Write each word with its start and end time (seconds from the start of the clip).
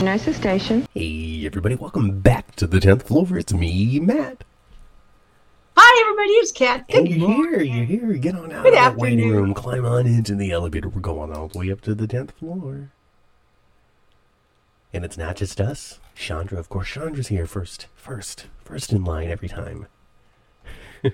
Nurses 0.00 0.36
station. 0.36 0.86
Hey, 0.94 1.42
everybody, 1.44 1.74
welcome 1.74 2.20
back 2.20 2.56
to 2.56 2.66
the 2.66 2.78
10th 2.78 3.02
floor. 3.02 3.36
It's 3.36 3.52
me, 3.52 4.00
Matt. 4.00 4.44
Hi, 5.76 6.00
everybody. 6.02 6.30
It's 6.38 6.52
Kat. 6.52 6.84
And 6.88 7.06
Good 7.06 7.16
you're 7.16 7.28
morning. 7.28 7.72
here, 7.72 7.84
you're 7.84 7.84
here. 8.08 8.12
Get 8.14 8.34
on 8.34 8.50
out 8.50 8.62
Good 8.62 8.72
of 8.72 8.78
that 8.78 8.96
waiting 8.96 9.20
afternoon. 9.20 9.42
room, 9.42 9.54
climb 9.54 9.84
on 9.84 10.06
into 10.06 10.34
the 10.34 10.50
elevator. 10.52 10.88
We're 10.88 11.00
going 11.02 11.32
all 11.32 11.48
the 11.48 11.58
way 11.58 11.70
up 11.70 11.82
to 11.82 11.94
the 11.94 12.06
10th 12.06 12.30
floor. 12.32 12.90
And 14.92 15.04
it's 15.04 15.18
not 15.18 15.36
just 15.36 15.60
us. 15.60 16.00
Chandra, 16.14 16.58
of 16.58 16.68
course, 16.70 16.88
Chandra's 16.88 17.28
here 17.28 17.46
first. 17.46 17.86
First. 17.94 18.46
First 18.64 18.92
in 18.92 19.04
line 19.04 19.28
every 19.30 19.48
time. 19.48 19.86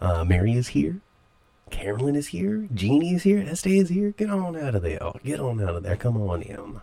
uh, 0.00 0.24
Mary 0.24 0.52
is 0.52 0.68
here. 0.68 1.00
Carolyn 1.70 2.16
is 2.16 2.28
here. 2.28 2.68
Jeannie 2.74 3.14
is 3.14 3.22
here. 3.22 3.40
Estee 3.40 3.78
is 3.78 3.88
here. 3.88 4.10
Get 4.12 4.30
on 4.30 4.56
out 4.56 4.74
of 4.74 4.82
there. 4.82 5.12
Get 5.24 5.40
on 5.40 5.60
out 5.62 5.76
of 5.76 5.82
there. 5.84 5.96
Come 5.96 6.16
on 6.20 6.42
in. 6.42 6.80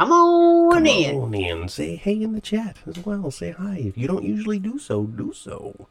Come 0.00 0.12
on 0.12 0.72
Come 0.72 0.86
in. 0.86 1.16
on 1.20 1.34
in. 1.34 1.68
Say 1.68 1.94
hey 1.96 2.22
in 2.22 2.32
the 2.32 2.40
chat 2.40 2.78
as 2.86 2.98
well. 3.04 3.30
Say 3.30 3.50
hi. 3.50 3.76
If 3.84 3.98
you 3.98 4.06
don't 4.08 4.24
usually 4.24 4.58
do 4.58 4.78
so, 4.78 5.04
do 5.04 5.34
so. 5.34 5.88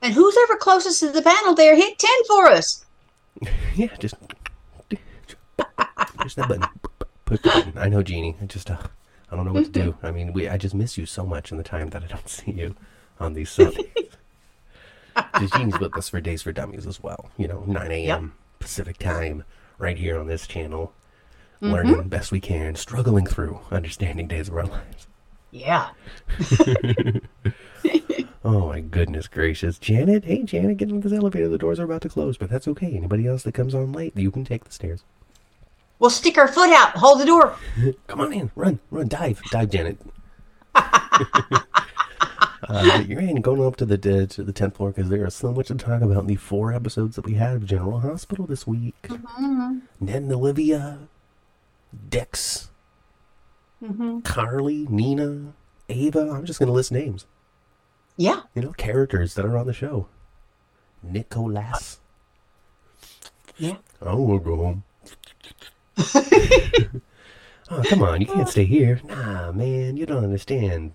And 0.00 0.14
who's 0.14 0.34
ever 0.44 0.56
closest 0.56 1.00
to 1.00 1.10
the 1.10 1.20
panel 1.20 1.54
there, 1.54 1.76
hit 1.76 1.98
10 1.98 2.10
for 2.26 2.46
us. 2.48 2.84
Yeah, 3.76 3.88
just 3.98 4.14
push 6.16 6.34
that 6.36 6.48
button. 6.48 6.64
Push 7.26 7.40
the 7.40 7.48
button. 7.50 7.72
I 7.76 7.88
know, 7.88 8.02
Jeannie. 8.02 8.36
I 8.40 8.46
just 8.46 8.70
uh, 8.70 8.78
I 9.30 9.36
don't 9.36 9.44
know 9.44 9.52
what 9.52 9.64
to 9.64 9.70
do. 9.70 9.96
I 10.02 10.10
mean, 10.10 10.32
we 10.32 10.48
I 10.48 10.56
just 10.56 10.74
miss 10.74 10.96
you 10.96 11.04
so 11.04 11.26
much 11.26 11.50
in 11.52 11.58
the 11.58 11.64
time 11.64 11.90
that 11.90 12.04
I 12.04 12.06
don't 12.06 12.28
see 12.28 12.52
you 12.52 12.74
on 13.20 13.34
these 13.34 13.50
Sundays. 13.50 13.84
Because 15.14 15.50
Jeannie's 15.54 15.78
with 15.78 15.94
us 15.98 16.08
for 16.08 16.20
Days 16.22 16.40
for 16.42 16.52
Dummies 16.52 16.86
as 16.86 17.02
well. 17.02 17.30
You 17.36 17.48
know, 17.48 17.64
9 17.66 17.90
a.m. 17.90 18.32
Pacific 18.60 18.96
time, 18.96 19.44
right 19.76 19.98
here 19.98 20.18
on 20.18 20.26
this 20.28 20.46
channel. 20.46 20.94
Learning 21.60 21.96
the 21.96 22.02
best 22.02 22.32
we 22.32 22.40
can, 22.40 22.74
struggling 22.74 23.26
through 23.26 23.60
understanding 23.70 24.26
days 24.26 24.48
of 24.48 24.56
our 24.56 24.66
lives. 24.66 25.06
Yeah. 25.50 25.90
Oh 28.44 28.68
my 28.68 28.80
goodness 28.80 29.26
gracious. 29.26 29.78
Janet, 29.78 30.26
hey 30.26 30.42
Janet, 30.42 30.76
get 30.76 30.90
into 30.90 31.08
this 31.08 31.16
elevator. 31.18 31.48
The 31.48 31.56
doors 31.56 31.80
are 31.80 31.84
about 31.84 32.02
to 32.02 32.10
close, 32.10 32.36
but 32.36 32.50
that's 32.50 32.68
okay. 32.68 32.94
Anybody 32.94 33.26
else 33.26 33.42
that 33.44 33.54
comes 33.54 33.74
on 33.74 33.92
late, 33.92 34.14
you 34.16 34.30
can 34.30 34.44
take 34.44 34.64
the 34.64 34.72
stairs. 34.72 35.02
We'll 35.98 36.10
stick 36.10 36.36
our 36.36 36.48
foot 36.48 36.68
out. 36.70 36.90
Hold 36.90 37.20
the 37.20 37.24
door. 37.24 37.56
Come 38.06 38.20
on 38.20 38.34
in, 38.34 38.50
run, 38.54 38.80
run, 38.90 39.08
dive, 39.08 39.40
dive, 39.50 39.70
Janet. 39.70 39.98
uh, 40.74 41.62
you're 43.08 43.20
in 43.20 43.40
going 43.40 43.64
up 43.64 43.76
to 43.76 43.86
the 43.86 43.94
uh, 43.94 44.26
to 44.26 44.42
the 44.42 44.52
tenth 44.52 44.76
floor 44.76 44.90
because 44.90 45.08
there 45.08 45.24
is 45.26 45.34
so 45.34 45.50
much 45.50 45.68
to 45.68 45.74
talk 45.76 46.02
about 46.02 46.18
in 46.18 46.26
the 46.26 46.36
four 46.36 46.70
episodes 46.70 47.16
that 47.16 47.24
we 47.24 47.34
had 47.34 47.56
of 47.56 47.64
General 47.64 48.00
Hospital 48.00 48.44
this 48.46 48.66
week. 48.66 49.08
Ned 50.00 50.22
and 50.22 50.32
Olivia, 50.32 50.98
Dex, 52.08 52.70
mm-hmm. 53.82 54.20
Carly, 54.20 54.86
Nina, 54.88 55.52
Ava. 55.88 56.30
I'm 56.30 56.44
just 56.44 56.58
gonna 56.58 56.72
list 56.72 56.92
names. 56.92 57.26
Yeah. 58.16 58.42
You 58.54 58.62
know, 58.62 58.72
characters 58.72 59.34
that 59.34 59.44
are 59.44 59.56
on 59.56 59.66
the 59.66 59.72
show. 59.72 60.08
Nicholas. 61.02 62.00
Yeah. 63.56 63.76
I 64.00 64.14
want 64.14 64.42
to 64.42 64.50
go 64.50 64.56
home. 64.56 64.84
oh, 67.70 67.82
come 67.84 68.02
on. 68.02 68.20
You 68.20 68.26
can't 68.26 68.46
oh. 68.46 68.50
stay 68.50 68.64
here. 68.64 69.00
Nah, 69.04 69.52
man. 69.52 69.96
You 69.96 70.06
don't 70.06 70.24
understand. 70.24 70.92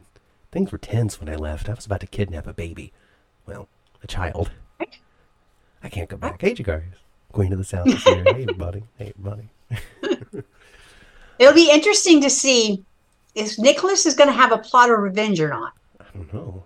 Things 0.52 0.72
were 0.72 0.78
tense 0.78 1.20
when 1.20 1.30
I 1.30 1.36
left. 1.36 1.70
I 1.70 1.74
was 1.74 1.86
about 1.86 2.00
to 2.02 2.08
kidnap 2.08 2.48
a 2.48 2.54
baby. 2.54 2.92
Well, 3.46 3.68
a 4.02 4.08
child. 4.08 4.52
I 5.82 5.90
can't 5.90 6.10
go 6.10 6.18
back. 6.18 6.42
Oh. 6.44 6.48
Hey, 6.48 6.56
Jagaris. 6.56 6.96
Queen 7.32 7.54
of 7.54 7.60
the 7.60 7.64
South 7.64 7.88
is 7.88 8.04
here. 8.04 8.24
Hey, 8.24 8.46
buddy. 8.46 8.84
Hey, 8.98 9.14
buddy. 9.18 9.50
It'll 11.40 11.54
be 11.54 11.72
interesting 11.72 12.22
to 12.22 12.30
see 12.30 12.84
if 13.36 13.58
Nicholas 13.58 14.06
is 14.06 14.14
going 14.16 14.28
to 14.30 14.34
have 14.36 14.52
a 14.52 14.58
plot 14.58 14.90
of 14.92 15.00
revenge 15.00 15.40
or 15.40 15.50
not. 15.50 15.74
I 16.00 16.06
don't 16.14 16.34
know. 16.34 16.66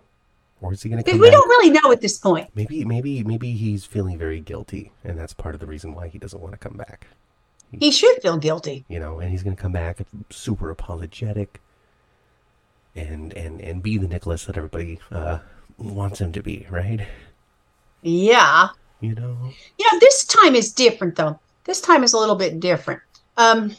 Or 0.62 0.74
is 0.74 0.82
he 0.82 0.90
going 0.90 1.00
to 1.00 1.06
Because 1.06 1.20
we 1.20 1.28
back? 1.28 1.34
don't 1.34 1.48
really 1.50 1.70
know 1.72 1.92
at 1.92 2.02
this 2.02 2.18
point. 2.18 2.50
Maybe, 2.56 2.84
maybe, 2.86 3.24
maybe 3.24 3.52
he's 3.52 3.86
feeling 3.86 4.18
very 4.18 4.40
guilty, 4.40 4.92
and 5.04 5.18
that's 5.20 5.34
part 5.34 5.56
of 5.56 5.62
the 5.62 5.68
reason 5.68 5.94
why 5.94 6.08
he 6.08 6.18
doesn't 6.18 6.40
want 6.42 6.54
to 6.54 6.58
come 6.58 6.78
back. 6.78 7.08
He 7.72 7.92
should 7.92 8.22
feel 8.22 8.38
guilty. 8.38 8.86
you 8.88 9.00
know, 9.00 9.20
and 9.20 9.30
he's 9.32 9.44
going 9.44 9.56
to 9.56 9.62
come 9.62 9.72
back 9.72 9.98
super 10.30 10.70
apologetic 10.70 11.60
and 12.96 13.34
and 13.34 13.60
and 13.62 13.82
be 13.82 13.98
the 13.98 14.08
Nicholas 14.08 14.46
that 14.46 14.56
everybody 14.58 15.00
uh, 15.12 15.40
wants 15.80 16.22
him 16.22 16.32
to 16.34 16.44
be, 16.44 16.68
right? 16.70 17.02
Yeah. 18.04 18.70
You 19.02 19.16
know, 19.16 19.38
You 19.80 19.92
know, 19.92 20.00
this 20.00 20.24
time 20.26 20.56
is 20.56 20.72
different, 20.72 21.16
though. 21.16 21.40
This 21.66 21.82
time 21.82 22.04
is 22.04 22.14
a 22.14 22.18
little 22.18 22.36
bit 22.36 22.60
different. 22.60 23.02
Um, 23.38 23.76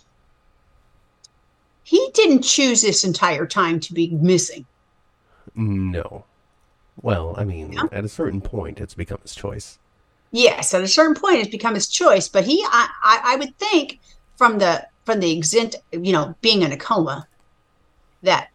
he 1.84 2.11
didn't 2.15 2.43
choose 2.43 2.83
this 2.83 3.05
entire 3.05 3.47
time 3.47 3.78
to 3.81 3.93
be 3.95 4.09
missing. 4.11 4.67
no. 5.55 6.25
Well, 7.03 7.34
I 7.37 7.45
mean, 7.45 7.72
Yeah. 7.72 7.84
at 7.93 8.05
a 8.05 8.09
certain 8.09 8.41
point, 8.41 8.81
it's 8.81 8.95
become 8.95 9.19
his 9.22 9.34
choice. 9.34 9.78
Yes, 10.31 10.72
at 10.75 10.83
a 10.83 10.89
certain 10.89 11.15
point, 11.15 11.39
it's 11.41 11.50
become 11.50 11.75
his 11.75 11.89
choice. 11.89 12.28
But 12.28 12.45
he, 12.45 12.65
I, 12.69 12.89
I, 13.03 13.21
I 13.33 13.37
would 13.37 13.56
think, 13.59 14.00
from 14.37 14.59
the 14.59 14.87
from 15.05 15.21
the 15.21 15.37
exent, 15.37 15.77
you 15.93 16.12
know, 16.12 16.34
being 16.41 16.62
in 16.62 16.72
a 16.72 16.77
coma, 16.77 17.27
that 18.22 18.49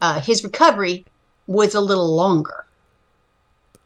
uh, 0.00 0.20
his 0.20 0.44
recovery 0.44 1.04
was 1.46 1.74
a 1.74 1.80
little 1.80 2.14
longer. 2.14 2.66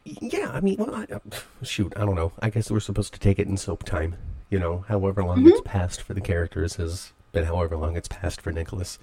Yeah, 0.04 0.50
I 0.52 0.60
mean, 0.60 0.76
well, 0.78 0.94
I, 0.94 1.06
uh, 1.14 1.18
shoot, 1.62 1.92
I 1.96 2.00
don't 2.04 2.16
know. 2.16 2.32
I 2.40 2.50
guess 2.50 2.70
we're 2.70 2.80
supposed 2.80 3.12
to 3.14 3.20
take 3.20 3.38
it 3.38 3.46
in 3.46 3.56
soap 3.56 3.84
time. 3.84 4.16
You 4.50 4.58
know, 4.58 4.84
however 4.88 5.22
long 5.22 5.46
it's 5.46 5.60
passed 5.64 6.02
for 6.02 6.12
the 6.14 6.20
characters 6.20 6.74
has 6.76 7.12
been 7.32 7.44
however 7.44 7.76
long 7.76 7.96
it's 7.96 8.08
passed 8.08 8.40
for 8.40 8.52
Nicholas. 8.52 8.98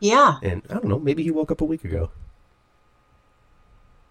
Yeah, 0.00 0.36
And 0.42 0.62
I 0.68 0.74
don't 0.74 0.86
know, 0.86 0.98
maybe 0.98 1.22
he 1.22 1.30
woke 1.30 1.50
up 1.50 1.60
a 1.62 1.64
week 1.64 1.82
ago. 1.84 2.10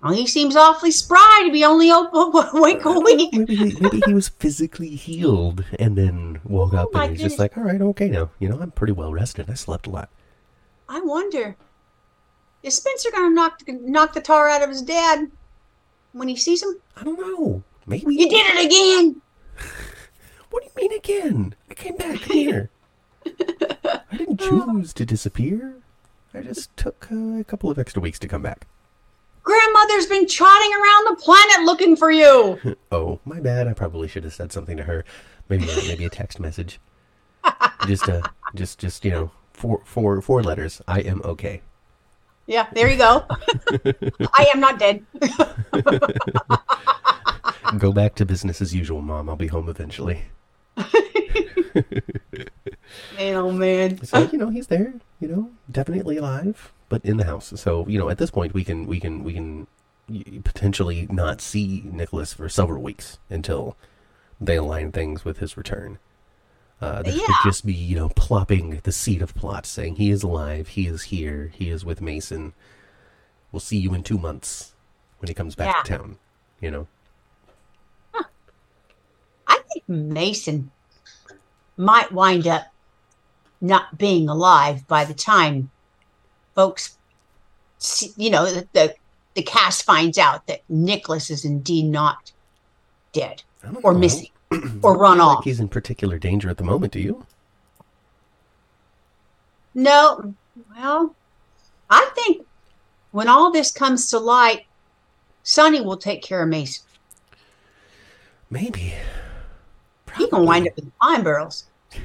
well, 0.01 0.13
he 0.13 0.25
seems 0.25 0.55
awfully 0.55 0.89
spry 0.91 1.43
to 1.45 1.51
be 1.51 1.63
only 1.63 1.89
awake 1.91 2.83
a 2.85 2.99
week. 2.99 3.33
Maybe 3.33 3.55
he, 3.55 3.79
maybe 3.79 4.01
he 4.05 4.13
was 4.13 4.29
physically 4.29 4.95
healed 4.95 5.63
and 5.77 5.95
then 5.95 6.39
woke 6.43 6.73
oh 6.73 6.77
up 6.77 6.87
Oh 6.93 6.97
my 6.97 7.03
and 7.05 7.13
he's 7.13 7.21
just 7.21 7.39
like, 7.39 7.55
all 7.55 7.63
right, 7.63 7.81
okay 7.81 8.09
now. 8.09 8.31
You 8.39 8.49
know, 8.49 8.59
I'm 8.59 8.71
pretty 8.71 8.93
well 8.93 9.13
rested. 9.13 9.47
I 9.49 9.53
slept 9.53 9.85
a 9.85 9.91
lot. 9.91 10.09
I 10.89 11.01
wonder, 11.01 11.55
is 12.63 12.75
Spencer 12.75 13.11
going 13.11 13.29
to 13.29 13.35
knock 13.35 13.61
knock 13.67 14.13
the 14.13 14.21
tar 14.21 14.49
out 14.49 14.63
of 14.63 14.69
his 14.69 14.81
dad 14.81 15.29
when 16.13 16.27
he 16.27 16.35
sees 16.35 16.63
him? 16.63 16.77
I 16.97 17.03
don't 17.03 17.19
know. 17.19 17.63
Maybe. 17.85 18.15
You 18.15 18.27
did 18.29 18.45
it 18.55 18.65
again. 18.65 19.21
What 20.51 20.63
do 20.63 20.69
you 20.81 20.89
mean 20.89 20.97
again? 20.97 21.55
I 21.69 21.73
came 21.73 21.97
back. 21.97 22.19
Here. 22.19 22.69
I 24.11 24.17
didn't 24.17 24.39
choose 24.39 24.93
to 24.93 25.05
disappear. 25.05 25.75
I 26.33 26.41
just 26.41 26.75
took 26.75 27.07
uh, 27.11 27.39
a 27.39 27.43
couple 27.43 27.69
of 27.69 27.79
extra 27.79 28.01
weeks 28.01 28.19
to 28.19 28.27
come 28.27 28.41
back. 28.41 28.67
Grandmother's 29.43 30.07
been 30.07 30.27
trotting 30.27 30.71
around 30.73 31.05
the 31.05 31.21
planet 31.21 31.61
looking 31.65 31.95
for 31.95 32.11
you. 32.11 32.59
Oh, 32.91 33.19
my 33.25 33.39
bad. 33.39 33.67
I 33.67 33.73
probably 33.73 34.07
should 34.07 34.23
have 34.23 34.33
said 34.33 34.51
something 34.51 34.77
to 34.77 34.83
her. 34.83 35.03
Maybe 35.49 35.65
maybe 35.87 36.05
a 36.05 36.09
text 36.09 36.39
message. 36.39 36.79
Just 37.87 38.09
uh, 38.09 38.21
just 38.55 38.79
just 38.79 39.05
you 39.05 39.11
know, 39.11 39.31
four 39.53 39.81
four 39.85 40.19
four 40.21 40.41
letters. 40.41 40.81
I 40.87 41.01
am 41.01 41.21
okay. 41.23 41.61
Yeah, 42.47 42.67
there 42.73 42.89
you 42.89 42.97
go. 42.97 43.25
I 44.33 44.49
am 44.53 44.59
not 44.59 44.79
dead. 44.79 45.05
Go 47.77 47.91
back 47.91 48.15
to 48.15 48.25
business 48.25 48.61
as 48.61 48.73
usual, 48.73 49.01
mom. 49.01 49.29
I'll 49.29 49.35
be 49.35 49.47
home 49.47 49.69
eventually. 49.69 50.23
Man, 53.17 53.35
oh 53.35 53.51
man. 53.51 54.03
So 54.05 54.29
you 54.31 54.37
know 54.37 54.49
he's 54.49 54.67
there. 54.67 54.93
You 55.19 55.27
know, 55.27 55.49
definitely 55.71 56.17
alive, 56.17 56.71
but 56.89 57.03
in 57.05 57.17
the 57.17 57.25
house. 57.25 57.53
So 57.59 57.87
you 57.87 57.97
know, 57.99 58.09
at 58.09 58.17
this 58.17 58.31
point, 58.31 58.53
we 58.53 58.63
can 58.63 58.85
we 58.85 58.99
can 58.99 59.23
we 59.23 59.33
can 59.33 59.67
potentially 60.43 61.07
not 61.09 61.41
see 61.41 61.81
Nicholas 61.85 62.33
for 62.33 62.47
several 62.47 62.81
weeks 62.83 63.17
until 63.29 63.75
they 64.39 64.57
align 64.57 64.91
things 64.91 65.25
with 65.25 65.39
his 65.39 65.57
return. 65.57 65.97
Uh, 66.81 67.01
this 67.01 67.15
Yeah. 67.15 67.25
could 67.25 67.35
just 67.43 67.65
be 67.65 67.73
you 67.73 67.95
know 67.95 68.09
plopping 68.09 68.81
the 68.83 68.91
seed 68.91 69.21
of 69.21 69.33
plot, 69.33 69.65
saying 69.65 69.95
he 69.95 70.11
is 70.11 70.23
alive, 70.23 70.69
he 70.69 70.87
is 70.87 71.03
here, 71.03 71.51
he 71.55 71.69
is 71.69 71.83
with 71.85 72.01
Mason. 72.01 72.53
We'll 73.51 73.61
see 73.61 73.77
you 73.77 73.93
in 73.93 74.03
two 74.03 74.17
months 74.17 74.73
when 75.19 75.27
he 75.29 75.33
comes 75.33 75.55
back 75.55 75.83
to 75.85 75.97
town. 75.97 76.17
You 76.59 76.71
know, 76.71 76.87
I 79.47 79.59
think 79.71 79.87
Mason 79.87 80.71
might 81.77 82.11
wind 82.11 82.47
up 82.47 82.63
not 83.61 83.97
being 83.97 84.29
alive 84.29 84.87
by 84.87 85.05
the 85.05 85.13
time 85.13 85.69
folks, 86.55 86.97
see, 87.77 88.11
you 88.15 88.29
know, 88.29 88.45
the, 88.45 88.67
the 88.73 88.95
the 89.35 89.43
cast 89.43 89.83
finds 89.83 90.17
out 90.17 90.47
that 90.47 90.61
Nicholas 90.69 91.29
is 91.29 91.43
indeed 91.43 91.85
not 91.85 92.31
dead 93.11 93.43
or 93.83 93.93
know. 93.93 93.99
missing 93.99 94.29
or 94.81 94.97
run 94.97 95.17
Not 95.17 95.27
like 95.27 95.37
off. 95.39 95.43
he's 95.43 95.59
in 95.59 95.67
particular 95.67 96.17
danger 96.17 96.49
at 96.49 96.57
the 96.57 96.63
moment. 96.63 96.93
Do 96.93 96.99
you? 97.01 97.25
No, 99.73 100.33
well, 100.75 101.13
I 101.89 102.09
think 102.15 102.45
when 103.11 103.27
all 103.27 103.51
this 103.51 103.71
comes 103.71 104.09
to 104.11 104.19
light, 104.19 104.65
Sonny 105.43 105.81
will 105.81 105.97
take 105.97 106.21
care 106.23 106.43
of 106.43 106.49
Mason. 106.49 106.85
Maybe. 108.49 108.93
He 110.17 110.29
gonna 110.29 110.45
wind 110.45 110.67
up 110.69 110.77
in 110.77 110.85
the 110.85 110.91
Pine 111.01 111.23
Barrens. 111.23 111.65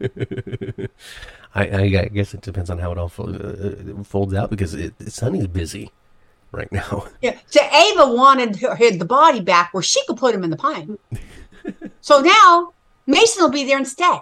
I, 1.54 1.66
I, 1.66 1.82
I 1.82 2.08
guess 2.12 2.34
it 2.34 2.40
depends 2.40 2.70
on 2.70 2.78
how 2.78 2.92
it 2.92 2.98
all 2.98 3.10
uh, 3.18 4.04
folds 4.04 4.34
out 4.34 4.50
because 4.50 4.74
it, 4.74 4.94
Sonny's 5.10 5.46
busy 5.46 5.90
right 6.52 6.70
now. 6.72 7.06
Yeah. 7.20 7.38
So 7.46 7.60
Ava 7.60 8.12
wanted 8.12 8.56
her, 8.56 8.76
the 8.76 9.04
body 9.04 9.40
back 9.40 9.74
where 9.74 9.82
she 9.82 10.04
could 10.06 10.16
put 10.16 10.34
him 10.34 10.44
in 10.44 10.50
the 10.50 10.56
pine. 10.56 10.98
so 12.00 12.20
now 12.20 12.72
Mason 13.06 13.42
will 13.42 13.50
be 13.50 13.64
there 13.64 13.78
instead. 13.78 14.20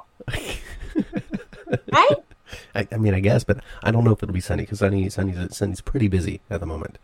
right? 1.92 2.16
I, 2.74 2.88
I 2.92 2.96
mean, 2.96 3.14
I 3.14 3.20
guess, 3.20 3.44
but 3.44 3.58
I 3.82 3.90
don't 3.90 4.04
know 4.04 4.12
if 4.12 4.22
it'll 4.22 4.32
be 4.32 4.40
Sonny 4.40 4.62
because 4.62 4.78
Sonny, 4.78 5.08
Sonny's, 5.10 5.56
Sonny's 5.56 5.80
pretty 5.80 6.08
busy 6.08 6.40
at 6.50 6.60
the 6.60 6.66
moment. 6.66 6.98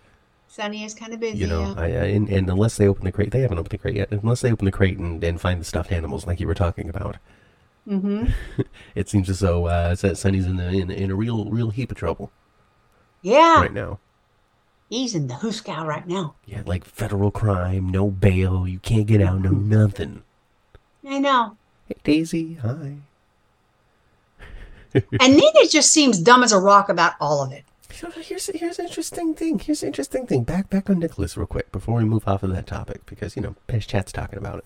Sonny 0.48 0.84
is 0.84 0.94
kind 0.94 1.14
of 1.14 1.20
busy. 1.20 1.38
You 1.38 1.46
know, 1.46 1.62
yeah. 1.62 1.74
I, 1.76 1.84
I, 1.84 2.04
and, 2.12 2.28
and 2.28 2.48
unless 2.50 2.76
they 2.76 2.86
open 2.86 3.04
the 3.04 3.12
crate, 3.12 3.30
they 3.30 3.40
haven't 3.40 3.58
opened 3.58 3.70
the 3.70 3.78
crate 3.78 3.96
yet. 3.96 4.10
Unless 4.10 4.42
they 4.42 4.52
open 4.52 4.66
the 4.66 4.72
crate 4.72 4.98
and, 4.98 5.22
and 5.24 5.40
find 5.40 5.60
the 5.60 5.64
stuffed 5.64 5.90
animals 5.90 6.26
like 6.26 6.40
you 6.40 6.46
were 6.46 6.54
talking 6.54 6.88
about, 6.90 7.16
mm-hmm. 7.88 8.26
it 8.94 9.08
seems 9.08 9.28
as 9.30 9.40
though 9.40 9.66
uh, 9.66 9.94
Sonny's 9.94 10.46
in, 10.46 10.56
the, 10.56 10.68
in 10.68 10.90
in 10.90 11.10
a 11.10 11.14
real 11.14 11.46
real 11.46 11.70
heap 11.70 11.90
of 11.90 11.96
trouble 11.96 12.30
Yeah. 13.22 13.60
right 13.60 13.72
now. 13.72 13.98
He's 14.88 15.14
in 15.14 15.26
the 15.26 15.34
Huskow 15.34 15.86
right 15.86 16.06
now. 16.06 16.34
Yeah, 16.44 16.62
like 16.66 16.84
federal 16.84 17.30
crime, 17.30 17.88
no 17.88 18.10
bail, 18.10 18.68
you 18.68 18.78
can't 18.78 19.06
get 19.06 19.22
out, 19.22 19.40
no 19.40 19.50
nothing. 19.50 20.22
I 21.08 21.18
know. 21.18 21.56
Hey, 21.88 21.96
Daisy, 22.04 22.54
hi. 22.54 22.96
And 25.20 25.36
Nina 25.36 25.68
just 25.70 25.90
seems 25.90 26.18
dumb 26.18 26.42
as 26.44 26.52
a 26.52 26.58
rock 26.58 26.90
about 26.90 27.14
all 27.18 27.42
of 27.42 27.50
it. 27.52 27.64
So 27.90 28.10
here's 28.10 28.46
here's 28.48 28.78
an 28.78 28.86
interesting 28.86 29.34
thing. 29.34 29.58
Here's 29.58 29.82
an 29.82 29.86
interesting 29.88 30.26
thing. 30.26 30.44
Back 30.44 30.68
back 30.68 30.90
on 30.90 30.98
Nicholas 30.98 31.36
real 31.36 31.46
quick 31.46 31.72
before 31.72 31.96
we 31.96 32.04
move 32.04 32.26
off 32.28 32.42
of 32.42 32.50
that 32.54 32.66
topic 32.66 33.06
because 33.06 33.36
you 33.36 33.42
know 33.42 33.54
Pesh 33.68 33.86
Chat's 33.86 34.12
talking 34.12 34.38
about 34.38 34.58
it. 34.58 34.64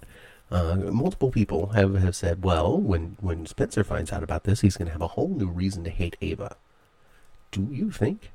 Uh, 0.50 0.76
multiple 0.76 1.30
people 1.30 1.68
have, 1.68 1.94
have 1.96 2.14
said, 2.14 2.44
well, 2.44 2.78
when 2.78 3.16
when 3.20 3.46
Spencer 3.46 3.82
finds 3.82 4.12
out 4.12 4.22
about 4.22 4.44
this, 4.44 4.60
he's 4.60 4.76
going 4.76 4.86
to 4.86 4.92
have 4.92 5.02
a 5.02 5.08
whole 5.08 5.28
new 5.28 5.48
reason 5.48 5.82
to 5.84 5.90
hate 5.90 6.16
Ava. 6.20 6.56
Do 7.50 7.68
you 7.70 7.90
think 7.90 8.30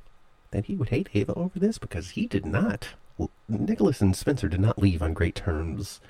that 0.51 0.65
he 0.65 0.75
would 0.75 0.89
hate 0.89 1.09
Ava 1.13 1.33
over 1.35 1.57
this? 1.57 1.77
Because 1.77 2.11
he 2.11 2.27
did 2.27 2.45
not. 2.45 2.89
Well, 3.17 3.29
Nicholas 3.47 4.01
and 4.01 4.15
Spencer 4.15 4.49
did 4.49 4.59
not 4.59 4.77
leave 4.77 5.01
on 5.01 5.13
great 5.13 5.35
terms 5.35 6.01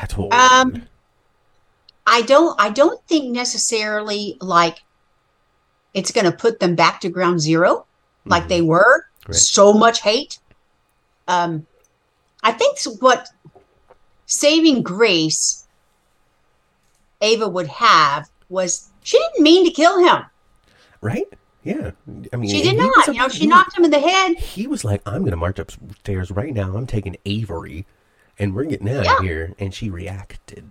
at 0.00 0.16
all. 0.16 0.32
Um, 0.32 0.86
I 2.06 2.22
don't 2.22 2.60
I 2.60 2.70
don't 2.70 3.02
think 3.08 3.32
necessarily 3.32 4.36
like 4.40 4.84
it's 5.92 6.12
going 6.12 6.26
to 6.26 6.32
put 6.32 6.60
them 6.60 6.76
back 6.76 7.00
to 7.00 7.08
ground 7.08 7.40
zero 7.40 7.86
like 8.26 8.48
they 8.48 8.62
were. 8.62 9.06
Right. 9.26 9.34
So 9.34 9.72
much 9.72 10.02
hate. 10.02 10.38
Um, 11.26 11.66
I 12.42 12.52
think 12.52 12.78
what 13.00 13.28
saving 14.26 14.82
grace 14.82 15.66
Ava 17.20 17.48
would 17.48 17.68
have 17.68 18.28
was 18.48 18.90
she 19.02 19.18
didn't 19.18 19.42
mean 19.42 19.64
to 19.64 19.70
kill 19.70 19.98
him. 20.04 20.24
right? 21.00 21.26
Yeah. 21.64 21.92
I 22.32 22.36
mean, 22.36 22.48
She 22.50 22.62
did 22.62 22.76
not. 22.76 23.06
You 23.08 23.14
know, 23.14 23.28
she 23.28 23.40
he- 23.40 23.46
knocked 23.48 23.76
him 23.76 23.84
in 23.84 23.90
the 23.90 23.98
head. 23.98 24.36
he 24.38 24.66
was 24.68 24.84
like, 24.84 25.02
I'm 25.04 25.22
going 25.22 25.32
to 25.32 25.36
march 25.36 25.58
upstairs 25.58 26.30
right 26.30 26.54
now. 26.54 26.76
I'm 26.76 26.86
taking 26.86 27.16
Avery 27.24 27.86
and 28.38 28.54
we're 28.54 28.66
getting 28.66 28.88
out 28.88 29.04
Yeah. 29.04 29.16
of 29.16 29.22
here. 29.24 29.54
And 29.58 29.74
she 29.74 29.90
reacted. 29.90 30.70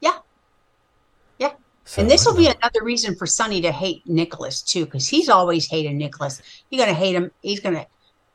Yeah. 0.00 0.18
Yeah. 1.38 1.52
So, 1.84 2.02
and 2.02 2.10
this 2.10 2.26
will 2.26 2.34
be 2.36 2.46
another 2.48 2.82
reason 2.82 3.14
for 3.14 3.26
Sonny 3.26 3.60
to 3.60 3.70
hate 3.70 4.02
Nicholas 4.08 4.62
too, 4.62 4.84
because 4.84 5.06
he's 5.06 5.28
always 5.28 5.68
hated 5.68 5.92
Nicholas. 5.94 6.42
You're 6.70 6.84
gonna 6.84 6.98
hate 6.98 7.14
him. 7.14 7.30
He's 7.42 7.60
gonna 7.60 7.86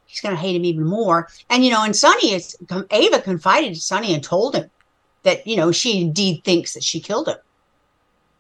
he's 0.08 0.22
gonna 0.22 0.36
hate 0.36 0.56
him 0.56 0.66
even 0.66 0.86
more. 0.86 1.28
And 1.50 1.64
you 1.64 1.72
know, 1.72 1.84
and 1.84 1.96
Sonny 1.96 2.34
is 2.34 2.58
Ava 2.92 3.22
confided 3.22 3.76
to 3.76 3.80
Sonny 3.80 4.14
and 4.14 4.24
told 4.24 4.56
him 4.56 4.70
that 5.24 5.46
you 5.46 5.56
know 5.56 5.72
she 5.72 6.02
indeed 6.02 6.44
thinks 6.44 6.74
that 6.74 6.84
she 6.84 7.00
killed 7.00 7.28
him 7.28 7.38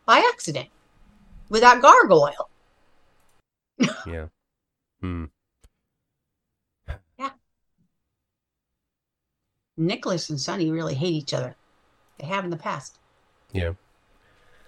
by 0.05 0.19
accident 0.33 0.69
with 1.49 1.61
that 1.61 1.81
gargoyle. 1.81 2.49
Yeah. 4.07 4.27
Hmm. 5.01 5.25
Yeah. 7.19 7.31
Nicholas 9.77 10.29
and 10.29 10.39
Sonny 10.39 10.71
really 10.71 10.95
hate 10.95 11.13
each 11.13 11.33
other. 11.33 11.55
They 12.17 12.25
have 12.27 12.43
in 12.43 12.49
the 12.49 12.57
past. 12.57 12.97
Yeah. 13.51 13.73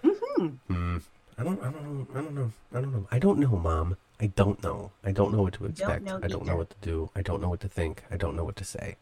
hmm 0.02 0.46
Hmm. 0.68 0.98
I 1.40 1.42
don't, 1.42 1.62
I 1.62 1.70
don't 1.70 1.84
know. 1.84 2.06
I 2.12 2.20
don't 2.20 2.34
know. 2.34 2.52
I 2.72 2.80
don't 2.80 2.92
know. 2.92 3.06
I 3.10 3.18
don't 3.18 3.38
know, 3.38 3.56
Mom. 3.56 3.96
I 4.20 4.26
don't 4.26 4.62
know. 4.62 4.92
I 5.02 5.12
don't 5.12 5.32
know 5.32 5.40
what 5.42 5.54
to 5.54 5.64
expect. 5.64 6.04
know 6.04 6.20
I 6.22 6.28
don't 6.28 6.44
know 6.44 6.56
what 6.56 6.68
to 6.68 6.76
do. 6.82 7.10
I 7.16 7.22
don't 7.22 7.40
know 7.40 7.48
what 7.48 7.60
to 7.60 7.68
think. 7.68 8.04
I 8.10 8.18
don't 8.18 8.36
know 8.36 8.44
what 8.44 8.56
to 8.56 8.64
say. 8.64 8.96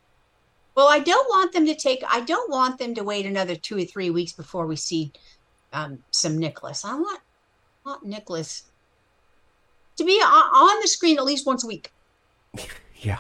Well, 0.77 0.87
I 0.89 1.01
don't 1.01 1.29
want 1.29 1.53
them 1.53 1.67
to 1.67 1.75
take. 1.75 2.05
I 2.09 2.21
don't 2.21 2.49
want 2.49 2.79
them 2.79 2.95
to 2.95 3.03
wait 3.03 3.27
another 3.27 3.57
two 3.57 3.77
or 3.79 3.85
three 3.85 4.11
weeks 4.11 4.33
before 4.33 4.69
we 4.69 4.77
see 4.77 5.11
um, 5.73 5.99
some 6.13 6.39
Nicholas. 6.39 6.85
I 6.85 6.95
want 6.95 7.21
want 7.85 8.05
Nicholas 8.07 8.63
to 9.97 10.05
be 10.05 10.13
on, 10.13 10.31
on 10.31 10.81
the 10.81 10.87
screen 10.87 11.19
at 11.19 11.25
least 11.25 11.45
once 11.45 11.65
a 11.65 11.67
week. 11.67 11.91
Yeah. 13.01 13.19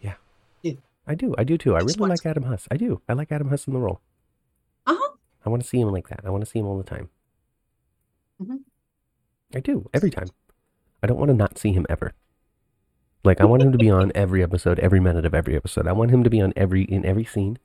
Yeah. 0.00 0.14
Yeah. 0.62 0.72
I 1.06 1.14
do. 1.14 1.34
I 1.36 1.44
do 1.44 1.58
too. 1.58 1.74
I 1.74 1.80
really 1.80 1.94
what's- 1.98 2.24
like 2.24 2.24
Adam 2.24 2.44
Huss. 2.44 2.66
I 2.70 2.78
do. 2.78 3.02
I 3.06 3.12
like 3.12 3.30
Adam 3.30 3.50
Huss 3.50 3.66
in 3.66 3.74
the 3.74 3.78
role. 3.80 4.00
Uh 4.86 4.96
huh. 4.98 5.12
I 5.44 5.50
want 5.50 5.62
to 5.62 5.68
see 5.68 5.80
him 5.80 5.90
like 5.92 6.08
that. 6.08 6.20
I 6.24 6.30
want 6.30 6.42
to 6.42 6.50
see 6.50 6.58
him 6.60 6.66
all 6.66 6.78
the 6.78 6.84
time. 6.84 7.10
Mhm. 8.40 8.58
I 9.54 9.60
do 9.60 9.88
every 9.94 10.10
time. 10.10 10.28
I 11.02 11.06
don't 11.06 11.18
want 11.18 11.30
to 11.30 11.34
not 11.36 11.58
see 11.58 11.72
him 11.72 11.86
ever. 11.88 12.12
Like 13.24 13.40
I 13.40 13.44
want 13.44 13.62
him 13.62 13.72
to 13.72 13.78
be 13.78 13.90
on 14.00 14.12
every 14.14 14.42
episode, 14.42 14.78
every 14.78 15.00
minute 15.00 15.24
of 15.26 15.34
every 15.34 15.56
episode. 15.56 15.86
I 15.86 15.92
want 15.92 16.10
him 16.10 16.24
to 16.24 16.30
be 16.30 16.40
on 16.40 16.52
every 16.56 16.82
in 16.82 17.04
every 17.04 17.24
scene. 17.24 17.58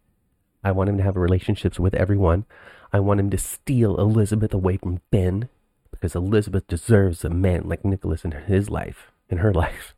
I 0.63 0.71
want 0.71 0.89
him 0.89 0.97
to 0.97 1.03
have 1.03 1.15
relationships 1.17 1.79
with 1.79 1.93
everyone. 1.93 2.45
I 2.91 2.99
want 2.99 3.19
him 3.19 3.29
to 3.31 3.37
steal 3.37 3.99
Elizabeth 3.99 4.53
away 4.53 4.77
from 4.77 5.01
Ben 5.11 5.49
because 5.91 6.15
Elizabeth 6.15 6.67
deserves 6.67 7.25
a 7.25 7.29
man 7.29 7.67
like 7.67 7.83
Nicholas 7.83 8.23
in 8.23 8.31
his 8.31 8.69
life, 8.69 9.11
in 9.29 9.39
her 9.39 9.53
life. 9.53 9.95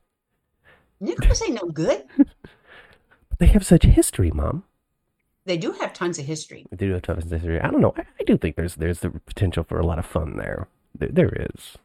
Nicholas 1.00 1.42
ain't 1.44 1.62
no 1.62 1.70
good. 1.70 2.04
But 3.30 3.40
they 3.40 3.48
have 3.48 3.66
such 3.66 3.84
history, 3.84 4.32
Mom. 4.32 4.64
They 5.46 5.58
do 5.58 5.72
have 5.74 5.94
tons 5.94 6.18
of 6.18 6.26
history. 6.26 6.66
They 6.72 6.78
do 6.88 6.94
have 6.94 7.04
tough 7.04 7.24
history. 7.24 7.62
I 7.62 7.70
don't 7.70 7.82
know. 7.82 7.94
I, 7.98 8.02
I 8.20 8.24
do 8.24 8.38
think 8.38 8.56
there's 8.56 8.76
there's 8.76 9.00
the 9.00 9.12
potential 9.12 9.64
for 9.64 9.80
a 9.80 9.86
lot 9.86 10.00
of 10.00 10.06
fun 10.06 10.38
there. 10.38 10.68
There, 10.98 11.10
there 11.10 11.48
is. 11.54 11.78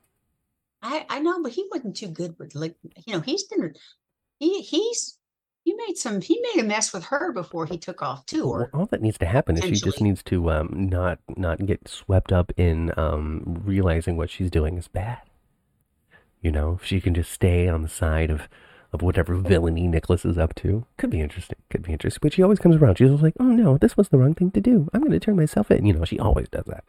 I 0.82 1.04
I 1.08 1.20
know, 1.20 1.42
but 1.42 1.52
he 1.52 1.66
wasn't 1.70 1.96
too 1.96 2.08
good 2.08 2.36
with 2.38 2.54
like 2.54 2.76
you 3.06 3.14
know 3.14 3.20
he's 3.20 3.44
been 3.44 3.74
he 4.38 4.62
he's 4.62 5.18
he 5.64 5.74
made 5.74 5.98
some 5.98 6.22
he 6.22 6.40
made 6.40 6.64
a 6.64 6.67
mess 6.67 6.93
with 6.93 7.05
her 7.05 7.32
before 7.32 7.67
he 7.67 7.76
took 7.76 8.00
off 8.00 8.24
too. 8.24 8.44
Well, 8.44 8.62
Or 8.62 8.70
all 8.72 8.86
that 8.86 9.02
needs 9.02 9.19
to 9.19 9.26
happen 9.26 9.58
is 9.58 9.64
she 9.64 9.72
just 9.72 10.00
needs 10.00 10.22
to 10.24 10.50
um, 10.50 10.88
not 10.90 11.19
not 11.36 11.67
get 11.67 11.86
swept 11.86 12.32
up 12.32 12.52
in 12.56 12.93
um, 12.96 13.60
realizing 13.64 14.17
what 14.17 14.31
she's 14.31 14.50
doing 14.50 14.79
is 14.79 14.88
bad. 14.88 15.20
You 16.40 16.50
know, 16.50 16.79
if 16.81 16.86
she 16.86 17.02
can 17.02 17.12
just 17.14 17.31
stay 17.31 17.69
on 17.69 17.82
the 17.82 17.88
side 17.88 18.31
of 18.31 18.48
of 18.93 19.02
whatever 19.02 19.34
villainy 19.36 19.86
Nicholas 19.86 20.24
is 20.24 20.38
up 20.38 20.55
to. 20.56 20.86
Could 20.96 21.10
be 21.10 21.20
interesting. 21.20 21.58
Could 21.70 21.82
be 21.82 21.93
interesting. 21.93 22.19
But 22.20 22.32
she 22.32 22.43
always 22.43 22.58
comes 22.58 22.77
around. 22.77 22.98
She's 22.98 23.08
always 23.08 23.22
like, 23.22 23.34
"Oh 23.39 23.44
no, 23.44 23.79
this 23.79 23.96
was 23.96 24.08
the 24.08 24.19
wrong 24.19 24.34
thing 24.34 24.50
to 24.53 24.60
do. 24.60 24.89
I'm 24.93 25.00
going 25.00 25.12
to 25.12 25.20
turn 25.20 25.36
myself 25.36 25.70
in." 25.70 25.86
You 25.86 25.93
know, 25.93 26.05
she 26.05 26.19
always 26.19 26.48
does 26.48 26.65
that. 26.67 26.84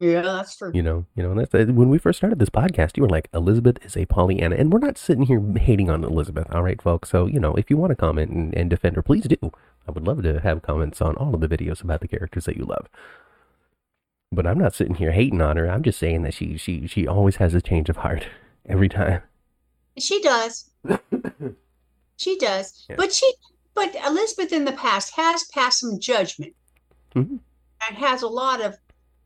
yeah, 0.00 0.20
that's 0.20 0.56
true. 0.56 0.72
You 0.74 0.82
know, 0.82 1.06
you 1.14 1.22
know. 1.22 1.30
And 1.30 1.40
that's 1.40 1.52
when 1.70 1.88
we 1.88 1.98
first 1.98 2.18
started 2.18 2.38
this 2.40 2.50
podcast. 2.50 2.96
You 2.96 3.04
were 3.04 3.08
like, 3.08 3.28
"Elizabeth 3.32 3.78
is 3.84 3.96
a 3.96 4.04
Pollyanna," 4.06 4.56
and 4.56 4.72
we're 4.72 4.80
not 4.80 4.98
sitting 4.98 5.24
here 5.26 5.40
hating 5.56 5.88
on 5.90 6.02
Elizabeth. 6.02 6.48
All 6.50 6.62
right, 6.64 6.82
folks. 6.82 7.08
So 7.08 7.26
you 7.26 7.38
know, 7.38 7.54
if 7.54 7.70
you 7.70 7.76
want 7.76 7.90
to 7.92 7.96
comment 7.96 8.30
and, 8.32 8.52
and 8.54 8.68
defend 8.68 8.96
her, 8.96 9.02
please 9.02 9.24
do. 9.24 9.52
I 9.86 9.92
would 9.92 10.06
love 10.06 10.22
to 10.24 10.40
have 10.40 10.62
comments 10.62 11.00
on 11.00 11.14
all 11.16 11.32
of 11.34 11.40
the 11.40 11.48
videos 11.48 11.80
about 11.82 12.00
the 12.00 12.08
characters 12.08 12.46
that 12.46 12.56
you 12.56 12.64
love. 12.64 12.88
But 14.32 14.44
I'm 14.46 14.58
not 14.58 14.74
sitting 14.74 14.96
here 14.96 15.12
hating 15.12 15.40
on 15.40 15.56
her. 15.56 15.70
I'm 15.70 15.84
just 15.84 16.00
saying 16.00 16.22
that 16.22 16.34
she 16.34 16.56
she 16.56 16.88
she 16.88 17.06
always 17.06 17.36
has 17.36 17.54
a 17.54 17.62
change 17.62 17.88
of 17.88 17.98
heart 17.98 18.26
every 18.68 18.88
time. 18.88 19.22
She 19.98 20.20
does. 20.20 20.68
She 22.18 22.38
does. 22.38 22.86
Yeah. 22.88 22.96
But 22.96 23.12
she 23.12 23.30
but 23.76 23.94
Elizabeth 24.04 24.52
in 24.52 24.64
the 24.64 24.72
past 24.72 25.14
has 25.14 25.44
passed 25.44 25.78
some 25.80 26.00
judgment 26.00 26.54
Mhm. 27.14 27.38
and 27.88 27.96
has 27.98 28.22
a 28.22 28.28
lot 28.28 28.60
of 28.60 28.76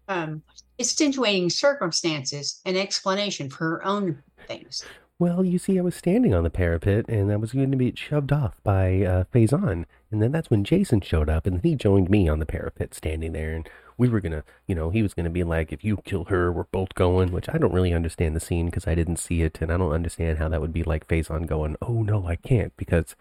um 0.09 0.43
extenuating 0.79 1.49
circumstances 1.51 2.61
and 2.67 2.77
explanation 2.77 3.49
for 3.51 3.65
her 3.65 3.85
own 3.87 4.23
things. 4.47 4.85
Well, 5.19 5.45
you 5.45 5.59
see, 5.59 5.79
I 5.79 5.83
was 5.83 5.95
standing 5.95 6.33
on 6.35 6.45
the 6.45 6.51
parapet 6.51 7.05
and 7.09 7.31
I 7.31 7.37
was 7.37 7.53
going 7.53 7.71
to 7.71 7.77
be 7.77 7.93
shoved 7.95 8.33
off 8.33 8.55
by 8.65 9.03
uh, 9.03 9.25
Faison. 9.35 9.85
And 10.11 10.23
then 10.23 10.33
that's 10.33 10.49
when 10.49 10.65
Jason 10.65 11.03
showed 11.03 11.29
up 11.29 11.47
and 11.47 11.61
he 11.63 11.75
joined 11.75 12.09
me 12.09 12.27
on 12.27 12.39
the 12.39 12.47
parapet 12.47 12.95
standing 12.95 13.33
there. 13.33 13.53
And 13.53 13.69
we 13.99 14.09
were 14.09 14.21
going 14.23 14.33
to, 14.33 14.43
you 14.67 14.75
know, 14.75 14.89
he 14.89 15.03
was 15.03 15.13
going 15.13 15.25
to 15.25 15.31
be 15.31 15.45
like, 15.45 15.73
if 15.75 15.85
you 15.85 15.99
kill 15.99 16.25
her, 16.25 16.51
we're 16.51 16.65
both 16.65 16.95
going, 16.95 17.33
which 17.33 17.51
I 17.51 17.59
don't 17.59 17.75
really 17.75 17.93
understand 17.93 18.35
the 18.35 18.41
scene 18.41 18.67
because 18.67 18.87
I 18.87 18.95
didn't 18.95 19.19
see 19.19 19.43
it. 19.43 19.59
And 19.61 19.71
I 19.71 19.77
don't 19.77 19.93
understand 19.93 20.39
how 20.39 20.49
that 20.49 20.63
would 20.63 20.73
be 20.73 20.85
like 20.85 21.07
Faison 21.07 21.47
going, 21.47 21.77
oh 21.83 22.01
no, 22.03 22.27
I 22.27 22.37
can't. 22.37 22.75
Because 22.79 23.15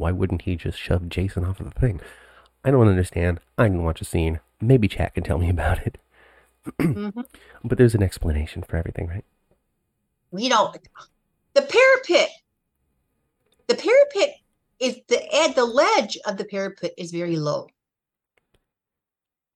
why 0.00 0.10
wouldn't 0.12 0.42
he 0.42 0.56
just 0.56 0.78
shove 0.78 1.08
Jason 1.08 1.44
off 1.44 1.60
of 1.60 1.72
the 1.72 1.78
thing? 1.78 2.00
I 2.64 2.70
don't 2.70 2.88
understand. 2.88 3.40
I 3.56 3.68
can 3.68 3.84
watch 3.84 4.00
a 4.00 4.04
scene. 4.04 4.40
Maybe 4.60 4.88
chat 4.88 5.14
can 5.14 5.22
tell 5.22 5.38
me 5.38 5.48
about 5.56 5.86
it. 5.86 5.98
Mhm. 6.78 7.24
But 7.64 7.78
there's 7.78 7.94
an 7.94 8.02
explanation 8.02 8.62
for 8.62 8.76
everything, 8.76 9.06
right? 9.08 9.24
You 10.32 10.48
know, 10.48 10.72
the 11.54 11.62
parapet 11.62 12.30
the 13.66 13.74
parapet 13.76 14.36
is 14.80 15.00
the 15.08 15.22
ed 15.32 15.54
the 15.54 15.64
ledge 15.64 16.18
of 16.26 16.36
the 16.36 16.44
parapet 16.44 16.92
is 16.98 17.12
very 17.12 17.36
low. 17.36 17.68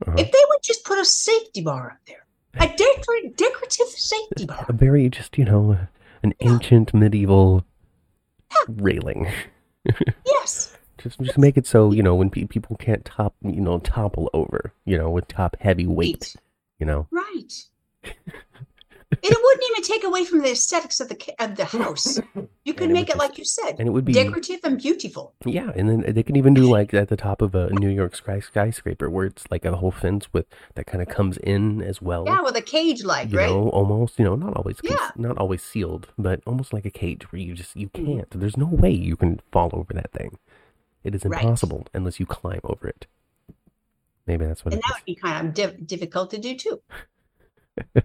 Uh-huh. 0.06 0.16
If 0.18 0.30
they 0.30 0.38
would 0.48 0.62
just 0.62 0.84
put 0.84 0.98
a 0.98 1.04
safety 1.04 1.62
bar 1.62 1.92
up 1.92 1.98
there, 2.06 2.26
a 2.54 2.68
decor- 2.76 3.34
decorative 3.36 3.86
safety 3.88 4.46
bar. 4.46 4.66
A 4.68 4.72
very 4.72 5.08
just 5.08 5.36
you 5.38 5.44
know 5.44 5.78
an 6.22 6.34
ancient 6.40 6.94
medieval 6.94 7.64
railing. 8.68 9.30
Yes. 10.26 10.76
Just 10.98 11.20
just 11.20 11.38
make 11.38 11.56
it 11.56 11.66
so 11.66 11.92
you 11.92 12.02
know 12.02 12.14
when 12.14 12.30
pe- 12.30 12.44
people 12.44 12.76
can't 12.76 13.04
top 13.04 13.34
you 13.42 13.60
know 13.60 13.78
topple 13.80 14.30
over 14.32 14.72
you 14.84 14.96
know 14.96 15.10
with 15.10 15.28
top 15.28 15.56
heavy 15.60 15.86
weight 15.86 16.36
you 16.78 16.86
know 16.86 17.06
Right. 17.10 17.52
And 19.24 19.32
it 19.32 19.38
wouldn't 19.42 19.70
even 19.70 19.82
take 19.82 20.04
away 20.04 20.24
from 20.26 20.40
the 20.42 20.50
aesthetics 20.52 21.00
of 21.00 21.08
the 21.08 21.16
of 21.38 21.56
the 21.56 21.64
house. 21.64 22.20
You 22.66 22.72
could 22.72 22.90
make 22.90 23.10
it 23.10 23.18
like 23.18 23.36
you 23.36 23.44
said, 23.44 23.76
and 23.78 23.86
it 23.86 23.90
would 23.90 24.06
be 24.06 24.14
decorative 24.14 24.60
and 24.64 24.78
beautiful. 24.78 25.34
yeah 25.44 25.70
and 25.76 25.86
then 25.88 26.14
they 26.14 26.22
can 26.22 26.34
even 26.34 26.54
do 26.54 26.62
like 26.64 26.94
at 26.94 27.08
the 27.08 27.16
top 27.16 27.42
of 27.42 27.54
a 27.54 27.68
New 27.74 27.90
York 27.90 28.16
sky 28.16 28.40
skyscraper 28.40 29.10
where 29.10 29.26
it's 29.26 29.44
like 29.50 29.66
a 29.66 29.76
whole 29.76 29.90
fence 29.90 30.32
with 30.32 30.46
that 30.74 30.86
kind 30.86 31.02
of 31.02 31.08
comes 31.08 31.36
in 31.38 31.82
as 31.82 32.00
well. 32.00 32.24
Yeah, 32.26 32.40
with 32.40 32.56
a 32.56 32.62
cage 32.62 33.04
like, 33.04 33.30
you 33.30 33.36
right? 33.38 33.50
know, 33.50 33.68
almost, 33.68 34.18
you 34.18 34.24
know, 34.24 34.34
not 34.34 34.54
always, 34.56 34.78
Yeah. 34.82 35.10
not 35.16 35.36
always 35.36 35.62
sealed, 35.62 36.08
but 36.18 36.40
almost 36.46 36.72
like 36.72 36.86
a 36.86 36.90
cage 36.90 37.30
where 37.30 37.40
you 37.46 37.52
just 37.52 37.76
you 37.76 37.88
Mhm. 37.90 38.06
can't. 38.06 38.30
There's 38.40 38.56
no 38.56 38.66
way 38.66 38.90
you 38.90 39.16
can 39.16 39.40
fall 39.52 39.68
over 39.74 39.92
that 39.92 40.10
thing. 40.12 40.38
It 41.04 41.14
is 41.14 41.22
Right. 41.26 41.42
impossible 41.42 41.86
unless 41.92 42.18
you 42.18 42.24
climb 42.24 42.60
over 42.64 42.88
it. 42.88 43.06
Maybe 44.26 44.46
that's 44.46 44.64
what 44.64 44.72
and 44.72 44.82
that 44.82 44.94
would 44.96 45.04
be 45.04 45.16
kind 45.16 45.46
of 45.46 45.52
diff- 45.54 45.86
difficult 45.86 46.30
to 46.30 46.38
do 46.38 46.56
too. 46.56 46.80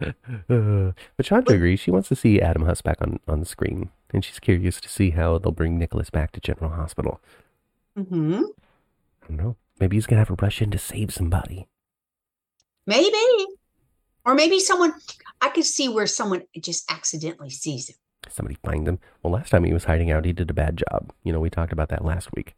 Uh, 0.00 0.92
but 1.16 1.24
Chandra 1.26 1.54
agrees. 1.56 1.80
She 1.80 1.90
wants 1.90 2.08
to 2.08 2.16
see 2.16 2.40
Adam 2.40 2.64
Huss 2.64 2.82
back 2.82 2.98
on 3.00 3.18
on 3.26 3.40
the 3.40 3.46
screen, 3.46 3.90
and 4.12 4.24
she's 4.24 4.38
curious 4.38 4.80
to 4.80 4.88
see 4.88 5.10
how 5.10 5.38
they'll 5.38 5.52
bring 5.52 5.78
Nicholas 5.78 6.10
back 6.10 6.32
to 6.32 6.40
General 6.40 6.70
Hospital. 6.70 7.20
Mm-hmm. 7.98 8.34
I 9.22 9.26
don't 9.28 9.36
know. 9.36 9.56
Maybe 9.80 9.96
he's 9.96 10.06
gonna 10.06 10.20
have 10.20 10.28
to 10.28 10.42
rush 10.42 10.60
in 10.62 10.70
to 10.70 10.78
save 10.78 11.12
somebody. 11.12 11.66
Maybe, 12.86 13.46
or 14.24 14.34
maybe 14.34 14.58
someone. 14.60 14.92
I 15.40 15.48
could 15.50 15.64
see 15.64 15.88
where 15.88 16.06
someone 16.06 16.42
just 16.60 16.90
accidentally 16.90 17.50
sees 17.50 17.88
him. 17.90 17.96
Somebody 18.28 18.56
find 18.64 18.86
him. 18.88 18.98
Well, 19.22 19.32
last 19.32 19.50
time 19.50 19.64
he 19.64 19.72
was 19.72 19.84
hiding 19.84 20.10
out, 20.10 20.24
he 20.24 20.32
did 20.32 20.50
a 20.50 20.54
bad 20.54 20.76
job. 20.90 21.12
You 21.24 21.32
know, 21.32 21.40
we 21.40 21.50
talked 21.50 21.72
about 21.72 21.88
that 21.90 22.04
last 22.04 22.30
week. 22.34 22.54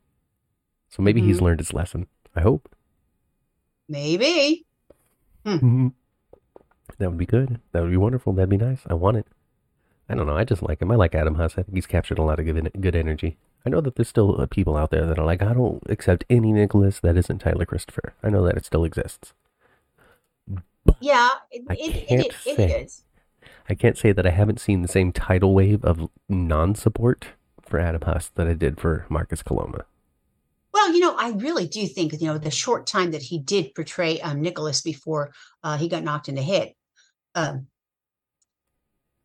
So 0.88 1.02
maybe 1.02 1.21
he's 1.21 1.38
Mhm. 1.38 1.42
learned 1.42 1.61
his 1.61 1.73
lesson. 1.75 2.07
I 2.35 2.40
hope. 2.40 2.75
Maybe. 3.88 4.64
that 6.99 7.09
would 7.09 7.19
be 7.19 7.26
good. 7.26 7.61
That 7.73 7.83
would 7.83 7.90
be 7.90 7.97
wonderful. 7.97 8.33
That'd 8.33 8.50
be 8.50 8.57
nice. 8.57 8.81
I 8.87 8.95
want 8.95 9.17
it. 9.17 9.26
I 10.09 10.14
don't 10.14 10.26
know. 10.26 10.37
I 10.37 10.45
just 10.45 10.62
like 10.62 10.81
him. 10.81 10.90
I 10.90 10.97
like 10.97 11.14
Adam 11.14 11.35
Huss. 11.35 11.52
I 11.52 11.62
think 11.62 11.75
he's 11.75 11.87
captured 11.87 12.19
a 12.19 12.23
lot 12.23 12.40
of 12.40 12.47
good, 12.47 12.71
good 12.81 12.97
energy. 12.97 13.37
I 13.67 13.71
know 13.71 13.81
that 13.81 13.97
there's 13.97 14.09
still 14.09 14.40
uh, 14.40 14.47
people 14.47 14.76
out 14.76 14.90
there 14.90 15.07
that 15.07 15.19
are 15.19 15.25
like, 15.25 15.43
I 15.43 15.52
don't 15.52 15.83
accept 15.88 16.25
any 16.31 16.52
Nicholas 16.52 17.00
that 17.00 17.17
isn't 17.17 17.40
Tyler 17.40 17.67
Christopher. 17.67 18.14
I 18.23 18.31
know 18.31 18.45
that 18.45 18.57
it 18.57 18.64
still 18.64 18.85
exists. 18.85 19.35
Yeah, 21.00 21.28
it, 21.50 21.64
I 21.69 21.75
can't 21.75 22.26
it, 22.26 22.35
it 22.47 22.57
say. 22.57 22.81
is. 22.81 23.05
I 23.69 23.75
can't 23.75 23.99
say 23.99 24.12
that 24.12 24.26
I 24.26 24.31
haven't 24.31 24.61
seen 24.61 24.81
the 24.81 24.88
same 24.88 25.12
tidal 25.12 25.55
wave 25.55 25.85
of 25.85 26.09
non-support 26.28 27.26
for 27.61 27.78
Adam 27.78 28.00
Huss 28.02 28.31
that 28.35 28.49
I 28.49 28.55
did 28.55 28.81
for 28.81 29.05
Marcus 29.11 29.43
Coloma. 29.43 29.85
Well, 30.73 30.93
you 30.95 31.00
know, 31.00 31.14
I 31.17 31.31
really 31.31 31.67
do 31.67 31.87
think 31.87 32.12
you 32.21 32.26
know 32.26 32.38
the 32.38 32.50
short 32.50 32.87
time 32.87 33.11
that 33.11 33.23
he 33.23 33.38
did 33.38 33.75
portray 33.75 34.21
um, 34.21 34.40
Nicholas 34.40 34.81
before 34.81 35.33
uh, 35.62 35.76
he 35.76 35.88
got 35.88 36.05
knocked 36.05 36.28
in 36.28 36.35
the 36.35 36.43
head. 36.43 36.75
Um, 37.38 37.68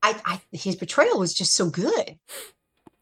I, 0.03 0.21
I 0.25 0.41
his 0.51 0.75
portrayal 0.75 1.17
was 1.19 1.33
just 1.33 1.55
so 1.55 1.69
good 1.69 2.19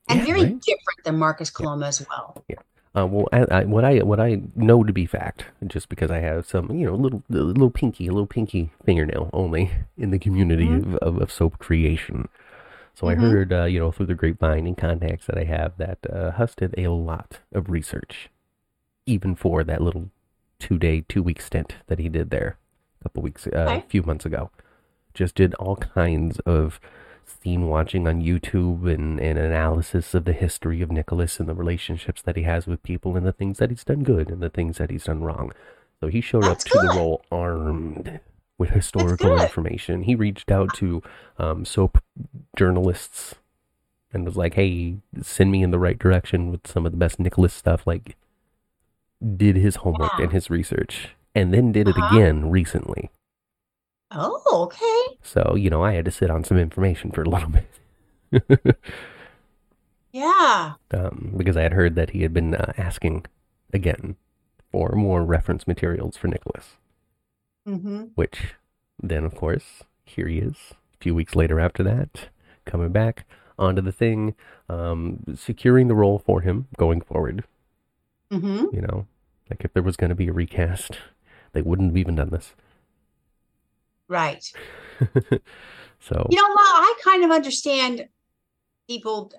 and 0.07 0.19
Yeah, 0.19 0.25
very 0.25 0.43
right? 0.43 0.61
different 0.61 1.03
than 1.03 1.17
Marcus 1.19 1.49
Coloma 1.49 1.87
as 1.87 2.05
well. 2.07 2.45
Uh, 2.93 3.07
well, 3.07 3.27
I, 3.31 3.45
I, 3.59 3.63
what 3.63 3.85
I 3.85 3.99
what 3.99 4.19
I 4.19 4.41
know 4.53 4.83
to 4.83 4.91
be 4.91 5.05
fact, 5.05 5.45
just 5.65 5.87
because 5.87 6.11
I 6.11 6.19
have 6.19 6.45
some, 6.45 6.69
you 6.71 6.85
know, 6.85 6.95
little 6.95 7.23
little 7.29 7.69
pinky, 7.69 8.07
a 8.07 8.11
little 8.11 8.27
pinky 8.27 8.71
fingernail 8.85 9.29
only 9.31 9.71
in 9.97 10.11
the 10.11 10.19
community 10.19 10.67
Mhm. 10.67 10.93
of, 10.95 10.95
of, 10.95 11.21
of 11.21 11.31
soap 11.31 11.57
creation. 11.57 12.27
So 12.93 13.07
I 13.07 13.15
Mhm. 13.15 13.19
heard, 13.21 13.53
uh, 13.53 13.63
you 13.63 13.79
know, 13.79 13.91
through 13.93 14.07
the 14.07 14.13
grapevine 14.13 14.67
and 14.67 14.77
contacts 14.77 15.25
that 15.27 15.37
I 15.37 15.45
have, 15.45 15.77
that 15.77 15.99
uh, 16.11 16.31
Huss 16.31 16.53
did 16.53 16.75
a 16.77 16.89
lot 16.89 17.39
of 17.53 17.69
research, 17.69 18.29
even 19.05 19.35
for 19.35 19.63
that 19.63 19.81
little 19.81 20.09
two 20.59 20.77
day, 20.77 21.05
two 21.07 21.23
week 21.23 21.39
stint 21.41 21.75
that 21.87 21.97
he 21.99 22.09
did 22.09 22.29
there 22.29 22.57
a 22.99 23.03
couple 23.05 23.23
weeks, 23.23 23.47
uh, 23.47 23.49
a 23.51 23.61
Okay. 23.77 23.85
few 23.87 24.03
months 24.03 24.25
ago. 24.25 24.51
Just 25.13 25.35
did 25.35 25.53
all 25.55 25.75
kinds 25.75 26.39
of 26.39 26.79
scene 27.25 27.67
watching 27.67 28.07
on 28.07 28.21
YouTube 28.21 28.91
and, 28.91 29.19
and 29.19 29.37
analysis 29.39 30.13
of 30.13 30.25
the 30.25 30.33
history 30.33 30.81
of 30.81 30.91
Nicholas 30.91 31.39
and 31.39 31.47
the 31.49 31.53
relationships 31.55 32.21
that 32.21 32.35
he 32.35 32.43
has 32.43 32.67
with 32.67 32.83
people 32.83 33.15
and 33.15 33.25
the 33.25 33.31
things 33.33 33.57
that 33.59 33.69
he's 33.69 33.83
done 33.83 34.03
good 34.03 34.29
and 34.29 34.41
the 34.41 34.49
things 34.49 34.77
that 34.77 34.89
he's 34.89 35.05
done 35.05 35.21
wrong. 35.23 35.51
So 35.99 36.07
he 36.07 36.21
showed 36.21 36.43
That's 36.43 36.65
up 36.65 36.71
to 36.71 36.79
the 36.87 36.93
role 36.95 37.23
armed 37.31 38.19
with 38.57 38.69
historical 38.71 39.41
information. 39.41 40.03
He 40.03 40.15
reached 40.15 40.51
out 40.51 40.73
to 40.75 41.01
um, 41.37 41.65
soap 41.65 42.03
journalists 42.57 43.35
and 44.13 44.25
was 44.25 44.35
like, 44.35 44.55
"Hey, 44.55 44.97
send 45.21 45.51
me 45.51 45.63
in 45.63 45.71
the 45.71 45.79
right 45.79 45.97
direction 45.97 46.51
with 46.51 46.67
some 46.67 46.85
of 46.85 46.91
the 46.91 46.97
best 46.97 47.19
Nicholas 47.19 47.53
stuff." 47.53 47.87
Like, 47.87 48.17
did 49.37 49.55
his 49.55 49.77
homework 49.77 50.11
Yeah. 50.17 50.25
and 50.25 50.33
his 50.33 50.49
research, 50.49 51.09
and 51.33 51.53
then 51.53 51.71
did 51.71 51.87
it 51.87 51.95
Uh-huh. 51.97 52.15
again 52.17 52.49
recently. 52.49 53.09
Oh, 54.11 54.63
okay. 54.65 55.17
So 55.23 55.55
you 55.55 55.69
know, 55.69 55.83
I 55.83 55.93
had 55.93 56.05
to 56.05 56.11
sit 56.11 56.29
on 56.29 56.43
some 56.43 56.57
information 56.57 57.11
for 57.11 57.23
a 57.23 57.29
little 57.29 57.49
bit. 57.49 58.77
Yeah. 60.13 60.73
um, 60.93 61.33
because 61.37 61.55
I 61.57 61.61
had 61.63 61.73
heard 61.73 61.95
that 61.95 62.11
he 62.11 62.21
had 62.21 62.33
been 62.33 62.55
uh, 62.55 62.73
asking 62.77 63.25
again 63.73 64.15
for 64.71 64.91
more 64.95 65.23
reference 65.23 65.67
materials 65.67 66.17
for 66.17 66.27
Nicholas, 66.27 66.77
hmm 67.65 68.05
which 68.15 68.55
then, 69.01 69.23
of 69.25 69.35
course, 69.35 69.83
here 70.05 70.27
he 70.27 70.37
is 70.39 70.55
a 70.93 70.97
few 70.99 71.15
weeks 71.15 71.35
later 71.35 71.59
after 71.59 71.83
that, 71.83 72.29
coming 72.65 72.91
back 72.91 73.25
onto 73.57 73.81
the 73.81 73.91
thing, 73.91 74.35
um, 74.69 75.23
securing 75.35 75.87
the 75.87 75.95
role 75.95 76.19
for 76.19 76.41
him 76.41 76.67
going 76.77 77.01
forward. 77.01 77.43
hmm 78.31 78.65
You 78.71 78.81
know, 78.81 79.07
like 79.49 79.63
if 79.65 79.73
there 79.73 79.83
was 79.83 79.97
going 79.97 80.09
to 80.09 80.15
be 80.15 80.27
a 80.27 80.33
recast, 80.33 80.97
they 81.53 81.61
wouldn't 81.61 81.89
have 81.91 81.97
even 81.97 82.15
done 82.15 82.29
this. 82.29 82.53
Right. 84.11 84.43
so, 85.99 86.27
You 86.29 86.37
know, 86.37 86.47
Ma, 86.49 86.61
I 86.61 86.95
kind 87.03 87.23
of 87.23 87.31
understand 87.31 88.07
people' 88.87 89.31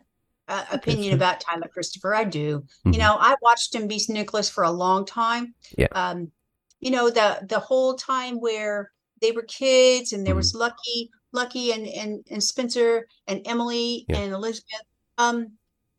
uh, 0.49 0.64
opinion 0.73 1.12
about 1.14 1.41
Tyler 1.41 1.69
Christopher. 1.69 2.14
I 2.14 2.25
do. 2.25 2.64
mhm. 2.87 2.95
You 2.95 2.99
know, 2.99 3.17
I 3.21 3.37
watched 3.43 3.75
him 3.75 3.87
be 3.87 4.00
Nicholas 4.09 4.49
for 4.49 4.64
a 4.64 4.71
long 4.71 5.05
time. 5.05 5.55
Yeah. 5.76 5.88
Um, 5.93 6.33
you 6.81 6.91
know, 6.91 7.11
the 7.11 7.45
the 7.49 7.59
whole 7.61 7.95
time 7.95 8.41
where 8.41 8.91
they 9.21 9.31
were 9.33 9.43
kids 9.43 10.12
and 10.12 10.26
there 10.26 10.35
was 10.35 10.55
Lucky, 10.55 11.11
Lucky 11.33 11.73
and 11.73 11.87
and 11.87 12.25
and 12.31 12.43
Spencer 12.43 13.07
and 13.29 13.43
Emily 13.47 14.07
Yeah. 14.09 14.19
and 14.19 14.33
Elizabeth. 14.33 14.87
Um, 15.19 15.52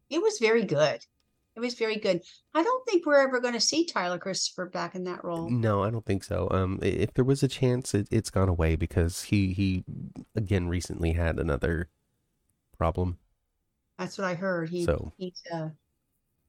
it 0.10 0.22
was 0.22 0.39
very 0.39 0.63
good. 0.65 1.00
It 1.55 1.60
was 1.60 1.75
very 1.75 1.98
good. 1.98 2.22
I 2.55 2.63
don't 2.63 2.86
think 2.88 3.05
we're 3.05 3.19
ever 3.22 3.39
going 3.39 3.53
to 3.53 3.60
see 3.60 3.86
Tyler 3.86 4.17
Christopher 4.17 4.65
back 4.65 4.95
in 4.95 5.03
that 5.03 5.24
role. 5.24 5.50
No, 5.51 5.83
I 5.83 5.91
don't 5.91 6.05
think 6.05 6.24
so. 6.24 6.48
Um, 6.50 6.79
if 6.81 7.13
there 7.13 7.24
was 7.25 7.43
a 7.43 7.48
chance, 7.48 7.93
it, 7.93 8.07
it's 8.10 8.31
gone 8.31 8.50
away 8.50 8.75
because 8.75 9.24
he 9.24 9.53
he 9.53 9.83
again 10.36 10.67
recently 10.67 11.13
had 11.13 11.38
another 11.39 11.89
problem. 12.77 13.17
That's 14.00 14.17
what 14.17 14.25
I 14.25 14.33
heard. 14.33 14.69
He 14.69 14.83
So- 14.86 15.13
he's 15.17 15.41
uh, 15.53 15.69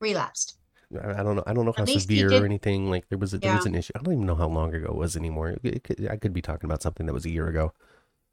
relapsed. 0.00 0.56
I, 1.02 1.20
I 1.20 1.22
don't 1.22 1.36
know. 1.36 1.42
I 1.46 1.52
don't 1.52 1.66
know 1.66 1.74
how 1.76 1.82
At 1.82 1.88
severe 1.90 2.30
or 2.32 2.44
anything. 2.44 2.88
Like 2.88 3.08
there 3.10 3.18
was 3.18 3.34
a, 3.34 3.38
there 3.38 3.54
was 3.54 3.66
an 3.66 3.74
issue. 3.74 3.92
I 3.96 4.02
don't 4.02 4.14
even 4.14 4.26
know 4.26 4.34
how 4.34 4.48
long 4.48 4.74
ago 4.74 4.86
it 4.86 4.94
was 4.96 5.16
anymore. 5.16 5.56
It, 5.62 5.84
could, 5.84 6.08
I 6.10 6.16
could 6.16 6.32
be 6.32 6.40
talking 6.42 6.68
about 6.68 6.82
something 6.82 7.04
that 7.06 7.12
was 7.12 7.24
a 7.26 7.30
year 7.30 7.48
ago. 7.48 7.72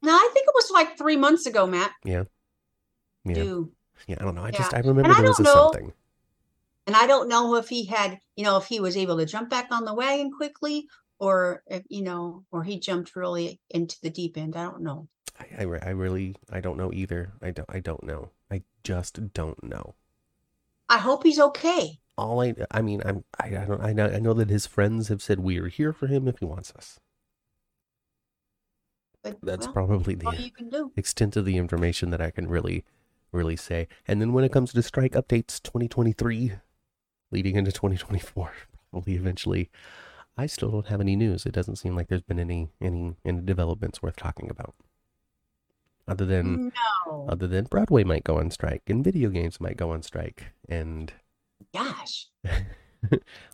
No, 0.00 0.12
I 0.12 0.30
think 0.32 0.46
it 0.48 0.54
was 0.54 0.70
like 0.70 0.96
three 0.96 1.16
months 1.16 1.44
ago, 1.46 1.66
Matt. 1.66 1.92
Yeah. 2.04 2.24
Yeah. 3.24 3.34
Do 3.34 3.72
Yeah, 4.06 4.16
I 4.20 4.24
don't 4.24 4.34
know. 4.34 4.42
I 4.42 4.46
Yeah. 4.48 4.58
just 4.58 4.74
I 4.74 4.78
remember 4.78 5.02
And 5.02 5.12
I 5.12 5.20
there 5.20 5.28
was 5.28 5.40
a 5.40 5.42
know- 5.42 5.52
something. 5.72 5.92
And 6.86 6.96
I 6.96 7.06
don't 7.06 7.28
know 7.28 7.56
if 7.56 7.68
he 7.68 7.84
had, 7.86 8.18
you 8.36 8.44
know, 8.44 8.56
if 8.56 8.66
he 8.66 8.80
was 8.80 8.96
able 8.96 9.18
to 9.18 9.26
jump 9.26 9.50
back 9.50 9.68
on 9.70 9.84
the 9.84 9.94
wagon 9.94 10.32
quickly, 10.32 10.86
or 11.18 11.62
if 11.66 11.84
you 11.88 12.02
know, 12.02 12.44
or 12.50 12.64
he 12.64 12.80
jumped 12.80 13.14
really 13.14 13.60
into 13.70 13.96
the 14.02 14.10
deep 14.10 14.36
end. 14.36 14.56
I 14.56 14.64
don't 14.64 14.82
know. 14.82 15.08
I, 15.38 15.64
I, 15.64 15.78
I 15.82 15.90
really 15.90 16.36
I 16.50 16.60
don't 16.60 16.76
know 16.76 16.92
either. 16.92 17.32
I 17.40 17.50
don't 17.52 17.68
I 17.68 17.80
don't 17.80 18.02
know. 18.02 18.30
I 18.50 18.62
just 18.82 19.32
don't 19.32 19.62
know. 19.62 19.94
I 20.88 20.98
hope 20.98 21.22
he's 21.22 21.38
okay. 21.38 22.00
All 22.18 22.42
I 22.42 22.54
I 22.70 22.82
mean 22.82 23.02
I'm 23.04 23.24
I, 23.40 23.46
I 23.56 23.64
don't 23.64 23.80
I 23.80 23.92
know 23.92 24.06
I 24.06 24.18
know 24.18 24.34
that 24.34 24.50
his 24.50 24.66
friends 24.66 25.08
have 25.08 25.22
said 25.22 25.40
we 25.40 25.58
are 25.58 25.68
here 25.68 25.92
for 25.92 26.08
him 26.08 26.26
if 26.28 26.38
he 26.40 26.44
wants 26.44 26.72
us. 26.76 26.98
But 29.22 29.38
That's 29.42 29.66
well, 29.66 29.74
probably 29.74 30.14
the 30.16 30.30
you 30.36 30.50
can 30.50 30.68
do. 30.68 30.92
extent 30.96 31.36
of 31.36 31.44
the 31.44 31.56
information 31.56 32.10
that 32.10 32.20
I 32.20 32.30
can 32.30 32.48
really, 32.48 32.84
really 33.30 33.56
say. 33.56 33.86
And 34.06 34.20
then 34.20 34.32
when 34.32 34.44
it 34.44 34.52
comes 34.52 34.72
to 34.72 34.82
strike 34.82 35.12
updates 35.12 35.62
2023, 35.62 36.54
leading 37.32 37.56
into 37.56 37.72
2024, 37.72 38.52
probably 38.90 39.14
eventually, 39.14 39.70
I 40.36 40.46
still 40.46 40.70
don't 40.70 40.86
have 40.86 41.00
any 41.00 41.16
news. 41.16 41.44
It 41.46 41.52
doesn't 41.52 41.76
seem 41.76 41.96
like 41.96 42.08
there's 42.08 42.22
been 42.22 42.38
any 42.38 42.68
any 42.80 43.16
any 43.24 43.40
developments 43.40 44.02
worth 44.02 44.16
talking 44.16 44.50
about. 44.50 44.74
Other 46.08 46.26
than 46.26 46.72
No, 47.06 47.26
other 47.28 47.46
than 47.46 47.64
Broadway 47.64 48.04
might 48.04 48.24
go 48.24 48.38
on 48.38 48.50
strike 48.50 48.82
and 48.88 49.04
video 49.04 49.30
games 49.30 49.60
might 49.60 49.76
go 49.76 49.92
on 49.92 50.02
strike 50.02 50.52
and 50.68 51.12
gosh, 51.72 52.26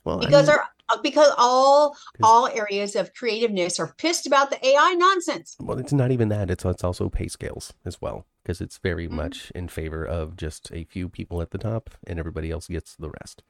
well 0.04 0.18
I 0.18 0.26
because 0.26 0.48
mean, 0.48 0.56
our 0.56 0.64
uh, 0.90 0.96
because 1.02 1.30
all 1.36 1.94
all 2.22 2.46
areas 2.48 2.96
of 2.96 3.12
creativeness 3.12 3.78
are 3.78 3.94
pissed 3.98 4.26
about 4.26 4.50
the 4.50 4.66
AI 4.66 4.94
nonsense. 4.94 5.56
Well, 5.60 5.78
it's 5.78 5.92
not 5.92 6.10
even 6.10 6.28
that. 6.30 6.50
It's 6.50 6.64
it's 6.64 6.82
also 6.84 7.10
pay 7.10 7.28
scales 7.28 7.74
as 7.84 8.00
well 8.00 8.24
because 8.42 8.60
it's 8.62 8.78
very 8.78 9.06
Mhm. 9.06 9.12
much 9.12 9.50
in 9.54 9.68
favor 9.68 10.04
of 10.04 10.36
just 10.36 10.70
a 10.72 10.84
few 10.84 11.08
people 11.10 11.42
at 11.42 11.50
the 11.50 11.58
top 11.58 11.90
and 12.06 12.18
everybody 12.18 12.50
else 12.50 12.68
gets 12.68 12.96
the 12.96 13.10
rest. 13.20 13.42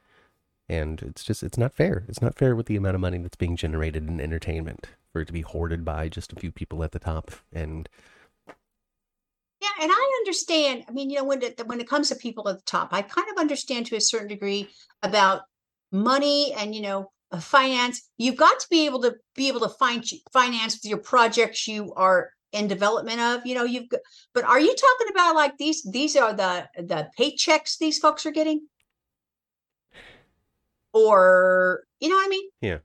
And 0.69 1.01
it's 1.03 1.25
just 1.25 1.43
it's 1.43 1.59
not 1.59 1.73
fair. 1.73 2.05
It's 2.09 2.21
not 2.21 2.37
fair 2.37 2.55
with 2.55 2.67
the 2.67 2.77
amount 2.77 2.95
of 2.95 3.01
money 3.01 3.19
that's 3.19 3.37
being 3.37 3.57
generated 3.57 4.07
in 4.07 4.21
entertainment 4.21 4.87
for 5.13 5.23
it 5.23 5.27
to 5.27 5.33
be 5.33 5.41
hoarded 5.41 5.85
by 5.85 6.09
just 6.09 6.33
a 6.33 6.37
few 6.37 6.53
people 6.53 6.85
at 6.85 6.93
the 6.93 6.99
top. 6.99 7.31
And 7.53 7.89
Yeah, 9.63 9.69
and 9.81 9.91
I 9.91 10.21
understand. 10.21 10.85
I 10.89 10.93
mean, 10.93 11.11
you 11.11 11.17
know, 11.17 11.25
when 11.25 11.43
it 11.43 11.61
when 11.67 11.81
it 11.81 11.89
comes 11.89 12.09
to 12.11 12.17
people 12.17 12.49
at 12.49 12.59
the 12.59 12.65
top, 12.65 12.91
I 12.93 13.03
kind 13.03 13.29
of 13.31 13.39
understand 13.39 13.87
to 13.87 13.97
a 13.97 14.01
certain 14.01 14.29
degree 14.29 14.69
about 15.03 15.43
money 15.91 16.53
and 16.53 16.75
you 16.75 16.83
know 16.83 17.11
uh, 17.33 17.41
finance. 17.41 18.09
You've 18.19 18.37
got 18.37 18.61
to 18.61 18.67
be 18.71 18.87
able 18.87 19.03
to 19.03 19.15
be 19.35 19.49
able 19.49 19.61
to 19.61 19.69
find 19.71 20.05
finance 20.33 20.85
your 20.85 20.99
projects 20.99 21.67
you 21.67 21.93
are 21.95 22.31
in 22.53 22.69
development 22.69 23.21
of. 23.21 23.47
You 23.47 23.55
know, 23.55 23.65
you've 23.65 23.89
got, 23.89 24.01
but 24.35 24.45
are 24.45 24.61
you 24.61 24.75
talking 24.75 25.13
about 25.13 25.35
like 25.35 25.57
these? 25.59 25.83
These 25.91 26.17
are 26.17 26.33
the 26.33 26.69
the 26.77 27.09
paychecks 27.19 27.79
these 27.79 27.99
folks 27.99 28.27
are 28.27 28.31
getting, 28.31 28.67
or 30.93 31.85
you 32.01 32.09
know 32.09 32.17
what 32.17 32.27
I 32.27 32.29
mean? 32.29 32.49
yeah, 32.61 32.79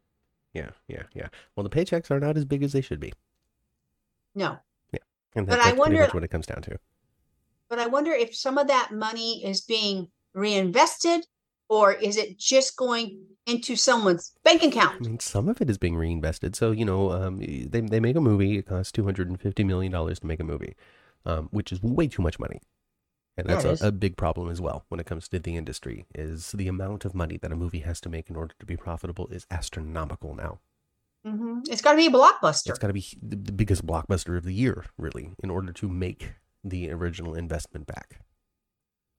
yeah, 0.53 0.69
yeah. 0.87 1.03
Yeah. 1.13 1.27
Well, 1.55 1.63
the 1.63 1.69
paychecks 1.69 2.11
are 2.11 2.19
not 2.19 2.37
as 2.37 2.45
big 2.45 2.63
as 2.63 2.73
they 2.73 2.81
should 2.81 2.99
be. 2.99 3.13
No, 4.35 4.57
Yeah. 4.91 4.99
And 5.35 5.45
But 5.47 5.57
that, 5.57 5.61
I 5.61 5.69
that's 5.69 5.79
wonder- 5.79 5.99
much 6.01 6.13
what 6.13 6.23
it 6.23 6.29
comes 6.29 6.45
down 6.47 6.61
to. 6.63 6.77
but 7.69 7.79
I 7.79 7.87
wonder 7.87 8.11
if 8.11 8.35
some 8.35 8.57
of 8.57 8.67
that 8.67 8.91
money 8.91 9.43
is 9.45 9.61
being 9.61 10.09
reinvested, 10.33 11.25
or 11.69 11.93
is 11.93 12.17
it 12.17 12.37
just 12.39 12.75
going 12.75 13.23
into 13.45 13.75
someone's 13.75 14.33
bank 14.43 14.63
account? 14.63 14.97
I 15.05 15.07
mean, 15.07 15.19
some 15.19 15.47
of 15.49 15.61
it 15.61 15.69
is 15.69 15.77
being 15.77 15.95
reinvested. 15.95 16.55
So 16.55 16.71
you 16.71 16.85
know, 16.85 17.11
um, 17.11 17.37
they 17.37 17.81
they 17.81 17.99
make 17.99 18.15
a 18.15 18.21
movie. 18.21 18.57
It 18.57 18.65
costs 18.67 18.91
two 18.91 19.03
hundred 19.05 19.29
and 19.29 19.39
fifty 19.39 19.63
million 19.63 19.91
dollars 19.91 20.19
to 20.19 20.27
make 20.27 20.39
a 20.39 20.43
movie, 20.43 20.75
um, 21.25 21.47
which 21.51 21.71
is 21.71 21.81
way 21.81 22.07
too 22.07 22.21
much 22.21 22.39
money, 22.39 22.59
and 23.37 23.47
that's 23.47 23.65
is. 23.65 23.81
a, 23.81 23.87
a 23.87 23.91
big 23.91 24.17
problem 24.17 24.49
as 24.49 24.61
well 24.61 24.85
when 24.89 24.99
it 24.99 25.05
comes 25.05 25.27
to 25.29 25.39
the 25.39 25.55
industry. 25.55 26.05
Is 26.15 26.51
the 26.51 26.67
amount 26.67 27.05
of 27.05 27.15
money 27.15 27.37
that 27.37 27.51
a 27.51 27.55
movie 27.55 27.79
has 27.79 27.99
to 28.01 28.09
make 28.09 28.29
in 28.29 28.35
order 28.35 28.53
to 28.59 28.65
be 28.65 28.77
profitable 28.77 29.27
is 29.27 29.45
astronomical 29.49 30.35
now. 30.35 30.59
hmm 31.25 31.59
It's 31.69 31.81
got 31.81 31.91
to 31.91 31.97
be 31.97 32.07
a 32.07 32.11
blockbuster. 32.11 32.69
It's 32.69 32.79
got 32.79 32.87
to 32.87 32.93
be 32.93 33.05
the 33.21 33.51
biggest 33.51 33.85
blockbuster 33.85 34.37
of 34.37 34.43
the 34.43 34.53
year, 34.53 34.85
really, 34.97 35.31
in 35.43 35.49
order 35.49 35.71
to 35.71 35.89
make 35.89 36.33
the 36.63 36.91
original 36.91 37.33
investment 37.35 37.87
back. 37.87 38.19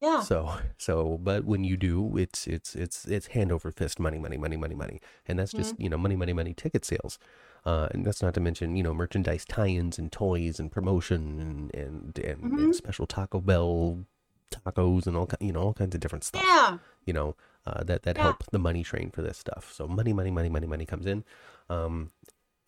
Yeah. 0.04 0.20
So 0.20 0.36
so 0.88 1.18
but 1.28 1.44
when 1.44 1.62
you 1.64 1.76
do, 1.76 2.16
it's 2.24 2.46
it's 2.46 2.74
it's 2.84 2.98
it's 3.06 3.26
hand 3.28 3.50
over 3.52 3.70
fist 3.70 3.98
money, 3.98 4.18
money, 4.18 4.36
money, 4.44 4.56
money, 4.56 4.74
money. 4.74 5.00
And 5.26 5.38
that's 5.38 5.52
just, 5.52 5.74
you 5.78 5.88
know, 5.90 5.98
money, 5.98 6.16
money, 6.16 6.32
money 6.40 6.54
ticket 6.54 6.84
sales. 6.84 7.18
Uh, 7.64 7.88
and 7.92 8.04
that's 8.04 8.20
not 8.22 8.34
to 8.34 8.40
mention, 8.40 8.76
you 8.76 8.82
know, 8.82 8.92
merchandise 8.92 9.44
tie-ins 9.46 9.98
and 9.98 10.12
toys 10.12 10.60
and 10.60 10.70
promotion 10.70 11.20
and 11.40 11.74
and, 11.74 12.18
and, 12.18 12.42
and 12.42 12.72
Mhm. 12.72 12.74
special 12.74 13.06
Taco 13.06 13.40
Bell 13.40 14.04
tacos 14.50 15.06
and 15.06 15.16
all 15.16 15.28
you 15.40 15.52
know, 15.52 15.62
all 15.62 15.74
kinds 15.74 15.94
of 15.94 16.00
different 16.00 16.24
stuff. 16.24 16.44
Yeah. 16.44 16.78
You 17.06 17.12
know, 17.14 17.36
uh, 17.66 17.82
that 17.84 18.02
that 18.02 18.16
Yeah. 18.16 18.22
help 18.24 18.44
the 18.52 18.58
money 18.58 18.82
train 18.84 19.10
for 19.10 19.22
this 19.22 19.38
stuff. 19.38 19.72
So 19.72 19.88
money, 19.88 20.12
money, 20.12 20.30
money, 20.30 20.50
money, 20.50 20.66
money 20.66 20.86
comes 20.86 21.06
in. 21.06 21.24
Um, 21.70 22.12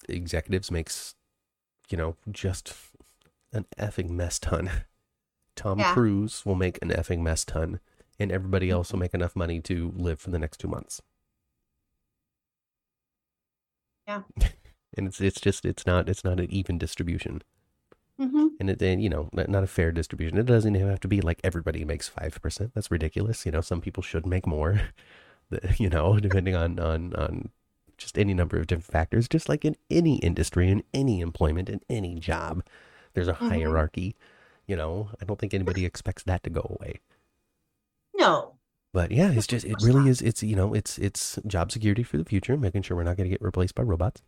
executives 0.09 0.71
makes, 0.71 1.15
you 1.91 1.99
know, 1.99 2.17
just 2.31 2.73
an 3.53 3.67
effing 3.79 4.11
mess 4.11 4.39
ton. 4.39 4.71
Tom 5.57 5.79
Yeah. 5.81 5.93
Cruise 5.95 6.45
will 6.47 6.55
make 6.55 6.79
an 6.83 6.91
effing 6.91 7.21
mess 7.23 7.45
ton, 7.45 7.81
and 8.19 8.31
everybody 8.33 8.71
else 8.71 8.89
Mm-hmm. 8.89 8.97
will 8.97 9.01
make 9.01 9.15
enough 9.15 9.37
money 9.37 9.61
to 9.63 9.93
live 9.97 10.21
for 10.21 10.31
the 10.31 10.39
next 10.39 10.59
two 10.59 10.69
months. 10.69 11.03
Yeah. 14.07 14.23
and 14.97 15.09
it's 15.09 15.21
it's 15.21 15.41
just 15.41 15.65
it's 15.65 15.87
not 15.87 16.09
it's 16.09 16.25
not 16.25 16.41
an 16.41 16.51
even 16.51 16.79
distribution, 16.79 17.43
hmm 18.19 18.49
and 18.61 18.71
it 18.71 18.81
and 18.83 19.03
you 19.03 19.09
know 19.11 19.29
not, 19.33 19.63
a 19.65 19.67
fair 19.67 19.93
distribution. 19.93 20.39
It 20.39 20.47
doesn't 20.47 20.75
even 20.77 20.89
have 20.89 21.01
to 21.01 21.09
be 21.09 21.21
like 21.21 21.41
everybody 21.45 21.85
makes 21.85 22.09
five 22.09 22.39
percent. 22.43 22.73
That's 22.75 22.91
ridiculous. 22.91 23.45
You 23.47 23.53
know, 23.53 23.61
some 23.61 23.81
people 23.81 24.03
should 24.03 24.27
make 24.27 24.47
more. 24.47 24.81
You 25.79 25.89
know, 25.89 26.19
depending 26.19 26.57
on 26.57 26.81
on 26.81 27.15
on 27.15 27.51
just 27.99 28.19
any 28.19 28.35
number 28.35 28.57
of 28.59 28.67
different 28.67 28.87
factors. 28.91 29.29
Just 29.29 29.49
like 29.49 29.65
in 29.65 29.77
any 29.89 30.17
industry, 30.19 30.69
in 30.71 30.83
any 30.93 31.21
employment, 31.21 31.69
in 31.69 31.81
any 31.89 32.17
job, 32.19 32.65
there's 33.15 33.29
a 33.29 33.35
Mhm. 33.35 33.51
hierarchy. 33.51 34.17
You 34.67 34.77
know, 34.77 35.11
I 35.21 35.25
don't 35.25 35.39
think 35.39 35.55
anybody 35.55 35.85
expects 35.85 36.23
that 36.25 36.43
to 36.45 36.51
go 36.51 36.77
away. 36.79 37.01
No. 38.17 38.55
But 38.93 39.11
yeah, 39.13 39.31
it's 39.31 39.47
just 39.47 39.65
it 39.67 39.77
really 39.83 40.09
is. 40.11 40.23
It's 40.23 40.43
you 40.43 40.57
know, 40.57 40.75
it's 40.75 40.99
it's 40.99 41.39
job 41.47 41.71
security 41.71 42.03
for 42.03 42.17
the 42.17 42.25
future, 42.25 42.57
making 42.57 42.83
sure 42.83 42.97
we're 42.97 43.03
not 43.05 43.17
going 43.17 43.29
to 43.29 43.35
get 43.35 43.43
replaced 43.43 43.75
by 43.75 43.83
robots, 43.83 44.23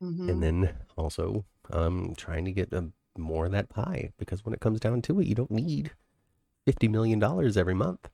Mhm. 0.00 0.30
and 0.30 0.42
then 0.42 0.74
also 0.96 1.44
um 1.72 2.14
trying 2.16 2.44
to 2.44 2.52
get 2.52 2.72
a, 2.72 2.90
more 3.18 3.46
of 3.46 3.52
that 3.52 3.68
pie 3.68 4.12
because 4.18 4.44
when 4.44 4.54
it 4.54 4.60
comes 4.60 4.80
down 4.80 5.02
to 5.02 5.20
it, 5.20 5.26
you 5.26 5.34
don't 5.34 5.50
need 5.50 5.90
fifty 6.64 6.88
million 6.88 7.18
dollars 7.18 7.56
every 7.56 7.74
month. 7.74 8.08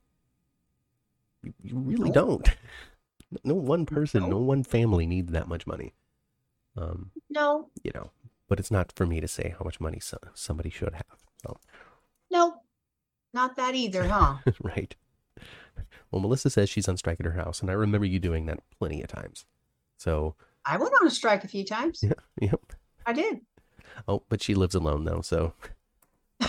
You, 1.43 1.53
you 1.63 1.79
really 1.79 2.09
No. 2.11 2.15
don't. 2.15 2.49
No 3.45 3.55
one 3.55 3.87
person, 3.87 4.23
No. 4.25 4.29
no 4.31 4.39
one 4.39 4.65
family 4.65 5.07
needs 5.07 5.31
that 5.33 5.47
much 5.47 5.65
money. 5.67 5.95
Um, 6.77 7.13
no. 7.29 7.69
you 7.85 7.93
know, 7.95 8.11
but 8.51 8.59
it's 8.59 8.71
not 8.71 8.93
for 8.97 9.07
me 9.07 9.21
to 9.21 9.29
say 9.29 9.55
how 9.57 9.65
much 9.65 9.81
money 9.81 10.01
so, 10.01 10.19
somebody 10.35 10.69
should 10.69 10.93
have. 10.93 11.19
So, 11.41 11.57
No. 12.31 12.57
Not 13.33 13.55
that 13.57 13.77
either, 13.77 14.09
huh? 14.09 14.39
right. 14.61 14.95
Well, 16.11 16.21
Melissa 16.21 16.51
says 16.51 16.69
she's 16.69 16.89
on 16.89 16.97
strike 16.97 17.21
at 17.21 17.27
her 17.27 17.33
house, 17.33 17.61
and 17.61 17.71
I 17.71 17.75
remember 17.75 18.05
you 18.05 18.19
doing 18.19 18.47
that 18.47 18.59
plenty 18.77 19.03
of 19.03 19.09
times. 19.09 19.47
So, 19.99 20.35
I 20.67 20.77
went 20.79 20.93
on 21.01 21.07
a 21.07 21.11
strike 21.11 21.45
a 21.45 21.49
few 21.49 21.65
times. 21.65 22.03
yeah, 22.03 22.13
yep. 22.41 22.61
I 23.07 23.13
did. 23.13 23.41
Oh, 24.09 24.25
but 24.29 24.43
she 24.43 24.55
lives 24.55 24.75
alone 24.75 25.05
though, 25.05 25.21
so 25.21 25.53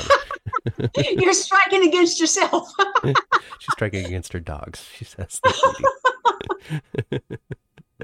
You're 0.97 1.33
striking 1.33 1.87
against 1.87 2.19
yourself. 2.19 2.71
she's 3.05 3.71
striking 3.73 4.05
against 4.05 4.33
her 4.33 4.39
dogs. 4.39 4.87
She 4.95 5.05
says. 5.05 5.39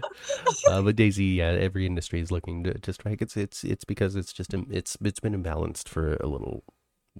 uh, 0.67 0.81
but 0.81 0.95
Daisy, 0.95 1.25
yeah, 1.25 1.49
every 1.51 1.86
industry 1.86 2.19
is 2.21 2.31
looking 2.31 2.63
to, 2.63 2.73
to 2.79 2.93
strike. 2.93 3.21
It's 3.21 3.38
it's 3.38 3.63
it's 3.63 3.83
because 3.86 4.15
it's 4.15 4.33
just 4.33 4.53
it's 4.53 4.97
it's 5.01 5.19
been 5.19 5.41
imbalanced 5.41 5.88
for 5.89 6.15
a 6.15 6.27
little 6.27 6.63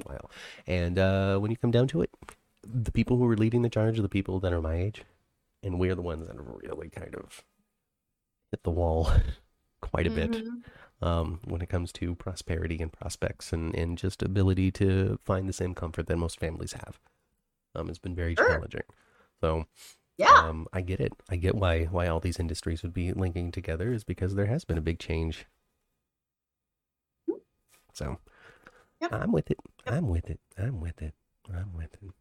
while, 0.04 0.30
and 0.66 0.98
uh, 1.00 1.38
when 1.40 1.52
you 1.52 1.58
come 1.58 1.72
down 1.72 1.88
to 1.90 2.02
it, 2.02 2.10
the 2.66 2.92
people 2.92 3.18
who 3.18 3.28
are 3.30 3.38
leading 3.38 3.62
the 3.62 3.70
charge 3.70 3.98
are 4.00 4.04
the 4.04 4.10
people 4.10 4.40
that 4.40 4.54
are 4.54 4.62
my 4.62 4.76
age, 4.76 5.04
and 5.64 5.80
we're 5.80 5.96
the 5.96 6.02
ones 6.02 6.28
that 6.28 6.36
have 6.38 6.46
really 6.48 6.90
kind 6.90 7.16
of 7.16 7.44
hit 8.52 8.64
the 8.64 8.72
wall 8.72 9.10
quite 9.82 10.08
a 10.08 10.12
bit. 10.12 10.32
Mhm. 10.32 10.64
um, 11.00 11.40
when 11.46 11.62
it 11.62 11.70
comes 11.70 11.92
to 11.94 12.16
prosperity 12.16 12.80
and 12.82 12.92
prospects 12.92 13.54
and, 13.54 13.76
and 13.76 14.00
just 14.00 14.24
ability 14.24 14.72
to 14.72 15.20
find 15.24 15.48
the 15.48 15.54
same 15.54 15.76
comfort 15.76 16.08
that 16.08 16.18
most 16.18 16.40
families 16.40 16.74
have. 16.74 17.00
Um, 17.76 17.88
it's 17.90 18.00
been 18.00 18.16
very 18.16 18.36
Sure. 18.36 18.48
challenging. 18.48 18.82
So 19.42 19.68
Yeah. 20.18 20.34
um, 20.34 20.68
I 20.74 20.82
get 20.82 21.00
it. 21.00 21.14
I 21.30 21.36
get 21.36 21.56
why 21.56 21.86
why 21.86 22.08
all 22.08 22.20
these 22.20 22.40
industries 22.40 22.82
would 22.82 22.94
be 22.94 23.14
linking 23.14 23.52
together 23.52 23.94
is 23.94 24.04
because 24.04 24.36
there 24.36 24.48
has 24.48 24.66
been 24.66 24.78
a 24.78 24.82
big 24.82 25.00
change. 25.00 25.46
So 27.94 28.18
Yep. 29.02 29.14
I'm 29.14 29.32
with 29.32 29.52
it. 29.52 29.60
I'm 29.86 30.08
with 30.08 30.30
it. 30.30 30.40
I'm 30.58 30.80
with 30.82 31.02
it. 31.02 31.14
I'm 31.54 31.74
with 31.74 31.94
it. 31.94 32.12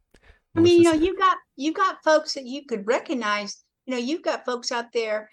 I 0.55 0.61
mean, 0.61 0.83
you 0.83 0.85
know, 0.85 0.93
you 0.93 1.17
got 1.17 1.37
you 1.57 1.73
got 1.73 2.03
folks 2.05 2.35
that 2.35 2.45
you 2.45 2.65
could 2.67 2.87
recognize. 2.87 3.63
You 3.87 3.93
know, 3.95 4.01
you've 4.01 4.23
got 4.23 4.45
folks 4.45 4.73
out 4.73 4.93
there 4.93 5.31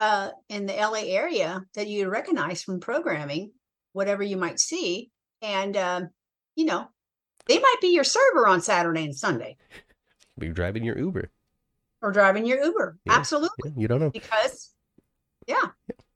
uh, 0.00 0.30
in 0.48 0.66
the 0.66 0.74
LA 0.74 1.04
area 1.06 1.62
that 1.74 1.88
you 1.88 2.08
recognize 2.08 2.62
from 2.62 2.80
programming, 2.80 3.52
whatever 3.92 4.22
you 4.22 4.36
might 4.36 4.60
see, 4.60 5.10
and 5.42 5.76
um, 5.76 6.10
you 6.56 6.64
know, 6.64 6.88
they 7.46 7.58
might 7.58 7.76
be 7.80 7.88
your 7.88 8.04
server 8.04 8.46
on 8.46 8.60
Saturday 8.60 9.04
and 9.04 9.16
Sunday, 9.16 9.56
you're 10.40 10.52
driving 10.52 10.84
your 10.84 10.98
Uber. 10.98 11.30
Or 12.06 12.12
driving 12.12 12.46
your 12.46 12.62
Uber. 12.62 12.98
Yeah. 13.04 13.14
Absolutely, 13.14 13.50
Yeah, 13.64 13.70
you 13.76 13.88
don't 13.88 13.98
know. 14.00 14.10
because 14.10 14.70
yeah, 15.48 15.70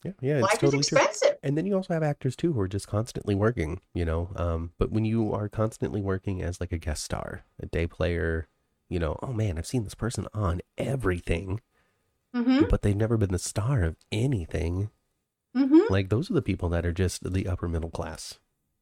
Yeah, 0.04 0.12
yeah, 0.20 0.34
it's 0.38 0.42
life 0.52 0.60
totally 0.60 0.80
is 0.80 0.88
true. 0.88 0.98
expensive. 0.98 1.36
And 1.42 1.58
then 1.58 1.66
you 1.66 1.74
also 1.74 1.92
have 1.94 2.02
actors 2.04 2.36
too 2.36 2.52
who 2.52 2.60
are 2.60 2.68
just 2.68 2.86
constantly 2.86 3.34
working, 3.34 3.80
you 3.92 4.04
know. 4.04 4.30
Um, 4.36 4.72
but 4.78 4.92
when 4.92 5.04
you 5.04 5.32
are 5.32 5.48
constantly 5.48 6.00
working 6.00 6.42
as 6.42 6.60
like 6.60 6.70
a 6.70 6.78
guest 6.78 7.02
star, 7.02 7.44
a 7.58 7.66
day 7.66 7.88
player, 7.88 8.46
you 8.88 9.00
know, 9.00 9.18
oh 9.20 9.32
man, 9.32 9.58
I've 9.58 9.66
seen 9.66 9.82
this 9.82 9.94
person 9.96 10.28
on 10.32 10.60
everything, 10.78 11.60
hmm 12.32 12.62
but 12.70 12.82
they've 12.82 12.96
never 12.96 13.16
been 13.16 13.32
the 13.32 13.38
star 13.38 13.82
of 13.82 13.96
anything. 14.12 14.90
hmm 15.56 15.78
Like 15.88 16.08
those 16.08 16.30
are 16.30 16.34
the 16.34 16.42
people 16.42 16.68
that 16.68 16.86
are 16.86 16.92
just 16.92 17.32
the 17.32 17.48
upper 17.48 17.66
middle 17.68 17.90
class 17.90 18.38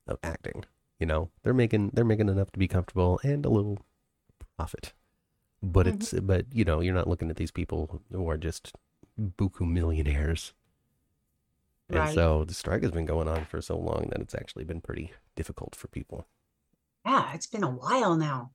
of 0.07 0.19
acting. 0.23 0.67
You 1.01 1.07
know, 1.07 1.31
they're 1.43 1.55
making 1.55 1.93
they're 1.95 2.05
making 2.05 2.29
enough 2.29 2.51
to 2.53 2.59
be 2.59 2.69
comfortable 2.69 3.19
and 3.23 3.47
a 3.47 3.51
little 3.51 3.79
profit. 4.59 4.93
But 5.63 5.87
Mhm. 5.87 5.89
it's 5.89 6.13
but 6.15 6.47
you 6.55 6.65
know 6.65 6.81
you're 6.81 6.95
not 6.95 7.09
looking 7.09 7.31
at 7.31 7.37
these 7.37 7.51
people 7.53 8.03
who 8.11 8.29
are 8.29 8.39
just 8.39 8.73
buku 9.21 9.69
millionaires. 9.71 10.55
And 11.91 12.09
Right. 12.09 12.09
so 12.09 12.45
the 12.45 12.55
strike 12.55 12.81
has 12.83 12.93
been 12.93 13.05
going 13.05 13.29
on 13.29 13.45
for 13.45 13.61
so 13.61 13.77
long 13.79 14.09
that 14.09 14.21
it's 14.23 14.35
actually 14.35 14.65
been 14.65 14.81
pretty 14.81 15.13
difficult 15.37 15.75
for 15.75 15.89
people. 15.89 16.27
Yeah, 17.05 17.35
it's 17.35 17.49
been 17.49 17.65
a 17.65 17.71
while 17.71 18.15
now. 18.17 18.53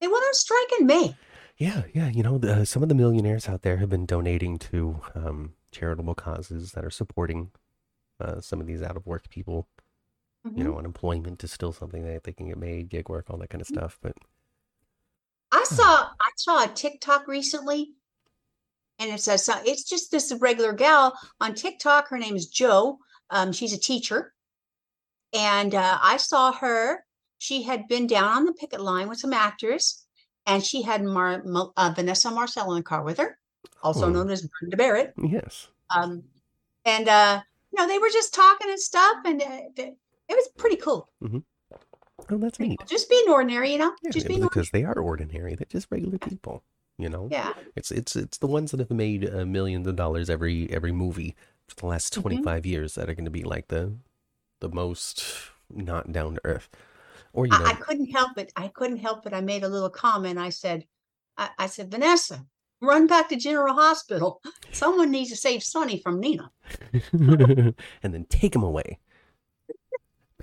They 0.00 0.06
went 0.06 0.24
on 0.24 0.34
strike 0.34 0.70
in 0.78 0.86
May. 0.86 1.18
Yeah, 1.56 1.84
yeah. 1.92 2.08
You 2.08 2.22
know, 2.22 2.38
the, 2.38 2.64
some 2.66 2.82
of 2.82 2.88
the 2.88 2.94
millionaires 2.94 3.48
out 3.48 3.62
there 3.62 3.76
have 3.78 3.88
been 3.88 4.06
donating 4.06 4.58
to 4.58 5.00
um, 5.14 5.54
charitable 5.70 6.14
causes 6.14 6.72
that 6.72 6.84
are 6.84 6.90
supporting 6.90 7.52
uh, 8.20 8.40
some 8.40 8.60
of 8.60 8.66
these 8.68 8.82
out 8.82 8.96
of 8.96 9.06
work 9.06 9.28
people. 9.30 9.68
Mhm. 10.44 10.54
You 10.56 10.64
know, 10.64 10.78
unemployment 10.78 11.44
is 11.44 11.52
still 11.52 11.72
something 11.72 12.04
that 12.04 12.24
they 12.24 12.32
can 12.34 12.48
get 12.48 12.58
made, 12.58 12.90
gig 12.90 13.08
work, 13.08 13.30
all 13.30 13.38
that 13.38 13.50
kind 13.50 13.62
of 13.62 13.68
Mm-hmm. 13.70 13.78
stuff. 13.78 13.98
But 14.02 14.16
I 15.54 15.64
saw 15.64 15.84
I 16.20 16.30
saw 16.36 16.64
a 16.64 16.68
TikTok 16.68 17.26
recently, 17.28 17.92
and 18.98 19.10
it 19.10 19.20
says 19.20 19.44
so- 19.44 19.60
it's 19.64 19.84
just 19.84 20.10
this 20.10 20.32
regular 20.40 20.72
gal 20.72 21.16
on 21.40 21.54
TikTok. 21.54 22.08
Her 22.08 22.18
name 22.18 22.36
is 22.36 22.48
Joe. 22.48 22.98
Um, 23.30 23.52
she's 23.52 23.72
a 23.72 23.78
teacher, 23.78 24.34
and 25.32 25.74
uh, 25.74 25.98
I 26.02 26.16
saw 26.16 26.52
her. 26.52 27.04
She 27.38 27.62
had 27.62 27.88
been 27.88 28.06
down 28.06 28.24
on 28.36 28.44
the 28.46 28.52
picket 28.52 28.80
line 28.80 29.08
with 29.08 29.18
some 29.18 29.32
actors, 29.32 30.04
and 30.46 30.64
she 30.64 30.82
had 30.82 31.04
Mar- 31.04 31.42
uh, 31.76 31.92
Vanessa 31.94 32.30
Marcil 32.30 32.70
in 32.72 32.78
the 32.78 32.82
car 32.82 33.02
with 33.04 33.18
her, 33.18 33.38
also 33.82 34.06
Oh. 34.06 34.10
known 34.10 34.30
as 34.30 34.46
Brenda 34.60 34.76
Barrett. 34.76 35.12
yes, 35.22 35.68
Um, 35.94 36.22
and 36.84 37.08
uh, 37.08 37.42
you 37.70 37.78
know 37.80 37.86
they 37.88 37.98
were 37.98 38.10
just 38.10 38.34
talking 38.34 38.70
and 38.70 38.80
stuff, 38.80 39.16
and 39.24 39.40
uh, 39.42 39.60
it 39.76 39.96
was 40.30 40.48
pretty 40.56 40.76
cool. 40.76 41.10
Oh, 42.30 42.38
that's 42.38 42.58
neat. 42.60 42.80
Just 42.86 43.08
being 43.10 43.28
ordinary, 43.28 43.72
you 43.72 43.78
know, 43.78 43.92
Yeah, 44.02 44.10
just 44.10 44.28
being 44.28 44.40
because 44.42 44.70
they 44.70 44.84
are 44.84 44.94
ordinary. 44.98 45.54
They're 45.54 45.66
just 45.68 45.88
regular 45.90 46.18
people. 46.18 46.62
You 46.96 47.08
know. 47.08 47.28
yeah. 47.30 47.54
It's 47.74 47.90
it's 47.90 48.14
it's 48.14 48.38
the 48.38 48.46
ones 48.46 48.70
that 48.70 48.78
have 48.80 48.90
made 48.90 49.28
uh, 49.28 49.44
millions 49.44 49.86
of 49.88 49.96
dollars 49.96 50.30
every 50.30 50.70
every 50.70 50.92
movie 50.92 51.34
for 51.66 51.74
the 51.76 51.86
last 51.86 52.14
Mhm. 52.14 52.22
25 52.22 52.66
years 52.66 52.94
that 52.94 53.10
are 53.10 53.14
going 53.14 53.24
to 53.24 53.30
be 53.32 53.42
like 53.42 53.66
the 53.68 53.94
the 54.60 54.68
most 54.68 55.24
not 55.68 56.12
down 56.12 56.34
to 56.36 56.40
earth. 56.44 56.68
Or 57.32 57.46
you 57.46 57.50
know, 57.52 57.64
I, 57.64 57.70
I 57.70 57.74
couldn't 57.74 58.12
help 58.12 58.38
it. 58.38 58.52
I 58.54 58.68
couldn't 58.68 58.98
help 58.98 59.26
it. 59.26 59.32
I 59.34 59.40
made 59.40 59.64
a 59.64 59.68
little 59.68 59.90
comment. 59.90 60.38
I 60.38 60.50
said, 60.50 60.86
I, 61.36 61.48
I 61.58 61.66
said, 61.66 61.90
Vanessa, 61.90 62.46
run 62.80 63.08
back 63.08 63.28
to 63.30 63.36
General 63.36 63.74
Hospital. 63.74 64.40
Someone 64.72 65.10
needs 65.10 65.30
to 65.30 65.36
save 65.36 65.64
Sonny 65.64 65.98
from 65.98 66.20
Nina. 66.20 66.52
and 67.12 67.74
then 68.14 68.24
take 68.28 68.54
him 68.54 68.62
away. 68.62 69.00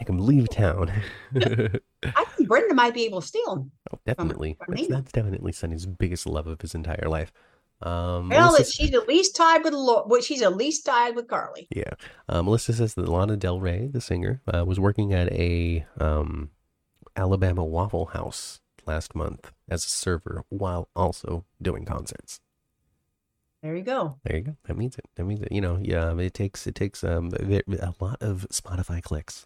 Make 0.01 0.09
him 0.09 0.17
leave 0.17 0.49
town. 0.49 0.91
I 1.35 2.25
think 2.35 2.49
Brenda 2.49 2.73
might 2.73 2.95
be 2.95 3.05
able 3.05 3.21
to 3.21 3.27
steal 3.27 3.53
him. 3.53 3.71
Oh, 3.93 3.99
definitely. 4.03 4.57
from 4.65 4.73
That's, 4.73 4.87
that's 4.87 5.11
definitely 5.11 5.51
Sonny's 5.51 5.85
biggest 5.85 6.25
love 6.25 6.47
of 6.47 6.59
his 6.59 6.73
entire 6.73 7.07
life. 7.07 7.31
Um, 7.83 8.29
Well, 8.29 8.51
Melissa, 8.51 8.71
she's 8.71 8.95
at 8.95 9.07
least 9.07 9.35
tied 9.35 9.63
with 9.63 9.75
well, 9.75 10.21
she's 10.21 10.41
at 10.41 10.57
least 10.57 10.87
tied 10.87 11.15
with 11.15 11.27
Carly. 11.27 11.67
yeah. 11.69 11.93
Uh, 12.27 12.41
Melissa 12.41 12.73
says 12.73 12.95
that 12.95 13.07
Lana 13.07 13.37
Del 13.37 13.59
Rey, 13.59 13.89
the 13.93 14.01
singer, 14.01 14.41
uh, 14.51 14.65
was 14.65 14.79
working 14.79 15.13
at 15.13 15.31
a 15.33 15.85
um, 15.99 16.49
Alabama 17.15 17.63
Waffle 17.63 18.07
House 18.07 18.59
last 18.87 19.13
month 19.13 19.51
as 19.69 19.85
a 19.85 19.89
server 19.89 20.43
while 20.49 20.89
also 20.95 21.45
doing 21.61 21.85
concerts. 21.85 22.39
There 23.61 23.75
you 23.75 23.83
go. 23.83 24.17
There 24.23 24.37
you 24.37 24.41
go. 24.41 24.55
That 24.63 24.77
means 24.77 24.97
it. 24.97 25.05
That 25.13 25.25
means 25.25 25.41
it. 25.41 25.51
You 25.51 25.61
know, 25.61 25.77
yeah. 25.79 26.17
It 26.17 26.33
takes 26.33 26.65
it 26.65 26.73
takes 26.73 27.03
um 27.03 27.29
a, 27.39 27.61
a 27.79 27.93
lot 27.99 28.17
of 28.19 28.47
Spotify 28.51 29.03
clicks 29.03 29.45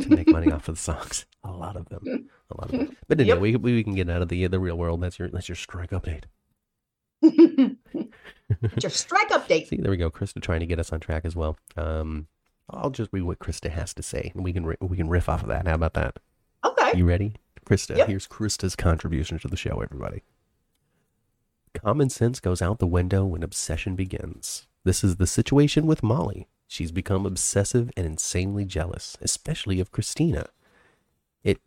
to 0.00 0.08
make 0.10 0.28
money 0.28 0.50
off 0.52 0.68
of 0.68 0.76
the 0.76 0.80
songs. 0.80 1.24
A 1.44 1.50
lot 1.50 1.76
of 1.76 1.88
them. 1.88 2.28
A 2.50 2.56
lot 2.60 2.72
of 2.72 2.78
them. 2.78 2.96
But 3.08 3.20
anyway, 3.20 3.50
Yep. 3.52 3.60
we, 3.62 3.72
we 3.72 3.84
can 3.84 3.94
get 3.94 4.10
out 4.10 4.22
of 4.22 4.28
the 4.28 4.46
the 4.48 4.60
real 4.60 4.76
world. 4.76 5.00
That's 5.02 5.18
your 5.18 5.28
that's 5.28 5.48
your 5.48 5.56
strike 5.56 5.90
update. 5.90 6.24
Your 7.22 8.90
strike 8.90 9.28
update. 9.30 9.68
See, 9.68 9.76
there 9.76 9.90
we 9.90 9.96
go. 9.96 10.10
Krista 10.10 10.40
trying 10.42 10.60
to 10.60 10.66
get 10.66 10.78
us 10.78 10.92
on 10.92 11.00
track 11.00 11.24
as 11.24 11.34
well. 11.36 11.56
Um, 11.76 12.26
I'll 12.70 12.90
just 12.90 13.10
read 13.12 13.22
what 13.22 13.38
Krista 13.38 13.70
has 13.70 13.94
to 13.94 14.02
say, 14.02 14.30
and 14.34 14.44
we 14.44 14.52
can 14.52 14.74
we 14.80 14.96
can 14.96 15.08
riff 15.08 15.28
off 15.28 15.42
of 15.42 15.48
that. 15.48 15.66
How 15.66 15.74
about 15.74 15.94
that? 15.94 16.18
Okay. 16.64 16.96
You 16.96 17.06
ready, 17.06 17.34
Krista? 17.64 17.96
Yep. 17.96 18.08
Here's 18.08 18.26
Krista's 18.28 18.76
contribution 18.76 19.38
to 19.40 19.48
the 19.48 19.56
show. 19.56 19.80
Everybody. 19.80 20.22
Common 21.74 22.08
sense 22.10 22.40
goes 22.40 22.60
out 22.62 22.78
the 22.78 22.86
window 22.86 23.24
when 23.24 23.42
obsession 23.42 23.94
begins. 23.94 24.66
This 24.84 25.04
is 25.04 25.16
the 25.16 25.26
situation 25.26 25.86
with 25.86 26.02
Molly. 26.02 26.48
She's 26.70 26.92
become 26.92 27.24
obsessive 27.24 27.90
and 27.96 28.06
insanely 28.06 28.66
jealous, 28.66 29.16
especially 29.22 29.80
of 29.80 29.90
Christina. 29.90 30.50
It 31.42 31.60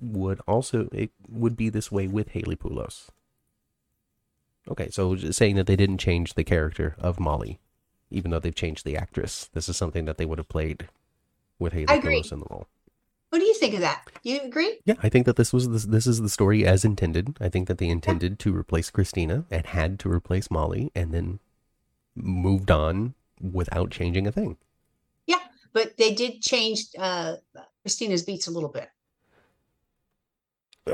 would 0.00 0.40
also 0.48 0.88
it 0.90 1.10
would 1.28 1.54
be 1.54 1.68
this 1.68 1.92
way 1.92 2.08
with 2.08 2.30
Haley 2.30 2.56
Pullos. 2.56 3.08
Okay, 4.66 4.88
so 4.88 5.14
just 5.14 5.38
saying 5.38 5.56
that 5.56 5.66
they 5.66 5.76
didn't 5.76 5.98
change 5.98 6.32
the 6.32 6.44
character 6.44 6.96
of 6.98 7.20
Molly, 7.20 7.60
even 8.10 8.30
though 8.30 8.38
they've 8.38 8.54
changed 8.54 8.86
the 8.86 8.96
actress. 8.96 9.50
This 9.52 9.68
is 9.68 9.76
something 9.76 10.06
that 10.06 10.16
they 10.16 10.24
would 10.24 10.38
have 10.38 10.48
played 10.48 10.88
with 11.58 11.74
Haley 11.74 12.00
Pullos 12.00 12.32
in 12.32 12.40
the 12.40 12.46
role. 12.48 12.66
What 13.28 13.40
do 13.40 13.44
you 13.44 13.54
think 13.54 13.74
of 13.74 13.80
that? 13.80 14.10
You 14.22 14.40
agree? 14.40 14.78
Yeah, 14.86 14.94
I 15.02 15.10
think 15.10 15.26
that 15.26 15.36
this 15.36 15.52
was 15.52 15.68
this, 15.68 15.84
this 15.84 16.06
is 16.06 16.22
the 16.22 16.30
story 16.30 16.64
as 16.64 16.86
intended. 16.86 17.36
I 17.38 17.50
think 17.50 17.68
that 17.68 17.76
they 17.76 17.88
intended 17.88 18.38
to 18.38 18.56
replace 18.56 18.88
Christina 18.88 19.44
and 19.50 19.66
had 19.66 19.98
to 20.00 20.10
replace 20.10 20.50
Molly, 20.50 20.90
and 20.94 21.12
then 21.12 21.38
moved 22.16 22.70
on 22.70 23.12
without 23.40 23.90
changing 23.90 24.26
a 24.26 24.32
thing. 24.32 24.56
Yeah, 25.26 25.38
but 25.72 25.96
they 25.96 26.14
did 26.14 26.40
change 26.42 26.86
uh, 26.98 27.36
Christina's 27.82 28.22
beats 28.22 28.46
a 28.46 28.50
little 28.50 28.68
bit. 28.70 28.88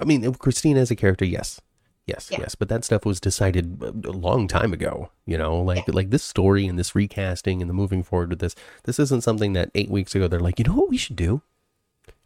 I 0.00 0.04
mean, 0.04 0.32
Christina 0.34 0.80
as 0.80 0.90
a 0.90 0.96
character, 0.96 1.24
yes, 1.24 1.60
yes, 2.06 2.28
Yeah. 2.30 2.40
yes, 2.40 2.54
but 2.54 2.68
that 2.68 2.84
stuff 2.84 3.04
was 3.06 3.20
decided 3.20 3.80
a 3.80 4.10
a 4.10 4.12
long 4.12 4.48
time 4.48 4.72
ago. 4.72 5.10
You 5.26 5.38
know, 5.38 5.60
like 5.60 5.86
like 5.88 6.10
this 6.10 6.24
story 6.24 6.66
and 6.66 6.78
this 6.78 6.94
recasting 6.94 7.60
and 7.60 7.70
the 7.70 7.74
moving 7.74 8.02
forward 8.02 8.30
with 8.30 8.40
this. 8.40 8.54
This 8.84 8.98
isn't 8.98 9.22
something 9.22 9.52
that 9.52 9.70
eight 9.74 9.90
weeks 9.90 10.14
ago 10.14 10.26
they're 10.28 10.40
like, 10.40 10.58
you 10.58 10.64
know 10.64 10.74
what 10.74 10.90
we 10.90 10.96
should 10.96 11.16
do? 11.16 11.42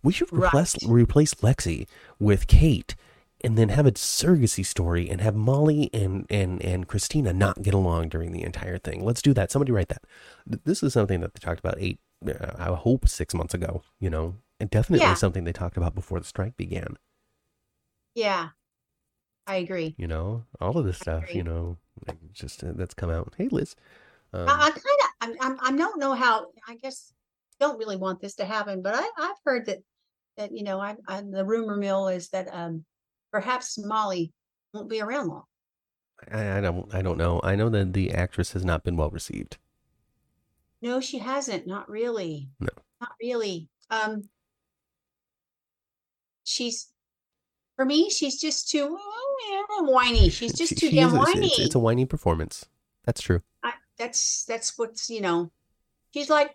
We 0.03 0.13
should 0.13 0.33
replace 0.33 0.83
replace 0.87 1.35
Lexi 1.35 1.87
with 2.19 2.47
Kate. 2.47 2.95
And 3.45 3.57
then 3.57 3.69
have 3.69 3.87
a 3.87 3.93
surrogacy 3.93 4.67
story 4.67 5.09
and 5.09 5.21
have 5.21 5.37
Molly 5.37 5.91
and, 5.95 6.27
and, 6.29 6.61
and 6.61 6.89
Christina 6.89 7.33
not 7.33 7.63
get 7.63 7.73
along 7.73 8.09
during 8.09 8.33
the 8.33 8.43
entire 8.43 8.79
thing. 8.79 9.05
Let's 9.05 9.23
do 9.23 9.33
that. 9.35 9.53
Somebody 9.53 9.71
write 9.71 9.89
that. 9.91 10.03
This 10.45 10.83
is 10.83 10.93
something 10.93 11.21
that 11.21 11.35
they 11.35 11.39
talked 11.39 11.61
about 11.61 11.77
eight, 11.79 12.01
uh, 12.27 12.53
I 12.59 12.75
hope 12.75 13.07
six 13.09 13.35
months 13.35 13.55
ago, 13.55 13.83
you 14.01 14.11
know, 14.11 14.35
and 14.59 14.69
definitely 14.69 15.07
Yeah. 15.07 15.15
something 15.15 15.45
they 15.45 15.53
talked 15.53 15.77
about 15.77 15.95
before 15.95 16.19
the 16.19 16.27
strike 16.27 16.57
began. 16.57 16.97
Yeah, 18.15 18.49
I 19.47 19.57
agree. 19.57 19.95
you 19.97 20.07
know 20.09 20.45
all 20.61 20.77
of 20.77 20.85
this 20.85 20.99
stuff 20.99 21.35
you 21.35 21.43
know 21.43 21.79
just 22.33 22.63
uh, 22.63 22.73
that's 22.75 22.93
come 22.95 23.09
out 23.11 23.33
hey 23.39 23.49
liz 23.51 23.75
um, 24.35 24.47
I, 24.47 24.53
I 24.53 24.71
kind 24.71 24.75
of, 24.75 25.09
I'm, 25.21 25.37
I'm, 25.41 25.75
I 25.75 25.79
don't 25.79 25.99
know 25.99 26.13
how. 26.13 26.49
I 26.69 26.75
guess 26.77 27.15
don't 27.61 27.79
really 27.79 27.97
want 27.97 28.21
this 28.21 28.35
to 28.35 28.45
happen, 28.45 28.83
but 28.83 28.95
I, 28.95 29.09
I've 29.19 29.37
heard 29.43 29.65
that 29.67 29.79
that 30.37 30.53
you 30.53 30.65
know, 30.65 30.79
I, 30.81 30.97
I 31.09 31.23
the 31.23 31.47
rumor 31.47 31.77
mill 31.77 32.09
is 32.09 32.29
that 32.29 32.49
um 32.53 32.85
perhaps 33.31 33.79
Molly 33.79 34.33
won't 34.73 34.89
be 34.91 35.01
around 35.01 35.29
long. 35.29 35.45
I, 36.33 36.59
I 36.59 36.61
don't 36.61 36.93
i 36.93 37.01
don't 37.01 37.17
know 37.17 37.41
i 37.45 37.55
know 37.55 37.69
that 37.69 37.93
the 37.93 38.11
actress 38.11 38.53
has 38.53 38.65
not 38.65 38.83
been 38.83 38.97
well 38.97 39.11
received 39.11 39.57
No, 40.83 41.01
she 41.01 41.19
hasn't. 41.19 41.67
Not 41.67 41.89
really. 41.89 42.49
No. 42.61 42.69
Not 43.01 43.11
really. 43.23 43.69
Um, 43.91 44.29
she's 46.45 46.89
for 47.77 47.85
me. 47.85 48.11
She's 48.11 48.41
just 48.41 48.69
too 48.71 48.97
oh, 48.99 49.37
yeah, 49.81 49.87
whiny. 49.93 50.29
She's 50.39 50.53
just 50.53 50.71
She- 50.71 50.75
too 50.81 50.91
she 50.91 50.97
damn 50.97 51.09
is- 51.09 51.15
whiny. 51.15 51.47
it's, 51.47 51.59
it's 51.59 51.75
a 51.75 51.79
whiny 51.79 52.05
performance 52.07 52.67
that's 53.05 53.21
true 53.21 53.41
I, 53.63 53.73
that's 53.99 54.45
that's 54.45 54.77
what's 54.79 55.09
you 55.09 55.21
know. 55.21 55.51
She's 56.13 56.31
like 56.31 56.53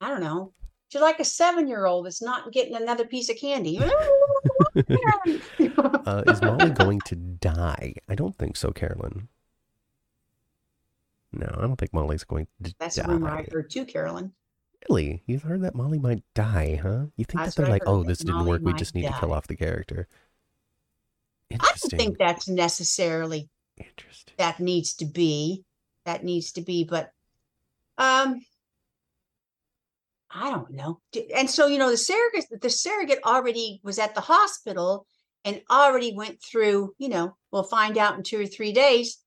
I 0.00 0.08
don't 0.08 0.20
know. 0.20 0.52
She's 0.88 1.02
like 1.02 1.20
a 1.20 1.24
seven-year-old 1.24 2.06
that's 2.06 2.22
not 2.22 2.50
getting 2.52 2.74
another 2.74 3.04
piece 3.04 3.28
of 3.30 3.36
candy. 3.36 3.78
uh, 4.76 6.22
is 6.28 6.42
molly 6.42 6.70
going 6.70 7.00
to 7.06 7.16
die? 7.16 7.94
I 8.08 8.14
don't 8.14 8.36
think 8.38 8.56
so 8.56 8.70
carolyn. 8.70 9.28
No 11.32 11.46
i 11.58 11.60
don't 11.62 11.76
think 11.76 11.92
molly's 11.92 12.24
going 12.24 12.46
to 12.62 12.74
That's 12.78 12.96
die 12.96 13.04
a 13.04 13.08
rumor 13.08 13.30
I 13.30 13.46
heard 13.52 13.70
too, 13.70 13.84
Carolyn. 13.84 14.32
really? 14.88 15.22
You've 15.26 15.42
heard 15.42 15.62
that 15.62 15.74
molly 15.74 15.98
might 15.98 16.22
die 16.34 16.76
huh? 16.82 17.06
You 17.16 17.24
think 17.24 17.40
That's 17.44 17.54
that 17.54 17.62
they're 17.62 17.70
like 17.70 17.82
oh 17.86 18.02
this 18.02 18.18
didn't 18.18 18.34
Molly 18.36 18.48
work. 18.48 18.62
We 18.62 18.72
just 18.74 18.94
need 18.94 19.06
to 19.06 19.16
kill 19.18 19.32
off 19.32 19.46
the 19.46 19.56
character. 19.56 20.08
I 21.52 21.56
don't 21.56 21.90
think 21.90 22.18
that's 22.18 22.48
necessarily 22.48 23.48
interesting. 23.76 24.34
that 24.38 24.60
needs 24.60 24.92
to 24.94 25.04
be. 25.04 25.64
That 26.04 26.24
needs 26.24 26.52
to 26.52 26.60
be, 26.60 26.84
but 26.84 27.12
um 27.98 28.40
I 30.32 30.50
don't 30.50 30.70
know. 30.70 31.00
And 31.34 31.50
so, 31.50 31.66
you 31.66 31.78
know, 31.78 31.90
the 31.90 31.96
surrogate 31.96 32.46
the 32.60 32.70
surrogate 32.70 33.18
already 33.24 33.80
was 33.82 33.98
at 33.98 34.14
the 34.14 34.20
hospital 34.20 35.06
and 35.44 35.60
already 35.70 36.14
went 36.14 36.42
through, 36.42 36.94
you 36.98 37.08
know, 37.08 37.36
we'll 37.50 37.64
find 37.64 37.98
out 37.98 38.16
in 38.16 38.22
two 38.22 38.40
or 38.40 38.46
three 38.46 38.72
days. 38.72 39.18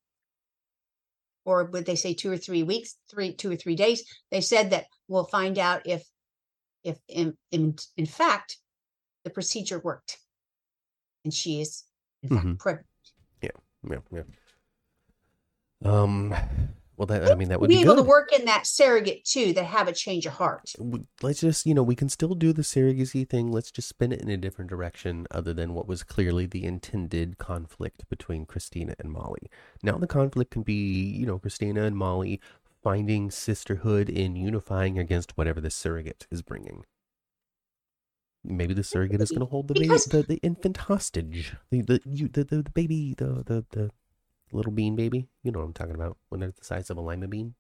Or 1.46 1.66
would 1.66 1.86
they 1.86 1.96
say 1.96 2.13
two 2.13 2.32
or 2.32 2.38
three 2.38 2.63
weeks, 2.63 2.96
three, 3.12 3.34
two 3.34 3.52
or 3.52 3.56
three 3.58 3.76
days? 3.76 4.04
They 4.32 4.39
said 4.39 4.70
that 4.70 4.86
we'll 5.10 5.26
find 5.26 5.60
out 5.60 5.82
if 5.86 6.04
if 6.86 6.98
in 7.10 7.38
in, 7.52 7.76
in 7.98 8.06
fact 8.06 8.58
the 9.26 9.30
procedure 9.30 9.80
worked. 9.80 10.20
And 11.26 11.34
she 11.34 11.60
is 11.60 11.84
in 12.22 12.30
fact 12.30 12.46
Mhm. 12.46 12.60
pregnant. 12.60 12.88
Yeah, 13.42 13.98
yeah. 14.12 14.24
Um, 15.84 16.34
Well, 16.95 17.08
that 17.08 17.32
I 17.32 17.36
mean 17.36 17.49
that 17.49 17.60
would 17.60 17.69
be, 17.69 17.77
be, 17.77 17.82
able 17.82 17.95
good. 17.95 18.03
to 18.03 18.08
work 18.08 18.32
in 18.38 18.45
that 18.45 18.67
surrogate 18.67 19.25
too 19.25 19.51
that 19.53 19.65
have 19.65 19.88
a 19.88 19.93
change 19.93 20.25
of 20.27 20.34
heart. 20.34 20.73
Let's 21.21 21.41
just 21.41 21.65
you 21.65 21.73
know 21.73 21.82
we 21.82 21.95
can 21.95 22.10
still 22.10 22.36
do 22.36 22.53
the 22.53 22.62
surrogacy 22.62 23.27
thing. 23.27 23.51
Let's 23.51 23.71
just 23.71 23.89
spin 23.89 24.12
it 24.12 24.21
in 24.21 24.29
a 24.29 24.38
different 24.38 24.69
direction, 24.69 25.25
other 25.32 25.53
than 25.53 25.73
what 25.73 25.88
was 25.88 26.03
clearly 26.03 26.45
the 26.45 26.65
intended 26.65 27.39
conflict 27.39 28.08
between 28.10 28.45
Christina 28.45 28.93
and 28.99 29.12
Molly. 29.12 29.49
Now 29.82 29.97
the 29.97 30.08
conflict 30.08 30.51
can 30.51 30.62
be 30.62 30.73
you 30.73 31.25
know 31.25 31.39
Christina 31.39 31.84
and 31.84 31.97
Molly 31.97 32.39
finding 32.84 33.32
sisterhood 33.32 34.10
in 34.10 34.36
unifying 34.36 34.99
against 34.99 35.38
whatever 35.38 35.62
the 35.62 35.71
surrogate 35.71 36.27
is 36.29 36.41
bringing. 36.41 36.86
Maybe 38.43 38.73
the 38.73 38.84
surrogate 38.84 39.21
is 39.21 39.32
going 39.32 39.39
to 39.39 39.45
hold 39.45 39.69
the 39.69 39.73
baby, 39.73 39.88
the, 39.88 40.25
the 40.27 40.39
infant 40.43 40.77
hostage, 40.77 41.56
the 41.71 41.82
the, 41.82 42.01
you, 42.06 42.27
the 42.27 42.43
the 42.43 42.62
the 42.62 42.71
baby, 42.71 43.15
the 43.17 43.43
the 43.45 43.65
the 43.71 43.91
little 44.54 44.72
bean 44.72 44.96
baby. 44.96 45.28
You 45.44 45.52
know 45.52 45.60
what 45.60 45.66
I'm 45.66 45.74
talking 45.74 45.96
about 45.96 46.18
when 46.30 46.39
they're 46.42 46.52
the 46.58 46.63
size 46.63 46.89
of 46.89 46.98
a 46.98 47.02
lima 47.02 47.28
bean. 47.28 47.56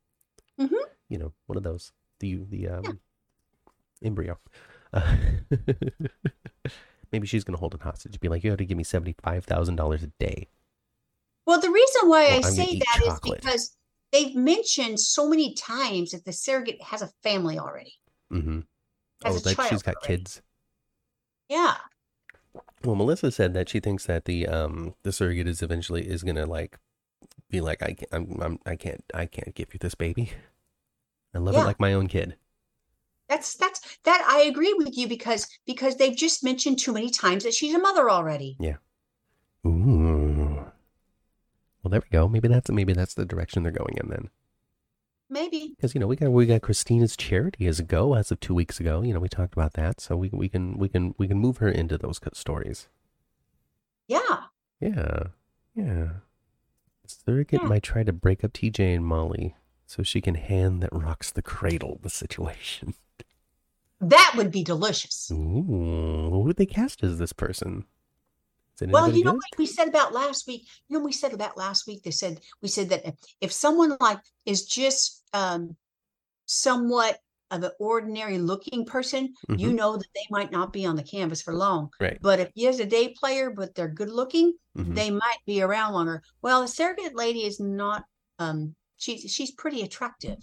Mhm. 0.59 0.71
You 1.09 1.17
know, 1.17 1.33
one 1.47 1.57
of 1.57 1.63
those. 1.63 1.91
The 2.19 2.39
the 2.49 2.67
um 2.69 2.99
embryo. 4.03 4.37
Uh, 4.93 5.15
maybe 7.11 7.27
she's 7.27 7.43
going 7.43 7.55
to 7.55 7.59
hold 7.59 7.73
it 7.75 7.81
hostage. 7.81 8.19
Be 8.19 8.29
like, 8.29 8.43
you 8.43 8.51
have 8.51 8.59
to 8.59 8.65
give 8.65 8.77
me 8.77 8.83
seventy 8.83 9.15
five 9.23 9.45
thousand 9.45 9.75
dollars 9.75 10.03
a 10.03 10.07
day. 10.19 10.47
Well, 11.45 11.59
the 11.59 11.69
reason 11.71 12.09
why 12.09 12.25
Well, 12.25 12.45
I 12.45 12.49
say 12.49 12.77
that 12.79 12.99
is 13.01 13.07
chocolate. 13.07 13.41
because 13.41 13.75
they've 14.11 14.35
mentioned 14.35 14.99
so 14.99 15.27
many 15.27 15.53
times 15.55 16.11
that 16.11 16.23
the 16.25 16.31
surrogate 16.31 16.81
has 16.81 17.01
a 17.01 17.07
family 17.21 17.59
already. 17.59 17.93
Mm-hmm. 18.31 18.59
Has 19.25 19.45
Oh, 19.45 19.53
child 19.53 19.69
she's 19.69 19.81
got 19.83 19.95
already. 19.95 20.17
kids. 20.17 20.41
Yeah. 21.49 21.75
Well, 22.83 22.95
Melissa 22.95 23.31
said 23.31 23.53
that 23.53 23.69
she 23.69 23.79
thinks 23.79 24.05
that 24.05 24.25
the 24.25 24.47
um 24.47 24.95
the 25.03 25.11
surrogate 25.11 25.47
is 25.47 25.61
eventually 25.61 26.07
is 26.07 26.23
gonna 26.23 26.45
like 26.45 26.77
be 27.49 27.61
like 27.61 27.81
I 27.81 27.93
can't 27.93 28.09
I'm, 28.11 28.41
I'm 28.41 28.59
I 28.65 28.75
can't 28.75 29.03
I 29.13 29.25
can't 29.25 29.55
give 29.55 29.73
you 29.73 29.79
this 29.79 29.95
baby. 29.95 30.31
I 31.33 31.39
love 31.39 31.55
it 31.55 31.59
like 31.59 31.79
my 31.79 31.93
own 31.93 32.07
kid. 32.07 32.35
That's 33.29 33.55
that's 33.55 33.97
that 34.03 34.25
I 34.29 34.43
agree 34.43 34.73
with 34.77 34.97
you 34.97 35.07
because 35.07 35.47
because 35.65 35.95
they've 35.95 36.15
just 36.15 36.43
mentioned 36.43 36.79
too 36.79 36.93
many 36.93 37.09
times 37.09 37.43
that 37.43 37.53
she's 37.53 37.73
a 37.73 37.79
mother 37.79 38.09
already. 38.09 38.57
Yeah. 38.59 38.75
Ooh. 39.65 40.65
Well, 41.81 41.89
there 41.89 42.01
we 42.01 42.09
go. 42.11 42.27
Maybe 42.27 42.47
that's 42.47 42.69
maybe 42.69 42.93
that's 42.93 43.13
the 43.13 43.25
direction 43.25 43.63
they're 43.63 43.71
going 43.71 43.97
in 43.97 44.09
then. 44.09 44.29
Maybe. 45.29 45.73
Because 45.75 45.93
you 45.95 45.99
know 45.99 46.07
we 46.07 46.15
got 46.15 46.31
we 46.31 46.45
got 46.45 46.61
Christina's 46.61 47.17
charity 47.17 47.65
as 47.67 47.79
a 47.79 47.83
go 47.83 48.13
as 48.13 48.31
of 48.31 48.39
two 48.39 48.53
weeks 48.53 48.79
ago. 48.79 49.01
You 49.01 49.13
know 49.13 49.19
we 49.19 49.29
talked 49.29 49.53
about 49.53 49.73
that, 49.73 49.99
so 49.99 50.15
we 50.15 50.29
we 50.31 50.49
can 50.49 50.77
we 50.77 50.89
can 50.89 51.15
we 51.17 51.27
can 51.27 51.37
move 51.39 51.57
her 51.57 51.69
into 51.69 51.97
those 51.97 52.19
stories. 52.33 52.87
Yeah. 54.07 54.43
Yeah, 54.79 55.23
yeah. 55.75 56.09
Surrogate 57.07 57.61
Yeah. 57.63 57.67
might 57.69 57.83
try 57.83 58.03
to 58.03 58.13
break 58.13 58.43
up 58.43 58.53
TJ 58.53 58.95
and 58.95 59.05
Molly 59.05 59.55
so 59.85 60.03
she 60.03 60.21
can 60.21 60.35
hand 60.35 60.81
that 60.83 60.91
rocks 60.91 61.31
the 61.31 61.41
cradle 61.41 61.99
the 62.01 62.09
situation. 62.09 62.93
That 64.01 64.33
would 64.35 64.51
be 64.51 64.63
delicious. 64.63 65.31
Ooh, 65.31 66.27
who 66.29 66.39
would 66.41 66.57
they 66.57 66.65
cast 66.65 67.03
as 67.03 67.19
this 67.19 67.31
person? 67.31 67.85
Well, 68.81 69.11
you 69.11 69.23
know 69.23 69.31
good? 69.31 69.37
what 69.37 69.57
we 69.59 69.65
said 69.65 69.87
about 69.87 70.13
last 70.13 70.47
week. 70.47 70.67
You 70.89 70.97
know, 70.97 71.03
we 71.05 71.11
said 71.11 71.33
about 71.33 71.57
last 71.57 71.87
week. 71.87 72.03
They 72.03 72.11
said 72.11 72.39
we 72.61 72.67
said 72.67 72.89
that 72.89 73.15
if- 73.41 73.51
someone 73.51 73.95
like 74.01 74.19
is 74.45 74.65
just 74.65 75.21
um, 75.33 75.75
somewhat 76.45 77.19
of 77.51 77.63
an 77.63 77.71
ordinary 77.79 78.39
looking 78.39 78.83
person, 78.85 79.31
you 79.49 79.69
Mhm. 79.69 79.75
know 79.75 79.95
that 79.97 80.07
they 80.15 80.25
might 80.31 80.51
not 80.51 80.73
be 80.73 80.85
on 80.87 80.95
the 80.95 81.03
canvas 81.03 81.41
for 81.41 81.53
long. 81.55 81.89
Right. 81.99 82.17
But 82.21 82.39
if 82.39 82.49
he 82.55 82.65
is 82.65 82.79
a 82.79 82.85
day 82.85 83.09
player, 83.09 83.51
but 83.51 83.75
they're 83.75 83.87
good 83.89 84.09
looking, 84.09 84.53
Mhm. 84.75 84.95
they 84.95 85.11
might 85.11 85.37
be 85.45 85.61
around 85.61 85.93
longer. 85.93 86.23
Well, 86.41 86.61
the 86.61 86.67
surrogate 86.67 87.15
lady 87.15 87.45
is 87.45 87.59
not. 87.59 88.05
Um, 88.39 88.75
she's 88.97 89.31
she's 89.31 89.51
pretty 89.51 89.83
attractive. 89.83 90.39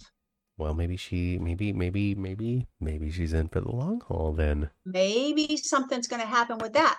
Well, 0.57 0.73
maybe 0.73 0.95
she, 0.95 1.37
maybe, 1.39 1.73
maybe, 1.73 2.13
maybe, 2.15 2.67
maybe 2.79 3.09
she's 3.11 3.33
in 3.33 3.49
for 3.49 3.61
the 3.61 3.71
long 3.71 3.99
haul 4.01 4.31
then. 4.31 4.69
Maybe 4.85 5.57
something's 5.57 6.07
going 6.07 6.21
to 6.21 6.27
happen 6.27 6.59
with 6.59 6.73
that. 6.73 6.97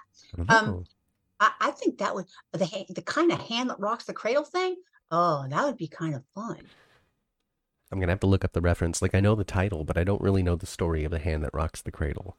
Um. 0.49 0.85
I, 1.43 1.51
I 1.61 1.71
think 1.73 1.99
that 1.99 2.15
would 2.15 2.27
the 2.53 2.87
the 2.89 3.03
kind 3.03 3.33
of 3.33 3.41
hand 3.41 3.69
that 3.71 3.81
rocks 3.81 4.05
the 4.05 4.13
cradle 4.13 4.45
thing. 4.45 4.77
Oh, 5.11 5.45
that 5.49 5.65
would 5.65 5.77
be 5.77 5.89
kind 5.89 6.15
of 6.15 6.23
fun. 6.35 6.59
I'm 7.91 7.99
gonna 8.01 8.13
have 8.13 8.21
to 8.21 8.27
look 8.27 8.45
up 8.45 8.53
the 8.53 8.61
reference. 8.61 9.03
Like 9.03 9.15
I 9.15 9.21
know 9.21 9.35
the 9.35 9.45
title, 9.45 9.85
but 9.85 9.99
I 9.99 10.05
don't 10.05 10.23
really 10.23 10.43
know 10.43 10.57
the 10.57 10.67
story 10.67 11.05
of 11.05 11.11
the 11.11 11.19
hand 11.19 11.43
that 11.43 11.53
rocks 11.53 11.83
the 11.83 11.91
cradle. 11.91 12.37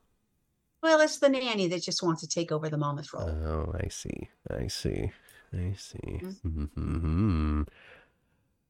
Well, 0.81 0.99
it's 1.01 1.19
the 1.19 1.29
nanny 1.29 1.67
that 1.67 1.83
just 1.83 2.01
wants 2.01 2.21
to 2.21 2.27
take 2.27 2.51
over 2.51 2.69
the 2.69 2.77
mama's 2.77 3.13
role. 3.13 3.29
Oh, 3.29 3.75
I 3.79 3.87
see. 3.89 4.29
I 4.49 4.67
see. 4.67 5.11
I 5.53 5.73
see. 5.77 6.21
Mhm. 6.43 6.69
hmm 6.73 7.61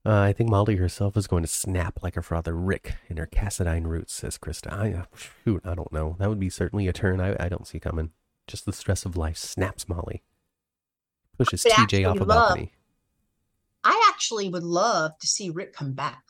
Uh, 0.05 0.19
I 0.19 0.33
think 0.33 0.49
Molly 0.49 0.75
herself 0.75 1.15
is 1.15 1.27
going 1.27 1.43
to 1.43 1.47
snap 1.47 2.03
like 2.03 2.15
her 2.15 2.21
father 2.21 2.53
Ric 2.55 2.95
in 3.07 3.17
her 3.17 3.25
Cassadine 3.25 3.85
roots, 3.87 4.13
says 4.13 4.37
Krista. 4.37 4.71
I, 4.73 4.93
uh, 4.93 5.05
shoot, 5.15 5.61
I 5.65 5.75
don't 5.75 5.93
know. 5.93 6.17
That 6.19 6.27
would 6.29 6.39
be 6.41 6.49
certainly 6.49 6.87
a 6.87 6.93
turn 6.93 7.21
I, 7.21 7.35
I 7.39 7.47
don't 7.49 7.65
see 7.67 7.79
coming. 7.79 8.11
Just 8.47 8.65
the 8.65 8.73
stress 8.73 9.06
of 9.06 9.15
life 9.15 9.38
snaps 9.38 9.88
Molly. 9.88 10.23
Pushes 11.38 11.63
TJ 11.63 12.10
off 12.10 12.19
a 12.19 12.23
love- 12.23 12.27
balcony. 12.49 12.73
I 13.86 14.10
actually 14.13 14.47
would 14.47 14.63
love 14.63 15.17
to 15.19 15.27
see 15.27 15.49
Ric 15.49 15.73
come 15.73 15.91
back. 15.93 16.23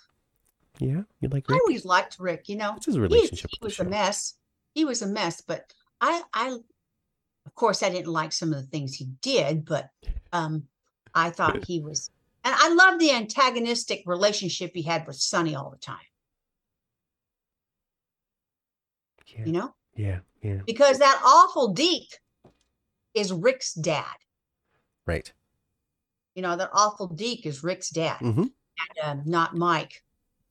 Yeah, 0.79 1.03
you 1.19 1.29
like 1.29 1.47
Ric? 1.47 1.55
I 1.55 1.59
always 1.59 1.85
liked 1.85 2.17
Ric. 2.19 2.49
You 2.49 2.55
know, 2.55 2.71
What's 2.71 2.87
his 2.87 2.97
relationship 2.97 3.51
he 3.51 3.59
with 3.61 3.77
was 3.77 3.85
a 3.85 3.89
mess. 3.89 4.35
He 4.73 4.85
was 4.85 5.03
a 5.03 5.07
mess, 5.07 5.39
but 5.41 5.71
I, 6.01 6.23
I, 6.33 6.57
of 7.45 7.53
course, 7.55 7.83
I 7.83 7.89
didn't 7.89 8.11
like 8.11 8.31
some 8.31 8.51
of 8.51 8.55
the 8.59 8.67
things 8.67 8.95
he 8.95 9.05
did, 9.21 9.65
but 9.65 9.91
um, 10.31 10.63
I 11.13 11.29
thought 11.29 11.65
he 11.65 11.79
was, 11.79 12.09
and 12.43 12.55
I 12.57 12.73
love 12.73 12.99
the 12.99 13.11
antagonistic 13.11 14.01
relationship 14.07 14.71
he 14.73 14.81
had 14.81 15.05
with 15.05 15.17
Sonny 15.17 15.53
all 15.55 15.69
the 15.69 15.77
time. 15.77 15.97
Yeah, 19.27 19.45
You 19.45 19.51
know, 19.51 19.75
yeah, 19.95 20.19
yeah. 20.41 20.59
because 20.65 20.99
that 20.99 21.21
awful 21.25 21.73
Deke 21.73 22.19
is 23.13 23.31
Ric's 23.31 23.73
dad. 23.73 24.05
Right. 25.05 25.31
You 26.35 26.41
know, 26.41 26.55
that 26.55 26.69
awful 26.73 27.07
Deke 27.07 27.45
is 27.45 27.63
Ric's 27.63 27.89
dad, 27.89 28.17
hmm 28.19 28.45
and 28.99 28.99
um, 29.03 29.21
not 29.25 29.55
Mike, 29.55 30.03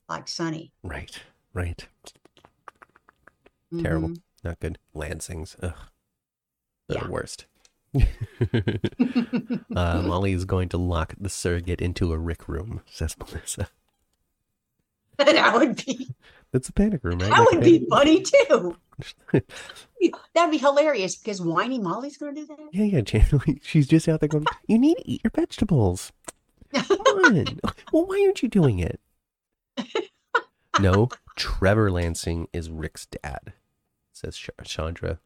like 0.08 0.28
Sonny. 0.28 0.72
Right. 0.82 1.20
Right. 1.52 1.86
Terrible. 3.82 4.08
Mhm. 4.10 4.22
Not 4.44 4.60
good. 4.60 4.78
Lansings. 4.94 5.56
Ugh. 5.62 5.74
They're 6.88 6.98
Yeah. 6.98 7.04
the 7.06 7.10
worst. 7.10 7.46
uh, 9.76 10.02
Molly 10.02 10.32
is 10.32 10.44
going 10.44 10.68
to 10.70 10.78
lock 10.78 11.14
the 11.18 11.28
surrogate 11.28 11.80
into 11.80 12.12
a 12.12 12.18
Rick 12.18 12.48
room, 12.48 12.82
says 12.86 13.16
Melissa. 13.18 13.68
that 15.18 15.54
would 15.54 15.84
be 15.84 16.08
That's 16.52 16.68
a 16.68 16.72
panic 16.72 17.02
room, 17.04 17.18
right? 17.18 17.30
that 17.30 17.38
Like 17.40 17.50
would 17.52 17.64
be 17.64 17.86
funny 17.90 18.22
too. 18.22 18.76
That'd 20.34 20.50
be 20.50 20.58
hilarious 20.58 21.16
because 21.16 21.40
whiny 21.40 21.78
Molly's 21.78 22.16
going 22.16 22.34
to 22.34 22.40
do 22.40 22.46
that. 22.46 22.58
yeah, 22.72 22.84
yeah. 22.84 23.00
Jan- 23.00 23.60
She's 23.62 23.86
just 23.86 24.08
out 24.08 24.20
there 24.20 24.28
going, 24.28 24.46
You 24.66 24.78
need 24.78 24.96
to 24.96 25.10
eat 25.10 25.22
your 25.24 25.30
vegetables. 25.34 26.12
Come 26.72 26.98
on. 26.98 27.44
well, 27.92 28.06
why 28.06 28.22
aren't 28.24 28.42
you 28.42 28.48
doing 28.48 28.78
it? 28.78 29.00
no, 30.80 31.08
Trevor 31.36 31.90
Lansing 31.90 32.48
is 32.52 32.70
Ric's 32.70 33.06
dad, 33.06 33.52
says 34.12 34.36
Ch- 34.36 34.50
Chandra. 34.64 35.18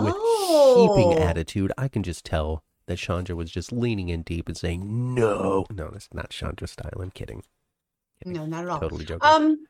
With 0.00 0.14
oh, 0.16 0.94
heaping 0.94 1.22
attitude, 1.22 1.72
I 1.76 1.88
can 1.88 2.02
just 2.02 2.24
tell 2.24 2.64
that 2.86 2.96
Chandra 2.96 3.36
was 3.36 3.50
just 3.50 3.72
leaning 3.72 4.08
in 4.08 4.22
deep 4.22 4.48
and 4.48 4.56
saying, 4.56 5.14
No. 5.14 5.66
No, 5.70 5.90
that's 5.90 6.08
not 6.12 6.30
Chandra 6.30 6.66
style. 6.66 7.00
I'm 7.00 7.10
kidding. 7.10 7.42
no, 8.24 8.46
not 8.46 8.64
at 8.64 8.70
all. 8.70 8.80
Totally 8.80 9.04
joking. 9.04 9.28
Um. 9.28 9.66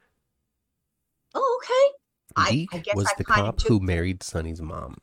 Oh, 1.35 1.61
okay. 1.63 1.99
I- 2.37 2.51
Deke 2.51 2.75
I 2.75 2.79
guess 2.79 2.95
was 2.97 3.07
I 3.07 3.13
the 3.19 3.25
cop 3.25 3.63
who 3.63 3.81
married 3.81 4.23
Sonny's 4.23 4.61
mom, 4.63 4.97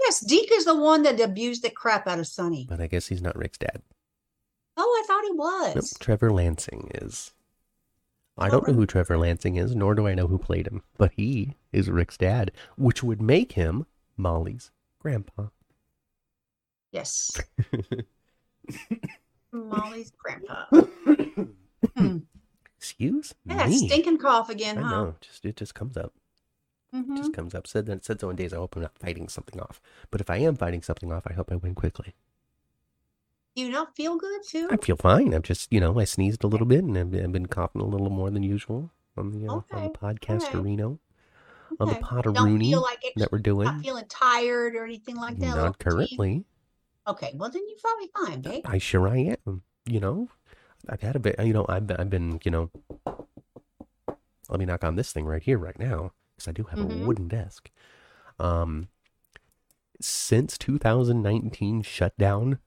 Yes, 0.00 0.20
Deke 0.20 0.52
is 0.52 0.64
the 0.66 0.76
one 0.76 1.02
that 1.02 1.18
abused 1.20 1.62
the 1.62 1.70
crap 1.70 2.06
out 2.06 2.18
of 2.18 2.26
Sonny. 2.26 2.66
but 2.68 2.80
I 2.80 2.86
guess 2.86 3.06
he's 3.08 3.22
not 3.22 3.36
Ric's 3.36 3.58
dad. 3.58 3.82
Oh, 4.76 5.02
I 5.02 5.06
thought 5.06 5.24
he 5.24 5.30
Nope, 5.30 5.74
was. 5.76 5.94
Trevor 5.98 6.30
Lansing 6.30 6.90
is. 6.94 7.32
I 8.38 8.50
don't 8.50 8.68
oh, 8.68 8.72
know 8.72 8.78
who 8.78 8.86
Trevor 8.86 9.16
Lansing 9.16 9.56
is, 9.56 9.74
nor 9.74 9.94
do 9.94 10.06
I 10.06 10.14
know 10.14 10.26
who 10.26 10.36
played 10.38 10.66
him, 10.66 10.82
but 10.98 11.12
he 11.16 11.56
is 11.72 11.88
Ric's 11.90 12.18
dad, 12.18 12.52
which 12.76 13.02
would 13.02 13.22
make 13.22 13.52
him 13.52 13.86
Molly's 14.18 14.70
grandpa. 15.00 15.46
Yes, 16.92 17.30
Molly's 19.52 20.12
grandpa. 20.12 20.66
Hmm. 21.96 22.18
Excuse 22.90 23.34
Yeah, 23.44 23.66
me. 23.66 23.88
stinking 23.88 24.18
cough 24.18 24.48
again, 24.48 24.78
I 24.78 24.82
huh? 24.82 24.90
know, 24.90 25.14
just 25.20 25.44
it 25.44 25.56
just 25.56 25.74
comes 25.74 25.96
up. 25.96 26.12
Mhm. 26.94 27.16
Just 27.16 27.32
comes 27.32 27.54
up. 27.54 27.66
Said 27.66 27.86
that 27.86 28.04
said 28.04 28.20
so 28.20 28.30
in 28.30 28.36
days. 28.36 28.52
I 28.52 28.56
hope 28.56 28.76
I'm 28.76 28.82
not 28.82 28.96
fighting 28.98 29.28
something 29.28 29.60
off. 29.60 29.80
But 30.10 30.20
if 30.20 30.30
I 30.30 30.36
am 30.36 30.54
fighting 30.56 30.82
something 30.82 31.12
off, 31.12 31.24
I 31.26 31.32
hope 31.32 31.50
I 31.50 31.56
win 31.56 31.74
quickly. 31.74 32.14
You 33.56 33.70
not 33.70 33.96
feel 33.96 34.16
good 34.16 34.42
too? 34.46 34.68
I 34.70 34.76
feel 34.76 34.96
fine. 34.96 35.32
I'm 35.34 35.42
just, 35.42 35.72
you 35.72 35.80
know, 35.80 35.98
I 35.98 36.04
sneezed 36.04 36.44
a 36.44 36.46
little 36.46 36.66
bit 36.66 36.84
and 36.84 36.96
I've, 36.96 37.14
I've 37.14 37.32
been 37.32 37.46
coughing 37.46 37.80
a 37.80 37.86
little 37.86 38.10
more 38.10 38.30
than 38.30 38.42
usual 38.42 38.92
on 39.16 39.32
the 39.32 39.48
uh, 39.48 39.52
on 39.52 39.64
the 39.92 39.98
podcast 39.98 40.48
okay. 40.48 40.58
arena 40.58 40.88
on 40.88 40.98
the 41.80 41.84
Okay. 41.86 41.98
pot 42.00 42.26
You 42.26 42.32
Rooney 42.32 42.70
feel 42.70 42.82
like 42.82 43.02
that 43.16 43.32
we're 43.32 43.38
doing. 43.38 43.64
not 43.64 43.80
feeling 43.82 44.04
tired 44.08 44.76
or 44.76 44.84
anything 44.84 45.16
like 45.16 45.38
that. 45.38 45.56
Not 45.56 45.78
currently. 45.78 46.44
Okay, 47.08 47.32
well 47.34 47.50
then 47.50 47.62
you're 47.68 47.78
probably 47.78 48.10
fine, 48.14 48.40
babe. 48.42 48.62
I 48.66 48.78
sure 48.78 49.08
I 49.08 49.36
am. 49.46 49.62
You 49.86 50.00
know, 50.00 50.28
I've 50.88 51.00
had 51.02 51.16
a 51.16 51.20
bit. 51.20 51.36
You 51.38 51.52
know, 51.52 51.66
I've 51.68 51.86
been, 51.86 51.96
I've 51.98 52.10
been. 52.10 52.40
You 52.44 52.50
know, 52.50 52.70
let 54.48 54.58
me 54.58 54.64
knock 54.64 54.84
on 54.84 54.96
this 54.96 55.12
thing 55.12 55.26
right 55.26 55.42
here, 55.42 55.58
right 55.58 55.78
now, 55.78 56.12
because 56.36 56.48
I 56.48 56.52
do 56.52 56.64
have 56.64 56.78
Mhm. 56.78 57.02
a 57.02 57.06
wooden 57.06 57.28
desk. 57.28 57.70
Um, 58.38 58.88
since 60.00 60.58
2019 60.58 61.82
shutdown, 61.82 62.58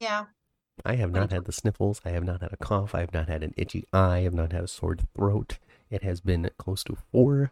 Yeah. 0.00 0.26
I 0.84 0.94
have 0.94 1.10
not 1.10 1.32
had 1.32 1.44
the 1.44 1.52
sniffles. 1.52 2.00
I 2.04 2.10
have 2.10 2.22
not 2.24 2.40
had 2.40 2.52
a 2.52 2.56
cough. 2.56 2.94
I 2.94 3.00
have 3.00 3.12
not 3.12 3.28
had 3.28 3.42
an 3.42 3.52
itchy 3.56 3.84
eye. 3.92 4.18
I 4.18 4.20
have 4.20 4.34
not 4.34 4.52
had 4.52 4.62
a 4.64 4.68
sore 4.68 4.96
throat. 5.16 5.58
It 5.90 6.02
has 6.04 6.20
been 6.20 6.48
close 6.56 6.84
to 6.84 6.96
four 7.10 7.50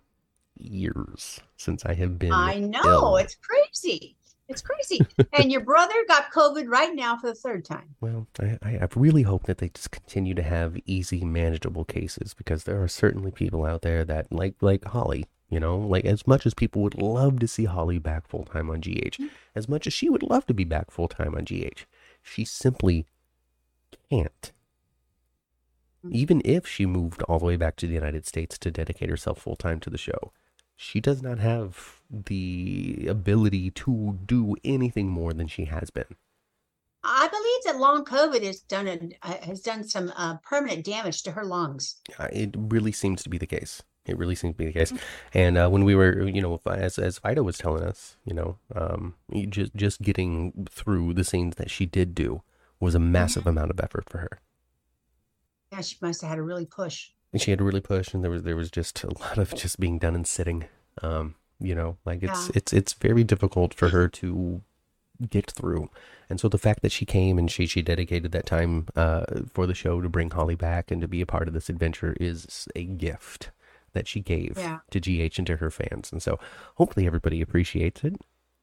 years 0.54 1.40
since 1.56 1.84
I 1.84 1.94
have 1.94 2.18
been. 2.18 2.32
I 2.32 2.60
know. 2.60 2.80
ill. 2.84 3.16
It's 3.16 3.34
crazy. 3.34 4.16
It's 4.48 4.62
crazy. 4.62 5.00
and 5.32 5.50
your 5.50 5.62
brother 5.62 5.94
got 6.06 6.32
COVID 6.32 6.68
right 6.68 6.94
now 6.94 7.16
for 7.16 7.26
the 7.28 7.34
third 7.34 7.64
time. 7.64 7.96
Well, 8.00 8.28
I, 8.40 8.58
I 8.62 8.88
really 8.94 9.22
hope 9.22 9.44
that 9.44 9.58
they 9.58 9.70
just 9.70 9.90
continue 9.90 10.34
to 10.34 10.42
have 10.42 10.78
easy, 10.86 11.24
manageable 11.24 11.84
cases 11.84 12.34
because 12.34 12.64
there 12.64 12.82
are 12.82 12.88
certainly 12.88 13.30
people 13.32 13.64
out 13.64 13.82
there 13.82 14.04
that 14.04 14.32
like 14.32 14.54
like 14.60 14.84
Holly. 14.84 15.26
You 15.48 15.60
know, 15.60 15.78
like 15.78 16.04
as 16.04 16.26
much 16.26 16.44
as 16.44 16.54
people 16.54 16.82
would 16.82 17.00
love 17.00 17.38
to 17.38 17.46
see 17.46 17.66
Holly 17.66 17.98
back 17.98 18.26
full 18.26 18.44
time 18.44 18.68
on 18.68 18.80
GH, 18.80 19.14
mm-hmm. 19.14 19.26
as 19.54 19.68
much 19.68 19.86
as 19.86 19.92
she 19.92 20.08
would 20.08 20.24
love 20.24 20.44
to 20.46 20.54
be 20.54 20.64
back 20.64 20.90
full 20.90 21.06
time 21.06 21.36
on 21.36 21.44
GH, 21.44 21.84
she 22.20 22.44
simply 22.44 23.06
can't. 24.10 24.52
Mm-hmm. 26.04 26.16
Even 26.16 26.42
if 26.44 26.66
she 26.66 26.84
moved 26.84 27.22
all 27.22 27.38
the 27.38 27.44
way 27.44 27.56
back 27.56 27.76
to 27.76 27.86
the 27.86 27.94
United 27.94 28.26
States 28.26 28.58
to 28.58 28.72
dedicate 28.72 29.08
herself 29.08 29.38
full 29.38 29.54
time 29.54 29.78
to 29.80 29.90
the 29.90 29.98
show, 29.98 30.32
she 30.76 31.00
does 31.00 31.22
not 31.22 31.38
have 31.38 31.95
the 32.10 33.06
ability 33.08 33.70
to 33.70 34.18
do 34.26 34.56
anything 34.64 35.08
more 35.08 35.32
than 35.32 35.46
she 35.46 35.66
has 35.66 35.90
been. 35.90 36.16
I 37.02 37.28
believe 37.28 37.64
that 37.64 37.80
long 37.80 38.04
COVID 38.04 38.42
has 38.42 38.60
done 38.60 38.88
a, 38.88 38.98
uh, 39.22 39.46
has 39.46 39.60
done 39.60 39.84
some 39.84 40.12
uh, 40.16 40.38
permanent 40.38 40.84
damage 40.84 41.22
to 41.22 41.32
her 41.32 41.44
lungs. 41.44 41.96
Uh, 42.18 42.28
it 42.32 42.54
really 42.56 42.92
seems 42.92 43.22
to 43.22 43.28
be 43.28 43.38
the 43.38 43.46
case. 43.46 43.82
It 44.06 44.18
really 44.18 44.34
seems 44.34 44.54
to 44.54 44.58
be 44.58 44.66
the 44.66 44.72
case. 44.72 44.92
And 45.34 45.56
uh, 45.56 45.68
when 45.68 45.84
we 45.84 45.94
were, 45.94 46.26
you 46.26 46.40
know, 46.40 46.60
as 46.66 46.98
as 46.98 47.18
Fido 47.18 47.42
was 47.42 47.58
telling 47.58 47.82
us, 47.82 48.16
you 48.24 48.34
know, 48.34 48.58
um, 48.74 49.14
just 49.48 49.74
just 49.76 50.02
getting 50.02 50.66
through 50.70 51.14
the 51.14 51.24
scenes 51.24 51.56
that 51.56 51.70
she 51.70 51.86
did 51.86 52.14
do 52.14 52.42
was 52.80 52.94
a 52.94 53.00
massive 53.00 53.46
amount 53.46 53.70
of 53.70 53.80
effort 53.80 54.08
for 54.08 54.18
her. 54.18 54.40
Yeah, 55.72 55.80
she 55.80 55.96
must 56.00 56.20
have 56.22 56.30
had 56.30 56.36
to 56.36 56.42
really 56.42 56.66
push. 56.66 57.10
And 57.32 57.42
she 57.42 57.50
had 57.50 57.58
to 57.58 57.64
really 57.64 57.80
push, 57.80 58.14
and 58.14 58.22
there 58.22 58.30
was 58.30 58.42
there 58.42 58.56
was 58.56 58.70
just 58.70 59.02
a 59.04 59.18
lot 59.18 59.38
of 59.38 59.54
just 59.54 59.80
being 59.80 59.98
done 59.98 60.14
and 60.14 60.26
sitting. 60.26 60.66
Um, 61.02 61.34
you 61.60 61.74
know, 61.74 61.96
like 62.04 62.22
it's 62.22 62.46
Yeah. 62.46 62.52
it's 62.56 62.72
it's 62.72 62.92
very 62.94 63.24
difficult 63.24 63.74
for 63.74 63.88
her 63.90 64.08
to 64.08 64.62
get 65.30 65.50
through. 65.50 65.88
And 66.28 66.38
so 66.40 66.48
the 66.48 66.58
fact 66.58 66.82
that 66.82 66.92
she 66.92 67.04
came 67.06 67.38
and 67.38 67.50
she 67.50 67.66
she 67.66 67.82
dedicated 67.82 68.32
that 68.32 68.46
time 68.46 68.86
uh, 68.96 69.24
for 69.52 69.66
the 69.66 69.74
show 69.74 70.00
to 70.00 70.08
bring 70.08 70.30
Holly 70.30 70.54
back 70.56 70.90
and 70.90 71.00
to 71.00 71.08
be 71.08 71.20
a 71.20 71.26
part 71.26 71.48
of 71.48 71.54
this 71.54 71.68
adventure 71.68 72.14
is 72.20 72.68
a 72.76 72.84
gift 72.84 73.50
that 73.92 74.06
she 74.08 74.20
gave 74.20 74.54
Yeah. 74.58 74.80
to 74.90 75.00
GH 75.00 75.38
and 75.38 75.46
to 75.46 75.56
her 75.56 75.70
fans. 75.70 76.12
And 76.12 76.22
so 76.22 76.38
hopefully 76.74 77.06
everybody 77.06 77.40
appreciates 77.40 78.04
it. 78.04 78.16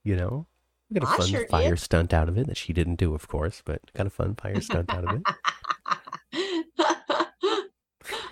You 0.04 0.16
know, 0.16 0.46
we 0.92 1.00
got 1.00 1.10
a 1.10 1.12
I 1.14 1.18
fun 1.18 1.28
sure 1.28 1.48
fire 1.48 1.70
did. 1.72 1.80
stunt 1.80 2.14
out 2.14 2.30
of 2.30 2.38
it 2.38 2.46
that 2.48 2.58
she 2.58 2.74
didn't 2.74 2.96
do, 2.98 3.16
of 3.16 3.28
course, 3.28 3.64
but 3.66 3.82
got 3.94 4.06
a 4.06 4.12
fun 4.12 4.36
fire 4.36 4.62
stunt 4.62 4.92
out 4.94 5.06
of 5.06 5.16
it. 5.16 5.24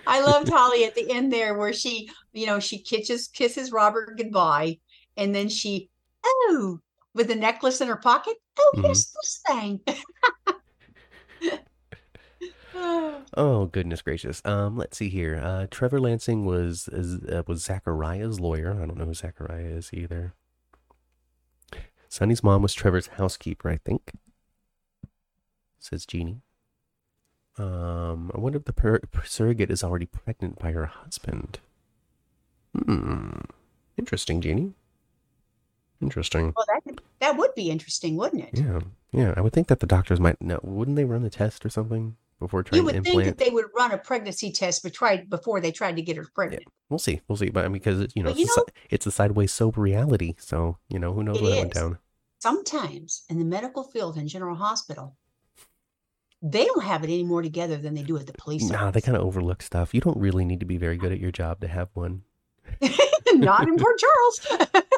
I 0.06 0.20
loved 0.20 0.48
Holly 0.48 0.84
at 0.84 0.94
the 0.94 1.10
end 1.10 1.32
there 1.32 1.56
where 1.56 1.72
she, 1.72 2.08
you 2.32 2.46
know, 2.46 2.58
she 2.60 2.78
kisses 2.78 3.28
kisses 3.28 3.72
Robert 3.72 4.16
goodbye 4.18 4.78
and 5.16 5.34
then 5.34 5.48
she 5.48 5.88
oh 6.24 6.78
with 7.14 7.28
the 7.28 7.34
necklace 7.34 7.80
in 7.80 7.88
her 7.88 7.96
pocket. 7.96 8.34
Oh, 8.58 8.72
Mhm. 8.76 8.82
here's 8.84 9.12
this 9.12 9.42
thing. 9.46 9.80
Oh 13.34 13.66
goodness 13.66 14.02
gracious! 14.02 14.42
Um, 14.44 14.76
let's 14.76 14.96
see 14.96 15.08
here. 15.08 15.40
Uh, 15.42 15.66
Trevor 15.70 16.00
Lansing 16.00 16.44
was 16.44 16.88
uh, 16.88 17.42
was 17.46 17.62
Zachariah's 17.62 18.40
lawyer. 18.40 18.72
I 18.72 18.86
don't 18.86 18.96
know 18.96 19.04
who 19.04 19.14
Zachariah 19.14 19.64
is 19.66 19.90
either. 19.92 20.34
Sonny's 22.08 22.42
mom 22.42 22.60
was 22.62 22.74
Trevor's 22.74 23.06
housekeeper, 23.08 23.70
I 23.70 23.76
think. 23.78 24.12
Says 25.78 26.04
Jeannie. 26.06 26.40
Um, 27.58 28.30
I 28.34 28.40
wonder 28.40 28.58
if 28.58 28.64
the 28.64 28.72
per- 28.72 29.00
surrogate 29.24 29.70
is 29.70 29.84
already 29.84 30.06
pregnant 30.06 30.58
by 30.58 30.72
her 30.72 30.86
husband. 30.86 31.58
Hmm. 32.74 33.30
Interesting, 33.98 34.40
Jeannie. 34.40 34.72
Interesting. 36.00 36.52
well, 36.56 36.66
that 36.66 37.00
that 37.20 37.36
would 37.36 37.54
be 37.54 37.70
interesting, 37.70 38.16
wouldn't 38.16 38.42
it? 38.42 38.58
Yeah, 38.58 38.80
yeah. 39.12 39.34
I 39.36 39.40
would 39.40 39.52
think 39.52 39.68
that 39.68 39.80
the 39.80 39.86
doctors 39.86 40.18
might 40.18 40.40
know. 40.42 40.58
Wouldn't 40.62 40.96
they 40.96 41.04
run 41.04 41.22
the 41.22 41.30
test 41.30 41.64
or 41.64 41.68
something 41.68 42.16
before 42.40 42.64
trying 42.64 42.82
to 42.82 42.88
implant? 42.88 43.06
You 43.06 43.12
to 43.12 43.16
would 43.16 43.26
implant? 43.26 43.26
think 43.26 43.38
that 43.38 43.44
they 43.44 43.54
would 43.54 43.66
run 43.76 43.92
a 43.92 43.98
pregnancy 43.98 44.50
test, 44.50 44.82
but 44.82 44.92
tried 44.92 45.30
before 45.30 45.60
they 45.60 45.70
tried 45.70 45.96
to 45.96 46.02
get 46.02 46.16
her 46.16 46.26
pregnant. 46.34 46.62
Yeah. 46.62 46.72
We'll 46.88 46.98
see. 46.98 47.20
We'll 47.28 47.36
see. 47.36 47.50
But 47.50 47.64
I 47.64 47.68
mean, 47.68 47.74
because 47.74 48.10
you 48.16 48.22
know, 48.24 48.30
you 48.30 48.44
it's, 48.44 48.56
a, 48.56 48.62
it's 48.90 49.06
a 49.06 49.12
sideways 49.12 49.52
soap 49.52 49.76
reality. 49.76 50.34
So 50.38 50.78
you 50.88 50.98
know, 50.98 51.12
who 51.12 51.22
knows 51.22 51.38
that 51.40 51.44
went 51.44 51.74
down. 51.74 51.98
Sometimes 52.40 53.22
in 53.28 53.38
the 53.38 53.44
medical 53.44 53.84
field 53.84 54.16
in 54.16 54.26
General 54.26 54.56
Hospital, 54.56 55.14
they 56.42 56.64
don't 56.64 56.82
have 56.82 57.04
it 57.04 57.06
any 57.06 57.22
more 57.22 57.40
together 57.40 57.76
than 57.76 57.94
they 57.94 58.02
do 58.02 58.18
at 58.18 58.26
the 58.26 58.32
police. 58.32 58.68
Nah, 58.68 58.90
they 58.90 59.00
kind 59.00 59.16
of 59.16 59.22
overlook 59.22 59.62
stuff. 59.62 59.94
You 59.94 60.00
don't 60.00 60.18
really 60.18 60.44
need 60.44 60.60
to 60.60 60.66
be 60.66 60.76
very 60.76 60.96
good 60.96 61.12
at 61.12 61.20
your 61.20 61.30
job 61.30 61.60
to 61.60 61.68
have 61.68 61.88
one. 61.94 62.22
not 63.34 63.68
in 63.68 63.76
Port 63.78 63.98
Charles. 63.98 64.82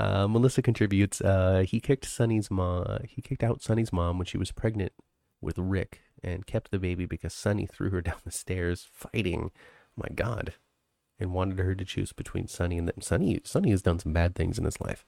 Uh, 0.00 0.28
Melissa 0.28 0.62
contributes. 0.62 1.20
Uh, 1.20 1.64
he 1.66 1.80
kicked 1.80 2.04
Sonny's 2.04 2.52
mom. 2.52 2.98
He 3.08 3.20
kicked 3.20 3.42
out 3.42 3.62
Sonny's 3.62 3.92
mom 3.92 4.16
when 4.16 4.26
she 4.26 4.38
was 4.38 4.52
pregnant 4.52 4.92
with 5.40 5.58
Ric, 5.58 6.02
and 6.22 6.46
kept 6.46 6.70
the 6.70 6.78
baby 6.78 7.04
because 7.04 7.34
Sonny 7.34 7.66
threw 7.66 7.90
her 7.90 8.00
down 8.08 8.18
the 8.24 8.30
stairs 8.30 8.86
fighting. 8.92 9.50
My 9.96 10.06
God, 10.14 10.54
and 11.18 11.32
wanted 11.32 11.58
her 11.58 11.74
to 11.74 11.84
choose 11.84 12.12
between 12.12 12.46
Sonny 12.46 12.78
and 12.78 12.86
them. 12.86 13.00
Sonny. 13.00 13.40
Sonny 13.42 13.70
has 13.70 13.82
done 13.82 13.98
some 13.98 14.12
bad 14.12 14.36
things 14.36 14.56
in 14.56 14.64
his 14.64 14.80
life. 14.80 15.04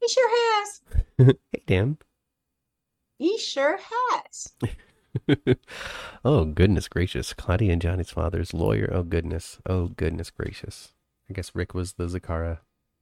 he 0.00 0.08
sure 0.08 0.30
has. 0.30 0.80
hey, 1.18 1.62
Dan. 1.66 1.98
He 3.18 3.36
sure 3.36 3.78
has. 3.78 4.54
oh 6.24 6.44
goodness 6.44 6.88
gracious! 6.88 7.32
Claudia 7.32 7.72
and 7.72 7.82
Johnny's 7.82 8.10
father's 8.10 8.54
lawyer. 8.54 8.90
Oh 8.92 9.02
goodness. 9.02 9.58
Oh 9.66 9.88
goodness 9.88 10.30
gracious. 10.30 10.92
I 11.30 11.34
guess 11.34 11.54
Ric 11.54 11.74
was 11.74 11.94
the 11.94 12.06
Zacchara 12.06 12.58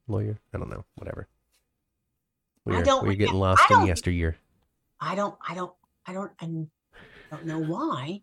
lawyer. 0.09 0.39
I 0.53 0.59
don't 0.59 0.71
know. 0.71 0.85
Whatever. 0.97 1.29
We're, 2.65 2.83
don't 2.83 3.07
we're 3.07 3.15
getting 3.15 3.37
lost 3.37 3.63
I 3.71 3.81
in 3.81 3.87
yesteryear. 3.87 4.37
I 5.01 5.15
don't, 5.15 5.37
I 5.49 5.55
don't, 5.55 5.73
I 6.07 6.13
don't, 6.13 6.33
I 6.43 6.47
don't 7.31 7.47
know 7.47 7.61
why. 7.61 8.23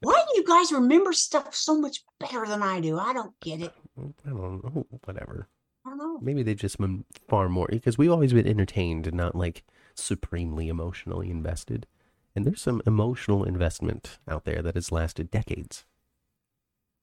Why 0.00 0.24
do 0.28 0.40
you 0.40 0.44
guys 0.44 0.72
remember 0.72 1.12
stuff 1.12 1.54
so 1.54 1.80
much 1.80 2.02
better 2.18 2.46
than 2.46 2.62
I 2.62 2.80
do? 2.80 2.98
I 2.98 3.12
don't 3.12 3.38
get 3.40 3.60
it. 3.60 3.72
I 3.96 4.30
don't 4.30 4.64
know. 4.64 4.86
Whatever. 5.04 5.48
I 5.86 5.90
don't 5.90 5.98
know. 5.98 6.18
Maybe 6.20 6.42
they've 6.42 6.56
just 6.56 6.78
been 6.78 7.04
far 7.28 7.48
more 7.48 7.68
because 7.70 7.98
we've 7.98 8.10
always 8.10 8.32
been 8.32 8.46
entertained 8.46 9.06
and 9.06 9.16
not 9.16 9.34
like 9.34 9.64
supremely 9.94 10.68
emotionally 10.68 11.30
invested. 11.30 11.86
And 12.38 12.46
there's 12.46 12.60
some 12.62 12.80
emotional 12.86 13.42
investment 13.42 14.20
out 14.28 14.44
there 14.44 14.62
that 14.62 14.76
has 14.76 14.92
lasted 14.92 15.28
decades. 15.28 15.84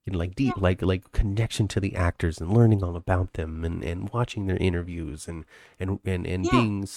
You 0.06 0.14
know, 0.14 0.18
like 0.18 0.34
deep, 0.34 0.54
Yeah. 0.56 0.62
like 0.62 0.80
like 0.80 1.12
connection 1.12 1.68
to 1.68 1.78
the 1.78 1.94
actors 1.94 2.40
and 2.40 2.50
learning 2.56 2.82
all 2.82 2.96
about 2.96 3.34
them 3.34 3.62
and, 3.62 3.84
and 3.84 4.08
watching 4.14 4.46
their 4.46 4.56
interviews 4.56 5.28
and 5.28 5.44
and 5.78 5.98
and, 6.06 6.26
and 6.26 6.46
Yeah. 6.46 6.52
being 6.52 6.88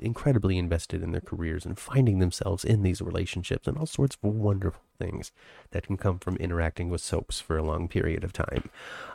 incredibly 0.00 0.56
invested 0.56 1.02
in 1.02 1.10
their 1.10 1.20
careers 1.20 1.66
and 1.66 1.76
finding 1.76 2.20
themselves 2.20 2.64
in 2.64 2.82
these 2.84 3.02
relationships 3.02 3.66
and 3.66 3.76
all 3.76 3.86
sorts 3.86 4.16
of 4.22 4.32
wonderful 4.32 4.82
things 4.96 5.32
that 5.72 5.84
can 5.84 5.96
come 5.96 6.20
from 6.20 6.36
interacting 6.36 6.90
with 6.90 7.00
soaps 7.00 7.40
for 7.40 7.56
a 7.58 7.64
long 7.64 7.88
period 7.88 8.22
of 8.22 8.32
time. 8.32 8.70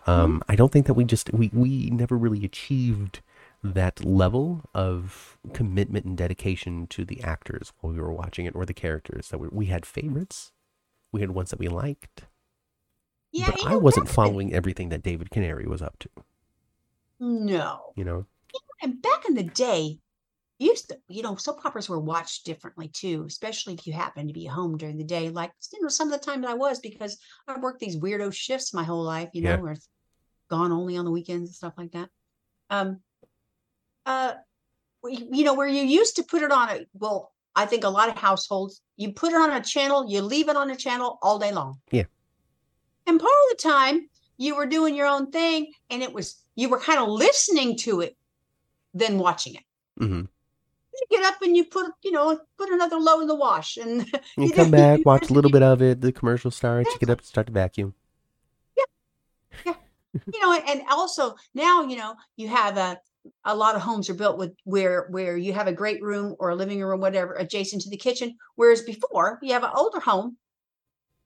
Um, 0.05 0.43
I 0.49 0.57
don't 0.57 0.73
think 0.73 0.85
that 0.87 0.95
we 0.95 1.05
just 1.05 1.31
we 1.31 1.49
we 1.53 1.89
never 1.91 2.17
really 2.17 2.43
achieved 2.43 3.21
that 3.63 4.03
level 4.05 4.63
of 4.73 5.37
commitment 5.53 6.05
and 6.05 6.17
dedication 6.17 6.87
to 6.87 7.03
the 7.05 7.21
actors 7.23 7.73
while 7.79 7.93
we 7.93 7.99
were 7.99 8.13
watching 8.13 8.45
it 8.45 8.55
or 8.55 8.65
the 8.65 8.73
characters 8.73 9.29
that 9.29 9.37
we, 9.39 9.47
we 9.51 9.65
had 9.67 9.85
favorites 9.85 10.51
we 11.11 11.21
had 11.21 11.31
ones 11.31 11.49
that 11.49 11.59
we 11.59 11.67
liked 11.67 12.23
Yeah, 13.31 13.51
but 13.51 13.65
i 13.65 13.71
know, 13.71 13.79
wasn't 13.79 14.07
following 14.09 14.53
everything 14.53 14.89
that 14.89 15.03
david 15.03 15.29
canary 15.29 15.65
was 15.67 15.81
up 15.81 15.97
to 15.99 16.09
No. 17.19 17.93
you 17.95 18.03
know 18.03 18.25
And 18.81 19.01
back 19.01 19.25
in 19.27 19.35
the 19.35 19.43
day, 19.43 19.99
used 20.57 20.89
to, 20.89 20.97
you 21.09 21.21
know, 21.21 21.35
soap 21.35 21.65
operas 21.65 21.89
were 21.89 21.99
watched 21.99 22.45
differently 22.45 22.87
too, 22.89 23.25
especially 23.27 23.73
if 23.73 23.85
you 23.87 23.93
happen 23.93 24.27
to 24.27 24.33
be 24.33 24.45
home 24.45 24.77
during 24.77 24.97
the 24.97 25.03
day. 25.03 25.29
Like, 25.29 25.51
you 25.73 25.81
know, 25.81 25.89
some 25.89 26.11
of 26.11 26.19
the 26.19 26.25
time 26.25 26.41
that 26.41 26.49
I 26.49 26.53
was 26.53 26.79
because 26.79 27.17
I 27.47 27.57
worked 27.59 27.79
these 27.79 27.97
weirdo 27.97 28.33
shifts 28.33 28.73
my 28.73 28.83
whole 28.83 29.03
life, 29.03 29.29
you 29.33 29.41
know, 29.41 29.51
Yeah. 29.51 29.57
where 29.57 29.71
it's 29.73 29.89
gone 30.49 30.71
only 30.71 30.95
on 30.97 31.05
the 31.05 31.11
weekends 31.11 31.49
and 31.49 31.55
stuff 31.55 31.73
like 31.77 31.91
that. 31.91 32.09
Um, 32.69 33.01
uh, 34.09 34.33
you 35.07 35.43
know, 35.43 35.53
where 35.53 35.67
you 35.67 35.83
used 35.83 36.15
to 36.15 36.23
put 36.23 36.41
it 36.41 36.51
on 36.51 36.69
a, 36.69 36.79
well, 36.93 37.31
I 37.55 37.65
think 37.67 37.83
a 37.83 37.89
lot 37.89 38.09
of 38.09 38.17
households, 38.17 38.81
you 38.97 39.13
put 39.13 39.31
it 39.31 39.35
on 39.35 39.51
a 39.51 39.61
channel, 39.61 40.09
you 40.09 40.21
leave 40.21 40.49
it 40.49 40.55
on 40.55 40.71
a 40.71 40.75
channel 40.75 41.19
all 41.21 41.37
day 41.37 41.51
long. 41.51 41.79
Yeah. 41.91 42.05
And 43.05 43.19
part 43.19 43.31
of 43.31 43.57
the 43.57 43.69
time 43.69 44.09
you 44.37 44.55
were 44.55 44.65
doing 44.65 44.95
your 44.95 45.05
own 45.05 45.29
thing 45.31 45.71
and 45.91 46.01
it 46.01 46.11
was, 46.11 46.41
you 46.55 46.69
were 46.69 46.79
kind 46.79 46.99
of 46.99 47.07
listening 47.07 47.77
to 47.77 48.01
it 48.01 48.17
than 48.93 49.19
watching 49.19 49.55
it. 49.55 49.63
hmm 49.97 50.21
You 50.21 51.05
get 51.11 51.23
up 51.23 51.41
and 51.43 51.55
you 51.55 51.65
put, 51.65 51.91
you 52.03 52.11
know, 52.11 52.39
put 52.57 52.69
another 52.69 52.97
load 52.97 53.21
in 53.21 53.27
the 53.27 53.35
wash, 53.35 53.77
and 53.77 54.05
You 54.37 54.51
come 54.51 54.71
back, 54.71 55.05
watch 55.05 55.29
a 55.29 55.33
little 55.33 55.51
bit 55.51 55.63
of 55.63 55.81
it. 55.83 56.01
The 56.01 56.11
commercial 56.11 56.49
starts. 56.49 56.89
You 56.91 56.99
get 56.99 57.11
up, 57.11 57.19
and 57.19 57.27
start 57.27 57.47
to 57.47 57.53
vacuum. 57.53 57.93
Yeah. 58.75 58.83
Yeah. 59.65 59.75
you 60.33 60.39
know, 60.41 60.59
and 60.67 60.81
also 60.89 61.35
now, 61.53 61.83
you 61.83 61.95
know, 61.95 62.15
you 62.35 62.47
have 62.47 62.75
a 62.77 62.99
a 63.45 63.55
lot 63.55 63.75
of 63.75 63.81
homes 63.81 64.09
are 64.09 64.13
built 64.13 64.37
with 64.37 64.53
where 64.63 65.07
where 65.09 65.37
you 65.37 65.53
have 65.53 65.67
a 65.67 65.73
great 65.73 66.01
room 66.01 66.35
or 66.39 66.49
a 66.49 66.55
living 66.55 66.81
room, 66.81 67.01
whatever, 67.01 67.33
adjacent 67.35 67.81
to 67.83 67.89
the 67.89 67.97
kitchen. 67.97 68.37
Whereas 68.55 68.81
before, 68.81 69.39
you 69.41 69.53
have 69.53 69.63
an 69.63 69.71
older 69.75 69.99
home, 69.99 70.37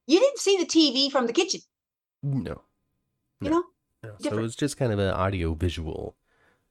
you 0.08 0.20
didn't 0.20 0.40
see 0.40 0.58
the 0.58 0.66
TV 0.66 1.12
from 1.12 1.28
the 1.28 1.34
kitchen. 1.34 1.62
No. 2.24 2.62
You 3.42 3.50
No. 3.50 3.60
know, 3.60 3.64
no. 4.04 4.16
So 4.20 4.38
it 4.38 4.42
was 4.42 4.56
just 4.56 4.78
kind 4.78 4.92
of 4.94 5.00
an 5.00 5.10
audio 5.14 5.54
visual. 5.54 6.16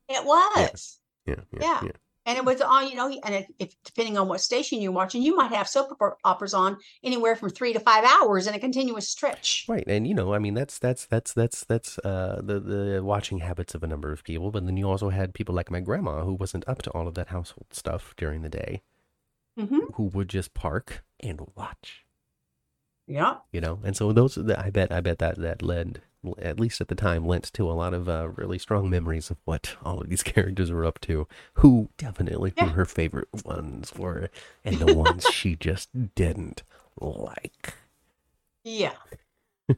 it 0.09 0.25
was. 0.25 0.99
Yeah. 1.27 1.37
Yeah. 1.53 1.61
Yeah. 1.61 1.81
yeah. 1.85 1.93
And 2.25 2.39
it 2.39 2.45
was 2.45 2.61
on, 2.61 2.89
you 2.89 2.95
know, 2.95 3.09
and 3.25 3.35
if, 3.35 3.47
if 3.59 3.75
depending 3.85 4.17
on 4.17 4.29
what 4.29 4.41
station 4.41 4.81
you're 4.81 4.93
watching, 4.93 5.23
you 5.23 5.35
might 5.35 5.53
have 5.53 5.69
soap 5.69 5.99
operas 6.23 6.55
on 6.55 6.77
anywhere 7.03 7.35
from 7.35 7.51
three 7.51 7.73
to 7.73 7.81
five 7.81 8.05
hours 8.05 8.47
in 8.47 8.55
a 8.55 8.61
continuous 8.61 9.09
stretch. 9.09 9.65
Right, 9.69 9.85
and 9.87 10.07
you 10.07 10.15
know, 10.15 10.33
I 10.33 10.39
mean, 10.39 10.55
that's 10.55 10.79
that's 10.79 11.05
that's 11.07 11.33
that's 11.33 11.65
that's 11.65 11.99
uh, 11.99 12.41
the 12.43 12.61
the 12.61 13.03
watching 13.03 13.41
habits 13.41 13.75
of 13.75 13.83
a 13.83 13.89
number 13.89 14.13
of 14.13 14.23
people. 14.23 14.53
But 14.53 14.67
then 14.67 14.77
you 14.77 14.89
also 14.89 15.11
had 15.11 15.35
people 15.35 15.55
like 15.55 15.71
my 15.71 15.81
grandma, 15.81 16.25
who 16.25 16.35
wasn't 16.35 16.69
up 16.69 16.83
to 16.83 16.91
all 16.91 17.09
of 17.09 17.15
that 17.15 17.29
household 17.29 17.67
stuff 17.73 18.15
during 18.17 18.43
the 18.43 18.49
day, 18.49 18.83
hmm 19.59 19.79
who 19.95 20.05
would 20.05 20.29
just 20.29 20.55
park 20.55 21.05
and 21.21 21.41
watch. 21.57 22.05
Yeah. 23.07 23.39
You 23.51 23.61
know, 23.61 23.81
and 23.85 23.97
so 23.97 24.13
those, 24.13 24.39
I 24.39 24.71
bet, 24.71 24.93
I 24.93 25.01
bet 25.01 25.19
that 25.19 25.37
that 25.39 25.61
led, 25.61 26.03
at 26.39 26.61
least 26.61 26.81
at 26.81 26.89
the 26.89 26.95
time, 26.95 27.27
lent 27.27 27.53
to 27.55 27.71
a 27.71 27.73
lot 27.73 27.95
of 27.95 28.09
uh, 28.09 28.29
really 28.37 28.59
strong 28.59 28.89
memories 28.89 29.31
of 29.31 29.39
what 29.45 29.77
all 29.85 30.01
of 30.01 30.09
these 30.09 30.23
characters 30.25 30.71
were 30.71 30.85
up 30.85 31.01
to. 31.03 31.27
Who 31.55 31.89
definitely 31.99 32.53
who 32.59 32.67
Yeah. 32.67 32.73
her 32.73 32.85
favorite 32.85 33.29
ones 33.45 33.93
were, 33.95 34.29
and 34.65 34.79
the 34.79 34.95
ones 34.95 35.25
she 35.33 35.57
just 35.57 35.89
didn't 36.15 36.63
like. 37.01 37.75
Yeah. 38.65 38.95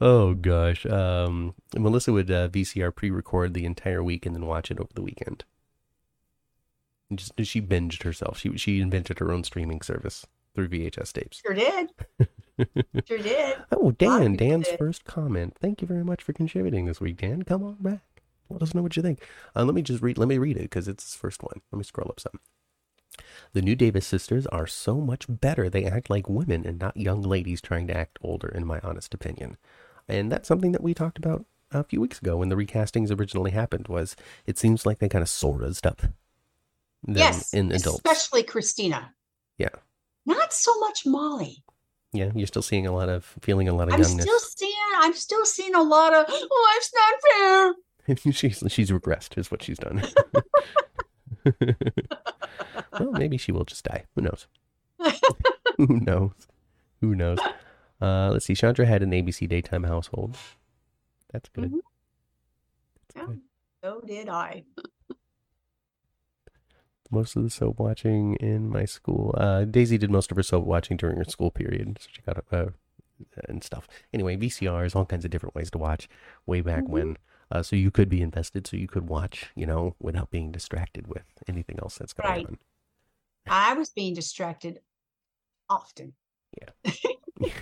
oh 0.00 0.34
gosh. 0.34 0.86
Um, 0.86 1.54
Melissa 1.76 2.12
would 2.12 2.30
uh, 2.30 2.48
VCR 2.48 2.94
pre-record 2.94 3.54
the 3.54 3.64
entire 3.64 4.02
week 4.02 4.26
and 4.26 4.34
then 4.34 4.46
watch 4.46 4.70
it 4.70 4.78
over 4.80 4.90
the 4.94 5.02
weekend. 5.02 5.44
Just 7.14 7.32
she 7.44 7.60
binged 7.60 8.02
herself. 8.04 8.38
She 8.38 8.56
she 8.56 8.80
invented 8.80 9.18
her 9.18 9.32
own 9.32 9.42
streaming 9.44 9.80
service 9.82 10.26
through 10.54 10.68
VHS 10.68 11.12
tapes. 11.12 11.40
Sure 11.44 11.54
did. 11.54 11.90
Sure 13.06 13.18
did. 13.18 13.56
Oh, 13.72 13.92
Dan, 13.92 14.36
Dan's 14.36 14.68
did. 14.68 14.78
first 14.78 15.04
comment. 15.04 15.56
Thank 15.60 15.80
you 15.80 15.88
very 15.88 16.04
much 16.04 16.22
for 16.22 16.32
contributing 16.32 16.86
this 16.86 17.00
week, 17.00 17.18
Dan. 17.18 17.42
Come 17.42 17.62
on 17.62 17.76
back. 17.80 18.22
Let 18.48 18.62
us 18.62 18.74
know 18.74 18.82
what 18.82 18.96
you 18.96 19.02
think. 19.02 19.22
Uh, 19.54 19.64
let 19.64 19.74
me 19.74 19.82
just 19.82 20.02
read. 20.02 20.18
Let 20.18 20.28
me 20.28 20.38
read 20.38 20.56
it 20.56 20.62
because 20.62 20.88
it's 20.88 21.04
his 21.04 21.14
first 21.14 21.42
one. 21.42 21.60
Let 21.70 21.78
me 21.78 21.84
scroll 21.84 22.08
up 22.10 22.20
some. 22.20 22.40
The 23.52 23.62
new 23.62 23.74
Davis 23.74 24.06
sisters 24.06 24.46
are 24.48 24.66
so 24.66 25.00
much 25.00 25.26
better. 25.28 25.68
They 25.68 25.84
act 25.84 26.10
like 26.10 26.28
women 26.28 26.66
and 26.66 26.78
not 26.78 26.96
young 26.96 27.22
ladies 27.22 27.60
trying 27.60 27.86
to 27.88 27.96
act 27.96 28.18
older, 28.22 28.48
in 28.48 28.66
my 28.66 28.80
honest 28.80 29.14
opinion. 29.14 29.56
And 30.08 30.30
that's 30.30 30.48
something 30.48 30.72
that 30.72 30.82
we 30.82 30.94
talked 30.94 31.18
about 31.18 31.44
a 31.72 31.84
few 31.84 32.00
weeks 32.00 32.18
ago 32.18 32.36
when 32.36 32.48
the 32.48 32.56
recastings 32.56 33.16
originally 33.16 33.52
happened. 33.52 33.88
Was 33.88 34.16
it 34.46 34.58
seems 34.58 34.84
like 34.84 34.98
they 34.98 35.08
kind 35.08 35.22
of 35.22 35.28
sort 35.28 35.62
up 35.84 36.02
yes. 37.06 37.52
in 37.52 37.72
adults. 37.72 38.00
Especially 38.04 38.42
Christina. 38.42 39.12
Yeah. 39.58 39.68
Not 40.26 40.52
so 40.52 40.78
much 40.80 41.06
Molly. 41.06 41.62
Yeah, 42.12 42.30
you're 42.34 42.46
still 42.48 42.62
seeing 42.62 42.86
a 42.86 42.92
lot 42.92 43.08
of 43.08 43.24
feeling 43.40 43.68
a 43.68 43.72
lot 43.74 43.88
of 43.88 43.94
I'm 43.94 44.00
youngness. 44.02 44.22
still 44.24 44.38
seeing 44.40 44.74
I'm 44.96 45.14
still 45.14 45.46
seeing 45.46 45.74
a 45.74 45.82
lot 45.82 46.12
of 46.12 46.26
oh 46.28 46.74
it's 46.76 46.92
not 46.94 47.14
fair. 47.22 47.74
she's 48.32 48.62
she's 48.68 48.90
regressed, 48.90 49.38
is 49.38 49.50
what 49.50 49.62
she's 49.62 49.78
done. 49.78 50.02
well, 52.98 53.12
maybe 53.12 53.36
she 53.36 53.52
will 53.52 53.64
just 53.64 53.84
die. 53.84 54.04
Who 54.14 54.22
knows? 54.22 54.46
Who 55.78 56.00
knows? 56.00 56.32
Who 57.00 57.14
knows? 57.14 57.38
Uh, 58.00 58.30
let's 58.32 58.44
see. 58.46 58.54
Chandra 58.54 58.86
had 58.86 59.02
an 59.02 59.10
ABC 59.12 59.48
daytime 59.48 59.84
household. 59.84 60.36
That's 61.32 61.48
good. 61.50 61.70
Mhm. 61.72 61.78
That's 63.14 63.16
Yeah. 63.16 63.26
good. 63.26 63.40
So 63.82 64.00
did 64.06 64.28
I. 64.28 64.64
Most 67.10 67.34
of 67.36 67.42
the 67.42 67.50
soap 67.50 67.78
watching 67.80 68.34
in 68.36 68.68
my 68.68 68.84
school. 68.84 69.34
Uh, 69.36 69.64
Daisy 69.64 69.98
did 69.98 70.10
most 70.10 70.30
of 70.30 70.36
her 70.36 70.42
soap 70.42 70.64
watching 70.64 70.96
during 70.96 71.16
her 71.16 71.24
school 71.24 71.50
period, 71.50 71.98
so 72.00 72.08
she 72.12 72.22
got 72.22 72.42
uh, 72.52 72.66
and 73.48 73.62
stuff. 73.64 73.88
Anyway, 74.14 74.36
VCRs, 74.36 74.94
all 74.94 75.04
kinds 75.06 75.24
of 75.24 75.30
different 75.30 75.54
ways 75.54 75.70
to 75.72 75.78
watch. 75.78 76.08
Way 76.46 76.60
back 76.60 76.84
Mhm. 76.84 76.88
when, 76.88 77.16
uh, 77.50 77.62
so 77.62 77.74
you 77.76 77.90
could 77.90 78.08
be 78.08 78.22
invested, 78.22 78.66
so 78.66 78.76
you 78.76 78.86
could 78.88 79.08
watch, 79.08 79.50
you 79.56 79.66
know, 79.66 79.96
without 80.00 80.30
being 80.30 80.52
distracted 80.52 81.06
with 81.08 81.24
anything 81.48 81.78
else 81.80 81.98
that's 81.98 82.12
going 82.12 82.30
Right. 82.30 82.46
on. 82.46 82.58
I 83.46 83.74
was 83.74 83.90
being 83.90 84.14
distracted 84.14 84.80
often. 85.68 86.14
Yeah. 86.60 86.92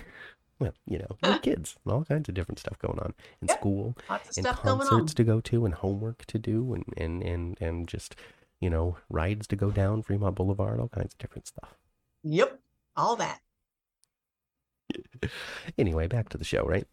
well, 0.59 0.73
you 0.85 0.99
know, 0.99 1.17
kids, 1.41 1.77
all 1.85 2.03
kinds 2.05 2.29
of 2.29 2.35
different 2.35 2.59
stuff 2.59 2.77
going 2.79 2.99
on 2.99 3.13
in 3.41 3.47
school, 3.47 3.97
Lots 4.09 4.29
of 4.29 4.37
and 4.37 4.45
stuff 4.45 4.63
going 4.63 4.79
on. 4.81 4.87
concerts 4.87 5.13
to 5.15 5.23
go 5.23 5.39
to, 5.41 5.65
and 5.65 5.73
homework 5.73 6.25
to 6.25 6.37
do, 6.39 6.73
and 6.73 6.85
and 6.97 7.21
and 7.23 7.57
and 7.61 7.87
just 7.87 8.15
you 8.59 8.69
know 8.69 8.97
rides 9.09 9.47
to 9.47 9.55
go 9.55 9.71
down 9.71 10.01
Fremont 10.03 10.35
Boulevard, 10.35 10.79
all 10.79 10.89
kinds 10.89 11.13
of 11.13 11.17
different 11.17 11.47
stuff. 11.47 11.75
Yep. 12.23 12.59
All 12.95 13.15
that. 13.17 13.39
Anyway, 15.77 16.07
back 16.07 16.29
to 16.29 16.37
the 16.37 16.43
show, 16.43 16.63
right? 16.63 16.87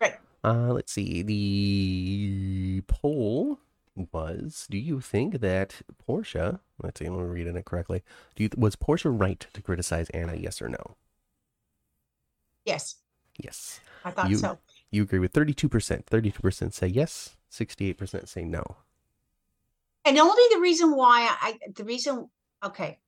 Right. 0.00 0.16
Uh, 0.44 0.72
let's 0.72 0.92
see. 0.92 1.22
The 1.22 2.82
poll 2.86 3.58
was: 4.12 4.66
Do 4.70 4.76
you 4.78 5.00
think 5.00 5.40
that 5.40 5.80
Portia? 6.04 6.60
Let's 6.82 6.98
see. 7.00 7.08
Let 7.08 7.18
me 7.20 7.24
read 7.24 7.46
it 7.46 7.64
correctly. 7.64 8.02
Do 8.36 8.42
you 8.44 8.50
was 8.56 8.76
Portia 8.76 9.10
right 9.10 9.44
to 9.52 9.62
criticize 9.62 10.10
Anna? 10.10 10.34
Yes 10.34 10.60
or 10.60 10.68
no? 10.68 10.96
Yes. 12.64 12.96
Yes. 13.38 13.80
I 14.04 14.10
thought 14.10 14.28
You- 14.30 14.36
so. 14.36 14.58
You 14.90 15.02
agree 15.04 15.20
with 15.20 15.32
thirty-two 15.32 15.68
percent. 15.68 16.06
Thirty-two 16.06 16.42
percent 16.42 16.74
say 16.74 16.88
yes. 16.88 17.36
Sixty-eight 17.48 17.96
percent 17.96 18.28
say 18.28 18.44
no. 18.44 18.76
And 20.10 20.18
only 20.18 20.42
the 20.50 20.60
reason 20.60 20.96
why 20.96 21.28
I 21.40 21.56
the 21.76 21.84
reason 21.84 22.28
okay. 22.64 22.98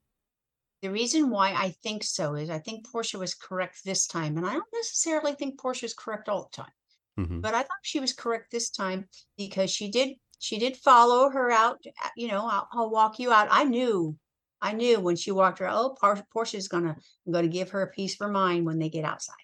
The 0.83 0.91
reason 0.91 1.31
why 1.31 1.53
I 1.53 1.71
think 1.83 2.05
so 2.05 2.35
is 2.35 2.49
I 2.49 2.61
think 2.61 2.87
Portia 2.87 3.19
was 3.19 3.35
correct 3.35 3.85
this 3.85 4.07
time. 4.07 4.37
And 4.37 4.47
I 4.47 4.53
don't 4.53 4.65
necessarily 4.73 5.33
think 5.33 5.59
Portia's 5.59 5.95
correct 5.95 6.29
all 6.29 6.49
the 6.49 6.63
time. 6.63 6.73
hmm 7.17 7.41
but 7.41 7.55
I 7.55 7.63
thought 7.63 7.83
she 7.83 7.99
was 7.99 8.13
correct 8.13 8.53
this 8.53 8.71
time 8.71 9.09
because 9.37 9.69
she 9.69 9.91
did 9.91 10.11
she 10.39 10.59
did 10.61 10.77
follow 10.77 11.29
her 11.29 11.51
out. 11.51 11.83
You 12.17 12.29
know, 12.29 12.47
I'll, 12.47 12.69
I'll 12.73 12.91
walk 12.91 13.19
you 13.19 13.33
out. 13.33 13.49
I 13.51 13.65
knew, 13.65 14.17
I 14.61 14.73
knew 14.73 15.01
when 15.01 15.17
she 15.17 15.33
walked 15.33 15.59
her. 15.59 15.69
Oh, 15.69 15.97
Por- 16.01 16.25
Portia's 16.33 16.69
gonna 16.69 16.97
gonna 17.29 17.49
give 17.49 17.71
her 17.71 17.83
a 17.83 17.91
piece 17.91 18.15
of 18.15 18.27
her 18.27 18.33
mind 18.33 18.65
when 18.65 18.79
they 18.79 18.91
get 18.91 19.05
outside. 19.05 19.35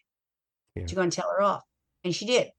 Yeah. 0.76 0.84
She's 0.86 0.94
gonna 0.94 1.10
tell 1.10 1.30
her 1.36 1.42
off, 1.42 1.64
and 2.04 2.14
she 2.14 2.24
did. 2.24 2.52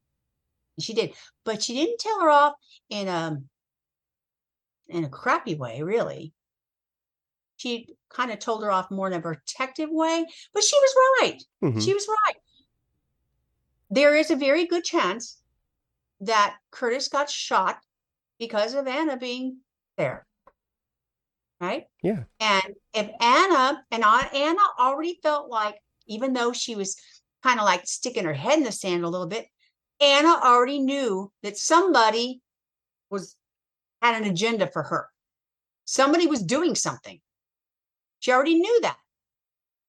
And 0.78 0.84
she 0.84 0.94
did, 0.94 1.14
but 1.46 1.64
she 1.64 1.74
didn't 1.74 2.00
tell 2.00 2.20
her 2.20 2.30
off 2.30 2.56
in 2.90 3.08
a 3.08 3.42
in 4.90 5.04
a 5.04 5.10
crappy 5.10 5.56
way, 5.56 5.82
really. 5.82 6.34
She 7.58 7.96
kind 8.10 8.32
of 8.32 8.40
told 8.40 8.64
her 8.64 8.72
off 8.72 8.90
more 8.90 9.08
in 9.08 9.14
a 9.14 9.22
protective 9.22 9.90
way, 9.92 10.26
but 10.54 10.64
she 10.64 10.78
was 10.78 10.96
right. 11.22 11.44
hmm 11.62 11.80
She 11.80 11.94
was 11.94 12.08
right. 12.08 12.36
There 13.90 14.16
is 14.16 14.32
a 14.32 14.36
very 14.36 14.66
good 14.66 14.84
chance 14.84 15.42
that 16.22 16.58
Curtis 16.72 17.08
got 17.08 17.30
shot 17.30 17.80
because 18.40 18.74
of 18.74 18.88
Anna 18.88 19.18
being 19.18 19.58
there. 19.98 20.26
Right? 21.60 21.86
Yeah. 22.02 22.24
And 22.40 22.76
if 22.94 23.10
Anna 23.20 23.84
and 23.92 24.04
Anna 24.04 24.62
already 24.80 25.20
felt 25.22 25.50
like, 25.50 25.76
even 26.08 26.34
though 26.34 26.54
she 26.54 26.76
was 26.76 26.96
kind 27.44 27.60
of 27.60 27.66
like 27.66 27.86
sticking 27.86 28.26
her 28.26 28.34
head 28.34 28.58
in 28.58 28.64
the 28.64 28.72
sand 28.72 29.04
a 29.04 29.10
little 29.10 29.28
bit, 29.28 29.48
Anna 30.00 30.30
already 30.30 30.80
knew 30.80 31.32
that 31.44 31.58
somebody 31.58 32.42
was 33.10 33.36
had 34.02 34.22
an 34.22 34.30
agenda 34.30 34.68
for 34.68 34.84
her. 34.84 35.08
Somebody 35.86 36.28
was 36.28 36.44
doing 36.44 36.76
something. 36.76 37.20
She 38.20 38.32
already 38.32 38.56
knew 38.56 38.82
that. 38.82 38.98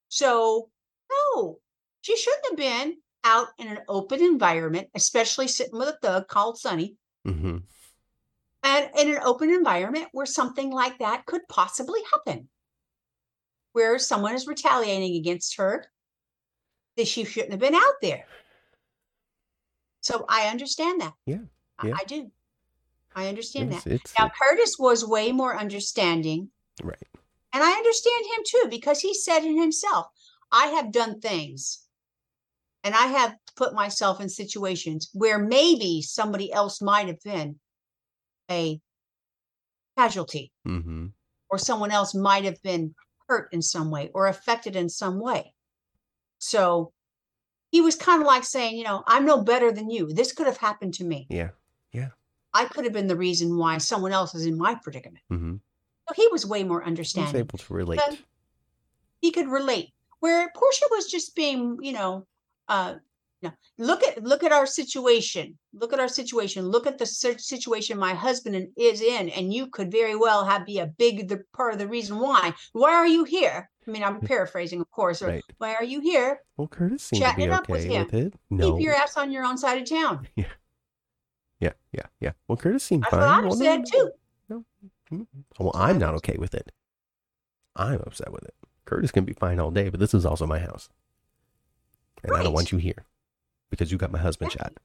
So, 0.09 0.71
no, 1.11 1.59
she 2.01 2.17
shouldn't 2.17 2.47
have 2.51 2.57
been 2.57 2.97
out 3.25 3.49
in 3.59 3.69
an 3.69 3.81
open 3.89 4.21
environment, 4.23 4.89
especially 4.95 5.47
sitting 5.49 5.79
with 5.79 5.89
a 5.89 5.99
thug 6.03 6.29
called 6.29 6.59
Sonny, 6.59 6.97
hmm 7.25 7.59
and 8.63 8.91
in 8.99 9.09
an 9.09 9.23
open 9.25 9.49
environment 9.49 10.09
where 10.13 10.27
something 10.27 10.71
like 10.71 10.99
that 10.99 11.25
could 11.25 11.41
possibly 11.49 12.01
happen, 12.13 12.47
where 13.73 13.99
someone 13.99 14.35
is 14.35 14.47
retaliating 14.47 15.17
against 15.17 15.57
her, 15.57 15.87
that 16.99 17.09
she 17.09 17.25
shouldn't 17.25 17.53
have 17.53 17.61
been 17.61 17.75
out 17.75 17.95
there. 18.03 18.27
So 20.03 20.27
I 20.29 20.49
understand 20.49 21.01
that. 21.01 21.15
Yeah, 21.25 21.39
I- 21.79 21.89
yeah. 21.89 21.95
I 22.01 22.05
do. 22.05 22.31
I 23.15 23.29
understand 23.29 23.73
It's, 23.73 23.85
that. 23.85 23.93
it's 23.93 24.15
Now, 24.19 24.31
Curtis 24.41 24.77
was 24.79 25.05
way 25.05 25.33
more 25.33 25.59
understanding 25.59 26.49
right. 26.83 26.97
And 27.53 27.63
I 27.65 27.73
understand 27.73 28.25
him 28.27 28.45
too, 28.47 28.69
because 28.71 29.01
he 29.01 29.13
said 29.13 29.41
it 29.41 29.61
himself. 29.61 30.07
I 30.53 30.67
have 30.67 30.93
done 30.93 31.21
things 31.21 31.85
and 32.85 32.95
I 32.95 33.07
have 33.07 33.35
put 33.57 33.75
myself 33.75 34.21
in 34.21 34.29
situations 34.29 35.11
where 35.13 35.39
maybe 35.39 36.01
somebody 36.03 36.53
else 36.53 36.81
might 36.81 37.09
have 37.09 37.21
been 37.25 37.59
a 38.51 38.81
casualty 39.97 40.53
Mm-hmm. 40.67 41.07
or 41.51 41.59
someone 41.59 41.91
else 41.91 42.15
might 42.15 42.45
have 42.45 42.63
been 42.63 42.95
hurt 43.29 43.49
in 43.53 43.63
some 43.63 43.91
way 43.91 44.11
or 44.15 44.29
affected 44.29 44.77
in 44.77 44.89
some 44.89 45.21
way. 45.21 45.53
So 46.39 46.93
he 47.71 47.81
was 47.81 47.97
kind 47.97 48.21
of 48.23 48.27
like 48.27 48.45
saying, 48.45 48.77
you 48.77 48.85
know, 48.85 49.03
I'm 49.07 49.25
no 49.27 49.43
better 49.43 49.71
than 49.73 49.91
you. 49.91 50.13
This 50.13 50.33
could 50.33 50.47
have 50.47 50.57
happened 50.57 50.95
to 50.95 51.05
me. 51.05 51.27
Yeah. 51.31 51.51
Yeah. 51.93 52.09
I 52.55 52.65
could 52.67 52.85
have 52.85 52.93
been 52.93 53.07
the 53.07 53.17
reason 53.17 53.57
why 53.57 53.79
someone 53.79 54.13
else 54.13 54.35
is 54.35 54.47
in 54.47 54.57
my 54.59 54.75
predicament. 54.75 55.25
Mm-hmm. 55.33 55.57
So 56.09 56.15
he 56.17 56.29
was 56.33 56.45
way 56.47 56.65
more 56.65 56.81
He 56.81 56.85
was 56.85 56.89
understanding. 56.89 57.37
able 57.37 57.59
to 57.59 57.73
relate. 57.75 58.01
But- 58.05 58.19
He 59.21 59.31
could 59.31 59.49
relate. 59.49 59.93
Where 60.21 60.51
Portia 60.55 60.85
was 60.91 61.07
just 61.11 61.35
being, 61.35 61.79
you 61.81 61.93
know, 61.93 62.27
uh, 62.69 62.95
no, 63.43 63.51
look 63.79 64.03
at 64.03 64.23
look 64.23 64.45
at 64.45 64.53
our 64.53 64.67
situation. 64.67 65.57
Look 65.73 65.95
at 65.95 66.01
our 66.01 66.09
situation. 66.09 66.67
Look 66.69 66.87
at 66.87 66.99
the 66.99 67.07
situation 67.07 67.99
my 67.99 68.13
husband 68.13 68.69
is 68.77 69.01
in, 69.01 69.31
and 69.31 69.51
you 69.55 69.69
could 69.69 69.91
very 69.91 70.15
well 70.15 70.45
have 70.45 70.67
be 70.67 70.79
a 70.79 70.87
big 70.87 71.27
the 71.29 71.43
part 71.55 71.73
of 71.73 71.79
the 71.79 71.89
reason 71.89 72.19
why. 72.19 72.53
Why 72.73 72.93
are 72.93 73.07
you 73.07 73.25
here? 73.25 73.71
I 73.87 73.91
mean, 73.91 74.03
I'm 74.05 74.21
paraphrasing, 74.33 74.81
of 74.83 74.91
course. 74.91 75.23
Or, 75.23 75.29
Right. 75.29 75.45
Why 75.57 75.75
are 75.75 75.85
you 75.85 76.01
here? 76.01 76.43
Well, 76.59 76.69
Curtis 76.69 77.05
seemed 77.05 77.25
to 77.25 77.35
be 77.35 77.49
with 77.49 77.61
okay 77.71 77.87
him. 77.89 78.05
with 78.05 78.15
it. 78.15 78.35
No. 78.51 78.73
Keep 78.75 78.85
your 78.85 78.95
ass 78.95 79.17
on 79.17 79.33
your 79.33 79.45
own 79.45 79.57
side 79.57 79.81
of 79.81 79.89
town. 79.89 80.29
Yeah, 80.37 80.45
yeah, 81.61 81.73
yeah. 81.93 82.07
Yeah. 82.21 82.33
Well, 82.49 82.57
Curtis 82.57 82.83
seemed 82.83 83.05
That's 83.05 83.11
fine. 83.13 83.21
what 83.21 83.29
I 83.29 83.41
Well, 83.41 83.57
no, 83.57 83.65
said 83.65 83.87
too. 83.87 84.11
Oh, 84.51 84.65
well, 85.11 85.27
That's 85.37 85.59
what 85.59 85.77
I 85.77 85.91
I'm 85.91 85.99
not 85.99 86.15
okay 86.17 86.37
with 86.39 86.55
it. 86.55 86.73
I'm 87.77 88.01
upset 88.07 88.33
with 88.33 88.45
it. 88.45 88.55
Curtis 88.85 89.11
can 89.13 89.25
be 89.25 89.33
fine 89.33 89.61
all 89.61 89.71
day, 89.71 89.89
but 89.89 90.01
this 90.01 90.15
is 90.15 90.27
also 90.27 90.47
my 90.47 90.59
house, 90.59 90.89
and 92.25 92.35
I 92.35 92.43
don't 92.43 92.53
want 92.53 92.73
you 92.73 92.79
here 92.79 93.05
because 93.71 93.93
you 93.93 93.99
got 93.99 94.11
my 94.11 94.19
husband 94.19 94.51
Exactly. 94.53 94.75
shot. 94.75 94.83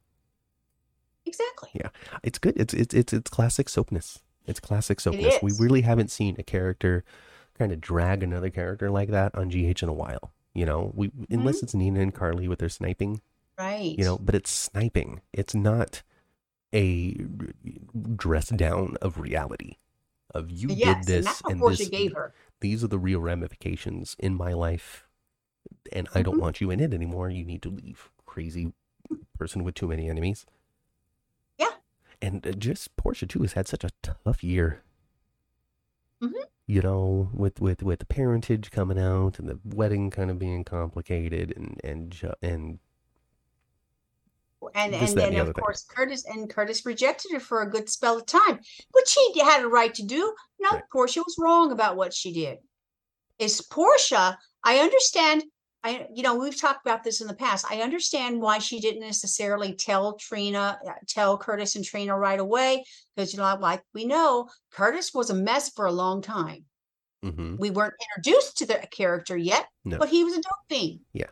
Exactly. 1.25 1.69
Yeah, 1.73 1.89
it's 2.21 2.37
good. 2.37 2.53
It's 2.55 2.73
it's 2.73 2.93
it's 2.93 3.13
it's 3.13 3.29
classic 3.31 3.67
soapness. 3.67 4.19
It's 4.45 4.59
classic 4.59 4.99
soapness. 4.99 5.35
We 5.41 5.53
really 5.57 5.81
haven't 5.81 6.11
seen 6.11 6.35
a 6.37 6.43
character 6.43 7.03
kind 7.57 7.71
of 7.71 7.81
drag 7.81 8.21
another 8.21 8.51
character 8.51 8.91
like 8.91 9.09
that 9.09 9.33
on 9.33 9.49
GH 9.49 9.81
in 9.81 9.89
a 9.89 9.93
while. 9.93 10.31
You 10.53 10.65
know, 10.65 10.91
we 10.95 11.11
unless 11.31 11.57
mm-hmm. 11.57 11.65
it's 11.65 11.73
Nina 11.73 11.99
and 12.01 12.13
Carly 12.13 12.47
with 12.47 12.59
their 12.59 12.69
sniping. 12.69 13.21
Right. 13.57 13.95
You 13.97 14.03
know, 14.03 14.17
but 14.17 14.35
it's 14.35 14.51
sniping. 14.51 15.21
It's 15.33 15.55
not 15.55 16.03
a 16.75 17.15
dress 18.15 18.49
down 18.49 18.97
of 19.01 19.17
reality. 19.19 19.77
Of 20.31 20.51
you 20.51 20.67
yes, 20.69 21.05
did 21.05 21.15
and 21.15 21.25
this 21.25 21.41
what 21.43 21.51
and 21.53 21.61
this. 21.79 21.89
gave 21.89 22.13
her. 22.13 22.33
These 22.59 22.83
are 22.83 22.87
the 22.89 22.99
real 22.99 23.21
ramifications 23.21 24.15
in 24.19 24.35
my 24.35 24.51
life, 24.53 25.07
and 25.93 26.07
I 26.13 26.21
don't 26.21 26.35
Mhm. 26.37 26.41
want 26.41 26.59
you 26.61 26.71
in 26.71 26.79
it 26.81 26.93
anymore. 26.93 27.29
You 27.29 27.45
need 27.45 27.61
to 27.61 27.69
leave. 27.69 28.09
Crazy 28.25 28.73
person 29.37 29.63
with 29.63 29.75
too 29.75 29.87
many 29.87 30.09
enemies. 30.09 30.45
Yeah. 31.57 31.71
and 32.21 32.45
uh, 32.47 32.51
just 32.53 32.95
Portia 32.97 33.27
too 33.27 33.41
has 33.43 33.53
had 33.53 33.67
such 33.67 33.83
a 33.83 33.91
tough 34.01 34.43
year. 34.43 34.83
Mhm. 36.21 36.33
You 36.67 36.81
know, 36.81 37.29
with 37.33 37.61
with 37.61 37.83
with 37.83 37.99
the 37.99 38.05
parentage 38.05 38.71
coming 38.71 38.97
out 38.99 39.37
and 39.39 39.47
the 39.47 39.59
wedding 39.63 40.09
kind 40.09 40.31
of 40.31 40.39
being 40.39 40.63
complicated, 40.63 41.53
and 41.55 41.79
and 41.83 42.33
and 42.41 42.79
and 44.73 44.93
This, 44.93 45.09
and 45.11 45.19
that, 45.19 45.23
and 45.25 45.33
then 45.33 45.33
the 45.33 45.39
other 45.41 45.49
of 45.51 45.55
thing. 45.55 45.63
course 45.63 45.83
Curtis 45.83 46.25
and 46.25 46.49
Curtis 46.49 46.85
rejected 46.85 47.31
her 47.33 47.39
for 47.39 47.61
a 47.61 47.69
good 47.69 47.89
spell 47.89 48.17
of 48.17 48.25
time, 48.25 48.59
which 48.91 49.13
he 49.33 49.39
had 49.39 49.63
a 49.63 49.67
right 49.67 49.93
to 49.93 50.03
do. 50.03 50.33
No, 50.59 50.69
Right. 50.71 50.83
Portia 50.91 51.21
was 51.21 51.35
wrong 51.39 51.71
about 51.71 51.95
what 51.97 52.13
she 52.13 52.33
did. 52.33 52.57
Is 53.39 53.61
Portia? 53.61 54.37
I 54.63 54.79
understand. 54.79 55.43
I 55.83 56.07
you 56.13 56.23
know 56.23 56.35
we've 56.35 56.59
talked 56.59 56.85
about 56.85 57.03
this 57.03 57.21
in 57.21 57.27
the 57.27 57.35
past. 57.35 57.65
I 57.69 57.81
understand 57.81 58.41
why 58.41 58.57
she 58.57 58.79
didn't 58.79 59.01
necessarily 59.01 59.75
tell 59.75 60.13
Trina, 60.13 60.79
uh, 60.87 60.91
tell 61.07 61.37
Curtis 61.37 61.75
and 61.75 61.85
Trina 61.85 62.17
right 62.17 62.39
away 62.39 62.83
because 63.15 63.33
you 63.33 63.39
know 63.39 63.57
like 63.61 63.83
we 63.93 64.05
know 64.05 64.49
Curtis 64.71 65.13
was 65.13 65.29
a 65.29 65.35
mess 65.35 65.69
for 65.69 65.85
a 65.85 65.91
long 65.91 66.21
time. 66.23 66.65
mhm. 67.23 67.59
We 67.59 67.69
weren't 67.69 67.93
introduced 68.17 68.57
to 68.59 68.65
the 68.65 68.75
character 68.89 69.35
yet, 69.37 69.67
No. 69.83 69.97
but 69.99 70.09
he 70.09 70.23
was 70.23 70.33
a 70.33 70.41
dope 70.41 70.65
fiend. 70.69 71.01
Yeah. 71.13 71.29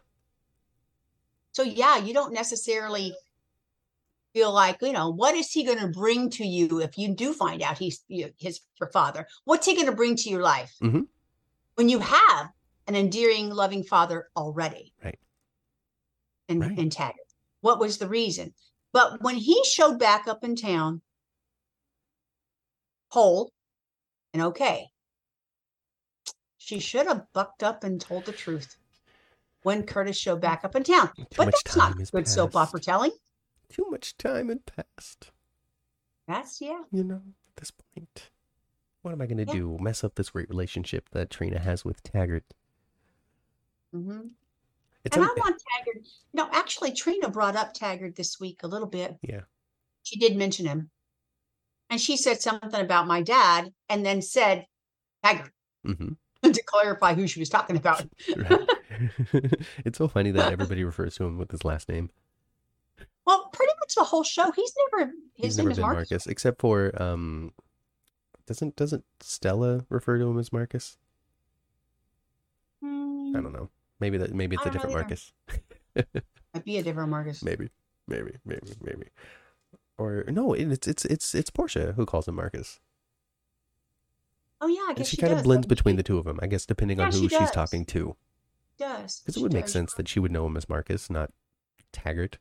So 1.54 1.64
yeah, 1.64 1.98
you 1.98 2.14
don't 2.14 2.34
necessarily 2.34 3.16
feel 4.34 4.52
like 4.52 4.78
you 4.82 4.92
know 4.92 5.10
what 5.10 5.36
is 5.36 5.52
he 5.52 5.64
going 5.64 5.80
to 5.80 5.88
bring 5.88 6.30
to 6.32 6.46
you 6.46 6.82
if 6.82 6.98
you 6.98 7.14
do 7.16 7.34
find 7.34 7.62
out 7.62 7.78
he's 7.78 8.04
you 8.08 8.32
his 8.38 8.60
your 8.80 8.90
father. 8.90 9.28
What's 9.46 9.66
he 9.68 9.76
going 9.76 9.86
to 9.88 9.96
bring 9.96 10.16
to 10.18 10.30
your 10.30 10.42
life 10.42 10.76
Mhm. 10.82 11.08
when 11.76 11.88
you 11.90 12.00
have 12.00 12.50
an 12.88 12.96
endearing, 12.96 13.50
loving 13.50 13.84
father 13.84 14.30
already? 14.36 14.94
Right. 15.04 15.20
And 16.50 16.62
Right. 16.62 16.78
and 16.78 16.92
Taggart. 16.92 17.20
What 17.62 17.80
was 17.80 17.98
the 18.00 18.10
reason? 18.10 18.54
But 18.92 19.22
when 19.22 19.36
he 19.38 19.64
showed 19.64 19.98
back 20.00 20.28
up 20.28 20.44
in 20.44 20.56
town, 20.56 21.02
whole 23.10 23.54
and 24.34 24.42
okay, 24.42 24.88
she 26.58 26.80
should 26.80 27.08
have 27.08 27.32
bucked 27.34 27.62
up 27.64 27.84
and 27.84 28.02
told 28.02 28.26
the 28.26 28.34
truth 28.34 28.78
when 29.62 29.86
Curtis 29.86 30.18
showed 30.18 30.42
back 30.42 30.66
up 30.66 30.76
in 30.76 30.84
town. 30.84 31.12
Too 31.16 31.26
but 31.38 31.52
that's 31.52 31.76
not 31.76 32.12
good 32.12 32.28
soap 32.28 32.56
opera 32.56 32.80
telling. 32.82 33.12
Too 33.74 33.88
much 33.90 34.16
time 34.18 34.50
had 34.50 34.66
passed. 34.66 35.32
That's 36.28 36.62
yeah. 36.62 36.84
You 36.92 37.04
know, 37.04 37.16
at 37.50 37.56
this 37.58 37.72
point, 37.72 38.30
what 39.02 39.12
am 39.12 39.22
I 39.22 39.26
going 39.26 39.44
to 39.46 39.52
Yeah. 39.52 39.60
do? 39.60 39.78
Mess 39.82 40.04
up 40.04 40.16
this 40.16 40.30
great 40.30 40.48
relationship 40.48 41.10
that 41.12 41.30
Trina 41.32 41.60
has 41.60 41.84
with 41.84 42.04
Taggart? 42.04 42.46
hmm 43.92 44.28
It's 45.04 45.16
And 45.18 45.26
un- 45.26 45.30
I 45.36 45.40
want 45.40 45.62
Taggart. 45.72 46.08
No, 46.34 46.48
actually, 46.52 46.94
Trina 46.94 47.30
brought 47.30 47.56
up 47.56 47.74
Taggart 47.74 48.16
this 48.16 48.40
week 48.40 48.62
a 48.64 48.68
little 48.68 48.88
bit. 48.88 49.18
yeah. 49.22 49.42
She 50.04 50.20
did 50.20 50.36
mention 50.38 50.66
him, 50.68 50.90
and 51.90 52.00
she 52.00 52.16
said 52.18 52.42
something 52.42 52.80
about 52.82 53.08
my 53.08 53.22
dad, 53.22 53.74
and 53.90 54.06
then 54.06 54.22
said 54.22 54.66
Taggart 55.24 55.52
hmm 55.84 56.10
to 56.44 56.64
clarify 56.68 57.14
who 57.16 57.26
she 57.28 57.40
was 57.40 57.50
talking 57.50 57.76
about. 57.78 58.06
Right. 58.38 58.70
it's 59.86 59.98
so 59.98 60.08
funny 60.08 60.30
that 60.32 60.52
everybody 60.52 60.84
refers 60.84 61.16
to 61.16 61.24
him 61.26 61.38
with 61.40 61.50
his 61.52 61.66
last 61.66 61.90
name. 61.90 62.12
The 63.96 64.04
whole 64.04 64.24
show. 64.24 64.52
He's 64.52 64.74
never. 64.92 65.12
He's 65.34 65.46
His 65.46 65.58
never 65.58 65.72
is 65.72 65.78
been 65.78 65.84
Marcus. 65.84 66.12
Marcus, 66.12 66.28
except 66.28 66.62
for 66.62 66.92
um, 67.02 67.52
doesn't 68.46 68.76
doesn't 68.76 69.04
Stella 69.20 69.86
refer 69.90 70.18
to 70.18 70.26
him 70.26 70.40
as 70.40 70.52
Marcus? 70.52 70.98
Hmm, 72.82 73.36
I 73.36 73.42
don't 73.42 73.54
know. 73.54 73.70
Maybe 74.00 74.18
that 74.18 74.34
maybe 74.34 74.56
it's 74.56 74.66
a 74.66 74.70
different. 74.70 74.96
Marcus. 74.96 75.32
might 75.96 76.66
be 76.66 76.78
a 76.78 76.84
different 76.84 77.10
Marcus. 77.10 77.44
Maybe, 77.44 77.70
maybe, 78.08 78.34
maybe, 78.46 78.68
maybe. 78.82 79.06
Or 79.98 80.26
no, 80.28 80.54
it's 80.54 80.88
it's 80.88 81.06
it's 81.06 81.36
it's 81.36 81.50
Portia 81.50 81.94
who 81.96 82.06
calls 82.06 82.28
him 82.28 82.36
Marcus. 82.36 82.80
Oh 84.60 84.68
yeah, 84.68 84.86
I 84.88 84.94
And 84.96 85.06
she, 85.06 85.16
she, 85.16 85.18
kind 85.18 85.32
does, 85.32 85.42
of 85.42 85.44
blends 85.44 85.68
between 85.68 85.98
the 85.98 86.04
two 86.04 86.18
of 86.18 86.26
them, 86.26 86.40
I 86.42 86.48
guess, 86.48 86.66
depending 86.66 87.00
on 87.00 87.12
who 87.12 87.28
she 87.28 87.38
she's 87.38 87.52
talking 87.52 87.86
to. 87.86 88.16
does 88.78 89.20
Because 89.20 89.38
it 89.38 89.44
would 89.44 89.54
make 89.54 89.68
sense 89.68 89.94
that 89.94 90.08
she 90.08 90.20
would 90.20 90.32
know 90.32 90.46
him 90.46 90.56
as 90.58 90.70
Marcus, 90.70 91.10
not 91.10 91.32
Taggart. 91.92 92.38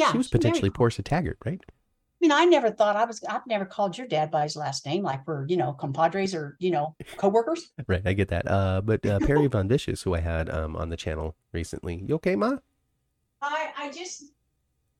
Well, 0.00 0.08
yeah, 0.08 0.12
she 0.12 0.18
was 0.18 0.26
she 0.26 0.30
married 0.34 0.42
potentially 0.42 0.68
him. 0.68 0.72
Portia 0.72 1.02
Taggart, 1.02 1.38
right? 1.44 1.60
I 1.68 1.72
mean, 2.20 2.32
I 2.32 2.44
never 2.44 2.70
thought 2.70 2.96
I 2.96 3.04
was. 3.04 3.22
I've 3.28 3.46
never 3.46 3.64
called 3.64 3.96
your 3.96 4.06
dad 4.06 4.30
by 4.30 4.42
his 4.42 4.56
last 4.56 4.84
name, 4.84 5.02
like 5.02 5.26
we're 5.26 5.46
you 5.46 5.56
know 5.56 5.72
compadres 5.72 6.34
or 6.34 6.56
you 6.58 6.70
know 6.70 6.94
coworkers. 7.16 7.70
Right, 7.86 8.02
I 8.04 8.12
get 8.12 8.28
that. 8.28 8.48
Uh, 8.48 8.82
but 8.82 9.04
uh, 9.06 9.18
Perry 9.20 9.46
Von 9.46 9.68
Vicious, 9.68 10.02
who 10.02 10.14
I 10.14 10.20
had 10.20 10.50
um, 10.50 10.76
on 10.76 10.90
the 10.90 10.96
channel 10.96 11.34
recently, 11.52 12.04
you 12.06 12.14
okay, 12.16 12.36
Ma? 12.36 12.56
I 13.42 13.70
I 13.76 13.90
just 13.90 14.32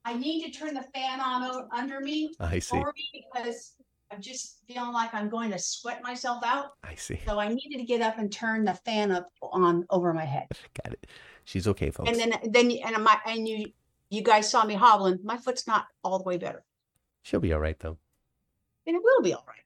I 0.04 0.14
need 0.14 0.44
to 0.46 0.58
turn 0.58 0.74
the 0.74 0.84
fan 0.94 1.20
on 1.20 1.68
under 1.72 2.00
me 2.00 2.32
I 2.40 2.58
see. 2.58 2.78
for 2.78 2.92
me 2.96 3.24
because 3.32 3.74
I'm 4.10 4.20
just 4.20 4.58
feeling 4.66 4.92
like 4.92 5.14
I'm 5.14 5.28
going 5.28 5.50
to 5.50 5.58
sweat 5.58 6.02
myself 6.02 6.42
out. 6.44 6.72
I 6.82 6.94
see. 6.94 7.20
So 7.26 7.38
I 7.38 7.48
needed 7.48 7.78
to 7.78 7.84
get 7.84 8.00
up 8.00 8.18
and 8.18 8.32
turn 8.32 8.64
the 8.64 8.74
fan 8.74 9.12
up 9.12 9.28
on 9.42 9.86
over 9.90 10.12
my 10.12 10.24
head. 10.24 10.48
Got 10.82 10.94
it. 10.94 11.06
She's 11.44 11.68
okay, 11.68 11.90
folks. 11.90 12.10
And 12.10 12.18
then 12.18 12.32
then 12.50 12.70
and 12.84 13.04
my 13.04 13.18
and 13.26 13.46
you 13.46 13.66
you 14.10 14.22
guys 14.22 14.50
saw 14.50 14.64
me 14.64 14.74
hobbling. 14.74 15.18
My 15.24 15.36
foot's 15.38 15.66
not 15.66 15.86
all 16.04 16.18
the 16.18 16.24
way 16.24 16.36
better, 16.36 16.64
She'll 17.22 17.40
be 17.40 17.52
all 17.52 17.60
right, 17.60 17.78
though. 17.78 17.96
and 18.86 18.96
it 18.96 19.02
will 19.02 19.22
be 19.22 19.32
all 19.32 19.44
right. 19.46 19.56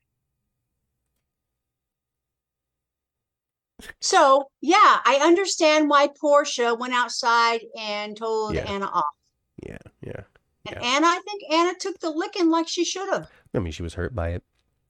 So 3.99 4.49
yeah, 4.61 4.99
I 5.05 5.19
understand 5.21 5.89
why 5.89 6.07
Portia 6.19 6.75
went 6.75 6.93
outside 6.93 7.61
and 7.77 8.15
told 8.15 8.55
Yeah. 8.55 8.61
Anna 8.71 8.85
off. 8.85 9.03
Yeah, 9.65 9.77
yeah. 10.01 10.21
And 10.67 10.75
Yeah. 10.77 10.95
Anna, 10.95 11.07
I 11.07 11.19
think 11.25 11.43
Anna 11.51 11.73
took 11.77 11.99
the 11.99 12.09
licking 12.09 12.49
like 12.49 12.67
she 12.67 12.85
should 12.85 13.09
have. 13.11 13.29
I 13.53 13.59
mean, 13.59 13.71
she 13.73 13.83
was 13.83 13.93
hurt 13.93 14.15
by 14.15 14.29
it. 14.29 14.43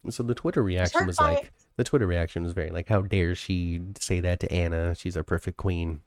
So 0.10 0.22
the 0.24 0.36
Twitter 0.36 0.62
reaction 0.64 1.08
was 1.08 1.18
by 1.18 1.34
like, 1.36 1.52
the 1.78 1.84
Twitter 1.84 2.06
reaction 2.08 2.44
was 2.44 2.54
very 2.54 2.70
like, 2.70 2.88
how 2.88 3.02
dare 3.02 3.34
she 3.36 3.82
say 4.00 4.20
that 4.20 4.40
to 4.42 4.52
Anna? 4.52 4.94
She's 4.96 5.18
our 5.18 5.24
perfect 5.24 5.58
queen. 5.58 6.02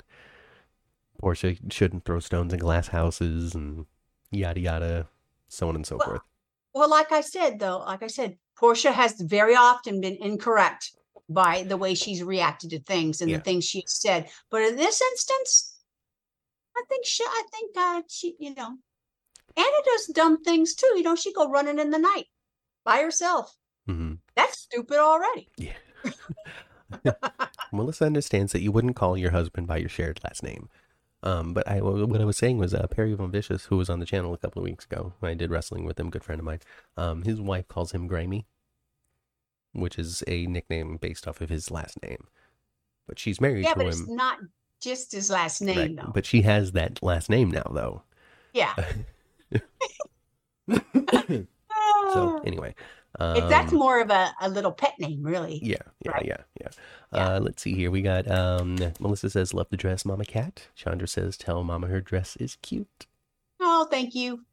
Portia 1.18 1.56
shouldn't 1.70 2.04
throw 2.04 2.20
stones 2.20 2.52
in 2.52 2.58
glass 2.60 2.88
houses 2.88 3.54
and 3.54 3.86
yada 4.30 4.60
yada, 4.60 5.08
so 5.48 5.68
on 5.68 5.74
and 5.74 5.86
so 5.86 5.96
Well, 5.96 6.08
forth. 6.08 6.22
Well, 6.74 6.90
like 6.90 7.12
I 7.12 7.20
said, 7.20 7.58
though, 7.58 7.78
like 7.78 8.02
I 8.02 8.06
said, 8.06 8.38
Portia 8.56 8.92
has 8.92 9.20
very 9.20 9.54
often 9.54 10.00
been 10.00 10.16
incorrect 10.20 10.92
by 11.28 11.62
the 11.64 11.76
way 11.76 11.94
she's 11.94 12.22
reacted 12.22 12.70
to 12.70 12.80
things 12.80 13.20
and 13.20 13.30
Yeah. 13.30 13.38
the 13.38 13.42
things 13.42 13.64
she's 13.64 13.92
said. 13.92 14.30
But 14.50 14.62
in 14.62 14.76
this 14.76 15.00
instance, 15.00 15.76
I 16.76 16.82
think 16.88 17.04
she, 17.04 17.24
I 17.24 17.42
think 17.50 17.76
uh, 17.76 18.02
she, 18.08 18.36
you 18.38 18.54
know, 18.54 18.76
Anna 19.56 19.76
does 19.84 20.06
dumb 20.06 20.42
things 20.42 20.74
too. 20.74 20.92
You 20.96 21.02
know, 21.02 21.16
she 21.16 21.32
go 21.32 21.50
running 21.50 21.78
in 21.78 21.90
the 21.90 21.98
night 21.98 22.26
by 22.84 23.00
herself. 23.02 23.54
Mm-hmm. 23.88 24.14
That's 24.36 24.60
stupid 24.60 24.98
already. 24.98 25.48
Yeah. 25.56 25.74
Melissa 27.72 28.06
understands 28.06 28.52
that 28.52 28.62
you 28.62 28.72
wouldn't 28.72 28.96
call 28.96 29.16
your 29.18 29.32
husband 29.32 29.66
by 29.66 29.76
your 29.78 29.88
shared 29.88 30.20
last 30.24 30.42
name. 30.42 30.68
Um, 31.22 31.52
but 31.52 31.66
I, 31.66 31.80
what 31.80 32.20
I 32.20 32.24
was 32.24 32.36
saying 32.36 32.58
was 32.58 32.72
uh, 32.74 32.86
Perry 32.86 33.12
Von 33.14 33.30
Vicious, 33.32 33.64
who 33.66 33.76
was 33.76 33.90
on 33.90 33.98
the 33.98 34.06
channel 34.06 34.32
a 34.34 34.38
couple 34.38 34.60
of 34.62 34.64
weeks 34.64 34.84
ago, 34.84 35.14
when 35.18 35.30
I 35.32 35.34
did 35.34 35.50
wrestling 35.50 35.84
with 35.84 35.98
him, 35.98 36.10
good 36.10 36.22
friend 36.22 36.38
of 36.40 36.44
mine. 36.44 36.60
Um, 36.96 37.22
his 37.22 37.40
wife 37.40 37.66
calls 37.66 37.90
him 37.92 38.08
Grammy, 38.08 38.44
which 39.72 39.98
is 39.98 40.22
a 40.28 40.46
nickname 40.46 40.96
based 40.96 41.26
off 41.26 41.40
of 41.40 41.48
his 41.50 41.70
last 41.70 42.00
name. 42.02 42.28
But 43.08 43.18
she's 43.18 43.40
married 43.40 43.64
Yeah, 43.64 43.70
to 43.72 43.76
but 43.78 43.86
him. 43.86 43.88
it's 43.88 44.08
not 44.08 44.38
just 44.80 45.10
his 45.12 45.28
last 45.30 45.60
name, 45.60 45.76
right? 45.76 45.96
though. 45.96 46.12
But 46.14 46.24
she 46.26 46.42
has 46.42 46.72
that 46.72 47.02
last 47.02 47.28
name 47.30 47.50
now, 47.50 47.68
though. 47.74 48.02
yeah. 48.52 48.74
So 52.12 52.40
anyway, 52.44 52.74
um, 53.18 53.48
that's 53.48 53.72
more 53.72 54.00
of 54.00 54.10
a, 54.10 54.32
a 54.40 54.48
little 54.48 54.72
pet 54.72 54.94
name, 54.98 55.22
really. 55.22 55.60
Yeah, 55.62 55.76
yeah, 56.04 56.10
Right. 56.12 56.26
yeah, 56.26 56.42
yeah. 56.60 56.68
Yeah. 57.12 57.28
Uh, 57.36 57.40
let's 57.40 57.62
see 57.62 57.74
here. 57.74 57.90
We 57.90 58.02
got 58.02 58.30
um, 58.30 58.76
Melissa 59.00 59.30
says, 59.30 59.54
"Love 59.54 59.68
the 59.70 59.76
dress, 59.76 60.04
Mama 60.04 60.24
Cat." 60.24 60.68
Chandra 60.74 61.08
says, 61.08 61.36
"Tell 61.36 61.64
Mama 61.64 61.86
her 61.86 62.00
dress 62.00 62.36
is 62.36 62.58
cute." 62.60 63.06
Oh, 63.60 63.86
thank 63.90 64.14
you. 64.14 64.44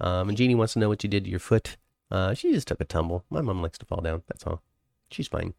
Um, 0.00 0.28
and 0.28 0.38
Jeannie 0.38 0.54
wants 0.54 0.74
to 0.74 0.78
know 0.78 0.88
what 0.88 1.02
you 1.02 1.10
did 1.10 1.24
to 1.24 1.30
your 1.30 1.40
foot. 1.40 1.76
Uh, 2.10 2.34
she 2.34 2.52
just 2.52 2.68
took 2.68 2.80
a 2.80 2.84
tumble. 2.84 3.24
My 3.30 3.40
mom 3.40 3.62
likes 3.62 3.78
to 3.78 3.86
fall 3.86 4.00
down. 4.00 4.22
That's 4.28 4.46
all. 4.46 4.62
She's 5.10 5.26
fine. 5.28 5.54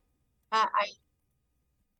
I, 0.52 0.68
I 0.74 0.88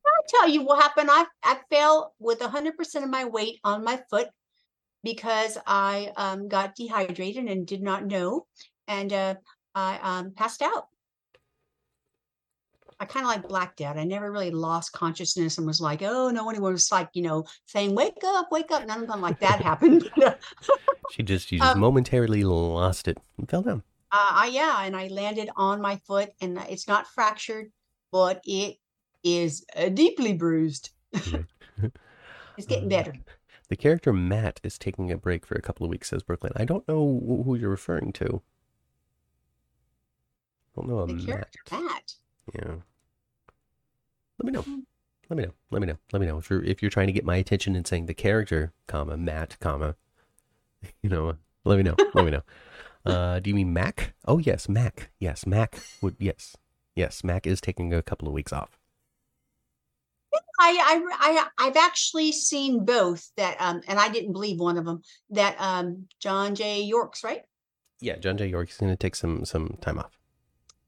I'll 0.06 0.24
tell 0.40 0.48
you 0.48 0.62
what 0.62 0.82
happened. 0.82 1.10
I 1.12 1.26
I 1.42 1.58
fell 1.70 2.14
with 2.18 2.40
hundred 2.40 2.76
percent 2.76 3.04
of 3.04 3.10
my 3.10 3.24
weight 3.26 3.60
on 3.62 3.84
my 3.84 4.00
foot 4.08 4.28
because 5.04 5.58
I 5.66 6.12
um, 6.16 6.48
got 6.48 6.74
dehydrated 6.74 7.44
and 7.46 7.66
did 7.66 7.82
not 7.82 8.06
know, 8.06 8.46
and 8.86 9.12
uh, 9.12 9.34
I 9.78 9.98
um, 10.02 10.32
passed 10.32 10.62
out. 10.62 10.88
I 13.00 13.04
kind 13.04 13.24
of 13.24 13.30
like 13.30 13.46
blacked 13.48 13.80
out. 13.80 13.96
I 13.96 14.02
never 14.02 14.32
really 14.32 14.50
lost 14.50 14.92
consciousness 14.92 15.58
and 15.58 15.66
was 15.66 15.80
like, 15.80 16.02
oh 16.02 16.30
no, 16.30 16.50
anyone 16.50 16.72
was 16.72 16.90
like, 16.90 17.10
you 17.14 17.22
know, 17.22 17.44
saying, 17.66 17.94
wake 17.94 18.18
up, 18.24 18.48
wake 18.50 18.72
up. 18.72 18.86
None 18.86 19.02
of 19.02 19.08
them 19.08 19.20
like 19.20 19.38
that 19.38 19.60
happened. 19.60 20.10
uh, 20.24 20.32
She 21.12 21.22
just 21.22 21.46
she 21.48 21.58
just 21.58 21.76
Um, 21.76 21.80
momentarily 21.80 22.42
lost 22.42 23.06
it 23.06 23.18
and 23.36 23.48
fell 23.48 23.62
down. 23.62 23.82
I, 24.10 24.50
yeah, 24.52 24.82
and 24.84 24.96
I 24.96 25.08
landed 25.08 25.50
on 25.54 25.80
my 25.82 25.96
foot, 25.96 26.30
and 26.40 26.58
it's 26.70 26.88
not 26.88 27.06
fractured, 27.06 27.70
but 28.10 28.40
it 28.44 28.78
is 29.22 29.64
uh, 29.76 29.90
deeply 29.90 30.32
bruised. 30.32 30.90
it's 31.12 32.66
getting 32.66 32.86
Uh, 32.86 32.88
better. 32.88 33.12
The 33.68 33.76
character 33.76 34.12
Matt 34.14 34.60
is 34.64 34.78
taking 34.78 35.12
a 35.12 35.18
break 35.18 35.44
for 35.46 35.54
a 35.56 35.60
couple 35.62 35.84
of 35.84 35.90
weeks, 35.90 36.08
says 36.08 36.22
Brooklyn. 36.22 36.52
I 36.56 36.64
don't 36.64 36.88
know 36.88 37.42
who 37.44 37.54
you're 37.54 37.68
referring 37.68 38.12
to. 38.14 38.42
Don't 40.78 40.88
know 40.88 41.06
The 41.06 41.14
Matt. 41.14 41.26
character 41.26 41.60
Matt. 41.72 42.12
Yeah. 42.54 42.74
Let 44.38 44.44
me 44.44 44.52
know. 44.52 44.62
Hmm. 44.62 44.80
Let 45.28 45.36
me 45.36 45.42
know. 45.44 45.52
Let 45.70 45.80
me 45.80 45.86
know. 45.86 45.98
Let 46.12 46.20
me 46.20 46.26
know 46.26 46.38
if 46.38 46.48
you're 46.48 46.64
if 46.64 46.80
you're 46.82 46.90
trying 46.90 47.08
to 47.08 47.12
get 47.12 47.24
my 47.24 47.36
attention 47.36 47.74
and 47.76 47.86
saying 47.86 48.06
the 48.06 48.14
character, 48.14 48.72
comma 48.86 49.16
Matt, 49.16 49.58
comma. 49.60 49.96
You 51.02 51.10
know, 51.10 51.34
let 51.64 51.76
me 51.76 51.82
know. 51.82 51.96
let 52.14 52.24
me 52.24 52.30
know. 52.30 52.42
Uh, 53.06 53.38
do 53.40 53.48
you 53.48 53.54
mean 53.56 53.72
Mac? 53.72 54.12
Oh 54.26 54.36
yes, 54.38 54.68
Mac. 54.68 55.10
Yes, 55.18 55.46
Mac 55.46 55.78
would. 56.02 56.16
Yes, 56.18 56.56
yes. 56.94 57.24
Mac 57.24 57.46
is 57.46 57.58
taking 57.60 57.94
a 57.94 58.02
couple 58.02 58.28
of 58.28 58.34
weeks 58.34 58.52
off. 58.52 58.78
I, 60.60 61.00
I, 61.20 61.46
I, 61.58 61.66
I've 61.66 61.76
actually 61.76 62.32
seen 62.32 62.84
both 62.84 63.30
that, 63.36 63.56
um, 63.60 63.80
and 63.88 63.98
I 63.98 64.08
didn't 64.10 64.32
believe 64.32 64.58
one 64.58 64.76
of 64.76 64.84
them 64.84 65.02
that, 65.30 65.56
um, 65.58 66.06
John 66.20 66.54
J. 66.54 66.82
York's 66.82 67.24
right. 67.24 67.42
Yeah, 68.00 68.16
John 68.16 68.36
J. 68.36 68.48
York 68.48 68.68
is 68.68 68.76
going 68.76 68.92
to 68.92 68.96
take 68.96 69.14
some 69.14 69.44
some 69.44 69.78
time 69.80 69.98
off. 69.98 70.17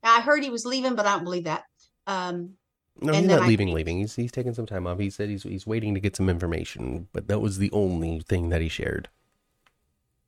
I 0.02 0.20
heard 0.20 0.42
he 0.42 0.50
was 0.50 0.64
leaving, 0.66 0.94
but 0.94 1.06
I 1.06 1.14
don't 1.14 1.24
believe 1.24 1.44
that. 1.44 1.64
Um, 2.06 2.56
No, 3.00 3.12
he's 3.14 3.26
not 3.28 3.42
I 3.42 3.46
leaving. 3.46 3.72
Leaving. 3.72 3.98
He's 3.98 4.14
he's 4.16 4.32
taking 4.32 4.54
some 4.54 4.66
time 4.66 4.86
off. 4.86 4.98
He 4.98 5.10
said 5.10 5.28
he's 5.28 5.42
he's 5.44 5.66
waiting 5.66 5.94
to 5.94 6.00
get 6.00 6.16
some 6.16 6.28
information, 6.28 7.08
but 7.12 7.28
that 7.28 7.40
was 7.40 7.58
the 7.58 7.70
only 7.72 8.20
thing 8.20 8.48
that 8.50 8.60
he 8.60 8.68
shared. 8.68 9.08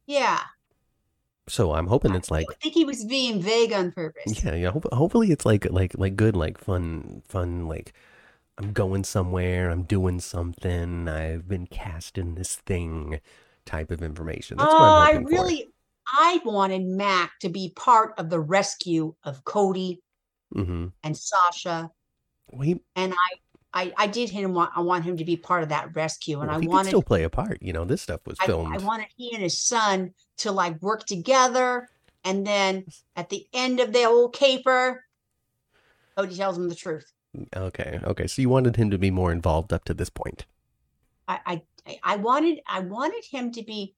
yeah, 0.06 0.40
So 1.48 1.72
I'm 1.74 1.86
hoping 1.88 2.14
it's 2.14 2.30
like 2.30 2.46
I 2.50 2.54
think 2.62 2.74
he 2.74 2.84
was 2.84 3.04
being 3.04 3.40
vague 3.42 3.72
on 3.72 3.92
purpose. 3.92 4.42
Yeah, 4.44 4.54
yeah. 4.54 4.70
Hope, 4.70 4.86
hopefully, 4.92 5.30
it's 5.32 5.44
like 5.44 5.66
like 5.70 5.94
like 5.98 6.16
good, 6.16 6.36
like 6.36 6.58
fun, 6.58 7.22
fun. 7.28 7.66
Like 7.66 7.92
I'm 8.58 8.72
going 8.72 9.04
somewhere. 9.04 9.70
I'm 9.70 9.82
doing 9.84 10.20
something. 10.20 11.08
I've 11.08 11.48
been 11.48 11.66
cast 11.66 12.18
in 12.18 12.34
this 12.34 12.56
thing. 12.56 13.20
Type 13.64 13.90
of 13.92 14.02
information. 14.02 14.58
That's 14.58 14.74
oh, 14.74 14.78
what 14.78 15.08
I 15.08 15.12
really, 15.18 15.71
I 16.06 16.40
wanted 16.44 16.84
Mac 16.84 17.38
to 17.40 17.48
be 17.48 17.72
part 17.74 18.14
of 18.18 18.30
the 18.30 18.40
rescue 18.40 19.14
of 19.24 19.44
Cody. 19.44 20.00
Mm-hmm. 20.54 20.88
and 21.02 21.16
Sasha, 21.16 21.90
Well, 22.50 22.60
he, 22.60 22.80
and 22.94 23.14
I, 23.14 23.38
I, 23.72 23.92
I 23.96 24.06
did 24.06 24.28
him 24.28 24.52
want, 24.52 24.70
I 24.76 24.80
want 24.80 25.04
him 25.04 25.16
to 25.16 25.24
be 25.24 25.36
part 25.36 25.62
of 25.62 25.70
that 25.70 25.96
rescue, 25.96 26.40
and 26.40 26.48
well, 26.48 26.58
I 26.58 26.60
he 26.60 26.68
wanted 26.68 26.88
still 26.88 27.02
play 27.02 27.22
a 27.22 27.30
part. 27.30 27.62
You 27.62 27.72
know, 27.72 27.86
this 27.86 28.02
stuff 28.02 28.20
was 28.26 28.38
filmed. 28.40 28.74
I 28.74 28.84
wanted 28.84 29.06
he 29.16 29.32
and 29.32 29.42
his 29.42 29.56
son 29.58 30.12
to 30.38 30.52
like 30.52 30.80
work 30.82 31.06
together, 31.06 31.88
and 32.24 32.46
then 32.46 32.84
at 33.16 33.30
the 33.30 33.46
end 33.54 33.80
of 33.80 33.94
the 33.94 34.02
whole 34.02 34.28
caper, 34.28 35.04
Cody 36.16 36.36
tells 36.36 36.58
him 36.58 36.68
the 36.68 36.74
truth. 36.74 37.10
okay, 37.56 38.00
okay. 38.04 38.26
So 38.26 38.42
you 38.42 38.50
wanted 38.50 38.76
him 38.76 38.90
to 38.90 38.98
be 38.98 39.10
more 39.10 39.32
involved 39.32 39.72
up 39.72 39.84
to 39.84 39.94
this 39.94 40.10
point. 40.10 40.44
I, 41.28 41.62
I, 41.86 41.98
I 42.02 42.16
wanted, 42.16 42.60
I 42.66 42.80
wanted 42.80 43.24
him 43.24 43.52
to 43.52 43.62
be, 43.62 43.94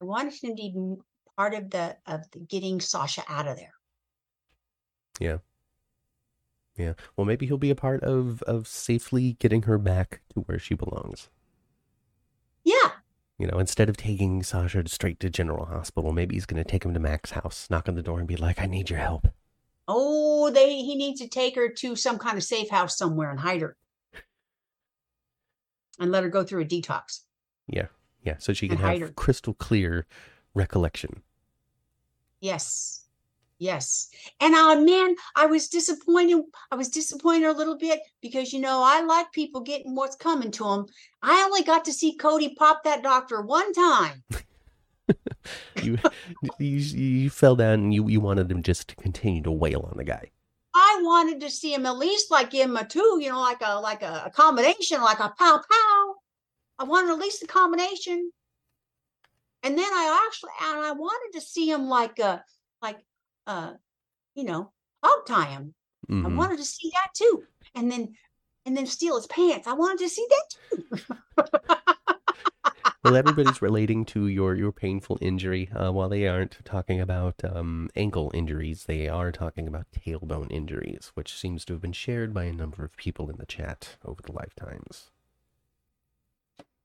I 0.00 0.04
wanted 0.04 0.34
him 0.34 0.54
to 0.54 0.62
be 0.62 0.96
part 1.36 1.54
of 1.54 1.70
the 1.70 1.96
of 2.06 2.30
the 2.32 2.40
getting 2.40 2.80
Sasha 2.80 3.22
out 3.28 3.46
of 3.48 3.56
there. 3.56 3.74
Yeah. 5.20 5.38
Yeah. 6.76 6.92
Well, 7.16 7.24
maybe 7.24 7.46
he'll 7.46 7.58
be 7.58 7.70
a 7.70 7.74
part 7.74 8.02
of 8.02 8.42
of 8.42 8.66
safely 8.68 9.34
getting 9.34 9.62
her 9.62 9.78
back 9.78 10.20
to 10.34 10.40
where 10.40 10.58
she 10.58 10.74
belongs. 10.74 11.28
Yeah, 12.64 12.90
You 13.38 13.46
know, 13.46 13.58
instead 13.58 13.88
of 13.88 13.96
taking 13.96 14.42
Sasha 14.42 14.86
straight 14.88 15.20
to 15.20 15.30
General 15.30 15.66
Hospital, 15.66 16.12
maybe 16.12 16.34
he's 16.34 16.46
going 16.46 16.62
to 16.62 16.70
take 16.70 16.84
him 16.84 16.92
to 16.94 17.00
Mac's 17.00 17.30
house, 17.30 17.68
knock 17.70 17.88
on 17.88 17.94
the 17.94 18.02
door, 18.02 18.18
and 18.18 18.26
be 18.28 18.36
like, 18.36 18.60
"I 18.60 18.66
need 18.66 18.90
your 18.90 18.98
help." 18.98 19.28
Oh, 19.88 20.50
they 20.50 20.76
he 20.82 20.96
needs 20.96 21.20
to 21.20 21.28
take 21.28 21.54
her 21.56 21.68
to 21.68 21.96
some 21.96 22.18
kind 22.18 22.36
of 22.36 22.42
safe 22.44 22.70
house 22.70 22.96
somewhere 22.98 23.30
and 23.30 23.40
hide 23.40 23.62
her. 23.62 23.76
And 25.98 26.10
let 26.10 26.24
her 26.24 26.28
go 26.30 26.44
through 26.44 26.62
a 26.62 26.66
detox. 26.66 27.20
Yeah, 27.68 27.86
yeah. 28.22 28.36
So 28.38 28.52
she 28.52 28.68
can 28.68 28.78
have 28.78 29.00
her. 29.00 29.08
crystal 29.10 29.54
clear 29.54 30.06
recollection. 30.54 31.22
Yes. 32.46 33.02
Yes. 33.58 34.08
And 34.40 34.54
uh 34.54 34.76
man, 34.76 35.16
I 35.34 35.46
was 35.46 35.68
disappointed. 35.68 36.42
I 36.70 36.76
was 36.76 36.90
disappointed 36.90 37.48
a 37.48 37.52
little 37.52 37.76
bit 37.76 37.98
because 38.20 38.52
you 38.52 38.60
know, 38.60 38.82
I 38.84 39.02
like 39.02 39.32
people 39.32 39.62
getting 39.62 39.96
what's 39.96 40.14
coming 40.14 40.52
to 40.52 40.64
them. 40.64 40.86
I 41.22 41.42
only 41.44 41.64
got 41.64 41.84
to 41.86 41.92
see 41.92 42.14
Cody 42.14 42.54
pop 42.54 42.84
that 42.84 43.02
doctor 43.02 43.42
one 43.42 43.72
time. 43.72 44.22
You, 45.80 45.96
you, 46.58 46.78
you 46.78 47.30
fell 47.30 47.54
down 47.54 47.74
and 47.74 47.94
you, 47.94 48.08
you 48.08 48.20
wanted 48.20 48.50
him 48.50 48.60
just 48.60 48.88
to 48.88 48.96
continue 48.96 49.42
to 49.42 49.52
wail 49.52 49.88
on 49.88 49.96
the 49.96 50.02
guy. 50.02 50.32
I 50.74 50.98
wanted 51.02 51.40
to 51.42 51.50
see 51.50 51.72
him 51.72 51.86
at 51.86 51.98
least 51.98 52.32
like 52.32 52.50
give 52.50 52.68
him 52.68 52.76
a 52.76 52.84
two, 52.84 53.18
you 53.20 53.30
know, 53.30 53.40
like 53.40 53.62
a 53.64 53.78
like 53.78 54.02
a, 54.02 54.24
a 54.26 54.30
combination, 54.30 55.00
like 55.02 55.20
a 55.20 55.32
pow 55.38 55.60
pow. 55.70 56.14
I 56.80 56.84
wanted 56.84 57.12
at 57.12 57.20
least 57.20 57.44
a 57.44 57.46
combination. 57.46 58.32
And 59.66 59.76
then 59.76 59.92
I 59.92 60.26
actually 60.28 60.50
and 60.62 60.78
I 60.78 60.92
wanted 60.92 61.36
to 61.38 61.44
see 61.44 61.68
him 61.68 61.88
like 61.88 62.20
uh 62.20 62.38
like 62.80 62.98
uh 63.48 63.72
you 64.36 64.44
know, 64.44 64.72
hog 65.02 65.26
tie 65.26 65.46
him. 65.46 65.74
I 66.08 66.12
Mhm. 66.12 66.36
wanted 66.36 66.58
to 66.58 66.64
see 66.64 66.90
that 66.94 67.10
too. 67.16 67.44
And 67.74 67.90
then 67.90 68.14
and 68.64 68.76
then 68.76 68.86
steal 68.86 69.16
his 69.16 69.26
pants. 69.26 69.66
I 69.66 69.72
wanted 69.72 69.98
to 69.98 70.08
see 70.08 70.26
that 70.30 70.44
too. 70.54 71.04
Well, 73.02 73.16
everybody's 73.16 73.62
relating 73.62 74.04
to 74.06 74.26
your, 74.26 74.54
your 74.54 74.72
painful 74.72 75.18
injury. 75.20 75.70
Uh, 75.72 75.92
while 75.92 76.08
they 76.08 76.26
aren't 76.28 76.58
talking 76.64 77.00
about 77.00 77.36
um, 77.44 77.88
ankle 77.96 78.30
injuries, 78.34 78.84
they 78.84 79.08
are 79.08 79.30
talking 79.32 79.66
about 79.68 79.86
tailbone 79.92 80.50
injuries, 80.50 81.12
which 81.14 81.34
seems 81.38 81.64
to 81.66 81.74
have 81.74 81.82
been 81.82 81.92
shared 81.92 82.34
by 82.34 82.44
a 82.44 82.52
number 82.52 82.84
of 82.84 82.96
people 82.96 83.30
in 83.30 83.36
the 83.38 83.46
chat 83.46 83.96
over 84.04 84.20
the 84.22 84.32
lifetimes. 84.32 85.10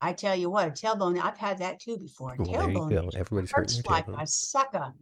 I 0.02 0.14
tell 0.14 0.36
you 0.36 0.50
what, 0.50 0.68
a 0.68 0.72
tailbone, 0.72 1.22
I've 1.22 1.38
had 1.38 1.60
that 1.60 1.80
too 1.80 1.98
before. 1.98 2.36
Well, 2.38 2.48
tailbone. 2.48 3.16
Everybody's 3.16 3.52
hurts 3.52 3.86
like 3.86 4.08
a 4.08 4.26
sucker. 4.26 4.94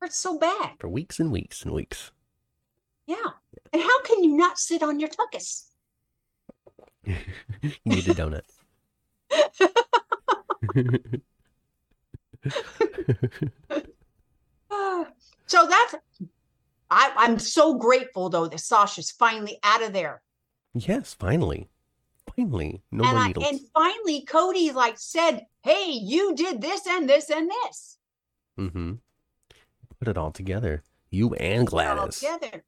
Hurts 0.00 0.18
so 0.18 0.38
bad. 0.38 0.74
For 0.78 0.88
weeks 0.88 1.18
and 1.18 1.32
weeks 1.32 1.62
and 1.64 1.72
weeks. 1.72 2.12
Yeah. 3.06 3.16
And 3.72 3.82
how 3.82 4.02
can 4.02 4.22
you 4.22 4.36
not 4.36 4.58
sit 4.58 4.82
on 4.82 5.00
your 5.00 5.08
tuckus? 5.08 5.64
you 7.04 7.16
need 7.84 8.08
a 8.08 8.14
donut. 8.14 8.42
so 15.46 15.66
that's 15.66 15.94
I, 16.90 17.12
I'm 17.16 17.38
so 17.38 17.74
grateful 17.74 18.28
though 18.28 18.46
that 18.46 18.60
Sasha's 18.60 19.10
finally 19.10 19.58
out 19.62 19.82
of 19.82 19.92
there. 19.92 20.22
yes, 20.74 21.14
finally. 21.14 21.68
Finally. 22.36 22.82
No 22.90 23.04
and 23.04 23.12
more 23.12 23.22
I, 23.22 23.26
needles. 23.28 23.46
and 23.48 23.60
finally 23.74 24.24
Cody 24.24 24.72
like 24.72 24.98
said, 24.98 25.46
Hey, 25.62 25.90
you 25.92 26.34
did 26.34 26.60
this 26.60 26.86
and 26.86 27.08
this 27.08 27.30
and 27.30 27.50
this. 27.50 27.98
Mm-hmm. 28.58 28.92
Put 29.98 30.08
it 30.08 30.18
all 30.18 30.32
together. 30.32 30.82
You 31.10 31.34
and 31.34 31.66
Gladys. 31.66 32.20
together. 32.20 32.64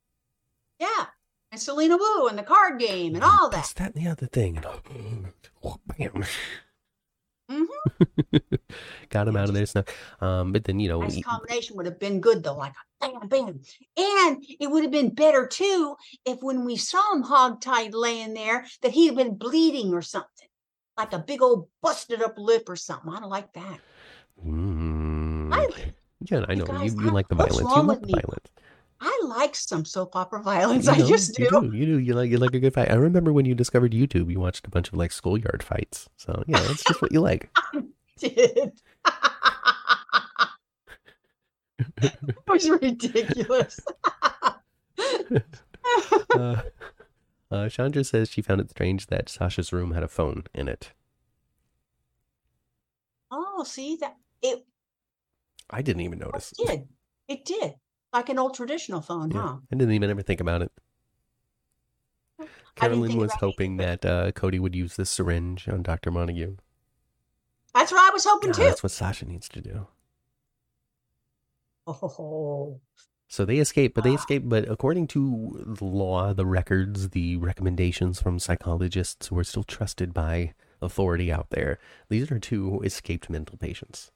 Yeah. 0.78 1.06
And 1.50 1.60
Selena 1.60 1.96
Wu 1.96 2.28
and 2.28 2.38
the 2.38 2.42
card 2.42 2.78
game 2.78 3.14
and 3.14 3.24
all 3.24 3.48
That's 3.48 3.72
that. 3.74 3.94
that 3.94 3.96
and 3.96 4.06
the 4.06 4.10
other 4.10 4.26
thing. 4.26 4.62
Bam. 7.48 7.66
hmm 7.66 8.36
Got 9.10 9.28
him 9.28 9.36
out 9.36 9.48
of 9.48 9.54
there. 9.54 9.84
Um, 10.20 10.52
but 10.52 10.64
then 10.64 10.80
you 10.80 10.88
know, 10.88 11.00
Nice 11.00 11.22
combination 11.22 11.76
would 11.76 11.86
have 11.86 11.98
been 11.98 12.20
good 12.20 12.42
though, 12.42 12.56
like 12.56 12.72
a 13.02 13.08
bam, 13.08 13.28
bam. 13.28 13.60
And 13.96 14.44
it 14.60 14.70
would 14.70 14.82
have 14.82 14.92
been 14.92 15.14
better 15.14 15.46
too 15.46 15.96
if 16.24 16.38
when 16.40 16.64
we 16.64 16.76
saw 16.76 17.14
him 17.14 17.22
hogtied 17.24 17.92
laying 17.92 18.34
there, 18.34 18.66
that 18.82 18.92
he 18.92 19.06
had 19.06 19.16
been 19.16 19.36
bleeding 19.36 19.92
or 19.92 20.02
something, 20.02 20.48
like 20.96 21.12
a 21.12 21.18
big 21.18 21.42
old 21.42 21.68
busted 21.82 22.22
up 22.22 22.34
lip 22.38 22.68
or 22.68 22.76
something. 22.76 23.12
I 23.12 23.20
don't 23.20 23.30
like 23.30 23.52
that. 23.52 23.80
Mm. 24.44 25.52
I- 25.52 25.92
yeah, 26.30 26.44
I 26.48 26.54
know 26.54 26.64
you, 26.82 26.90
you 27.02 27.10
like 27.10 27.28
the 27.28 27.34
violence. 27.34 27.60
You 27.60 27.66
wrong 27.66 27.86
like 27.86 28.00
with 28.00 28.08
the 28.08 28.16
me? 28.16 28.22
violence. 28.22 28.48
I 29.06 29.20
like 29.26 29.54
some 29.54 29.84
soap 29.84 30.16
opera 30.16 30.42
violence. 30.42 30.86
You 30.86 30.92
I 30.94 30.98
know, 30.98 31.06
just 31.06 31.38
you 31.38 31.50
do. 31.50 31.60
do. 31.70 31.76
You 31.76 31.86
do. 31.86 31.98
You 31.98 32.14
like 32.14 32.30
you 32.30 32.38
like 32.38 32.54
a 32.54 32.58
good 32.58 32.72
fight. 32.72 32.90
I 32.90 32.94
remember 32.94 33.32
when 33.32 33.44
you 33.44 33.54
discovered 33.54 33.92
YouTube, 33.92 34.30
you 34.30 34.40
watched 34.40 34.66
a 34.66 34.70
bunch 34.70 34.88
of 34.88 34.94
like 34.94 35.12
schoolyard 35.12 35.62
fights. 35.62 36.08
So 36.16 36.42
yeah, 36.46 36.60
that's 36.60 36.82
just 36.84 37.02
what 37.02 37.12
you 37.12 37.20
like. 37.20 37.50
did. 38.18 38.32
it 42.02 42.36
was 42.48 42.70
ridiculous. 42.70 43.78
Uh, 46.34 46.62
uh, 47.50 47.68
Chandra 47.68 48.02
says 48.04 48.30
she 48.30 48.40
found 48.42 48.60
it 48.60 48.70
strange 48.70 49.06
that 49.08 49.28
Sasha's 49.28 49.72
room 49.72 49.92
had 49.92 50.02
a 50.02 50.08
phone 50.08 50.44
in 50.54 50.66
it. 50.68 50.92
oh, 53.30 53.64
see 53.64 53.96
that 54.00 54.16
it 54.42 54.64
I 55.70 55.82
didn't 55.82 56.02
even 56.02 56.18
notice. 56.18 56.52
did. 56.56 56.88
It 57.28 57.44
did. 57.44 57.74
Like 58.14 58.28
an 58.28 58.38
old 58.38 58.54
traditional 58.54 59.00
phone, 59.00 59.32
Yeah, 59.32 59.40
huh? 59.42 59.56
I 59.72 59.76
didn't 59.76 59.92
even 59.92 60.08
ever 60.08 60.22
think 60.22 60.40
about 60.40 60.62
it. 60.62 60.70
Carolyn 62.76 63.16
was 63.16 63.32
it 63.32 63.40
hoping 63.40 63.76
that 63.78 64.04
uh, 64.04 64.30
Cody 64.32 64.58
would 64.60 64.74
use 64.74 64.94
the 64.94 65.04
syringe 65.04 65.68
on 65.68 65.82
Dr. 65.82 66.10
Montague. 66.12 66.56
That's 67.74 67.90
what 67.90 68.00
I 68.00 68.12
was 68.12 68.24
hoping 68.24 68.50
God, 68.50 68.56
too. 68.56 68.64
that's 68.64 68.82
what 68.84 68.92
Sasha 68.92 69.26
needs 69.26 69.48
to 69.48 69.60
do. 69.60 69.88
Oh, 71.86 72.80
So 73.28 73.44
they 73.44 73.58
escape, 73.58 73.94
but 73.94 74.04
they 74.04 74.14
escape. 74.14 74.42
But 74.46 74.68
according 74.68 75.08
to 75.08 75.74
the 75.78 75.84
law, 75.84 76.32
the 76.32 76.46
records, 76.46 77.10
the 77.10 77.36
recommendations 77.36 78.20
from 78.20 78.38
psychologists 78.38 79.26
who 79.26 79.38
are 79.38 79.44
still 79.44 79.64
trusted 79.64 80.14
by 80.14 80.54
authority 80.80 81.32
out 81.32 81.50
there, 81.50 81.78
these 82.08 82.30
are 82.30 82.38
two 82.38 82.80
escaped 82.84 83.28
mental 83.28 83.56
patients, 83.58 84.12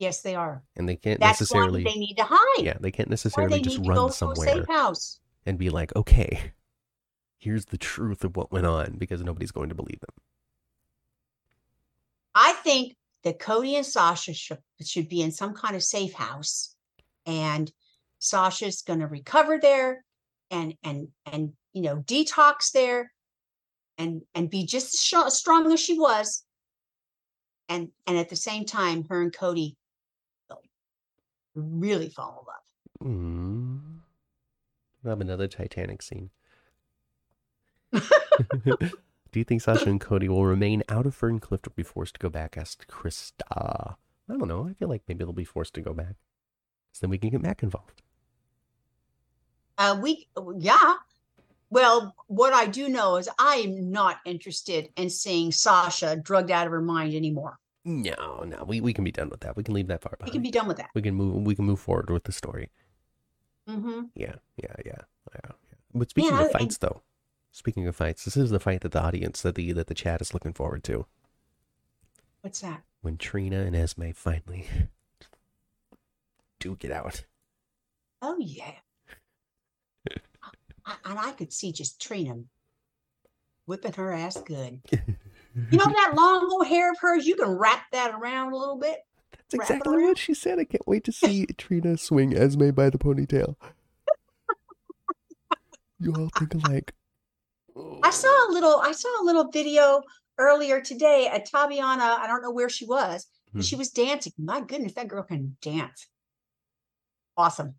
yes, 0.00 0.22
they 0.22 0.34
are. 0.34 0.64
and 0.76 0.88
they 0.88 0.96
can't 0.96 1.20
That's 1.20 1.40
necessarily. 1.40 1.84
they 1.84 1.94
need 1.94 2.14
to 2.14 2.24
hide. 2.26 2.64
Yeah, 2.64 2.78
they 2.80 2.90
can't 2.90 3.10
necessarily 3.10 3.58
they 3.58 3.62
just 3.62 3.78
need 3.78 3.84
to 3.88 3.94
go 3.94 4.02
run 4.04 4.12
somewhere 4.12 4.64
and 5.46 5.58
be 5.58 5.70
like, 5.70 5.94
okay, 5.94 6.52
here's 7.38 7.66
the 7.66 7.78
truth 7.78 8.24
of 8.24 8.36
what 8.36 8.50
went 8.50 8.66
on, 8.66 8.96
because 8.98 9.22
nobody's 9.22 9.52
going 9.52 9.68
to 9.68 9.74
believe 9.74 10.00
them. 10.00 10.10
I 12.34 12.52
think 12.64 12.96
that 13.24 13.38
Cody 13.38 13.76
and 13.76 13.86
Sasha 13.86 14.32
should, 14.32 14.58
should 14.82 15.08
be 15.08 15.22
in 15.22 15.30
some 15.30 15.54
kind 15.54 15.76
of 15.76 15.82
safe 15.82 16.14
house, 16.14 16.74
and 17.26 17.70
Sasha's 18.18 18.82
going 18.82 19.00
to 19.00 19.06
recover 19.06 19.58
there, 19.58 20.04
and 20.50 20.74
and 20.82 21.08
and 21.26 21.52
you 21.72 21.82
know 21.82 21.96
detox 21.98 22.72
there, 22.72 23.12
and 23.98 24.22
and 24.34 24.48
be 24.48 24.64
just 24.64 24.94
as 25.14 25.38
strong 25.38 25.72
as 25.72 25.80
she 25.80 25.98
was, 25.98 26.44
and 27.68 27.88
and 28.06 28.16
at 28.16 28.28
the 28.28 28.36
same 28.36 28.64
time, 28.64 29.04
her 29.08 29.22
and 29.22 29.34
Cody 29.34 29.76
really 31.54 32.08
fall 32.08 32.46
in 33.02 33.08
love. 33.08 33.14
Mm. 33.14 33.80
We'll 35.02 35.10
have 35.10 35.20
another 35.20 35.48
Titanic 35.48 36.02
scene. 36.02 36.30
Do 39.32 39.38
you 39.38 39.44
think 39.44 39.62
Sasha 39.62 39.88
and 39.88 40.00
Cody 40.00 40.28
will 40.28 40.44
remain 40.44 40.82
out 40.88 41.06
of 41.06 41.18
Ferncliff 41.18 41.66
or 41.66 41.70
be 41.70 41.82
forced 41.82 42.14
to 42.14 42.20
go 42.20 42.28
back? 42.28 42.56
asked 42.56 42.88
Krista. 42.88 43.96
I 44.28 44.36
don't 44.36 44.48
know. 44.48 44.66
I 44.68 44.72
feel 44.72 44.88
like 44.88 45.02
maybe 45.06 45.24
they'll 45.24 45.32
be 45.32 45.44
forced 45.44 45.74
to 45.74 45.80
go 45.80 45.94
back. 45.94 46.16
So 46.92 47.00
then 47.02 47.10
we 47.10 47.18
can 47.18 47.30
get 47.30 47.42
Mac 47.42 47.62
involved. 47.62 48.02
Uh, 49.78 49.98
we, 50.02 50.26
yeah. 50.58 50.94
Well, 51.70 52.14
what 52.26 52.52
I 52.52 52.66
do 52.66 52.88
know 52.88 53.16
is 53.16 53.28
I 53.38 53.56
am 53.56 53.92
not 53.92 54.18
interested 54.24 54.90
in 54.96 55.08
seeing 55.08 55.52
Sasha 55.52 56.16
drugged 56.16 56.50
out 56.50 56.66
of 56.66 56.72
her 56.72 56.80
mind 56.80 57.14
anymore. 57.14 57.59
No, 57.84 58.44
no, 58.46 58.64
we, 58.64 58.80
we 58.80 58.92
can 58.92 59.04
be 59.04 59.12
done 59.12 59.30
with 59.30 59.40
that. 59.40 59.56
We 59.56 59.62
can 59.64 59.74
leave 59.74 59.86
that 59.86 60.02
far 60.02 60.14
behind. 60.18 60.30
We 60.30 60.32
can 60.32 60.42
be 60.42 60.50
done 60.50 60.68
with 60.68 60.76
that. 60.76 60.90
we 60.94 61.00
can 61.02 61.14
move. 61.14 61.42
We 61.46 61.54
can 61.54 61.64
move 61.64 61.80
forward 61.80 62.10
with 62.10 62.24
the 62.24 62.32
story. 62.32 62.70
hmm 63.66 64.02
Yeah, 64.14 64.34
yeah, 64.56 64.74
yeah, 64.84 64.92
yeah. 65.34 65.40
yeah. 65.44 65.50
But 65.94 66.10
speaking 66.10 66.32
Man, 66.34 66.42
of 66.42 66.48
I- 66.54 66.58
fights, 66.58 66.76
though, 66.78 67.02
speaking 67.52 67.86
of 67.86 67.96
fights, 67.96 68.24
this 68.24 68.36
is 68.36 68.50
the 68.50 68.60
fight 68.60 68.82
that 68.82 68.92
the 68.92 69.02
audience, 69.02 69.40
that 69.42 69.54
the 69.54 69.72
that 69.72 69.86
the 69.86 69.94
chat 69.94 70.20
is 70.20 70.34
looking 70.34 70.52
forward 70.52 70.84
to. 70.84 71.06
What's 72.42 72.60
that? 72.60 72.82
When 73.00 73.16
Trina 73.16 73.60
and 73.60 73.74
Esme 73.74 74.10
finally 74.14 74.66
do 76.60 76.76
get 76.76 76.90
out. 76.92 77.24
Oh 78.22 78.36
yeah. 78.38 78.72
I, 80.84 80.94
and 81.04 81.18
I 81.18 81.32
could 81.32 81.52
see 81.52 81.72
just 81.72 82.00
Trina 82.00 82.40
whipping 83.66 83.92
her 83.94 84.12
ass 84.12 84.36
good. 84.42 84.80
You 85.70 85.78
know 85.78 85.84
that 85.84 86.12
long 86.14 86.42
little 86.42 86.64
hair 86.64 86.90
of 86.92 86.98
hers? 87.00 87.26
You 87.26 87.36
can 87.36 87.50
wrap 87.50 87.84
that 87.92 88.14
around 88.14 88.52
a 88.52 88.56
little 88.56 88.78
bit. 88.78 88.98
That's 89.32 89.54
exactly 89.54 90.02
what 90.02 90.18
she 90.18 90.34
said. 90.34 90.58
I 90.58 90.64
can't 90.64 90.86
wait 90.86 91.04
to 91.04 91.12
see 91.12 91.46
Trina 91.46 91.96
swing 91.96 92.34
as 92.34 92.54
Esme 92.54 92.70
by 92.70 92.90
the 92.90 92.98
ponytail. 92.98 93.56
You 96.00 96.14
all 96.14 96.30
think 96.38 96.54
alike. 96.54 96.94
I 98.02 98.10
saw 98.10 98.28
a 98.28 98.50
little. 98.50 98.80
I 98.80 98.92
saw 98.92 99.22
a 99.22 99.24
little 99.24 99.50
video 99.50 100.02
earlier 100.38 100.80
today 100.80 101.28
at 101.30 101.50
Tabyana. 101.50 102.18
I 102.18 102.26
don't 102.26 102.42
know 102.42 102.50
where 102.50 102.70
she 102.70 102.86
was. 102.86 103.26
Hmm. 103.52 103.60
She 103.60 103.76
was 103.76 103.90
dancing. 103.90 104.32
My 104.38 104.60
goodness, 104.62 104.94
that 104.94 105.08
girl 105.08 105.22
can 105.22 105.56
dance. 105.60 106.08
Awesome, 107.36 107.74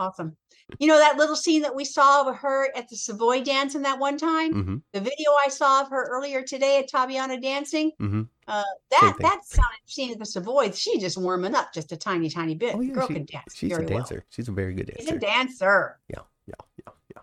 awesome. 0.00 0.36
You 0.78 0.86
know 0.86 0.98
that 0.98 1.16
little 1.16 1.34
scene 1.36 1.62
that 1.62 1.74
we 1.74 1.84
saw 1.84 2.28
of 2.28 2.36
her 2.36 2.70
at 2.76 2.88
the 2.88 2.96
Savoy 2.96 3.42
dancing 3.42 3.82
that 3.82 3.98
one 3.98 4.16
time. 4.16 4.54
Mm-hmm. 4.54 4.76
The 4.92 5.00
video 5.00 5.30
I 5.44 5.48
saw 5.48 5.82
of 5.82 5.90
her 5.90 6.04
earlier 6.08 6.42
today 6.42 6.78
at 6.78 6.88
Tabyana 6.88 7.42
dancing. 7.42 7.90
Mm-hmm. 8.00 8.22
Uh, 8.46 8.62
that 8.90 9.16
that 9.20 9.40
sounded 9.44 9.78
scene 9.86 10.12
at 10.12 10.18
the 10.18 10.26
Savoy. 10.26 10.70
She 10.70 10.98
just 10.98 11.18
warming 11.18 11.54
up 11.56 11.72
just 11.74 11.90
a 11.92 11.96
tiny, 11.96 12.30
tiny 12.30 12.54
bit. 12.54 12.74
Oh 12.76 12.80
yeah, 12.80 12.94
girl 12.94 13.08
she- 13.08 13.14
can 13.14 13.24
dance. 13.24 13.54
she's 13.54 13.76
a 13.76 13.84
dancer. 13.84 14.24
She's 14.30 14.48
a 14.48 14.52
very 14.52 14.74
good 14.74 14.88
Well. 14.88 14.96
She's 15.00 15.08
dancer. 15.08 15.16
a 15.16 15.20
dancer. 15.20 15.98
yeah, 16.08 16.18
yeah, 16.46 16.54
yeah, 16.86 16.92
yeah, 17.16 17.22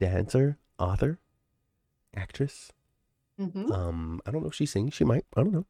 yeah. 0.00 0.08
Dancer, 0.08 0.58
author, 0.78 1.18
actress. 2.16 2.72
hmm 3.38 3.70
Um, 3.72 4.20
I 4.26 4.30
don't 4.32 4.42
know 4.42 4.48
if 4.48 4.54
she 4.54 4.66
sings. 4.66 4.94
She 4.94 5.04
might. 5.04 5.24
I 5.36 5.42
don't 5.42 5.52
know. 5.52 5.66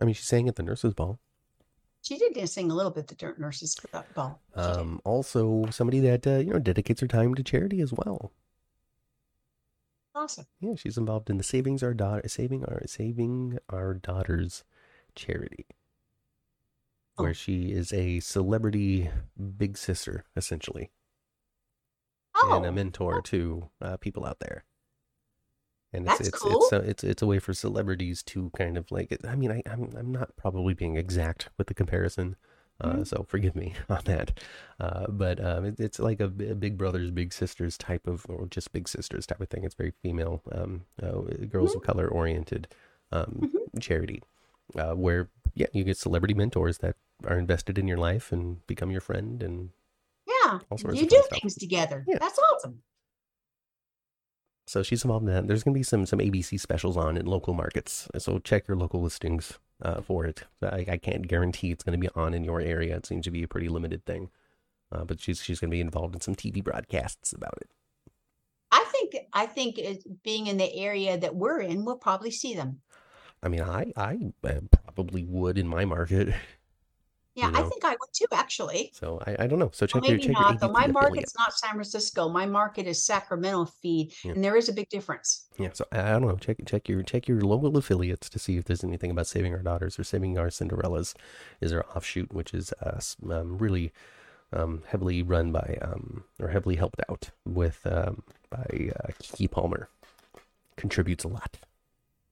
I 0.00 0.04
mean, 0.04 0.14
she 0.14 0.24
sang 0.24 0.48
at 0.48 0.56
the 0.56 0.62
nurses' 0.64 0.92
ball. 0.94 1.20
She 2.04 2.18
did 2.18 2.34
sing 2.50 2.70
a 2.70 2.74
little 2.74 2.92
bit. 2.92 3.06
The 3.08 3.14
dirt 3.14 3.40
nurses 3.40 3.74
ball. 4.14 4.38
Um, 4.54 5.00
also 5.04 5.64
somebody 5.70 6.00
that 6.00 6.26
uh, 6.26 6.36
you 6.36 6.52
know 6.52 6.58
dedicates 6.58 7.00
her 7.00 7.06
time 7.08 7.34
to 7.34 7.42
charity 7.42 7.80
as 7.80 7.92
well. 7.94 8.30
awesome. 10.14 10.44
Yeah, 10.60 10.74
she's 10.76 10.98
involved 10.98 11.30
in 11.30 11.38
the 11.38 11.42
savings 11.44 11.82
our 11.82 11.94
daughter 11.94 12.28
saving 12.28 12.62
our 12.66 12.82
saving 12.86 13.58
our 13.70 13.94
daughters 13.94 14.64
charity, 15.14 15.64
Oh. 17.16 17.22
where 17.24 17.34
she 17.34 17.72
is 17.72 17.90
a 17.92 18.20
celebrity 18.20 19.08
big 19.56 19.78
sister 19.78 20.24
essentially, 20.36 20.90
Oh, 22.34 22.56
and 22.58 22.66
a 22.66 22.72
mentor 22.72 23.22
to 23.22 23.70
uh, 23.80 23.96
people 23.96 24.26
out 24.26 24.40
there. 24.40 24.64
And 25.94 26.06
it's 26.06 26.18
That's 26.18 26.28
it's 26.28 26.38
cool. 26.38 26.62
it's 26.62 26.72
a, 26.72 26.76
it's 26.78 27.04
it's 27.04 27.22
a 27.22 27.26
way 27.26 27.38
for 27.38 27.54
celebrities 27.54 28.22
to 28.24 28.50
kind 28.56 28.76
of 28.76 28.90
like 28.90 29.16
I 29.26 29.36
mean 29.36 29.50
I 29.52 29.62
I'm 29.70 29.90
I'm 29.96 30.12
not 30.12 30.36
probably 30.36 30.74
being 30.74 30.96
exact 30.96 31.48
with 31.56 31.68
the 31.68 31.74
comparison. 31.74 32.36
Uh, 32.80 32.94
Mhm. 32.94 33.06
So 33.06 33.24
forgive 33.28 33.54
me 33.54 33.74
on 33.88 34.00
that, 34.06 34.40
uh, 34.80 35.06
but 35.08 35.38
um, 35.44 35.64
it, 35.64 35.78
it's 35.78 36.00
like 36.00 36.20
a 36.20 36.26
big 36.26 36.76
brothers, 36.76 37.12
big 37.12 37.32
sisters 37.32 37.78
type 37.78 38.08
of, 38.08 38.26
or 38.28 38.48
just 38.48 38.72
big 38.72 38.88
sisters 38.88 39.26
type 39.26 39.40
of 39.40 39.48
thing. 39.48 39.62
It's 39.62 39.76
very 39.76 39.92
female, 40.02 40.42
um, 40.50 40.82
uh, 41.00 41.20
girls 41.48 41.76
of 41.76 41.82
color 41.82 42.08
oriented 42.08 42.66
um, 43.12 43.52
charity, 43.80 44.24
uh, 44.76 44.94
where 44.94 45.28
yeah, 45.54 45.68
you 45.72 45.84
get 45.84 45.96
celebrity 45.98 46.34
mentors 46.34 46.78
that 46.78 46.96
are 47.24 47.38
invested 47.38 47.78
in 47.78 47.86
your 47.86 47.98
life 47.98 48.32
and 48.32 48.66
become 48.66 48.90
your 48.90 49.00
friend, 49.00 49.40
and 49.40 49.70
yeah. 50.26 50.58
all 50.68 50.76
sorts 50.76 50.96
You 50.96 51.04
of 51.04 51.10
do 51.10 51.22
things 51.30 51.54
together. 51.54 52.04
Yeah. 52.08 52.18
That's 52.18 52.40
awesome. 52.52 52.82
So 54.66 54.82
she's 54.82 55.04
involved 55.04 55.26
in 55.26 55.34
that. 55.34 55.46
There's 55.46 55.62
going 55.62 55.74
to 55.74 55.78
be 55.78 55.84
some 55.84 56.06
some 56.06 56.18
ABC 56.18 56.58
specials 56.58 56.96
on 56.96 57.16
in 57.16 57.26
local 57.26 57.54
markets, 57.54 58.08
so 58.18 58.38
check 58.38 58.66
your 58.66 58.76
local 58.76 59.02
listings 59.02 59.58
uh, 59.82 60.00
for 60.00 60.24
it. 60.24 60.44
I, 60.62 60.84
I 60.88 60.96
can't 60.96 61.28
guarantee 61.28 61.70
it's 61.70 61.84
going 61.84 61.98
to 61.98 62.06
be 62.06 62.12
on 62.14 62.34
in 62.34 62.44
your 62.44 62.60
area. 62.60 62.96
It 62.96 63.06
seems 63.06 63.24
to 63.24 63.30
be 63.30 63.42
a 63.42 63.48
pretty 63.48 63.68
limited 63.68 64.04
thing, 64.06 64.30
uh, 64.90 65.04
but 65.04 65.20
she's 65.20 65.42
she's 65.42 65.60
going 65.60 65.70
to 65.70 65.74
be 65.74 65.80
involved 65.80 66.14
in 66.14 66.20
some 66.20 66.34
TV 66.34 66.62
broadcasts 66.62 67.32
about 67.32 67.58
it. 67.60 67.70
I 68.70 68.84
think 68.90 69.16
I 69.32 69.46
think 69.46 69.78
it, 69.78 70.22
being 70.22 70.46
in 70.46 70.56
the 70.56 70.74
area 70.74 71.18
that 71.18 71.34
we're 71.34 71.60
in, 71.60 71.84
we'll 71.84 71.96
probably 71.96 72.30
see 72.30 72.54
them. 72.54 72.80
I 73.42 73.48
mean, 73.48 73.60
I 73.60 73.92
I 73.96 74.32
uh, 74.42 74.60
probably 74.70 75.24
would 75.24 75.58
in 75.58 75.68
my 75.68 75.84
market. 75.84 76.34
Yeah, 77.34 77.50
you 77.50 77.56
I 77.56 77.62
think 77.68 77.84
I 77.84 77.90
would 77.90 78.10
too, 78.12 78.26
actually. 78.32 78.92
So 78.94 79.20
I, 79.26 79.36
I 79.40 79.46
don't 79.48 79.58
know. 79.58 79.70
So 79.72 79.86
check 79.86 80.02
Well, 80.02 80.10
your 80.10 80.18
maybe 80.18 80.28
check 80.28 80.40
not. 80.40 80.50
your 80.52 80.58
Though 80.60 80.72
my 80.72 80.86
market's 80.86 81.34
not 81.36 81.52
San 81.52 81.70
Francisco. 81.72 82.28
My 82.28 82.46
market 82.46 82.86
is 82.86 83.02
Sacramento 83.02 83.64
feed, 83.82 84.12
Yeah. 84.22 84.32
and 84.32 84.44
there 84.44 84.56
is 84.56 84.68
a 84.68 84.72
big 84.72 84.88
difference. 84.88 85.46
Yeah, 85.58 85.70
so 85.72 85.84
I 85.90 86.00
I 86.00 86.10
don't 86.12 86.28
know. 86.28 86.36
Check 86.36 86.58
check 86.64 86.88
your 86.88 87.02
check 87.02 87.26
your 87.26 87.40
local 87.40 87.76
affiliates 87.76 88.28
to 88.30 88.38
see 88.38 88.56
if 88.56 88.64
there's 88.66 88.84
anything 88.84 89.10
about 89.10 89.26
saving 89.26 89.52
our 89.52 89.62
daughters 89.62 89.98
or 89.98 90.04
saving 90.04 90.38
our 90.38 90.46
Cinderellas. 90.48 91.14
Is 91.60 91.72
our 91.72 91.84
offshoot, 91.96 92.32
which 92.32 92.54
is 92.54 92.72
uh, 92.80 93.00
um, 93.30 93.58
really 93.58 93.92
um, 94.52 94.82
heavily 94.86 95.22
run 95.22 95.50
by 95.50 95.78
um, 95.82 96.22
or 96.40 96.48
heavily 96.48 96.76
helped 96.76 97.00
out 97.10 97.30
with 97.44 97.84
um, 97.84 98.22
by 98.50 98.92
uh, 99.02 99.08
Keke 99.20 99.50
Palmer. 99.50 99.88
Contributes 100.76 101.24
a 101.24 101.28
lot 101.28 101.58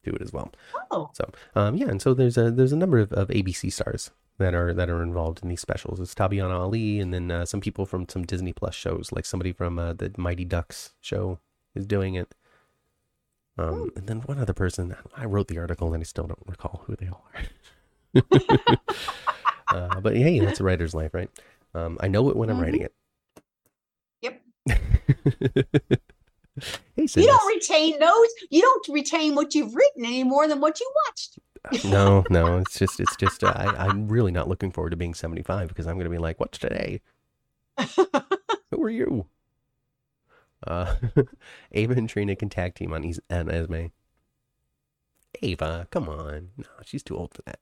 to 0.04 0.10
it 0.14 0.22
as 0.22 0.32
well. 0.32 0.52
Oh, 0.90 1.10
So 1.14 1.30
um, 1.56 1.76
yeah, 1.76 1.86
and 1.88 2.00
so 2.02 2.14
there's 2.14 2.36
a 2.36 2.50
there's 2.52 2.72
a 2.72 2.76
number 2.76 2.98
of, 2.98 3.12
of 3.12 3.28
ABC 3.28 3.72
stars 3.72 4.10
that 4.38 4.54
are 4.54 4.72
that 4.74 4.88
are 4.90 5.02
involved 5.02 5.40
in 5.42 5.48
these 5.48 5.60
specials. 5.60 6.00
It's 6.00 6.14
Tabyana 6.14 6.58
Ali, 6.58 6.98
and 7.00 7.12
then 7.12 7.30
uh, 7.30 7.44
some 7.46 7.60
people 7.60 7.86
from 7.86 8.08
some 8.08 8.24
Disney 8.24 8.52
Plus 8.52 8.74
shows, 8.74 9.10
like 9.12 9.24
somebody 9.24 9.52
from 9.52 9.78
uh, 9.78 9.92
the 9.92 10.12
Mighty 10.16 10.44
Ducks 10.44 10.94
show 11.00 11.38
is 11.74 11.86
doing 11.86 12.14
it. 12.14 12.34
Um, 13.58 13.90
and 13.96 14.06
then 14.06 14.20
one 14.22 14.38
other 14.38 14.54
person. 14.54 14.96
I 15.16 15.26
wrote 15.26 15.48
the 15.48 15.58
article, 15.58 15.92
and 15.92 16.00
I 16.00 16.04
still 16.04 16.26
don't 16.26 16.42
recall 16.46 16.84
who 16.86 16.96
they 16.96 17.08
all 17.08 17.26
are. 17.34 17.42
uh, 19.70 20.00
but 20.00 20.16
hey, 20.16 20.40
that's 20.40 20.60
a 20.60 20.64
writer's 20.64 20.94
life, 20.94 21.12
right? 21.14 21.30
Um, 21.74 21.98
I 22.00 22.08
know 22.08 22.28
it 22.30 22.36
when 22.36 22.48
I'm 22.50 22.56
Mhm. 22.58 22.62
writing 22.62 22.80
it. 22.82 22.94
Yep. 24.22 24.42
hey, 26.96 27.06
you 27.14 27.26
don't 27.26 27.54
retain 27.54 27.98
those. 27.98 28.28
You 28.50 28.60
don't 28.62 28.88
retain 28.88 29.34
what 29.34 29.54
you've 29.54 29.74
written 29.74 30.04
any 30.04 30.24
more 30.24 30.46
than 30.46 30.60
what 30.60 30.80
you 30.80 30.92
watched. 31.06 31.38
no, 31.84 32.24
no, 32.28 32.58
it's 32.58 32.78
just, 32.78 32.98
it's 32.98 33.16
just, 33.16 33.44
uh, 33.44 33.52
I, 33.54 33.86
I'm 33.86 34.08
really 34.08 34.32
not 34.32 34.48
looking 34.48 34.72
forward 34.72 34.90
to 34.90 34.96
being 34.96 35.14
75 35.14 35.68
because 35.68 35.86
I'm 35.86 35.94
going 35.94 36.04
to 36.04 36.10
be 36.10 36.18
like, 36.18 36.40
what's 36.40 36.58
today? 36.58 37.00
Who 38.70 38.82
are 38.82 38.90
you? 38.90 39.26
Uh, 40.66 40.94
Ava 41.72 41.94
and 41.94 42.08
Trina 42.08 42.36
can 42.36 42.48
tag 42.48 42.74
team 42.74 42.92
on, 42.92 43.04
Es- 43.04 43.20
on 43.30 43.50
Esme. 43.50 43.86
Ava, 45.42 45.86
come 45.90 46.08
on. 46.08 46.50
No, 46.56 46.66
she's 46.84 47.02
too 47.02 47.16
old 47.16 47.32
for 47.32 47.42
that. 47.42 47.60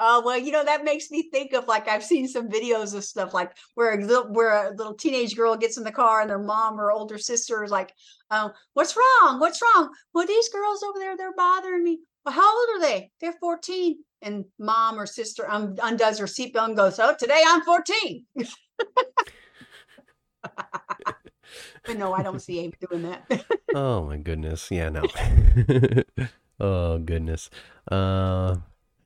Oh 0.00 0.22
well, 0.24 0.38
you 0.38 0.52
know 0.52 0.64
that 0.64 0.84
makes 0.84 1.10
me 1.10 1.28
think 1.30 1.52
of 1.52 1.66
like 1.66 1.88
I've 1.88 2.04
seen 2.04 2.28
some 2.28 2.48
videos 2.48 2.94
of 2.94 3.04
stuff 3.04 3.34
like 3.34 3.52
where 3.74 3.98
a 3.98 4.04
little 4.04 4.32
where 4.32 4.68
a 4.68 4.70
little 4.74 4.94
teenage 4.94 5.34
girl 5.36 5.56
gets 5.56 5.76
in 5.76 5.84
the 5.84 5.90
car 5.90 6.20
and 6.20 6.30
their 6.30 6.38
mom 6.38 6.80
or 6.80 6.92
older 6.92 7.18
sister 7.18 7.64
is 7.64 7.70
like, 7.70 7.92
"Oh, 8.30 8.52
what's 8.74 8.96
wrong? 8.96 9.40
What's 9.40 9.60
wrong? 9.60 9.90
Well, 10.14 10.26
these 10.26 10.48
girls 10.50 10.82
over 10.84 10.98
there, 10.98 11.16
they're 11.16 11.34
bothering 11.34 11.82
me. 11.82 11.98
Well, 12.24 12.34
how 12.34 12.58
old 12.58 12.68
are 12.76 12.80
they? 12.80 13.10
They're 13.20 13.34
14." 13.40 13.96
And 14.22 14.44
mom 14.58 14.98
or 14.98 15.06
sister 15.06 15.48
un- 15.48 15.78
undoes 15.82 16.18
her 16.18 16.26
seatbelt 16.26 16.66
and 16.66 16.76
goes, 16.76 16.98
"Oh, 16.98 17.14
today 17.18 17.42
I'm 17.46 17.62
14." 17.62 18.24
but 21.86 21.96
no, 21.96 22.12
I 22.12 22.22
don't 22.22 22.40
see 22.40 22.60
Abe 22.60 22.74
doing 22.88 23.02
that. 23.02 23.44
Oh 23.74 24.02
my 24.02 24.16
goodness. 24.16 24.70
Yeah, 24.70 24.88
no. 24.88 25.02
oh 26.60 26.98
goodness. 26.98 27.50
Uh, 27.90 28.56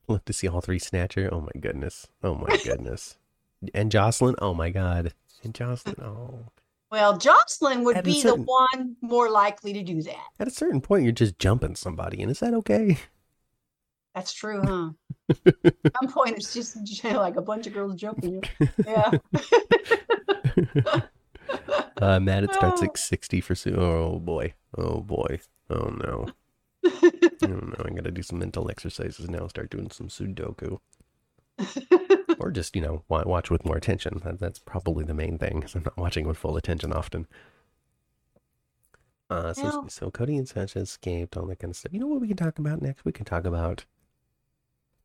look 0.08 0.24
to 0.26 0.32
see 0.32 0.48
all 0.48 0.60
three 0.60 0.78
Snatcher. 0.78 1.28
Oh 1.32 1.40
my 1.40 1.60
goodness. 1.60 2.08
Oh 2.22 2.34
my 2.34 2.56
goodness. 2.64 3.16
and 3.74 3.90
Josslyn. 3.92 4.34
Oh 4.38 4.54
my 4.54 4.70
god. 4.70 5.12
And 5.44 5.54
Josslyn. 5.54 6.00
Oh. 6.02 6.46
well, 6.90 7.18
Josslyn 7.18 7.84
would 7.84 7.96
At 7.96 8.04
be 8.04 8.20
certain- 8.20 8.40
the 8.40 8.44
one 8.46 8.96
more 9.00 9.30
likely 9.30 9.72
to 9.72 9.82
do 9.82 10.02
that. 10.02 10.24
At 10.38 10.48
a 10.48 10.50
certain 10.52 10.80
point, 10.80 11.04
you're 11.04 11.12
just 11.12 11.38
jumping 11.38 11.74
somebody, 11.76 12.20
and 12.22 12.30
is 12.30 12.40
that 12.40 12.54
okay? 12.54 12.98
That's 14.14 14.32
true, 14.32 14.60
huh? 14.62 14.90
At 15.64 15.92
some 16.02 16.12
point, 16.12 16.36
it's 16.36 16.52
just 16.52 16.76
like 17.04 17.36
a 17.36 17.42
bunch 17.42 17.66
of 17.66 17.72
girls 17.72 17.94
jumping 17.96 18.42
you. 18.60 18.68
Yeah. 18.86 19.10
Uh, 22.00 22.18
Matt, 22.18 22.42
it 22.42 22.52
starts 22.54 22.80
Oh. 22.82 22.84
at 22.86 22.96
60 22.98 23.40
for 23.42 23.54
Sue. 23.54 23.76
Oh 23.76 24.18
boy. 24.18 24.54
Oh 24.76 25.00
boy. 25.00 25.38
Oh 25.70 25.90
no. 26.02 26.26
Oh 26.84 27.46
no. 27.46 27.74
I'm 27.78 27.92
going 27.94 28.04
to 28.04 28.10
do 28.10 28.22
some 28.22 28.38
mental 28.38 28.70
exercises 28.70 29.28
now. 29.28 29.46
Start 29.48 29.70
doing 29.70 29.90
some 29.90 30.08
Sudoku. 30.08 30.78
or 32.38 32.50
just, 32.50 32.74
you 32.74 32.82
know, 32.82 33.02
watch 33.08 33.50
with 33.50 33.64
more 33.64 33.76
attention. 33.76 34.20
That's 34.40 34.58
probably 34.58 35.04
the 35.04 35.14
main 35.14 35.38
thing 35.38 35.60
'cause 35.60 35.74
I'm 35.74 35.82
not 35.84 35.96
watching 35.96 36.26
with 36.26 36.38
full 36.38 36.56
attention 36.56 36.92
often. 36.92 37.26
Uh, 39.30 39.54
so, 39.54 39.86
so 39.88 40.10
Cody 40.10 40.36
and 40.36 40.46
Sasha 40.48 40.80
escaped, 40.80 41.36
all 41.36 41.46
that 41.46 41.58
kind 41.58 41.70
of 41.70 41.76
stuff. 41.76 41.92
You 41.92 42.00
know 42.00 42.06
what 42.06 42.20
we 42.20 42.28
can 42.28 42.36
talk 42.36 42.58
about 42.58 42.82
next? 42.82 43.04
We 43.04 43.12
can 43.12 43.24
talk 43.24 43.44
about 43.46 43.86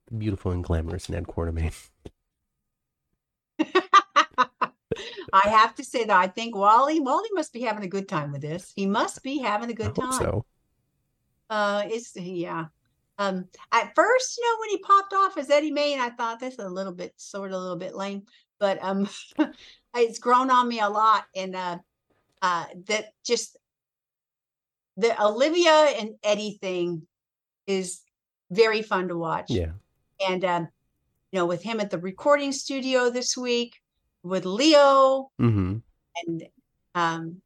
the 0.07 0.15
beautiful 0.15 0.51
and 0.51 0.63
glamorous 0.63 1.07
Ned 1.09 1.27
Quartermaine. 1.27 1.73
I 5.33 5.49
have 5.49 5.75
to 5.75 5.83
say 5.83 6.05
that 6.05 6.17
I 6.17 6.27
think 6.27 6.55
Wally 6.55 6.99
Wally 6.99 7.29
must 7.33 7.53
be 7.53 7.61
having 7.61 7.83
a 7.83 7.87
good 7.87 8.07
time 8.07 8.31
with 8.31 8.41
this. 8.41 8.71
He 8.75 8.85
must 8.85 9.21
be 9.23 9.39
having 9.39 9.69
a 9.69 9.73
good 9.73 9.87
hope 9.87 9.95
time. 9.97 10.11
so. 10.13 10.45
Uh, 11.49 11.83
it's 11.85 12.15
yeah. 12.15 12.65
Um, 13.19 13.45
at 13.71 13.95
first, 13.95 14.37
you 14.37 14.43
know, 14.43 14.59
when 14.59 14.69
he 14.69 14.77
popped 14.79 15.13
off 15.13 15.37
as 15.37 15.49
Eddie 15.49 15.71
Maine, 15.71 15.99
I 15.99 16.09
thought 16.11 16.39
this 16.39 16.53
is 16.53 16.59
a 16.59 16.69
little 16.69 16.93
bit, 16.93 17.13
sort 17.17 17.51
of 17.51 17.57
a 17.57 17.59
little 17.59 17.77
bit 17.77 17.95
lame, 17.95 18.23
but 18.59 18.77
um, 18.83 19.09
it's 19.95 20.19
grown 20.19 20.51
on 20.51 20.67
me 20.67 20.79
a 20.79 20.89
lot, 20.89 21.25
and 21.35 21.55
uh, 21.55 21.77
uh, 22.43 22.65
that 22.87 23.05
just 23.25 23.57
the 24.97 25.19
Olivia 25.23 25.71
and 25.99 26.11
Eddie 26.23 26.59
thing 26.61 27.07
is 27.65 28.01
very 28.51 28.81
fun 28.83 29.07
to 29.07 29.17
watch. 29.17 29.49
Yeah. 29.49 29.71
and 30.27 30.45
um, 30.45 30.67
you 31.31 31.39
know, 31.39 31.45
with 31.45 31.63
him 31.63 31.79
at 31.79 31.89
the 31.89 31.97
recording 31.99 32.51
studio 32.51 33.09
this 33.09 33.35
week, 33.35 33.75
with 34.23 34.45
Leo 34.45 35.31
Mm-hmm. 35.41 35.77
and 36.27 36.43
um, 36.95 37.41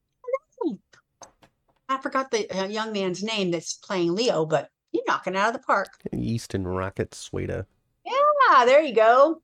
I 1.92 2.02
forgot 2.02 2.32
the 2.32 2.50
uh, 2.50 2.66
young 2.68 2.92
man's 2.94 3.24
name 3.24 3.52
that's 3.52 3.74
playing 3.74 4.16
Leo, 4.16 4.46
but 4.46 4.70
you're 4.92 5.04
knocking 5.08 5.36
out 5.36 5.48
of 5.48 5.54
the 5.54 5.66
park. 5.66 5.90
Easton 6.14 6.68
Rocket 6.68 7.12
Sweda. 7.12 7.66
Ah, 8.50 8.66
there 8.66 8.82
you 8.82 8.94
go. 8.94 9.42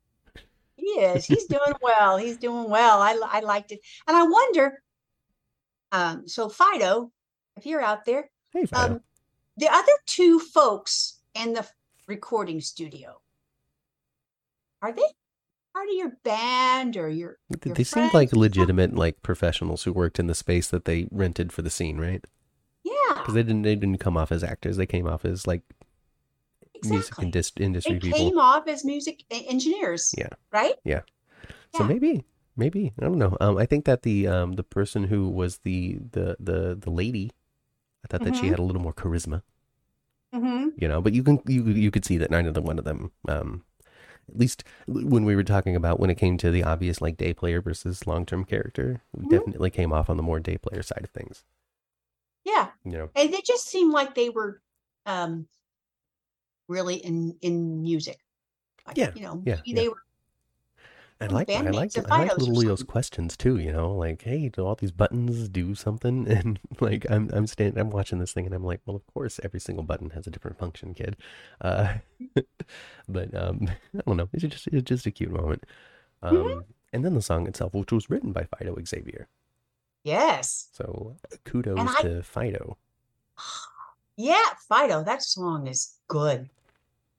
He 0.76 0.86
is. 0.86 1.26
He's 1.26 1.46
doing 1.48 1.74
well. 1.82 2.18
He's 2.18 2.38
doing 2.38 2.70
well. 2.70 3.02
I 3.02 3.18
I 3.26 3.40
liked 3.40 3.72
it, 3.72 3.80
and 4.08 4.18
I 4.18 4.24
wonder. 4.24 4.82
Um, 5.92 6.28
so 6.28 6.50
Fido, 6.50 7.12
if 7.56 7.66
you're 7.66 7.82
out 7.82 8.04
there, 8.06 8.30
Hey, 8.52 8.66
Fido. 8.66 8.96
um, 8.96 9.02
the 9.56 9.70
other 9.70 9.92
two 10.06 10.40
folks 10.40 11.20
in 11.34 11.54
the 11.54 11.66
recording 12.08 12.60
studio, 12.60 13.22
are 14.82 14.92
they 14.92 15.04
part 15.74 15.88
of 15.88 15.96
your 15.96 16.12
band 16.26 16.98
or 16.98 17.08
your? 17.08 17.38
Your 17.64 17.74
they 17.74 17.86
seemed 17.86 18.14
like 18.14 18.34
legitimate 18.34 18.94
like 18.96 19.22
professionals 19.24 19.84
who 19.84 19.94
worked 19.94 20.20
in 20.20 20.28
the 20.28 20.36
space 20.36 20.68
that 20.68 20.84
they 20.86 21.08
rented 21.12 21.54
for 21.54 21.62
the 21.62 21.70
scene, 21.70 21.98
right? 21.98 22.26
Yeah, 23.28 23.34
Because 23.34 23.34
they 23.36 23.44
didn't 23.44 23.62
they 23.64 23.76
didn't 23.76 24.00
come 24.00 24.18
off 24.18 24.32
as 24.32 24.44
actors. 24.44 24.78
They 24.78 24.86
came 24.86 25.08
off 25.08 25.26
as 25.26 25.46
like 25.48 25.64
music 26.84 27.00
exactly. 27.00 27.24
and 27.26 27.34
dis- 27.34 27.52
industry 27.58 27.94
They 27.96 28.00
people. 28.00 28.18
came 28.30 28.38
off 28.40 28.68
as 28.68 28.86
music 28.86 29.24
engineers. 29.32 30.14
Yeah. 30.18 30.30
Right. 30.52 30.74
So 30.76 30.80
Yeah. 30.86 31.02
So 31.76 31.84
maybe 31.84 32.26
maybe 32.56 32.94
I 33.00 33.04
don't 33.06 33.18
know. 33.18 33.38
Um, 33.42 33.58
I 33.58 33.66
think 33.66 33.86
that 33.86 34.02
the 34.04 34.28
um 34.28 34.54
the 34.54 34.64
person 34.64 35.06
who 35.06 35.30
was 35.30 35.60
the 35.60 36.00
the 36.12 36.38
the 36.40 36.76
the 36.76 36.90
lady, 36.90 37.32
I 38.04 38.08
thought 38.08 38.24
that 38.24 38.36
she 38.36 38.48
Mhm. 38.48 38.50
had 38.52 38.60
a 38.60 38.64
little 38.64 38.82
more 38.82 38.94
charisma, 38.94 39.42
Mm-hmm. 40.34 40.70
you 40.78 40.88
know. 40.88 41.02
But 41.02 41.14
you 41.14 41.24
can 41.24 41.42
you 41.48 41.64
you 41.66 41.92
could 41.92 42.06
see 42.06 42.18
that 42.18 42.32
neither 42.32 42.62
one 42.62 42.80
of 42.80 42.86
them 42.86 43.12
um. 43.28 43.64
At 44.30 44.38
least 44.38 44.66
when 44.88 45.24
we 45.24 45.38
were 45.38 45.44
talking 45.44 45.74
about 45.78 46.02
when 46.02 46.10
it 46.10 46.18
came 46.18 46.38
to 46.40 46.52
the 46.52 46.62
obvious 46.62 47.00
like 47.00 47.16
day 47.16 47.34
player 47.34 47.62
versus 47.62 48.06
long 48.06 48.26
term 48.26 48.44
character, 48.44 49.02
we 49.14 49.24
Mhm. 49.26 49.30
definitely 49.30 49.70
came 49.70 49.94
off 49.94 50.10
on 50.10 50.18
the 50.18 50.24
more 50.24 50.42
day 50.42 50.58
player 50.58 50.84
side 50.84 51.06
of 51.06 51.12
things. 51.12 51.46
Yeah. 52.84 53.08
And 53.16 53.34
they 53.34 53.42
just 53.42 53.68
seemed 53.68 53.94
like 53.94 54.16
they 54.16 54.30
were 54.30 54.62
um 55.06 55.48
really 56.68 56.96
in 56.96 57.38
in 57.42 57.82
music 57.82 58.18
Like, 58.88 58.98
Yeah, 58.98 59.12
you 59.14 59.22
know 59.22 59.36
yeah, 59.46 59.56
maybe 59.66 59.74
yeah. 59.74 59.82
they 59.82 59.90
were 59.90 60.04
I 61.20 61.26
like 61.28 61.56
I 61.56 61.72
like 61.72 61.98
I 61.98 62.12
like 62.14 62.38
little 62.38 62.54
Leo's 62.56 62.84
questions 62.84 63.36
too. 63.36 63.58
You 63.58 63.72
know, 63.72 63.92
like 63.92 64.22
hey, 64.22 64.50
do 64.50 64.64
all 64.64 64.76
these 64.76 64.92
buttons 64.92 65.50
do 65.50 65.74
something? 65.74 66.28
And 66.32 66.60
like 66.80 67.06
I'm 67.10 67.30
I'm 67.34 67.48
standing, 67.48 67.80
I'm 67.80 67.90
watching 67.90 68.20
this 68.20 68.34
thing, 68.34 68.46
and 68.46 68.54
I'm 68.54 68.64
like, 68.64 68.82
well, 68.86 68.96
of 68.96 69.06
course, 69.08 69.40
every 69.44 69.60
single 69.60 69.84
button 69.84 70.12
has 70.12 70.28
a 70.28 70.30
different 70.32 70.60
function, 70.60 70.94
kid. 70.94 71.18
Uh, 71.60 71.96
but 73.10 73.34
um, 73.36 73.68
I 73.98 74.02
don't 74.06 74.18
know. 74.18 74.30
It's 74.34 74.44
just 74.44 74.68
it's 74.68 74.84
just 74.88 75.06
a 75.08 75.12
cute 75.12 75.32
moment. 75.32 75.64
Um, 76.22 76.36
Mm-hmm. 76.38 76.72
and 76.94 77.06
then 77.06 77.16
the 77.16 77.22
song 77.22 77.48
itself, 77.48 77.74
which 77.74 77.92
was 77.92 78.10
written 78.10 78.32
by 78.34 78.46
Fido 78.46 78.76
Xavier. 78.86 79.28
Yes 80.04 80.70
So 80.74 81.18
kudos 81.46 81.78
I- 81.80 82.02
to 82.04 82.24
Fido. 82.24 82.78
yeah 84.18 84.46
fido 84.68 85.04
that 85.04 85.22
song 85.22 85.68
is 85.68 85.96
good 86.08 86.50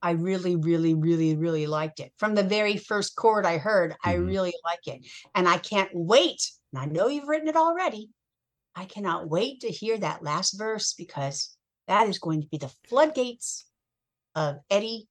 i 0.03 0.11
really 0.13 0.57
really 0.57 0.95
really 0.95 1.37
really 1.37 1.67
liked 1.67 2.01
it 2.01 2.13
from 2.17 2.35
the 2.35 2.43
very 2.43 2.77
first 2.77 3.15
chord 3.15 3.47
i 3.47 3.57
heard 3.59 3.95
i 4.05 4.15
Mhm. 4.15 4.27
really 4.27 4.55
like 4.65 4.87
it 4.87 5.07
and 5.35 5.49
i 5.49 5.59
can't 5.59 5.91
wait 5.95 6.51
and 6.73 6.83
i 6.83 6.87
know 6.87 7.07
you've 7.09 7.29
written 7.29 7.49
it 7.49 7.57
already 7.57 8.11
i 8.75 8.85
cannot 8.85 9.29
wait 9.29 9.61
to 9.61 9.69
hear 9.69 9.97
that 9.99 10.23
last 10.25 10.59
verse 10.59 10.93
because 10.95 11.57
that 11.87 12.09
is 12.09 12.19
going 12.19 12.41
to 12.43 12.49
be 12.49 12.59
the 12.59 12.73
floodgates 12.89 13.67
of 14.35 14.57
eddie 14.71 15.09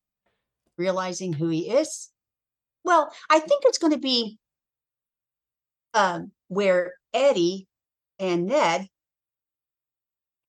realizing 0.78 1.34
who 1.34 1.47
he 1.49 1.70
is. 1.72 2.09
Well, 2.84 3.11
I 3.32 3.39
think 3.39 3.63
it's 3.65 3.80
going 3.80 3.93
to 3.93 3.99
be 3.99 4.38
um, 5.95 6.32
where 6.49 6.93
Eddie 7.18 7.68
and 8.20 8.45
Ned 8.45 8.88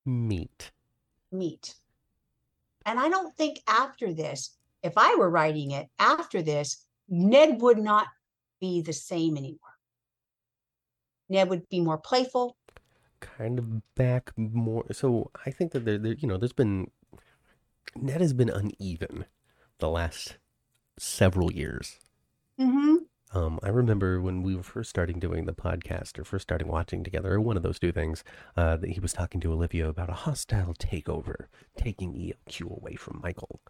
Meet. 0.04 0.70
meet. 1.32 1.74
And 2.86 2.98
I 2.98 3.08
don't 3.08 3.34
think 3.36 3.60
after 3.66 4.12
this, 4.12 4.56
if 4.82 4.94
I 4.96 5.14
were 5.16 5.30
writing 5.30 5.72
it 5.72 5.88
after 5.98 6.40
this, 6.42 6.86
Ned 7.08 7.60
would 7.60 7.78
not 7.78 8.06
be 8.60 8.80
the 8.80 8.92
same 8.92 9.36
anymore. 9.36 9.58
Ned 11.28 11.48
would 11.48 11.68
be 11.68 11.80
more 11.80 11.98
playful. 11.98 12.56
Kind 13.20 13.58
of 13.58 13.94
back 13.94 14.32
more. 14.36 14.84
So 14.92 15.30
I 15.44 15.50
think 15.50 15.72
that 15.72 15.84
there, 15.84 15.98
there, 15.98 16.14
you 16.14 16.28
know, 16.28 16.36
there's 16.36 16.52
been 16.52 16.90
Ned 17.96 18.20
has 18.20 18.32
been 18.32 18.50
uneven 18.50 19.24
the 19.78 19.88
last 19.88 20.36
several 20.98 21.52
years. 21.52 21.98
Mm-hmm. 22.60 22.96
Um, 23.34 23.58
I 23.62 23.68
remember 23.68 24.20
when 24.20 24.42
we 24.42 24.56
were 24.56 24.62
first 24.62 24.88
starting 24.90 25.18
doing 25.18 25.44
the 25.44 25.52
podcast 25.52 26.18
or 26.18 26.24
first 26.24 26.44
starting 26.44 26.68
watching 26.68 27.04
together, 27.04 27.34
or 27.34 27.40
one 27.40 27.56
of 27.56 27.62
those 27.62 27.78
two 27.78 27.92
things, 27.92 28.24
uh, 28.56 28.76
that 28.76 28.90
he 28.90 29.00
was 29.00 29.12
talking 29.12 29.40
to 29.42 29.52
Olivia 29.52 29.88
about 29.88 30.08
a 30.08 30.14
hostile 30.14 30.74
takeover, 30.74 31.46
taking 31.76 32.14
ELQ 32.14 32.70
away 32.78 32.94
from 32.94 33.20
Michael, 33.22 33.60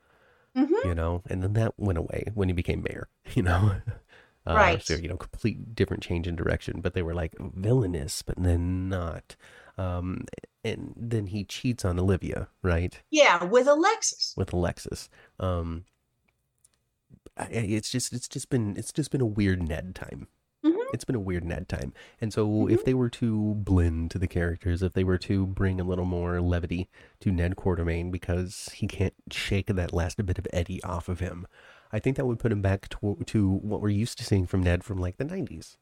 Mm-hmm. 0.57 0.89
you 0.89 0.95
know, 0.95 1.23
and 1.29 1.43
then 1.43 1.53
that 1.53 1.75
went 1.77 1.99
away 1.99 2.25
when 2.35 2.49
he 2.49 2.53
became 2.53 2.83
mayor, 2.83 3.09
you 3.35 3.43
know. 3.43 3.73
Uh, 4.47 4.55
Right. 4.55 4.83
So, 4.83 4.95
you 4.95 5.09
know, 5.09 5.17
complete 5.19 5.75
different 5.75 6.03
change 6.03 6.27
in 6.27 6.35
direction, 6.35 6.81
but 6.81 6.95
they 6.95 7.03
were 7.03 7.15
like 7.15 7.35
villainous, 7.39 8.23
but 8.23 8.37
then 8.43 8.89
not. 8.89 9.37
Um, 9.77 10.25
and 10.65 10.95
then 10.97 11.27
he 11.27 11.45
cheats 11.45 11.85
on 11.85 11.99
Olivia, 12.01 12.49
right? 12.63 12.99
Yeah, 13.11 13.45
with 13.45 13.67
Alexis. 13.69 14.33
with 14.39 14.53
Alexis. 14.55 15.11
Um, 15.39 15.85
it's 17.51 17.91
just 17.91 18.13
it's 18.13 18.29
just 18.29 18.51
been 18.51 18.77
it's 18.77 18.93
just 18.93 19.11
been 19.11 19.21
a 19.21 19.27
weird 19.27 19.63
Ned 19.69 19.95
time. 19.95 20.29
Mhm. 20.65 20.77
It's 20.93 21.05
been 21.05 21.15
a 21.15 21.21
weird 21.21 21.45
Ned 21.45 21.69
time, 21.69 21.93
and 22.21 22.33
so 22.33 22.67
if 22.69 22.85
they 22.85 22.95
were 22.95 23.11
to 23.11 23.55
blend 23.55 24.11
to 24.11 24.19
the 24.19 24.27
characters, 24.27 24.83
if 24.83 24.93
they 24.93 25.05
were 25.05 25.19
to 25.19 25.47
bring 25.47 25.81
a 25.81 25.85
little 25.85 26.05
more 26.05 26.41
levity 26.41 26.89
to 27.21 27.31
Ned 27.31 27.55
Quartermaine 27.57 28.11
because 28.11 28.69
he 28.75 28.87
can't 28.89 29.15
shake 29.31 29.67
that 29.69 29.93
last 29.93 30.25
bit 30.27 30.39
of 30.39 30.49
Eddie 30.53 30.83
off 30.83 31.09
of 31.09 31.21
him, 31.21 31.47
I 31.93 32.01
think 32.01 32.17
that 32.17 32.27
would 32.27 32.41
put 32.41 32.51
him 32.51 32.61
back 32.61 32.89
to, 32.89 33.19
to 33.27 33.49
what 33.49 33.81
we're 33.81 33.89
used 33.91 34.19
to 34.19 34.25
seeing 34.25 34.47
from 34.47 34.63
Ned 34.65 34.83
from 34.83 34.99
like 34.99 35.17
the 35.19 35.25
'90s. 35.25 35.77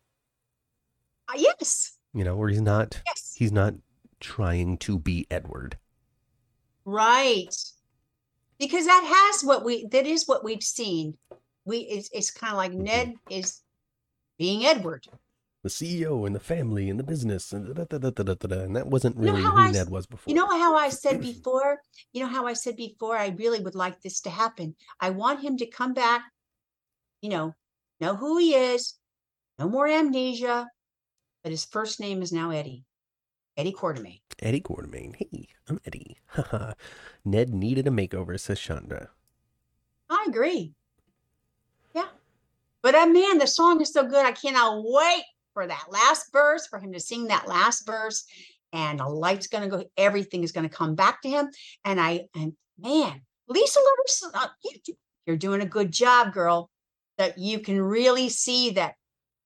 Uh, 1.28 1.38
yes. 1.38 1.96
You 2.12 2.24
know, 2.24 2.36
where 2.36 2.50
he's 2.50 2.60
not 2.60 3.00
Yes. 3.06 3.34
he's 3.36 3.52
not 3.52 3.74
trying 4.20 4.76
to 4.78 4.98
be 4.98 5.26
Edward. 5.30 5.78
Right. 6.84 7.54
Because 8.58 8.86
that 8.86 9.04
has 9.32 9.42
what 9.42 9.64
we 9.64 9.86
that 9.86 10.06
is 10.06 10.26
what 10.28 10.44
we've 10.44 10.62
seen. 10.62 11.16
We 11.66 11.78
it's, 11.78 12.08
it's 12.12 12.30
kind 12.30 12.52
of 12.52 12.56
like 12.56 12.72
mm-hmm. 12.72 12.84
Ned 12.84 13.14
is 13.28 13.60
being 14.38 14.64
Edward. 14.64 15.06
the 15.62 15.68
CEO 15.68 16.26
and 16.26 16.34
the 16.34 16.40
family 16.40 16.88
and 16.88 16.98
the 16.98 17.04
business 17.04 17.52
and 17.52 17.74
da, 17.74 17.84
da, 17.84 17.98
da, 17.98 18.10
da, 18.10 18.22
da, 18.22 18.34
da, 18.34 18.46
da, 18.48 18.60
and 18.62 18.76
that 18.76 18.86
wasn't 18.86 19.16
You 19.16 19.26
know 19.26 19.32
really 19.32 19.42
who 19.42 19.56
I 19.56 19.70
Ned 19.72 19.90
was 19.90 20.06
before. 20.06 20.30
You 20.30 20.36
know 20.36 20.46
how 20.46 20.76
I 20.76 20.88
said 20.90 21.20
before? 21.32 21.80
You 22.12 22.22
know 22.22 22.28
how 22.28 22.46
I 22.46 22.52
said 22.52 22.76
before 22.76 23.18
I 23.18 23.34
really 23.36 23.60
would 23.60 23.74
like 23.74 24.00
this 24.00 24.20
to 24.22 24.30
happen. 24.30 24.76
I 25.00 25.10
want 25.10 25.40
him 25.42 25.56
to 25.58 25.66
come 25.66 25.92
back, 25.92 26.22
you 27.20 27.30
know, 27.30 27.54
know 28.00 28.14
who 28.14 28.38
he 28.38 28.54
is, 28.54 28.94
no 29.58 29.68
more 29.68 29.88
amnesia, 29.88 30.68
but 31.42 31.50
his 31.50 31.64
first 31.64 31.98
name 32.00 32.22
is 32.22 32.32
now 32.32 32.50
Eddie. 32.50 32.84
Eddie 33.56 33.72
Quartermaine. 33.72 34.20
Eddie 34.40 34.60
Quartermaine. 34.60 35.16
Hey, 35.16 35.48
I'm 35.68 35.80
Eddie. 35.86 36.18
Haha. 36.26 36.74
Ned 37.24 37.54
needed 37.54 37.86
a 37.88 37.90
makeover, 37.90 38.38
says 38.38 38.58
Shonda. 38.58 39.08
I 40.10 40.26
agree. 40.28 40.74
But 42.86 42.94
uh, 42.94 43.06
man, 43.06 43.38
the 43.38 43.48
song 43.48 43.80
is 43.80 43.92
so 43.92 44.06
good. 44.06 44.24
I 44.24 44.30
cannot 44.30 44.80
wait 44.84 45.24
for 45.54 45.66
that 45.66 45.86
last 45.90 46.32
verse, 46.32 46.68
for 46.68 46.78
him 46.78 46.92
to 46.92 47.00
sing 47.00 47.26
that 47.26 47.48
last 47.48 47.84
verse. 47.84 48.24
And 48.72 49.00
the 49.00 49.08
light's 49.08 49.48
going 49.48 49.68
to 49.68 49.76
go, 49.76 49.84
everything 49.96 50.44
is 50.44 50.52
going 50.52 50.68
to 50.68 50.72
come 50.72 50.94
back 50.94 51.20
to 51.22 51.28
him. 51.28 51.50
And 51.84 52.00
I, 52.00 52.28
and 52.36 52.52
man, 52.78 53.22
Lisa 53.48 53.80
Lovers, 53.80 54.24
uh, 54.32 54.46
you, 54.62 54.94
you're 55.26 55.36
doing 55.36 55.62
a 55.62 55.66
good 55.66 55.90
job, 55.90 56.32
girl. 56.32 56.70
That 57.18 57.38
you 57.38 57.58
can 57.58 57.82
really 57.82 58.28
see 58.28 58.70
that, 58.70 58.94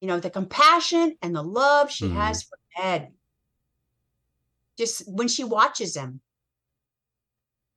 you 0.03 0.09
know, 0.09 0.21
the 0.21 0.29
compassion 0.29 1.17
and 1.23 1.35
the 1.35 1.43
love 1.43 1.91
she 1.91 2.09
Mhm. 2.09 2.17
has 2.17 2.43
for 2.43 2.59
Ed. 2.77 3.11
Just 4.77 5.09
when 5.09 5.29
she 5.29 5.45
watches 5.45 5.97
him. 5.97 6.21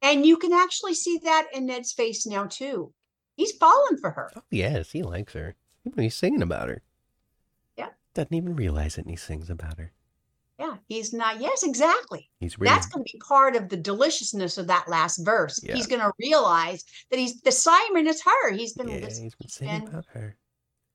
And 0.02 0.26
you 0.26 0.36
can 0.36 0.52
actually 0.52 0.96
see 0.96 1.20
that 1.20 1.48
in 1.54 1.68
Ned's 1.68 1.94
face 1.94 2.26
now, 2.26 2.48
too. 2.48 2.94
He's 3.36 3.52
falling 3.54 3.98
for 3.98 4.12
her. 4.12 4.32
Oh, 4.36 4.44
yes, 4.52 4.92
he 4.92 5.04
likes 5.04 5.34
her. 5.34 5.56
Even 5.86 6.04
He's 6.04 6.16
singing 6.16 6.42
about 6.42 6.70
her. 6.70 6.82
Yeah. 7.78 7.90
Doesn't 8.14 8.34
even 8.34 8.56
realize 8.56 8.98
it, 8.98 9.02
and 9.02 9.10
he 9.10 9.16
sings 9.18 9.50
about 9.50 9.78
her. 9.80 9.92
Yeah, 10.60 10.78
he's 10.88 11.14
not. 11.14 11.42
Yes, 11.42 11.64
exactly. 11.64 12.30
He's 12.40 12.60
really. 12.60 12.70
That's 12.70 12.86
going 12.88 13.04
to 13.04 13.12
be 13.12 13.20
part 13.28 13.56
of 13.56 13.70
the 13.70 13.76
deliciousness 13.78 14.58
of 14.60 14.68
that 14.68 14.88
last 14.88 15.18
verse. 15.26 15.60
Yeah. 15.64 15.74
He's 15.76 15.88
going 15.88 16.02
to 16.02 16.12
realize 16.20 16.86
that 17.10 17.20
he's 17.20 17.42
the 17.42 17.52
siren 17.52 18.06
is 18.08 18.22
her. 18.24 18.52
He's 18.54 18.74
been 18.74 18.88
yeah, 18.88 18.98
listening. 18.98 19.24
he's 19.24 19.36
been 19.36 19.50
singing 19.50 19.76
and- 19.76 19.88
about 19.88 20.06
her. 20.14 20.36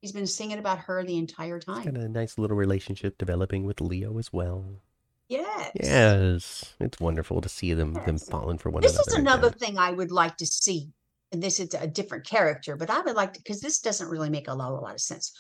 He's 0.01 0.13
been 0.13 0.29
singing 0.29 0.59
about 0.61 0.79
her 0.79 1.03
the 1.05 1.19
entire 1.19 1.57
He's 1.57 1.65
time. 1.65 1.85
got 1.85 1.97
a 1.97 2.09
nice 2.09 2.39
little 2.39 2.57
relationship 2.57 3.19
developing 3.19 3.65
with 3.65 3.81
Leo 3.81 4.17
as 4.19 4.33
well. 4.33 4.65
Yes. 5.29 5.73
Yes, 5.75 6.75
it's 6.79 7.01
wonderful 7.01 7.41
to 7.41 7.49
see 7.49 7.75
them 7.75 7.95
them 7.95 8.17
falling 8.17 8.59
for 8.59 8.71
one 8.71 8.81
This 8.83 8.93
another. 8.93 9.05
This 9.07 9.13
is 9.15 9.19
another 9.19 9.49
again. 9.49 9.59
thing 9.59 9.79
I 9.79 9.91
would 9.91 10.13
like 10.13 10.37
to 10.37 10.47
see. 10.47 10.93
And 11.31 11.43
this 11.43 11.61
is 11.61 11.75
a 11.75 11.87
different 11.87 12.25
character, 12.25 12.75
but 12.77 12.89
I 12.89 13.01
would 13.01 13.17
like 13.17 13.35
to 13.35 13.41
because 13.41 13.61
this 13.61 13.81
doesn't 13.81 14.09
really 14.09 14.31
make 14.31 14.49
a 14.49 14.55
lot, 14.55 14.73
a 14.73 14.75
lot 14.75 14.95
of 14.95 15.01
sense. 15.01 15.33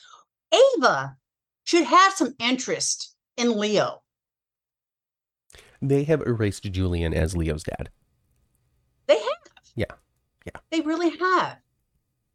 Ava 0.53 1.16
should 1.64 1.84
have 1.84 2.12
some 2.12 2.34
interest 2.39 3.14
in 3.36 3.59
Leo. 3.59 4.03
They 5.80 6.05
have 6.05 6.22
erased 6.22 6.64
Julian 6.64 7.14
as 7.14 7.36
Leo's 7.36 7.62
dad. 7.62 7.91
They 9.07 9.16
have. 9.18 9.53
Yeah. 9.74 9.84
Yeah. 10.45 10.61
They 10.70 10.80
really 10.80 11.16
have. 11.16 11.59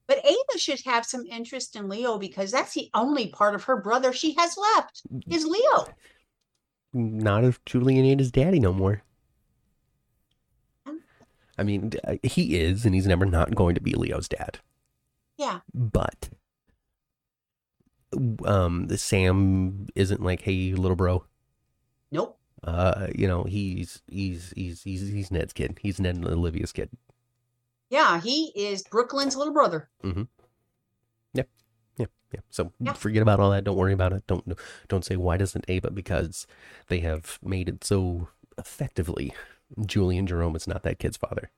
But 0.08 0.26
Ava 0.26 0.60
should 0.60 0.82
have 0.86 1.06
some 1.06 1.26
interest 1.26 1.76
in 1.76 1.88
Leo 1.88 2.18
because 2.18 2.52
that's 2.52 2.74
the 2.74 2.90
only 2.94 3.30
part 3.30 3.56
of 3.56 3.64
her 3.66 3.82
brother 3.82 4.14
she 4.14 4.34
has 4.34 4.58
left 4.58 5.02
mm, 5.12 5.22
is 5.34 5.46
Leo. 5.46 5.88
Not 6.94 7.44
if 7.44 7.64
Julian 7.66 8.06
ain't 8.06 8.20
his 8.20 8.32
daddy 8.32 8.60
no 8.60 8.74
more. 8.74 9.02
I 11.58 11.64
mean, 11.64 11.92
uh, 12.08 12.16
he 12.24 12.60
is, 12.60 12.86
and 12.86 12.96
he's 12.96 13.08
never 13.08 13.26
not 13.26 13.56
going 13.56 13.76
to 13.76 13.82
be 13.82 13.94
Leo's 13.94 14.28
dad. 14.28 14.60
Yeah. 15.38 15.60
But 15.74 16.30
um, 18.46 18.88
the 18.88 18.98
Sam 18.98 19.88
isn't 19.96 20.22
like, 20.22 20.42
hey, 20.42 20.74
little 20.74 20.96
bro. 20.96 21.26
Nope. 22.12 22.38
Uh, 22.64 23.08
you 23.14 23.28
know, 23.28 23.44
he's 23.44 24.02
he's 24.08 24.54
he's 24.56 24.84
he's 24.84 25.08
he's 25.10 25.32
Ned's 25.32 25.54
kid. 25.54 25.78
He's 25.82 26.00
Ned 26.00 26.16
and 26.16 26.26
Olivia's 26.28 26.72
kid. 26.72 26.90
Yeah, 27.90 28.22
he 28.22 28.52
is 28.56 28.84
Brooklyn's 28.84 29.36
little 29.36 29.54
brother. 29.54 29.90
Mm-hmm. 30.04 30.24
Yep. 31.34 31.50
Yep. 31.98 32.10
yeah. 32.34 32.40
So 32.50 32.72
Yeah. 32.80 32.94
forget 32.94 33.22
about 33.22 33.40
all 33.40 33.52
that. 33.52 33.64
Don't 33.66 33.78
worry 33.78 33.94
about 33.94 34.14
it. 34.14 34.26
Don't 34.28 34.58
don't 34.88 35.04
say 35.06 35.18
why 35.18 35.38
doesn't 35.38 35.66
Ava 35.68 35.92
because 35.92 36.48
they 36.88 37.00
have 37.02 37.38
made 37.44 37.68
it 37.68 37.84
so 37.84 38.30
effectively. 38.58 39.34
Julian 39.86 40.28
Jerome 40.28 40.56
is 40.56 40.68
not 40.68 40.84
that 40.84 41.00
kid's 41.00 41.18
father. 41.18 41.52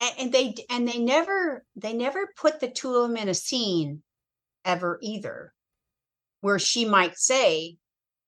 And, 0.00 0.14
and 0.18 0.32
they 0.32 0.54
and 0.68 0.86
they 0.86 0.98
never 0.98 1.64
they 1.74 1.92
never 1.92 2.28
put 2.36 2.60
the 2.60 2.68
two 2.68 2.94
of 2.94 3.08
them 3.08 3.16
in 3.16 3.28
a 3.28 3.34
scene 3.34 4.02
ever 4.64 4.98
either, 5.00 5.52
where 6.40 6.58
she 6.58 6.84
might 6.84 7.16
say, 7.16 7.78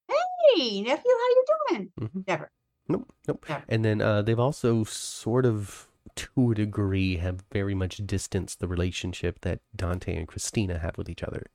"Hey, 0.08 0.80
nephew, 0.82 1.10
how 1.10 1.28
you 1.28 1.44
doing?" 1.70 1.92
Mhm. 2.00 2.26
Never. 2.26 2.50
Nope, 2.88 3.12
nope. 3.26 3.44
Yeah. 3.48 3.60
And 3.68 3.84
then 3.84 4.00
uh, 4.00 4.22
they've 4.22 4.38
also 4.38 4.82
sort 4.84 5.44
of, 5.44 5.88
to 6.16 6.52
a 6.52 6.54
degree, 6.54 7.18
have 7.18 7.44
very 7.52 7.74
much 7.74 7.98
distanced 7.98 8.60
the 8.60 8.68
relationship 8.68 9.42
that 9.42 9.60
Dante 9.76 10.16
and 10.16 10.26
Kristina 10.26 10.80
have 10.80 10.96
with 10.96 11.10
each 11.10 11.22
other. 11.22 11.50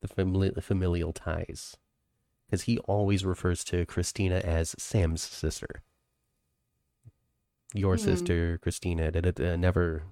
The, 0.00 0.08
famili- 0.08 0.54
the 0.54 0.62
familial 0.62 1.12
ties. 1.12 1.76
Because 2.46 2.62
he 2.62 2.78
always 2.78 3.24
refers 3.24 3.64
to 3.64 3.84
Kristina 3.84 4.40
as 4.40 4.74
Sam's 4.78 5.22
sister. 5.22 5.82
Your 7.74 7.96
Hmm. 7.96 8.02
sister, 8.02 8.58
Kristina, 8.64 9.12
da, 9.12 9.20
da, 9.20 9.32
da, 9.32 9.56
never 9.56 10.04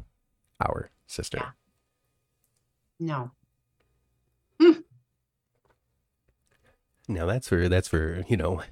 our 0.61 0.91
sister. 1.07 1.39
Yeah. 1.39 1.51
No. 2.99 3.31
Now 7.09 7.27
that's 7.27 7.49
for 7.49 7.69
that's 7.69 7.89
for 7.89 8.25
you 8.29 8.37
know, 8.37 8.63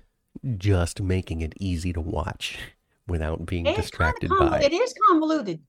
just 0.57 1.01
making 1.03 1.41
it 1.41 1.53
easy 1.59 1.93
to 1.93 2.01
watch 2.01 2.59
without 3.07 3.45
being 3.47 3.67
It's 3.67 3.77
distracted 3.81 4.31
convol- 4.31 4.51
by. 4.51 4.61
It 4.63 4.73
is 4.73 4.95
convoluted. 5.09 5.61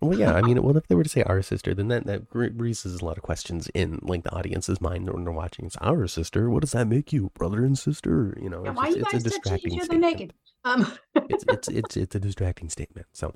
Well, 0.00 0.18
yeah, 0.18 0.32
I 0.34 0.40
mean, 0.40 0.62
well, 0.62 0.76
if 0.76 0.86
they 0.86 0.94
were 0.94 1.02
to 1.02 1.08
say 1.10 1.22
our 1.24 1.42
sister, 1.42 1.74
then 1.74 1.88
that 1.88 2.06
that 2.06 2.22
raises 2.32 3.00
a 3.00 3.04
lot 3.04 3.16
of 3.18 3.22
questions 3.22 3.68
in 3.74 3.98
like 4.02 4.22
the 4.22 4.32
audience's 4.32 4.80
mind 4.80 5.10
when 5.10 5.24
they're 5.24 5.32
watching. 5.32 5.66
It's 5.66 5.76
our 5.80 6.06
sister. 6.06 6.48
What 6.48 6.60
does 6.62 6.72
that 6.72 6.86
make 6.86 7.12
you, 7.12 7.30
brother 7.34 7.64
and 7.64 7.76
sister? 7.78 8.38
You 8.40 8.48
know, 8.48 8.64
Yeah, 8.64 8.70
it's, 8.70 8.76
why 8.78 8.84
just- 8.86 8.96
you 8.96 9.02
it's 9.02 9.12
a 9.26 9.30
guys 9.30 9.38
touching 9.44 9.72
each 9.72 9.82
other 9.82 9.98
naked? 9.98 10.32
Um, 10.64 10.92
it's, 11.14 11.44
it's 11.48 11.68
it's 11.68 11.96
it's 11.96 12.14
a 12.14 12.20
distracting 12.20 12.68
statement. 12.68 13.06
So, 13.12 13.34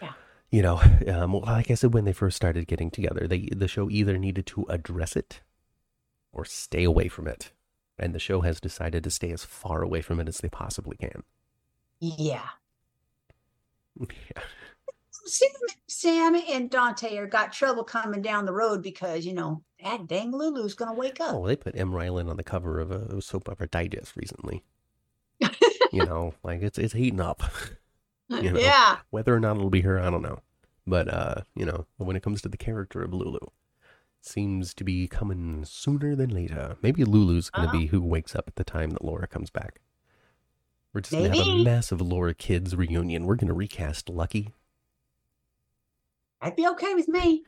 Yeah. 0.00 0.12
you 0.50 0.62
know, 0.62 0.80
um, 1.08 1.32
well, 1.32 1.42
like 1.42 1.70
I 1.70 1.74
said, 1.74 1.94
when 1.94 2.04
they 2.04 2.12
first 2.12 2.36
started 2.36 2.66
getting 2.66 2.90
together, 2.90 3.26
they 3.28 3.48
the 3.52 3.68
show 3.68 3.90
either 3.90 4.18
needed 4.18 4.46
to 4.46 4.66
address 4.68 5.16
it 5.16 5.40
or 6.32 6.44
stay 6.44 6.84
away 6.84 7.08
from 7.08 7.26
it, 7.28 7.52
and 7.98 8.14
the 8.14 8.18
show 8.18 8.40
has 8.40 8.60
decided 8.60 9.04
to 9.04 9.10
stay 9.10 9.30
as 9.30 9.44
far 9.44 9.82
away 9.82 10.00
from 10.02 10.20
it 10.20 10.28
as 10.28 10.38
they 10.38 10.48
possibly 10.48 10.96
can. 10.96 11.22
Yeah. 12.00 12.48
Yeah. 14.00 14.42
Sam, 15.26 15.50
Sam 15.86 16.34
and 16.50 16.68
Dante 16.68 17.16
are 17.16 17.26
got 17.26 17.52
trouble 17.52 17.84
coming 17.84 18.20
down 18.20 18.44
the 18.44 18.52
road 18.52 18.82
because 18.82 19.24
you 19.24 19.32
know 19.32 19.62
that 19.82 20.06
dang 20.06 20.32
Lulu's 20.32 20.74
gonna 20.74 20.92
wake 20.92 21.20
up. 21.20 21.34
Oh, 21.34 21.46
they 21.46 21.56
put 21.56 21.76
Emme 21.76 21.92
Rylan 21.92 22.28
on 22.28 22.36
the 22.36 22.42
cover 22.44 22.78
of 22.80 22.90
a 22.90 23.22
soap 23.22 23.48
opera 23.48 23.68
digest 23.68 24.16
recently. 24.16 24.62
You 25.94 26.06
know, 26.06 26.34
like 26.42 26.62
it's 26.62 26.78
it's 26.78 26.92
heating 26.94 27.20
up. 27.20 27.42
you 28.28 28.52
know. 28.52 28.58
Yeah. 28.60 28.98
Whether 29.10 29.34
or 29.34 29.40
not 29.40 29.56
it'll 29.56 29.70
be 29.70 29.82
her, 29.82 29.98
I 30.00 30.10
don't 30.10 30.22
know. 30.22 30.40
But 30.86 31.08
uh, 31.12 31.34
you 31.54 31.64
know, 31.64 31.86
when 31.96 32.16
it 32.16 32.22
comes 32.22 32.42
to 32.42 32.48
the 32.48 32.56
character 32.56 33.02
of 33.02 33.12
Lulu, 33.14 33.38
seems 34.20 34.74
to 34.74 34.84
be 34.84 35.06
coming 35.08 35.64
sooner 35.64 36.14
than 36.16 36.30
later. 36.30 36.76
Maybe 36.82 37.04
Lulu's 37.04 37.50
gonna 37.50 37.68
Uh-huh. 37.68 37.78
be 37.78 37.86
who 37.86 38.00
wakes 38.02 38.34
up 38.34 38.48
at 38.48 38.56
the 38.56 38.64
time 38.64 38.90
that 38.90 39.04
Laura 39.04 39.26
comes 39.26 39.50
back. 39.50 39.80
We're 40.92 41.00
just 41.00 41.12
gonna 41.12 41.34
have 41.36 41.46
a 41.46 41.64
massive 41.64 42.00
Laura 42.00 42.34
Kids 42.34 42.74
reunion. 42.76 43.26
We're 43.26 43.34
gonna 43.36 43.54
recast 43.54 44.08
Lucky. 44.08 44.52
I'd 46.40 46.56
be 46.56 46.66
okay 46.68 46.94
with 46.94 47.08
me. 47.08 47.44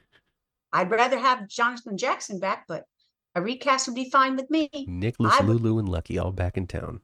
I'd 0.73 0.91
rather 0.91 1.19
have 1.19 1.47
Jonathan 1.49 1.97
Jackson 1.97 2.41
back, 2.41 2.65
but 2.67 2.87
a 3.35 3.43
recast 3.43 3.87
would 3.89 3.95
be 3.95 4.11
fine 4.11 4.37
with 4.37 4.51
me. 4.51 4.69
Nikolas, 4.89 5.35
I 5.39 5.43
Lulu, 5.45 5.79
and 5.79 5.89
Lucky 5.89 6.19
all 6.19 6.33
back 6.33 6.57
in 6.57 6.67
town. 6.67 7.01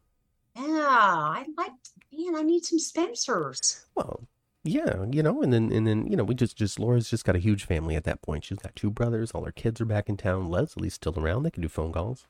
Yeah, 0.56 0.64
I 0.66 1.46
like. 1.56 1.72
Man, 2.12 2.36
I 2.36 2.42
need 2.42 2.64
some 2.64 2.78
Spencers. 2.78 3.86
Well, 3.94 4.28
yeah, 4.64 5.06
you 5.10 5.22
know, 5.22 5.42
and 5.42 5.52
then 5.52 5.72
and 5.72 5.86
then 5.86 6.06
you 6.06 6.16
know, 6.16 6.24
we 6.24 6.34
just 6.34 6.56
just 6.56 6.78
Laura's 6.78 7.10
just 7.10 7.24
got 7.24 7.36
a 7.36 7.40
huge 7.40 7.64
family 7.64 7.96
at 7.96 8.04
that 8.04 8.22
point. 8.22 8.44
She's 8.44 8.58
got 8.58 8.76
two 8.76 8.90
brothers. 8.90 9.32
All 9.32 9.44
her 9.44 9.52
kids 9.52 9.80
are 9.80 9.86
back 9.86 10.08
in 10.08 10.16
town. 10.16 10.48
Leslie's 10.48 10.94
still 10.94 11.18
around. 11.18 11.42
They 11.42 11.50
can 11.50 11.62
do 11.62 11.68
phone 11.68 11.92
calls. 11.92 12.26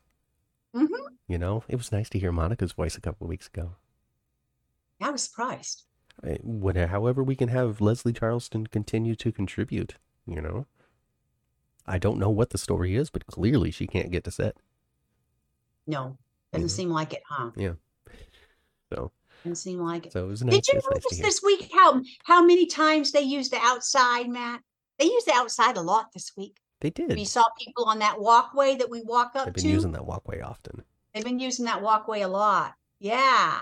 Mm-hmm. 0.74 1.14
You 1.28 1.38
know, 1.38 1.64
it 1.68 1.76
was 1.76 1.92
nice 1.92 2.08
to 2.10 2.18
hear 2.18 2.32
Monica's 2.32 2.72
voice 2.72 2.96
a 2.96 3.00
couple 3.00 3.26
of 3.26 3.28
weeks 3.28 3.48
ago. 3.48 3.72
I 5.00 5.10
was 5.10 5.24
surprised. 5.24 5.82
I, 6.22 6.38
however, 6.86 7.22
we 7.22 7.34
can 7.34 7.48
have 7.48 7.80
Leslie 7.80 8.12
Charleson 8.12 8.70
continue 8.70 9.16
to 9.16 9.32
contribute. 9.32 9.96
You 10.26 10.40
know, 10.40 10.66
I 11.86 11.98
don't 11.98 12.18
know 12.18 12.30
what 12.30 12.50
the 12.50 12.58
story 12.58 12.94
is, 12.94 13.10
but 13.10 13.26
clearly 13.26 13.70
she 13.70 13.86
can't 13.86 14.10
get 14.10 14.24
to 14.24 14.30
set. 14.30 14.56
No, 15.86 16.16
doesn't 16.52 16.68
seem 16.68 16.90
like 16.90 17.12
it, 17.12 17.22
huh? 17.26 17.50
So, 18.94 19.12
Doesn't 19.44 19.56
seem 19.56 19.78
like 19.80 20.06
it. 20.06 20.12
so 20.12 20.24
it 20.24 20.28
was 20.28 20.42
nice. 20.42 20.54
Did 20.54 20.68
you 20.68 20.74
it's 20.78 20.88
nice 20.90 21.18
notice 21.18 21.18
this 21.18 21.42
week 21.42 21.70
how 21.74 22.02
how 22.24 22.44
many 22.44 22.66
times 22.66 23.12
they 23.12 23.22
used 23.22 23.52
the 23.52 23.58
outside, 23.60 24.28
Matt? 24.28 24.60
They 24.98 25.06
used 25.06 25.26
the 25.26 25.32
outside 25.34 25.76
a 25.76 25.82
lot 25.82 26.12
this 26.12 26.32
week. 26.36 26.58
They 26.80 26.90
did. 26.90 27.16
We 27.16 27.24
saw 27.24 27.44
people 27.58 27.84
on 27.84 27.98
that 28.00 28.20
walkway 28.20 28.76
that 28.76 28.90
we 28.90 29.02
walk 29.02 29.32
up 29.34 29.48
I've 29.48 29.54
been 29.54 29.64
to. 29.64 29.70
using 29.70 29.92
that 29.92 30.04
walkway 30.06 30.40
often. 30.40 30.82
They've 31.14 31.24
been 31.24 31.38
using 31.38 31.64
that 31.66 31.82
walkway 31.82 32.22
a 32.22 32.28
lot. 32.28 32.74
Yeah. 33.00 33.60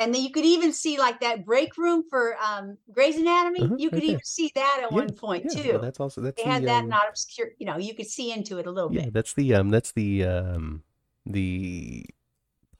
And 0.00 0.14
then 0.14 0.22
you 0.22 0.30
could 0.30 0.44
even 0.44 0.72
see 0.72 0.96
like 0.98 1.20
that 1.20 1.44
break 1.44 1.76
room 1.76 2.04
for 2.08 2.36
um 2.38 2.78
Grey's 2.92 3.16
Anatomy. 3.16 3.64
Uh-huh, 3.64 3.74
you 3.78 3.90
could 3.90 3.98
right 3.98 4.04
even 4.10 4.24
see 4.24 4.50
that 4.54 4.80
at 4.84 4.90
Yeah, 4.92 4.96
one 4.96 5.12
point 5.12 5.46
Yeah, 5.52 5.62
too. 5.62 5.72
well, 5.72 5.80
that's 5.80 5.98
also 6.00 6.20
that's 6.20 6.36
they 6.36 6.44
the, 6.44 6.50
had 6.50 6.66
that 6.66 6.84
um, 6.84 6.88
not 6.88 7.08
obscure, 7.08 7.48
you 7.58 7.66
know, 7.66 7.78
you 7.78 7.94
could 7.94 8.06
see 8.06 8.32
into 8.32 8.58
it 8.58 8.66
a 8.66 8.70
little 8.70 8.90
Yeah, 8.90 9.06
bit. 9.06 9.12
that's 9.12 9.34
the 9.34 9.54
um 9.54 9.70
that's 9.70 9.92
the 9.92 10.24
um 10.24 10.82
the 11.26 12.06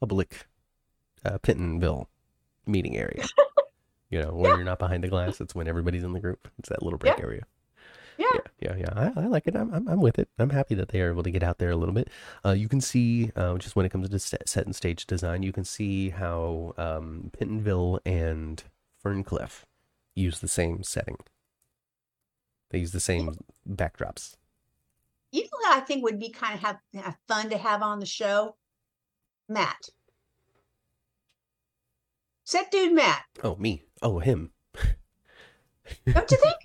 public 0.01 0.47
uh 1.25 1.39
Pentonville 1.39 2.07
meeting 2.67 2.97
area. 2.97 3.25
you 4.11 4.21
know, 4.23 4.35
when 4.35 4.57
you're 4.57 4.65
not 4.65 4.79
behind 4.79 5.03
the 5.05 5.09
glass, 5.09 5.41
it's 5.41 5.55
when 5.55 5.69
everybody's 5.69 6.05
in 6.05 6.13
the 6.13 6.21
group. 6.21 6.49
It's 6.59 6.69
that 6.69 6.83
little 6.83 6.99
break 6.99 7.17
Yeah. 7.19 7.25
area. 7.25 7.43
Yeah. 8.19 8.27
Yeah, 8.35 8.41
yeah, 8.61 8.77
yeah. 8.97 9.13
I, 9.17 9.21
I 9.23 9.27
like 9.27 9.47
it. 9.47 9.55
I'm, 9.55 9.73
I'm 9.73 9.87
I'm 9.89 10.01
with 10.01 10.19
it. 10.19 10.29
I'm 10.41 10.51
happy 10.51 10.75
that 10.75 10.89
they 10.89 11.01
are 11.03 11.11
able 11.11 11.23
to 11.23 11.31
get 11.31 11.43
out 11.45 11.59
there 11.59 11.71
a 11.71 11.77
little 11.77 11.95
bit. 11.95 12.09
Uh, 12.45 12.51
you 12.51 12.69
can 12.69 12.81
see 12.81 13.31
uh, 13.37 13.57
just 13.59 13.77
when 13.77 13.87
it 13.87 13.91
comes 13.91 14.09
to 14.09 14.19
set, 14.19 14.49
set 14.49 14.67
and 14.67 14.75
stage 14.75 15.07
design, 15.07 15.45
you 15.45 15.53
can 15.53 15.65
see 15.65 16.11
how 16.11 16.75
um, 16.77 17.31
Pentonville 17.39 18.01
and 18.05 18.65
Ferncliff 19.05 19.63
use 20.17 20.41
the 20.41 20.49
same 20.49 20.83
setting. 20.83 21.19
They 22.71 22.81
use 22.81 22.91
the 22.93 22.99
same 23.01 23.39
backdrops. 23.71 24.35
You 25.31 25.43
know 25.43 25.49
what 25.61 25.77
I 25.77 25.81
think 25.81 26.03
would 26.03 26.19
be 26.19 26.31
kind 26.31 26.55
of 26.55 26.61
have, 26.61 26.79
have 26.95 27.17
fun 27.29 27.51
to 27.51 27.57
have 27.59 27.83
on 27.83 28.01
the 28.01 28.07
show? 28.07 28.57
Matt. 29.49 29.91
Set 32.49 32.71
dude 32.71 32.95
Matt. 32.95 33.25
Oh, 33.45 33.57
me. 33.57 33.83
Oh, 34.01 34.21
him. 34.21 34.53
Don't 36.07 36.31
you 36.31 36.39
think? 36.39 36.57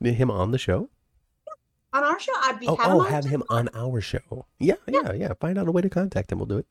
Him 0.16 0.30
on 0.30 0.52
the 0.52 0.58
show. 0.58 0.88
on 1.92 2.02
our 2.02 2.18
show, 2.18 2.32
I'd 2.34 2.58
be 2.58 2.66
Oh, 2.66 2.76
having 2.76 2.92
oh, 2.96 3.00
on 3.02 3.10
have 3.10 3.24
him 3.26 3.42
on 3.50 3.68
our 3.74 4.00
show. 4.00 4.46
Yeah, 4.58 4.76
yeah, 4.86 5.12
yeah. 5.12 5.34
Find 5.38 5.58
out 5.58 5.68
a 5.68 5.70
way 5.70 5.82
to 5.82 5.90
contact 5.90 6.32
him. 6.32 6.38
We'll 6.38 6.46
do 6.46 6.56
it. 6.56 6.66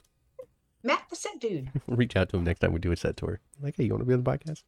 Matt 0.81 1.03
the 1.11 1.15
set 1.15 1.39
dude. 1.39 1.69
Reach 1.87 2.15
out 2.15 2.29
to 2.29 2.37
him 2.37 2.45
next 2.45 2.61
time 2.61 2.73
we 2.73 2.79
do 2.79 2.91
a 2.91 2.97
set 2.97 3.15
tour. 3.17 3.41
Like, 3.61 3.75
hey, 3.77 3.83
you 3.83 3.91
want 3.91 4.01
to 4.01 4.07
be 4.07 4.13
on 4.15 4.23
the 4.23 4.31
podcast? 4.31 4.63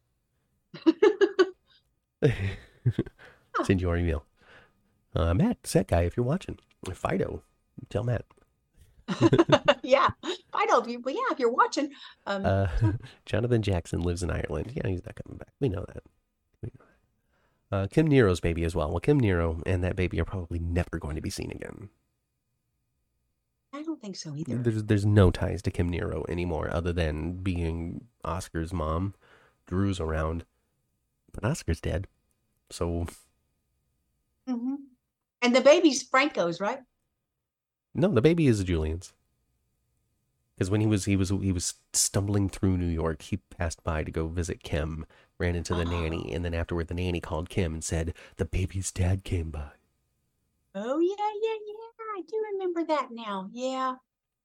Send 3.64 3.80
you 3.80 3.90
our 3.90 3.96
email. 3.96 4.24
Uh, 5.16 5.34
Matt, 5.34 5.66
set 5.66 5.88
guy, 5.88 6.02
if 6.02 6.16
you're 6.16 6.24
watching, 6.24 6.60
Fido, 6.94 7.42
tell 7.88 8.04
Matt. 8.04 8.24
yeah, 9.82 10.08
I 10.52 10.64
know. 10.66 10.80
But 10.80 11.14
yeah, 11.14 11.20
if 11.30 11.38
you're 11.38 11.52
watching, 11.52 11.90
um, 12.26 12.44
Uh, 12.44 12.66
Jonathan 13.26 13.62
Jackson 13.62 14.00
lives 14.02 14.22
in 14.22 14.30
Ireland. 14.30 14.72
Yeah, 14.74 14.88
he's 14.88 15.04
not 15.04 15.16
coming 15.16 15.38
back. 15.38 15.52
We 15.60 15.68
know 15.68 15.84
that. 15.88 16.02
We 16.62 16.70
know 16.78 16.84
that. 17.70 17.76
Uh, 17.76 17.86
Kim 17.88 18.06
Nero's 18.06 18.40
baby 18.40 18.64
as 18.64 18.74
well. 18.74 18.90
Well, 18.90 19.00
Kim 19.00 19.18
Nero 19.18 19.62
and 19.66 19.82
that 19.84 19.96
baby 19.96 20.20
are 20.20 20.24
probably 20.24 20.58
never 20.58 20.98
going 20.98 21.16
to 21.16 21.22
be 21.22 21.30
seen 21.30 21.50
again. 21.50 21.90
I 23.72 23.82
don't 23.82 24.00
think 24.00 24.16
so 24.16 24.34
either. 24.36 24.56
There's 24.58 24.84
there's 24.84 25.06
no 25.06 25.30
ties 25.30 25.62
to 25.62 25.70
Kim 25.70 25.88
Nero 25.88 26.24
anymore, 26.28 26.68
other 26.72 26.92
than 26.92 27.34
being 27.42 28.06
Oscar's 28.24 28.72
mom. 28.72 29.14
Drew's 29.66 30.00
around, 30.00 30.44
but 31.32 31.44
Oscar's 31.44 31.80
dead. 31.80 32.08
So 32.70 33.06
hmm 34.46 34.74
And 35.42 35.54
the 35.56 35.60
baby's 35.62 36.02
Franco's, 36.02 36.60
right? 36.60 36.80
No, 37.94 38.08
the 38.08 38.22
baby 38.22 38.46
is 38.46 38.62
Julian's. 38.64 39.12
Because 40.56 40.70
when 40.70 40.80
he 40.82 40.86
was 40.86 41.06
he 41.06 41.16
was 41.16 41.30
he 41.30 41.52
was 41.52 41.74
stumbling 41.92 42.48
through 42.50 42.76
New 42.76 42.86
York, 42.86 43.22
he 43.22 43.38
passed 43.38 43.82
by 43.82 44.04
to 44.04 44.10
go 44.10 44.26
visit 44.28 44.62
Kim, 44.62 45.06
ran 45.38 45.54
into 45.54 45.74
the 45.74 45.84
nanny, 45.86 46.30
and 46.34 46.44
then 46.44 46.52
afterward 46.54 46.88
the 46.88 46.94
nanny 46.94 47.20
called 47.20 47.48
Kim 47.48 47.72
and 47.72 47.82
said 47.84 48.12
the 48.36 48.44
baby's 48.44 48.92
dad 48.92 49.24
came 49.24 49.50
by. 49.50 49.70
Oh 50.74 50.98
yeah, 50.98 51.14
yeah, 51.16 51.54
yeah. 51.66 51.74
I 52.16 52.22
do 52.28 52.44
remember 52.52 52.84
that 52.84 53.08
now. 53.10 53.48
Yeah, 53.52 53.94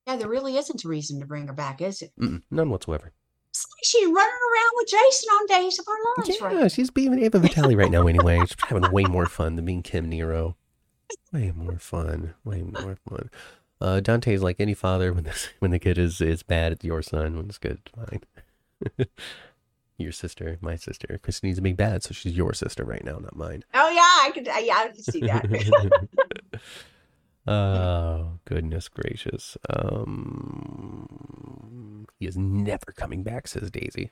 yeah. 0.07 0.15
There 0.15 0.29
really 0.29 0.55
isn't 0.55 0.85
a 0.85 0.87
reason 0.87 1.19
to 1.19 1.25
bring 1.25 1.47
her 1.47 1.53
back, 1.53 1.81
is 1.81 2.01
it? 2.01 2.11
Mm-mm, 2.19 2.41
none 2.49 2.69
whatsoever. 2.69 3.11
It's 3.49 3.65
like 3.65 3.83
she's 3.83 4.05
running 4.05 4.15
around 4.15 4.71
with 4.75 4.87
Jason 4.87 5.29
on 5.29 5.45
days 5.47 5.79
of 5.79 5.85
our 5.87 6.23
lives, 6.23 6.37
Yeah, 6.39 6.61
right? 6.61 6.71
she's 6.71 6.89
being 6.89 7.17
Ava 7.19 7.39
Vitale 7.39 7.75
right 7.75 7.91
now 7.91 8.07
anyway. 8.07 8.39
She's 8.39 8.55
having 8.67 8.89
way 8.91 9.03
more 9.03 9.25
fun 9.25 9.55
than 9.55 9.65
being 9.65 9.81
Kim 9.83 10.07
Nero. 10.09 10.55
Way 11.31 11.51
more 11.55 11.77
fun. 11.79 12.33
Way 12.43 12.63
more 12.63 12.97
fun. 13.07 13.29
Uh, 13.81 13.99
Dante's 13.99 14.41
like 14.41 14.59
any 14.59 14.73
father 14.73 15.13
when 15.13 15.25
this 15.25 15.49
when 15.59 15.71
the 15.71 15.79
kid 15.79 15.97
is 15.97 16.21
is 16.21 16.43
bad, 16.43 16.71
it's 16.71 16.85
your 16.85 17.01
son. 17.01 17.35
When 17.37 17.47
it's 17.47 17.57
good, 17.57 17.79
it's 17.85 17.95
mine. 17.95 18.21
your 19.97 20.11
sister, 20.11 20.57
my 20.61 20.75
sister. 20.75 21.19
Christine's 21.21 21.59
being 21.59 21.75
bad, 21.75 22.03
so 22.03 22.13
she's 22.13 22.37
your 22.37 22.53
sister 22.53 22.83
right 22.83 23.03
now, 23.03 23.17
not 23.17 23.35
mine. 23.35 23.63
Oh 23.73 23.89
yeah, 23.89 24.27
I 24.27 24.31
could. 24.33 24.45
Yeah, 24.47 24.77
I 24.77 24.87
could 24.89 25.03
see 25.03 25.21
that. 25.21 26.61
oh 27.47 28.39
goodness 28.45 28.87
gracious! 28.87 29.57
Um, 29.69 31.07
he 32.19 32.27
is 32.27 32.37
never 32.37 32.91
coming 32.95 33.23
back, 33.23 33.47
says 33.47 33.71
Daisy. 33.71 34.11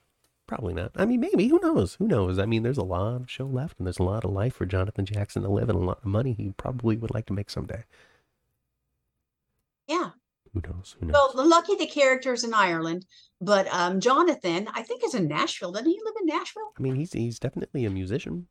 Probably 0.56 0.74
not. 0.74 0.92
I 0.96 1.06
mean, 1.06 1.20
maybe. 1.20 1.48
Who 1.48 1.60
knows? 1.62 1.96
Who 1.96 2.08
knows? 2.08 2.40
I 2.40 2.46
mean, 2.46 2.64
there's 2.64 2.78
a 2.78 2.84
lot 2.84 3.16
of 3.22 3.30
show 3.32 3.46
left, 3.46 3.78
and 3.78 3.88
there's 3.88 4.00
a 4.00 4.04
lot 4.04 4.24
of 4.26 4.32
life 4.32 4.56
for 4.56 4.66
Jonathan 4.66 5.06
Jackson 5.06 5.44
to 5.44 5.50
live, 5.50 5.70
and 5.70 5.78
a 5.78 5.82
lot 5.86 6.00
of 6.00 6.06
money 6.06 6.34
he 6.34 6.52
probably 6.58 6.98
would 6.98 7.14
like 7.14 7.26
to 7.28 7.34
make 7.34 7.50
someday. 7.50 7.84
yeah. 9.88 10.12
Who 10.54 10.62
knows? 10.68 10.96
Who 11.00 11.08
knows? 11.08 11.32
Well, 11.34 11.48
lucky 11.48 11.76
the 11.76 11.88
characters 11.88 12.44
in 12.44 12.54
Ireland, 12.54 13.08
but 13.42 13.68
um, 13.74 14.00
Jonathan, 14.00 14.68
I 14.72 14.84
think, 14.84 15.04
is 15.04 15.16
in 15.16 15.28
Nashville. 15.28 15.72
Doesn't 15.72 15.90
he 15.90 16.00
live 16.06 16.14
in 16.22 16.28
Nashville? 16.28 16.72
I 16.78 16.82
mean, 16.82 16.94
he's 16.94 17.12
he's 17.14 17.40
definitely 17.40 17.86
a 17.86 17.90
musician. 17.90 18.46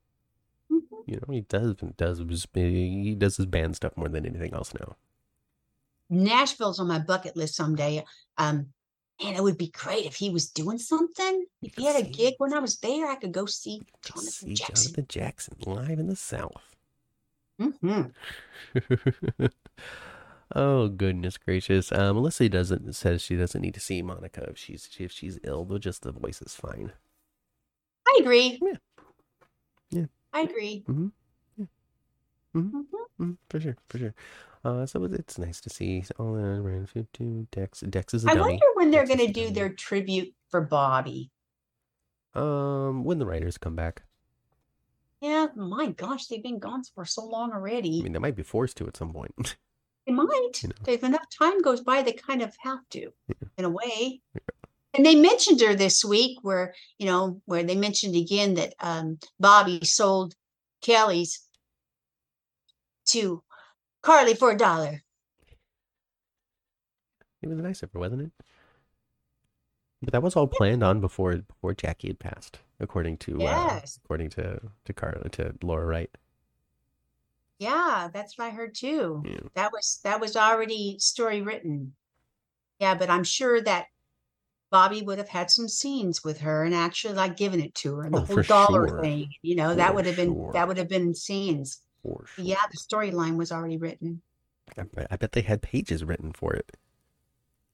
Mhm. 0.69 0.83
You 1.07 1.17
know, 1.21 1.33
he 1.33 1.43
does 1.43 1.77
does 1.97 2.19
his, 2.19 2.47
he 2.55 3.15
does 3.17 3.37
his 3.37 3.47
band 3.47 3.77
stuff 3.77 3.97
more 3.97 4.09
than 4.09 4.27
anything 4.27 4.53
else 4.53 4.75
now. 4.75 4.97
Nashville's 6.11 6.81
on 6.81 6.89
my 6.89 6.99
bucket 6.99 7.37
list 7.37 7.55
someday. 7.55 8.05
Um, 8.37 8.73
and 9.25 9.37
it 9.37 9.43
would 9.43 9.59
be 9.59 9.69
great 9.69 10.07
if 10.07 10.15
he 10.15 10.31
was 10.31 10.49
doing 10.51 10.79
something. 10.79 11.45
If 11.63 11.75
he 11.77 11.87
had 11.87 11.97
a 11.97 12.09
gig 12.09 12.35
when 12.39 12.53
I 12.53 12.59
was 12.59 12.79
there, 12.79 13.09
I 13.09 13.17
could 13.17 13.33
go 13.33 13.47
see 13.47 13.83
Jonathan 14.05 14.31
See 14.31 14.55
Jackson. 14.55 14.93
Jonathan 14.93 15.07
Jackson 15.09 15.57
live 15.67 15.99
in 15.99 16.07
the 16.09 16.17
South. 16.17 16.75
hmm 17.59 18.03
oh 20.55 20.89
goodness 20.89 21.37
gracious! 21.39 21.93
Um, 21.93 22.17
Melissa 22.17 22.49
doesn't 22.49 22.95
says 22.95 23.23
she 23.23 23.37
doesn't 23.37 23.61
need 23.61 23.75
to 23.75 23.81
see 23.81 24.03
Monica 24.03 24.45
if 24.49 24.59
she's 24.59 24.89
if 24.99 25.13
she's 25.13 25.39
ill. 25.45 25.65
Though 25.65 25.79
just 25.79 26.03
the 26.03 26.13
voice 26.13 26.41
is 26.43 26.55
fine. 26.55 26.93
I 28.07 28.19
agree. 28.21 28.61
Yeah. 29.91 30.07
I 30.33 30.41
agree. 30.43 30.85
Mm-hmm. 30.89 31.09
Yeah. 31.57 31.67
Mm-hmm. 32.57 32.79
Mm-hmm. 32.79 33.23
mm 33.25 33.37
For 33.51 33.61
sure. 33.61 33.77
For 33.89 33.99
sure. 33.99 34.15
Uh, 34.65 34.87
so 34.87 35.05
it's 35.05 35.39
nice 35.39 35.61
to 35.61 35.71
see 35.71 36.05
all 36.19 36.37
around 36.37 36.89
52 36.89 37.49
Dex. 37.51 37.81
Dex 37.81 38.15
is 38.15 38.25
a 38.25 38.31
I 38.31 38.35
dummy. 38.35 38.53
wonder 38.53 38.67
when 38.75 38.91
they're 38.91 39.07
going 39.07 39.19
to 39.19 39.33
do 39.33 39.51
their 39.51 39.71
tribute 39.71 40.33
for 40.51 40.61
Bobby. 40.61 41.31
Um, 42.35 43.05
when 43.05 43.19
the 43.19 43.27
writers 43.27 43.59
come 43.59 43.75
back. 43.75 44.03
Yeah, 45.21 45.49
my 45.55 45.91
gosh, 45.91 46.27
they've 46.27 46.43
been 46.43 46.59
gone 46.59 46.83
for 46.95 47.05
so 47.05 47.25
long 47.25 47.53
already. 47.53 48.01
I 48.01 48.03
mean, 48.03 48.13
they 48.13 48.19
might 48.19 48.37
be 48.37 48.43
forced 48.43 48.77
to 48.79 48.87
at 48.87 48.97
some 48.97 49.13
point. 49.13 49.57
They 50.05 50.13
might. 50.13 50.51
You 50.63 50.71
know. 50.71 50.93
If 50.93 51.05
enough 51.05 51.27
time 51.31 51.63
goes 51.63 51.81
by, 51.81 52.03
they 52.03 52.11
kind 52.13 52.43
of 52.43 52.53
have 52.63 52.81
to, 52.91 53.13
in 53.57 53.65
a 53.65 53.71
way. 53.71 54.21
And 54.95 55.07
they 55.07 55.15
mentioned 55.15 55.61
her 55.61 55.77
this 55.77 56.05
week, 56.05 56.39
where 56.43 56.75
you 56.99 57.07
know, 57.07 57.41
where 57.45 57.63
they 57.63 57.77
mentioned 57.77 58.17
again 58.17 58.55
that 58.55 58.75
um, 58.81 59.21
Bobby 59.39 59.79
sold 59.85 60.35
Kelly's 60.81 61.47
to 63.07 63.45
Carly 64.03 64.35
for 64.35 64.51
a 64.51 64.57
dollar. 64.57 65.03
it 67.41 67.49
was 67.49 67.59
nice 67.59 67.83
of 67.83 67.93
her, 67.93 67.99
wasn't 67.99 68.23
it? 68.23 68.33
But 70.03 70.13
that 70.13 70.23
was 70.23 70.35
all 70.37 70.49
planned 70.49 70.83
on 70.83 71.01
before 71.01 71.37
before 71.37 71.75
Jackie 71.75 72.09
had 72.09 72.19
passed, 72.19 72.59
according 72.81 73.19
to 73.19 73.37
uh, 73.37 73.39
Yes. 73.39 73.99
according 74.05 74.31
to 74.31 74.61
to 74.85 74.93
Carla 74.93 75.29
to 75.31 75.55
Laura 75.63 75.87
Wright. 75.87 76.11
Yeah, 77.59 78.09
that's 78.13 78.37
what 78.37 78.47
I 78.47 78.51
heard 78.51 78.75
too. 78.75 79.23
Yeah. 79.25 79.39
That 79.55 79.71
was 79.73 80.01
that 80.03 80.21
was 80.21 80.37
already 80.37 80.97
story 80.99 81.41
written. 81.43 81.95
Yeah, 82.81 82.97
but 82.97 83.11
I'm 83.11 83.23
sure 83.23 83.61
that 83.63 83.87
Bobby 84.71 85.03
would 85.03 85.19
have 85.19 85.29
had 85.29 85.51
some 85.53 85.69
scenes 85.69 86.25
with 86.25 86.41
her 86.41 86.65
and 86.65 86.75
actually 86.75 87.15
like 87.15 87.37
given 87.37 87.61
it 87.61 87.75
to 87.77 87.95
her 87.97 88.03
and 88.05 88.15
the 88.15 88.21
Oh, 88.23 88.25
whole 88.25 88.43
dollar 88.43 88.89
sure. 88.89 89.03
thing. 89.03 89.31
You 89.43 89.55
know, 89.55 89.75
that 89.77 89.95
would 89.95 90.07
have 90.07 90.17
been 90.17 90.51
that 90.53 90.67
would 90.67 90.79
have 90.79 90.89
been 90.89 91.15
scenes. 91.15 91.81
For 92.03 92.25
sure. 92.27 92.45
Yeah, 92.45 92.57
the 92.71 92.77
storyline 92.79 93.37
was 93.37 93.53
already 93.53 93.77
written. 93.77 94.23
I, 94.77 94.83
bet- 94.83 95.07
I 95.11 95.17
bet 95.17 95.33
they 95.33 95.43
had 95.43 95.63
pages 95.63 96.05
written 96.05 96.33
for 96.33 96.53
it. 96.55 96.77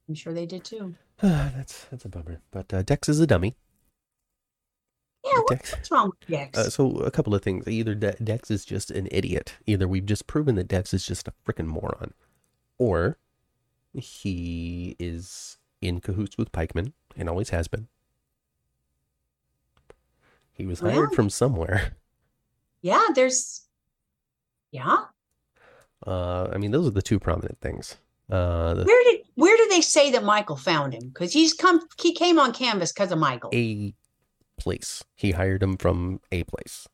I'm 0.09 0.15
sure 0.15 0.33
they 0.33 0.47
did 0.47 0.65
too. 0.65 0.95
that's 1.23 1.85
that's 1.91 2.05
a 2.05 2.09
bummer. 2.09 2.41
But 2.51 2.73
uh, 2.73 2.83
Dex 2.83 3.09
is 3.09 3.21
a 3.21 3.27
dummy. 3.27 3.57
Yeah, 5.25 5.41
Dex. 5.49 5.73
what's 5.73 5.91
wrong 5.91 6.11
with 6.11 6.29
Dex? 6.31 6.59
Uh, 6.59 6.71
so 6.71 6.91
a 6.99 7.11
couple 7.11 7.35
of 7.35 7.43
things. 7.43 7.67
Either 7.69 7.95
De- 7.95 8.13
Dex 8.23 8.51
is 8.51 8.65
just 8.65 8.91
an 8.91 9.09
idiot. 9.11 9.57
Either 9.67 9.87
we've 9.89 10.07
just 10.07 10.27
proven 10.27 10.55
that 10.55 10.69
Dex 10.69 10.95
is 10.95 11.05
just 11.05 11.29
a 11.29 11.33
freaking 11.47 11.67
moron, 11.67 12.15
or 12.79 13.19
he 13.95 14.97
is 14.99 15.59
in 15.83 16.01
cahoots 16.01 16.37
with 16.39 16.53
Pikeman 16.53 16.93
and 17.17 17.29
always 17.29 17.51
has 17.51 17.69
been. 17.69 17.89
He 20.53 20.67
was 20.67 20.81
hired 20.81 20.97
Well- 20.97 21.11
from 21.11 21.31
somewhere. 21.31 21.93
yeah, 22.83 23.07
there's 23.15 23.63
yeah. 24.71 25.05
Uh, 26.07 26.49
I 26.53 26.59
mean, 26.59 26.71
those 26.71 26.87
are 26.87 26.93
the 26.93 27.03
two 27.03 27.19
prominent 27.19 27.61
things. 27.61 27.97
Uh, 28.31 28.75
the 28.75 28.85
Where 28.85 29.05
did 29.05 29.21
where 29.35 29.57
do 29.57 29.67
they 29.71 29.81
say 29.81 30.11
that 30.13 30.23
Michael 30.23 30.57
found 30.57 30.93
him? 30.93 31.09
Because 31.09 31.33
he's 31.33 31.55
come 31.55 31.81
he 32.01 32.13
came 32.15 32.39
on 32.39 32.53
canvas 32.53 32.93
because 32.93 33.11
of 33.11 33.19
Michael. 33.19 33.51
a 33.55 33.95
place. 34.59 35.03
He 35.17 35.31
hired 35.33 35.63
him 35.63 35.77
from 35.77 36.21
a 36.31 36.45
place. 36.45 36.87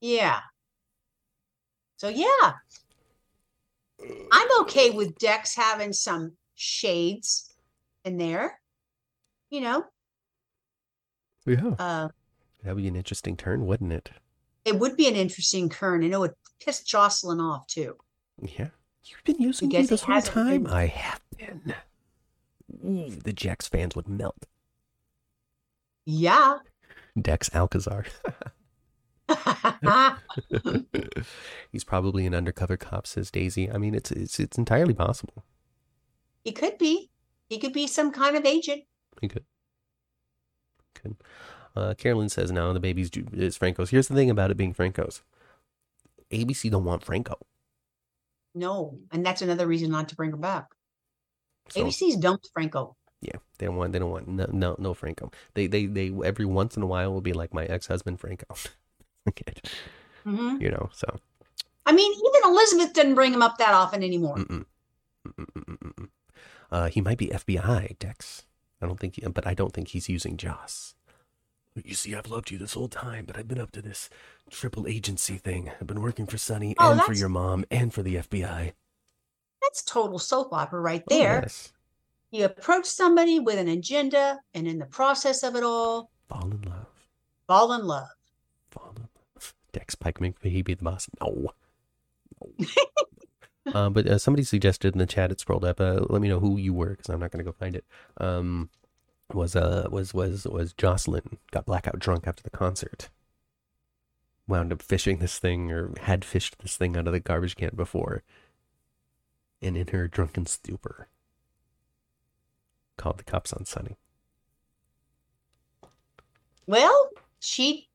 Yeah. 0.00 0.40
So 1.96 2.08
yeah. 2.08 2.52
I'm 4.30 4.60
okay 4.60 4.90
with 4.90 5.16
Dex 5.18 5.56
having 5.56 5.92
some 5.92 6.32
shades 6.54 7.52
in 8.04 8.18
there. 8.18 8.60
You 9.50 9.62
know, 9.62 9.84
Yeah, 11.46 11.70
uh 11.78 12.08
that 12.62 12.74
would 12.74 12.82
be 12.82 12.88
an 12.88 12.96
interesting 12.96 13.36
turn, 13.36 13.64
wouldn't 13.66 13.92
it? 13.92 14.10
it 14.64 14.78
would 14.78 14.96
be 14.98 15.08
an 15.08 15.14
interesting 15.16 15.70
turn 15.70 16.02
and 16.04 16.12
it 16.12 16.18
would 16.20 16.34
piss 16.64 16.82
Josslyn 16.82 17.40
off 17.40 17.66
too. 17.66 17.96
Yeah. 18.42 18.68
You've 19.04 19.24
been 19.24 19.40
using 19.40 19.68
me 19.68 19.82
this 19.86 20.02
whole 20.02 20.20
time? 20.20 20.64
been- 20.64 20.72
I 20.72 20.86
have 20.86 21.20
been. 21.36 21.74
Ooh, 22.84 23.10
the 23.10 23.32
Jax 23.32 23.66
fans 23.68 23.96
would 23.96 24.08
melt. 24.08 24.46
Yeah. 26.04 26.58
Dex 27.20 27.50
Alcazar. 27.54 28.04
He's 31.72 31.84
probably 31.84 32.26
an 32.26 32.34
undercover 32.34 32.76
cop, 32.76 33.06
says 33.06 33.30
Daisy. 33.30 33.70
I 33.70 33.76
mean, 33.78 33.94
it's 33.94 34.10
it's 34.10 34.40
it's 34.40 34.56
entirely 34.58 34.94
possible. 34.94 35.44
he 36.44 36.52
could 36.52 36.78
be. 36.78 37.10
He 37.48 37.58
could 37.58 37.72
be 37.72 37.86
some 37.86 38.10
kind 38.12 38.36
of 38.36 38.44
agent. 38.44 38.84
He 39.20 39.28
could. 39.28 39.44
Could. 40.94 41.16
Uh, 41.76 41.94
Carolyn 41.94 42.28
says 42.28 42.50
now 42.50 42.72
the 42.72 42.80
baby's 42.80 43.10
is 43.32 43.56
Franco's. 43.56 43.90
Here's 43.90 44.08
the 44.08 44.14
thing 44.14 44.30
about 44.30 44.50
it 44.50 44.56
being 44.56 44.72
Franco's. 44.72 45.22
ABC 46.32 46.70
don't 46.70 46.84
want 46.84 47.04
Franco. 47.04 47.38
No. 48.54 48.98
And 49.12 49.24
that's 49.24 49.42
another 49.42 49.66
reason 49.66 49.90
not 49.90 50.08
to 50.10 50.16
bring 50.16 50.30
her 50.32 50.36
back. 50.36 50.66
So, 51.70 51.84
ABC's 51.84 52.16
dumped 52.16 52.48
Franco. 52.52 52.96
yeah, 53.20 53.36
they 53.58 53.66
don't 53.66 53.76
want 53.76 53.92
they 53.92 53.98
don't 53.98 54.10
want 54.10 54.28
no 54.28 54.46
no 54.52 54.76
no 54.78 54.94
Franco. 54.94 55.30
They 55.54 55.66
they 55.66 55.86
they 55.86 56.12
every 56.24 56.46
once 56.46 56.76
in 56.76 56.82
a 56.82 56.86
while 56.86 57.12
will 57.12 57.20
be 57.20 57.32
like 57.34 57.52
my 57.52 57.64
ex 57.66 57.86
husband 57.86 58.20
Franco. 58.20 58.46
Forget, 59.24 59.68
hmm 60.24 60.56
you 60.60 60.70
know. 60.70 60.88
So 60.92 61.20
I 61.84 61.92
mean, 61.92 62.12
even 62.12 62.50
Elizabeth 62.52 62.92
didn't 62.94 63.14
bring 63.16 63.32
him 63.34 63.42
up 63.42 63.58
that 63.58 63.74
often 63.74 64.02
anymore. 64.02 64.36
Mm-mm. 64.36 64.64
Mm-mm-mm-mm-mm. 65.26 66.08
Uh, 66.70 66.88
he 66.88 67.00
might 67.00 67.18
be 67.18 67.28
FBI, 67.28 67.98
Dex. 67.98 68.44
I 68.80 68.86
don't 68.86 69.00
think, 69.00 69.16
he, 69.16 69.22
but 69.26 69.46
I 69.46 69.54
don't 69.54 69.72
think 69.72 69.88
he's 69.88 70.08
using 70.08 70.36
Joss. 70.36 70.94
You 71.84 71.94
see, 71.94 72.14
I've 72.14 72.28
loved 72.30 72.50
you 72.50 72.58
this 72.58 72.74
whole 72.74 72.88
time, 72.88 73.24
but 73.26 73.36
I've 73.38 73.48
been 73.48 73.60
up 73.60 73.70
to 73.72 73.82
this 73.82 74.08
triple 74.50 74.86
agency 74.86 75.36
thing. 75.36 75.70
I've 75.80 75.86
been 75.86 76.00
working 76.02 76.26
for 76.26 76.38
Sonny 76.38 76.74
Oh, 76.78 76.92
and 76.92 77.02
for 77.02 77.12
your 77.12 77.28
mom 77.28 77.64
and 77.70 77.92
for 77.92 78.02
the 78.02 78.16
FBI. 78.16 78.72
That's 79.62 79.82
total 79.82 80.18
soap 80.18 80.52
opera 80.52 80.80
right 80.80 81.02
Oh, 81.10 81.14
there. 81.18 81.40
yes. 81.42 81.72
You 82.30 82.44
approach 82.44 82.84
somebody 82.86 83.40
with 83.40 83.58
an 83.58 83.68
agenda, 83.68 84.38
and 84.54 84.68
in 84.68 84.78
the 84.78 84.86
process 84.86 85.42
of 85.42 85.56
it 85.56 85.62
all, 85.62 86.10
Fall 86.28 86.50
in 86.50 86.62
love. 86.62 86.86
fall 87.46 87.72
in 87.72 87.86
love. 87.86 88.08
Fall 88.70 88.92
in 88.96 89.02
love. 89.02 89.54
Dex 89.72 89.94
Pikeman, 89.94 90.34
could 90.40 90.52
he 90.52 90.60
be 90.62 90.74
the 90.74 90.84
boss? 90.84 91.08
No. 91.20 91.52
No. 92.40 92.66
uh, 93.74 93.88
but 93.90 94.06
uh, 94.06 94.18
somebody 94.18 94.44
suggested 94.44 94.94
in 94.94 94.98
the 94.98 95.06
chat, 95.06 95.30
it 95.32 95.40
scrolled 95.40 95.64
up. 95.64 95.80
Uh, 95.80 96.00
let 96.10 96.20
me 96.20 96.28
know 96.28 96.38
who 96.40 96.56
you 96.58 96.72
were, 96.74 96.90
because 96.90 97.08
I'm 97.08 97.20
not 97.20 97.30
going 97.30 97.44
to 97.44 97.50
go 97.50 97.56
find 97.58 97.74
it. 97.74 97.84
Um, 98.18 98.68
was 99.32 99.54
uh 99.54 99.88
was 99.90 100.14
was 100.14 100.46
was 100.46 100.72
Josslyn 100.72 101.38
got 101.50 101.66
blackout 101.66 101.98
drunk 101.98 102.26
after 102.26 102.42
the 102.42 102.50
concert. 102.50 103.10
Wound 104.46 104.72
up 104.72 104.80
fishing 104.80 105.18
this 105.18 105.38
thing, 105.38 105.70
or 105.70 105.92
had 106.02 106.24
fished 106.24 106.58
this 106.60 106.76
thing 106.76 106.96
out 106.96 107.06
of 107.06 107.12
the 107.12 107.20
garbage 107.20 107.56
can 107.56 107.76
before. 107.76 108.22
And 109.60 109.76
in 109.76 109.88
her 109.88 110.08
drunken 110.08 110.46
stupor, 110.46 111.08
called 112.96 113.18
the 113.18 113.24
cops 113.24 113.52
on 113.52 113.66
Sonny. 113.66 113.96
Well, 116.66 117.10
she 117.40 117.88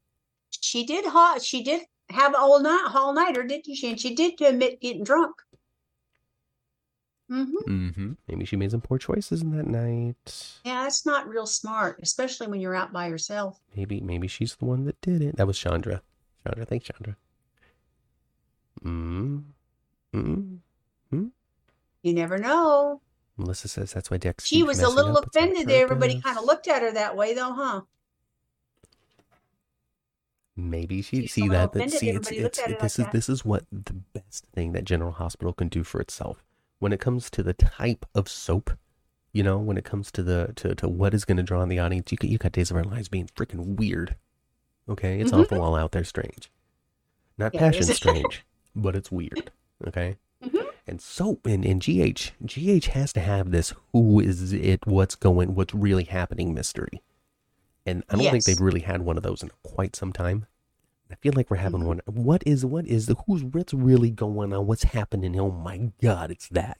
she 0.49 0.85
did 0.85 1.05
ha- 1.05 1.39
she 1.41 1.63
did 1.63 1.81
have 2.09 2.35
all 2.35 2.59
night 2.59 2.91
all 2.93 3.13
nighter, 3.13 3.43
didn't 3.43 3.75
she? 3.75 3.89
And 3.89 3.99
she 3.99 4.13
did 4.13 4.39
admit 4.41 4.81
getting 4.81 5.03
drunk. 5.03 5.41
Hmm 7.33 7.55
Mm-hmm. 7.67 8.11
Maybe 8.27 8.45
she 8.45 8.55
made 8.55 8.71
some 8.71 8.81
poor 8.81 8.97
choices 8.97 9.41
in 9.41 9.55
that 9.57 9.67
night. 9.67 10.59
Yeah, 10.63 10.83
that's 10.83 11.05
not 11.05 11.27
real 11.27 11.45
smart, 11.47 11.99
especially 12.03 12.47
when 12.47 12.59
you're 12.59 12.75
out 12.75 12.93
by 12.93 13.07
yourself. 13.07 13.59
Maybe 13.75 13.99
maybe 14.01 14.27
she's 14.27 14.55
the 14.55 14.65
one 14.65 14.85
that 14.85 14.99
did 15.01 15.21
it. 15.21 15.37
That 15.37 15.47
was 15.47 15.57
Chandra. 15.57 16.01
Chandra, 16.45 16.65
thanks, 16.65 16.85
Chandra. 16.85 17.15
Mm. 18.83 19.43
Mm. 20.13 20.59
You 22.03 22.13
never 22.13 22.37
know. 22.37 23.01
Melissa 23.37 23.67
says 23.67 23.93
that's 23.93 24.11
why 24.11 24.17
Dex. 24.17 24.45
She 24.45 24.61
was 24.61 24.81
a 24.81 24.89
little 24.89 25.17
up. 25.17 25.27
Offended 25.27 25.67
that 25.67 25.75
everybody 25.75 26.21
kind 26.21 26.37
of 26.37 26.43
looked 26.43 26.67
at 26.67 26.81
her 26.81 26.91
that 26.91 27.15
way, 27.15 27.33
though, 27.33 27.53
huh? 27.53 27.81
Maybe 30.55 31.01
she 31.01 31.21
She's 31.21 31.33
see 31.33 31.47
that. 31.47 31.71
That 31.71 31.89
see, 31.89 32.09
it's, 32.09 32.29
it's 32.29 32.59
it 32.59 32.79
this 32.79 32.81
like 32.81 32.83
is 32.83 32.95
that. 32.97 33.11
this 33.11 33.29
is 33.29 33.43
what 33.43 33.63
the 33.71 33.93
best 33.93 34.45
thing 34.53 34.73
that 34.73 34.83
General 34.83 35.13
Hospital 35.13 35.53
can 35.53 35.67
do 35.67 35.83
for 35.83 35.99
itself 35.99 36.43
when 36.83 36.91
it 36.91 36.99
comes 36.99 37.29
to 37.31 37.41
the 37.41 37.53
type 37.53 38.05
of 38.13 38.27
soap. 38.27 38.71
You 39.31 39.41
know, 39.41 39.57
when 39.57 39.77
it 39.77 39.85
comes 39.85 40.11
to 40.11 40.21
the 40.21 40.51
to, 40.57 40.75
to 40.75 40.87
what 40.87 41.13
is 41.13 41.23
going 41.25 41.37
to 41.37 41.43
draw 41.43 41.63
in 41.63 41.69
the 41.69 41.79
audience, 41.79 42.11
you 42.11 42.17
got, 42.17 42.29
you 42.29 42.37
got 42.37 42.51
Days 42.51 42.69
of 42.69 42.77
Our 42.77 42.83
Lives 42.83 43.07
being 43.07 43.27
freaking 43.35 43.77
weird. 43.77 44.15
Okay, 44.87 45.19
it's 45.21 45.31
Mhm. 45.31 45.39
awful 45.39 45.61
all 45.61 45.75
out 45.75 45.93
there 45.93 46.03
strange, 46.03 46.51
not 47.37 47.53
Yeah, 47.53 47.61
passion 47.61 47.85
strange, 48.01 48.45
but 48.75 48.95
it's 48.97 49.09
weird. 49.11 49.51
Okay, 49.87 50.17
Mhm. 50.43 50.67
and 50.85 51.01
soap 51.01 51.47
and, 51.47 51.65
and 51.65 51.81
GH 51.81 52.33
GH 52.45 52.87
has 52.87 53.11
to 53.13 53.21
have 53.21 53.49
this 53.51 53.73
who 53.93 54.19
is 54.19 54.51
it, 54.53 54.85
what's 54.85 55.15
going, 55.15 55.55
what's 55.55 55.73
really 55.73 56.03
happening 56.03 56.53
mystery. 56.53 57.01
And 57.85 58.03
I 58.09 58.17
don't 58.17 58.29
think 58.29 58.43
they've 58.43 58.59
really 58.61 58.81
had 58.81 59.01
one 59.01 59.15
of 59.17 59.23
those 59.23 59.41
in 59.41 59.49
quite 59.63 59.95
some 59.95 60.11
time. 60.13 60.45
I 61.11 61.15
feel 61.15 61.33
like 61.35 61.49
we're 61.49 61.57
having 61.57 61.81
Mhm. 61.81 61.85
one. 61.85 62.01
What 62.05 62.43
is 62.45 62.65
what 62.65 62.85
is 62.87 63.05
the 63.05 63.15
who's 63.27 63.43
what's 63.43 63.73
really 63.73 64.09
going 64.11 64.53
on? 64.53 64.65
What's 64.67 64.83
happening? 64.83 65.39
Oh 65.39 65.51
my 65.51 65.91
God, 66.01 66.31
it's 66.31 66.47
that. 66.49 66.77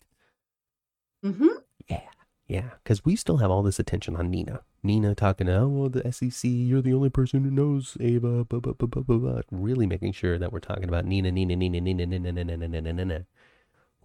hmm 1.24 1.48
Yeah. 1.88 2.02
Yeah, 2.48 2.72
because 2.84 3.06
we 3.06 3.16
still 3.16 3.38
have 3.38 3.50
all 3.50 3.64
this 3.64 3.80
attention 3.80 4.18
on 4.18 4.30
Nina. 4.30 4.62
Nina 4.84 5.16
talking, 5.16 5.48
oh, 5.48 5.70
well, 5.70 5.90
the 5.90 6.06
SEC, 6.12 6.50
you're 6.50 6.82
the 6.82 6.94
only 6.94 7.10
person 7.10 7.42
who 7.46 7.50
knows 7.50 7.96
Ava, 8.02 8.44
blah, 8.44 8.60
blah, 8.60 8.74
blah, 8.74 8.88
blah, 8.88 9.02
blah, 9.02 9.18
blah. 9.18 9.42
really 9.50 9.88
making 9.88 10.12
sure 10.12 10.38
that 10.38 10.52
we're 10.52 10.60
talking 10.60 10.90
about 10.90 11.06
Nina, 11.06 11.32
Nina, 11.32 11.56
Nina, 11.56 11.80
Nina, 11.80 12.06
Nina, 12.06 12.20
Nina, 12.34 12.44
Nina, 12.44 12.68
Nina, 12.82 12.94
Nina, 12.94 13.26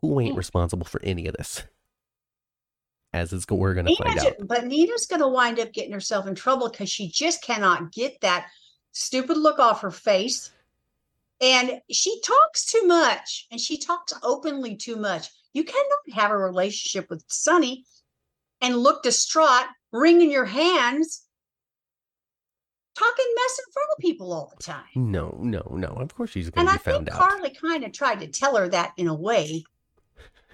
who 0.01 0.21
ain't 0.21 0.37
responsible 0.37 0.87
for 0.87 1.03
any 1.03 1.27
of 1.27 1.35
this. 1.37 1.65
As 3.13 3.33
it's 3.33 3.45
we're 3.51 3.75
going 3.75 3.87
to 3.87 3.97
find 3.97 4.19
out. 4.21 4.37
But 4.47 4.67
Nina's 4.67 5.07
going 5.07 5.21
to 5.23 5.29
wind 5.29 5.59
up 5.59 5.73
getting 5.73 5.93
herself 5.93 6.29
in 6.29 6.37
trouble 6.37 6.69
because 6.71 6.89
she 6.91 7.09
just 7.09 7.43
cannot 7.43 7.91
get 7.91 8.21
that 8.21 8.47
stupid 8.99 9.37
look 9.37 9.59
off 9.59 9.83
her 9.83 9.91
face. 9.91 10.51
And 11.41 11.81
she 11.91 12.21
talks 12.21 12.67
too 12.67 12.85
much 12.87 13.47
and 13.53 13.61
she 13.61 13.79
talks 13.79 14.13
openly 14.25 14.75
too 14.75 14.97
much. 14.97 15.29
You 15.55 15.63
cannot 15.63 16.15
have 16.15 16.33
a 16.33 16.37
relationship 16.37 17.09
with 17.09 17.25
Sonny 17.29 17.85
and 18.61 18.77
look 18.77 19.05
distraught, 19.05 19.67
wringing 19.93 20.33
your 20.33 20.45
hands, 20.45 21.25
talking 22.97 23.27
mess 23.37 23.61
in 23.61 23.73
front 23.73 23.89
of 23.97 23.99
people 24.01 24.33
all 24.33 24.53
the 24.57 24.63
time. 24.63 24.85
No, 24.97 25.39
no, 25.41 25.63
no. 25.71 25.89
Of 25.89 26.15
course 26.17 26.31
she's 26.31 26.51
going 26.51 26.67
to 26.67 26.73
be 26.73 26.79
found 26.79 27.09
out. 27.09 27.19
Carly 27.21 27.51
kind 27.51 27.85
of 27.85 27.93
tried 27.93 28.19
to 28.21 28.27
tell 28.27 28.57
her 28.57 28.69
that 28.69 28.95
in 28.97 29.07
a 29.07 29.15
way 29.15 29.63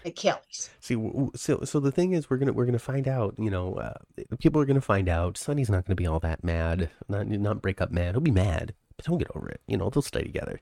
at 0.04 0.16
Kelly's. 0.16 0.70
See, 0.80 0.94
so 1.34 1.60
so 1.64 1.80
the 1.80 1.92
thing 1.92 2.12
is, 2.12 2.28
we're 2.28 2.36
gonna 2.36 2.52
we're 2.52 2.66
gonna 2.66 2.78
find 2.78 3.08
out. 3.08 3.34
You 3.38 3.50
know, 3.50 3.74
uh, 3.74 3.94
people 4.38 4.60
are 4.60 4.66
gonna 4.66 4.80
find 4.80 5.08
out. 5.08 5.36
Sonny's 5.36 5.70
not 5.70 5.86
gonna 5.86 5.96
be 5.96 6.06
all 6.06 6.20
that 6.20 6.44
mad. 6.44 6.90
Not 7.08 7.26
not 7.28 7.62
break 7.62 7.80
up 7.80 7.90
mad. 7.90 8.14
He'll 8.14 8.20
be 8.20 8.30
mad, 8.30 8.74
but 8.96 9.06
he'll 9.06 9.18
get 9.18 9.30
over 9.34 9.48
it. 9.48 9.60
You 9.66 9.76
know, 9.76 9.90
they'll 9.90 10.02
stay 10.02 10.22
together. 10.22 10.60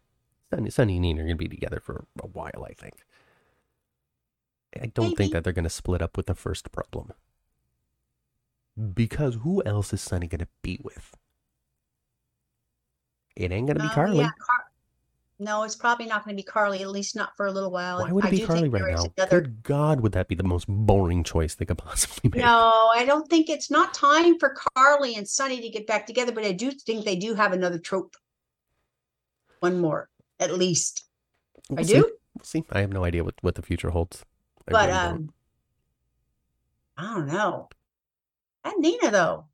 Sonny, 0.51 0.71
Sonny 0.71 0.93
and 0.95 1.03
Nina 1.03 1.23
are 1.23 1.27
gonna 1.27 1.37
be 1.37 1.49
together 1.49 1.81
for 1.81 2.05
a 2.23 2.27
while. 2.27 2.67
I 2.69 2.73
think. 2.75 2.95
I 4.81 4.87
don't 4.87 5.07
Maybe. 5.07 5.17
think 5.17 5.33
that 5.33 5.45
they're 5.45 5.53
gonna 5.53 5.69
split 5.71 6.03
up 6.03 6.17
with 6.17 6.27
the 6.27 6.35
first 6.35 6.73
problem. 6.73 7.13
Because 8.95 9.35
who 9.43 9.63
else 9.65 9.93
is 9.93 10.01
Sonny 10.01 10.27
going 10.27 10.39
to 10.39 10.49
be 10.63 10.81
with? 10.83 11.15
It 13.37 13.53
ain't 13.53 13.67
going 13.67 13.77
to 13.77 13.83
be 13.83 13.89
Carly. 13.91 14.21
Yeah, 14.21 14.31
Car- 14.39 14.65
no, 15.43 15.65
it's 15.65 15.77
probably 15.77 16.07
not 16.07 16.25
going 16.25 16.37
to 16.37 16.41
be 16.41 16.45
Carly, 16.45 16.83
at 16.83 16.91
least 16.91 17.17
not 17.17 17.37
for 17.37 17.47
a 17.47 17.53
little 17.53 17.71
while. 17.71 18.01
Why 18.01 18.13
would 18.13 18.25
it 18.25 18.29
I 18.29 18.31
be 18.31 18.41
Carly 18.41 18.69
right 18.69 18.95
now? 18.95 19.07
Another... 19.17 19.41
Good 19.41 19.63
God, 19.63 20.01
would 20.01 20.13
that 20.13 20.29
be 20.29 20.35
the 20.35 20.43
most 20.43 20.67
boring 20.69 21.25
choice 21.25 21.55
they 21.55 21.65
could 21.65 21.79
possibly 21.79 22.31
make? 22.31 22.41
No, 22.41 22.91
I 22.95 23.05
don't 23.05 23.29
think 23.29 23.51
it's 23.51 23.71
not 23.71 23.93
time 23.93 24.39
for 24.39 24.55
Carly 24.77 25.17
and 25.17 25.29
Sonny 25.29 25.61
to 25.61 25.69
get 25.69 25.87
back 25.87 26.07
together, 26.07 26.33
but 26.33 26.45
I 26.45 26.53
do 26.53 26.71
think 26.71 27.05
they 27.05 27.17
do 27.17 27.35
have 27.35 27.53
another 27.53 27.79
trope. 27.79 28.17
One 29.61 29.81
more, 29.81 30.09
at 30.41 30.53
least. 30.57 31.05
We'll 31.69 31.81
I 31.81 31.83
see. 31.83 31.95
do. 31.95 32.13
We'll 32.37 32.45
see. 32.45 32.65
I 32.71 32.81
have 32.81 32.93
no 32.93 33.05
idea 33.05 33.25
what, 33.25 33.35
what 33.43 33.55
the 33.55 33.63
future 33.63 33.91
holds. 33.91 34.25
I 34.67 34.73
but 34.73 34.89
really 34.89 34.99
um, 34.99 35.17
don't. 35.17 35.31
I 36.97 37.15
don't 37.15 37.27
know. 37.27 37.69
And 38.65 38.81
Nina, 38.81 39.11
though, 39.11 39.47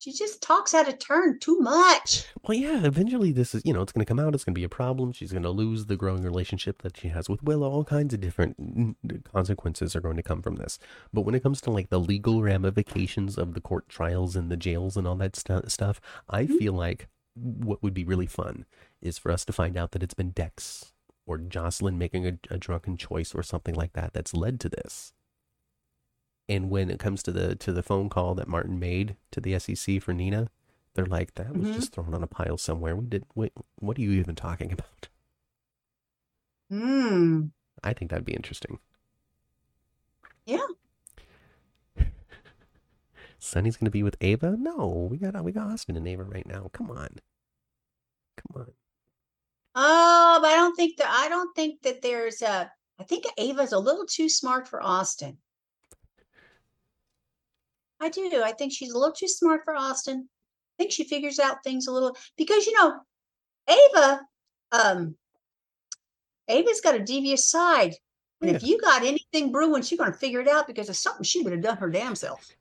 she 0.00 0.12
just 0.12 0.42
talks 0.42 0.72
out 0.72 0.88
of 0.88 0.98
turn 0.98 1.38
too 1.38 1.58
much. 1.58 2.24
Well, 2.48 2.56
yeah, 2.56 2.86
eventually 2.86 3.32
this 3.32 3.54
is, 3.54 3.62
you 3.66 3.74
know, 3.74 3.82
it's 3.82 3.92
going 3.92 4.04
to 4.04 4.08
come 4.08 4.18
out. 4.18 4.34
It's 4.34 4.44
going 4.44 4.54
to 4.54 4.58
be 4.58 4.64
a 4.64 4.68
problem. 4.68 5.12
She's 5.12 5.30
going 5.30 5.42
to 5.42 5.50
lose 5.50 5.86
the 5.86 5.96
growing 5.96 6.22
relationship 6.22 6.80
that 6.80 6.96
she 6.96 7.08
has 7.08 7.28
with 7.28 7.42
Willow. 7.42 7.70
All 7.70 7.84
kinds 7.84 8.14
of 8.14 8.20
different 8.20 8.56
consequences 9.30 9.94
are 9.94 10.00
going 10.00 10.16
to 10.16 10.22
come 10.22 10.40
from 10.40 10.56
this. 10.56 10.78
But 11.12 11.22
when 11.22 11.34
it 11.34 11.42
comes 11.42 11.60
to 11.62 11.70
like 11.70 11.90
the 11.90 12.00
legal 12.00 12.42
ramifications 12.42 13.36
of 13.36 13.52
the 13.52 13.60
court 13.60 13.90
trials 13.90 14.36
and 14.36 14.50
the 14.50 14.56
jails 14.56 14.96
and 14.96 15.06
all 15.06 15.16
that 15.16 15.36
st- 15.36 15.70
stuff, 15.70 16.00
I 16.30 16.44
mm-hmm. 16.44 16.56
feel 16.56 16.72
like 16.72 17.08
what 17.34 17.82
would 17.82 17.94
be 17.94 18.04
really 18.04 18.26
fun 18.26 18.64
is 19.02 19.18
for 19.18 19.30
us 19.30 19.44
to 19.44 19.52
find 19.52 19.76
out 19.76 19.90
that 19.90 20.02
it's 20.02 20.14
been 20.14 20.30
Dex 20.30 20.94
or 21.26 21.38
Josslyn 21.38 21.96
making 21.96 22.26
a, 22.26 22.38
a 22.50 22.56
drunken 22.56 22.96
choice 22.96 23.34
or 23.34 23.42
something 23.42 23.74
like 23.74 23.92
that 23.92 24.14
that's 24.14 24.32
led 24.32 24.60
to 24.60 24.70
this. 24.70 25.12
And 26.50 26.68
when 26.68 26.90
it 26.90 26.98
comes 26.98 27.22
to 27.22 27.30
the 27.30 27.54
to 27.54 27.72
the 27.72 27.82
phone 27.82 28.08
call 28.08 28.34
that 28.34 28.48
Martin 28.48 28.80
made 28.80 29.14
to 29.30 29.40
the 29.40 29.56
SEC 29.56 30.02
for 30.02 30.12
Nina, 30.12 30.48
they're 30.94 31.06
like, 31.06 31.34
"That 31.36 31.56
was 31.56 31.68
mm-hmm. 31.68 31.74
just 31.74 31.92
thrown 31.92 32.12
on 32.12 32.24
a 32.24 32.26
pile 32.26 32.58
somewhere. 32.58 32.96
We 32.96 33.06
did. 33.06 33.24
Wait, 33.36 33.52
what 33.76 33.96
are 33.96 34.00
you 34.00 34.10
even 34.10 34.34
talking 34.34 34.72
about?" 34.72 35.08
Hmm. 36.68 37.42
I 37.84 37.92
think 37.92 38.10
that'd 38.10 38.24
be 38.24 38.34
interesting. 38.34 38.80
Yeah. 40.44 40.66
Sonny's 43.38 43.76
gonna 43.76 43.90
be 43.90 44.02
with 44.02 44.16
Ava? 44.20 44.56
No, 44.58 45.06
we 45.08 45.18
got 45.18 45.44
we 45.44 45.52
got 45.52 45.68
Austin 45.68 45.96
and 45.96 46.08
Ava 46.08 46.24
right 46.24 46.46
now. 46.46 46.68
Come 46.72 46.90
on, 46.90 47.20
come 48.36 48.62
on. 48.62 48.72
Oh, 49.76 50.38
but 50.42 50.48
I 50.48 50.56
don't 50.56 50.74
think 50.74 50.96
that 50.96 51.08
I 51.08 51.28
don't 51.28 51.54
think 51.54 51.82
that 51.82 52.02
there's 52.02 52.42
a. 52.42 52.72
I 52.98 53.04
think 53.04 53.24
Ava's 53.38 53.70
a 53.70 53.78
little 53.78 54.04
too 54.04 54.28
smart 54.28 54.66
for 54.66 54.82
Austin. 54.82 55.38
I 58.00 58.08
do. 58.08 58.42
I 58.42 58.52
think 58.52 58.72
she's 58.72 58.92
a 58.92 58.98
little 58.98 59.14
too 59.14 59.28
smart 59.28 59.62
for 59.64 59.76
Austin. 59.76 60.28
I 60.28 60.82
think 60.82 60.92
she 60.92 61.04
figures 61.04 61.38
out 61.38 61.62
things 61.62 61.86
a 61.86 61.92
little 61.92 62.16
because 62.36 62.66
you 62.66 62.72
know, 62.72 63.00
Ava, 63.68 64.20
um, 64.72 65.16
Ava's 66.48 66.80
got 66.80 66.94
a 66.94 67.00
devious 67.00 67.48
side. 67.50 67.94
And 68.40 68.50
yeah. 68.50 68.56
if 68.56 68.62
you 68.62 68.80
got 68.80 69.02
anything 69.02 69.52
brewing, 69.52 69.82
she's 69.82 69.98
gonna 69.98 70.12
figure 70.12 70.40
it 70.40 70.48
out 70.48 70.66
because 70.66 70.88
it's 70.88 71.02
something 71.02 71.24
she 71.24 71.42
would 71.42 71.52
have 71.52 71.62
done 71.62 71.76
her 71.76 71.90
damn 71.90 72.14
self. 72.14 72.48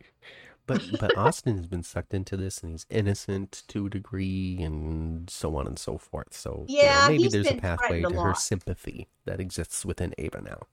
But 0.70 0.84
but 1.00 1.18
Austin 1.18 1.58
has 1.58 1.66
been 1.66 1.82
sucked 1.82 2.14
into 2.14 2.38
this 2.38 2.62
and 2.62 2.72
he's 2.72 2.86
innocent 2.92 3.64
to 3.70 3.88
a 3.88 3.90
degree 3.90 4.62
and 4.62 5.28
so 5.28 5.56
on 5.56 5.66
and 5.66 5.80
so 5.80 5.98
forth. 5.98 6.32
So 6.32 6.66
yeah, 6.68 7.08
you 7.10 7.18
know, 7.18 7.18
maybe 7.24 7.30
there's 7.30 7.50
a 7.50 7.56
pathway 7.56 8.04
to 8.04 8.12
her 8.12 8.36
sympathy 8.36 9.08
that 9.26 9.40
exists 9.40 9.84
within 9.84 10.14
Ava 10.20 10.42
now. 10.42 10.68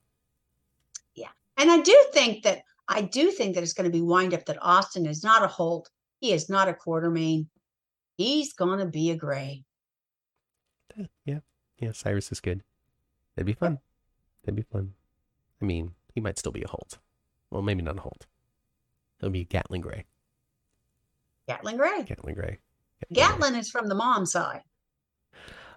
Yeah. 1.15 1.29
And 1.57 1.71
I 1.71 1.81
do 1.81 1.99
think 2.13 2.43
that 2.43 2.61
I 2.87 3.01
do 3.01 3.31
think 3.31 3.55
that 3.55 3.63
it's 3.63 3.73
going 3.73 3.89
to 3.89 3.97
be 3.97 4.01
wind 4.01 4.33
up 4.33 4.45
that 4.45 4.57
Austin 4.61 5.05
is 5.05 5.23
not 5.23 5.43
a 5.43 5.47
Holt. 5.47 5.89
He 6.19 6.31
is 6.31 6.49
not 6.49 6.69
a 6.69 6.73
Quartermaine. 6.73 7.47
He's 8.17 8.53
going 8.53 8.79
to 8.79 8.85
be 8.85 9.11
a 9.11 9.15
Gray. 9.15 9.63
Yeah. 11.25 11.39
Yeah. 11.77 11.91
Cyrus 11.91 12.31
is 12.31 12.39
good. 12.39 12.63
That'd 13.35 13.45
be 13.45 13.53
fun. 13.53 13.79
That'd 14.43 14.55
be 14.55 14.63
fun. 14.63 14.93
I 15.61 15.65
mean, 15.65 15.91
he 16.13 16.21
might 16.21 16.39
still 16.39 16.51
be 16.51 16.63
a 16.63 16.67
Holt. 16.67 16.97
Well, 17.51 17.61
maybe 17.61 17.83
not 17.83 17.97
a 17.97 18.01
Holt. 18.01 18.25
He'll 19.19 19.29
be 19.29 19.45
Gatlin 19.45 19.81
Gray. 19.81 20.05
Gatlin 21.47 21.77
Gray. 21.77 22.03
Gatlin 22.03 22.35
Gray. 22.35 22.59
Gatlin 23.13 23.55
is 23.55 23.69
from 23.69 23.87
the 23.87 23.95
mom 23.95 24.25
side. 24.25 24.61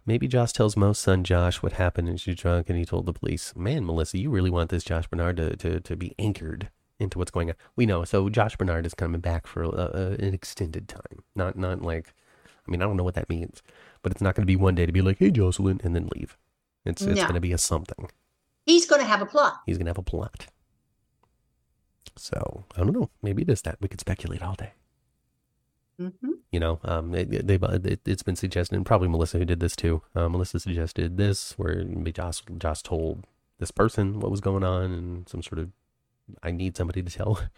Maybe 0.06 0.26
Josh 0.26 0.52
tells 0.52 0.76
Mo's 0.76 0.98
son 0.98 1.24
Josh 1.24 1.62
what 1.62 1.74
happened 1.74 2.08
and 2.08 2.18
she's 2.18 2.36
drunk 2.36 2.70
and 2.70 2.78
he 2.78 2.84
told 2.84 3.06
the 3.06 3.12
police. 3.12 3.54
Man, 3.54 3.84
Melissa, 3.84 4.18
you 4.18 4.30
really 4.30 4.50
want 4.50 4.70
this 4.70 4.84
Josh 4.84 5.06
Bernard 5.06 5.36
to, 5.36 5.56
to, 5.56 5.80
to 5.80 5.96
be 5.96 6.14
anchored 6.18 6.70
into 7.00 7.18
what's 7.18 7.30
going 7.30 7.50
on. 7.50 7.56
We 7.76 7.86
know. 7.86 8.04
So 8.04 8.28
Josh 8.28 8.56
Bernard 8.56 8.86
is 8.86 8.94
coming 8.94 9.20
back 9.20 9.46
for 9.46 9.62
a, 9.62 9.68
a, 9.68 10.10
an 10.12 10.34
extended 10.34 10.88
time. 10.88 11.24
Not 11.34 11.56
not 11.56 11.82
like, 11.82 12.14
I 12.66 12.70
mean, 12.70 12.82
I 12.82 12.84
don't 12.84 12.96
know 12.96 13.04
what 13.04 13.14
that 13.14 13.28
means, 13.28 13.62
but 14.02 14.12
it's 14.12 14.20
not 14.20 14.34
going 14.34 14.42
to 14.42 14.50
be 14.50 14.56
one 14.56 14.74
day 14.74 14.86
to 14.86 14.92
be 14.92 15.02
like, 15.02 15.18
hey, 15.18 15.30
Josslyn, 15.30 15.84
and 15.84 15.94
then 15.94 16.08
leave. 16.14 16.36
It's 16.84 17.02
it's 17.02 17.20
going 17.22 17.34
to 17.34 17.40
be 17.40 17.52
a 17.52 17.58
something. 17.58 18.08
He's 18.66 18.86
going 18.86 19.00
to 19.00 19.06
have 19.08 19.22
a 19.22 19.26
plot. 19.26 19.60
He's 19.66 19.78
going 19.78 19.86
to 19.86 19.90
have 19.90 19.98
a 19.98 20.02
plot. 20.02 20.46
So 22.16 22.64
I 22.76 22.80
don't 22.80 22.92
know. 22.92 23.10
Maybe 23.22 23.42
it 23.42 23.50
is 23.50 23.62
that. 23.62 23.78
We 23.80 23.88
could 23.88 24.00
speculate 24.00 24.42
all 24.42 24.54
day. 24.54 24.72
Mm-hmm. 26.00 26.30
You 26.50 26.60
know, 26.60 26.80
um, 26.82 27.14
it, 27.14 27.46
they 27.46 27.58
it, 27.60 28.00
has 28.06 28.22
been 28.22 28.36
suggested, 28.36 28.74
and 28.74 28.86
probably 28.86 29.08
Melissa 29.08 29.38
who 29.38 29.44
did 29.44 29.60
this 29.60 29.76
too. 29.76 30.02
Uh, 30.14 30.28
Melissa 30.28 30.58
suggested 30.58 31.18
this, 31.18 31.52
where 31.58 31.84
Josh 31.84 32.42
Josh 32.58 32.82
told 32.82 33.26
this 33.58 33.70
person 33.70 34.18
what 34.18 34.30
was 34.30 34.40
going 34.40 34.64
on, 34.64 34.92
and 34.92 35.28
some 35.28 35.42
sort 35.42 35.58
of 35.58 35.68
I 36.42 36.50
need 36.50 36.76
somebody 36.76 37.02
to 37.02 37.10
tell. 37.10 37.40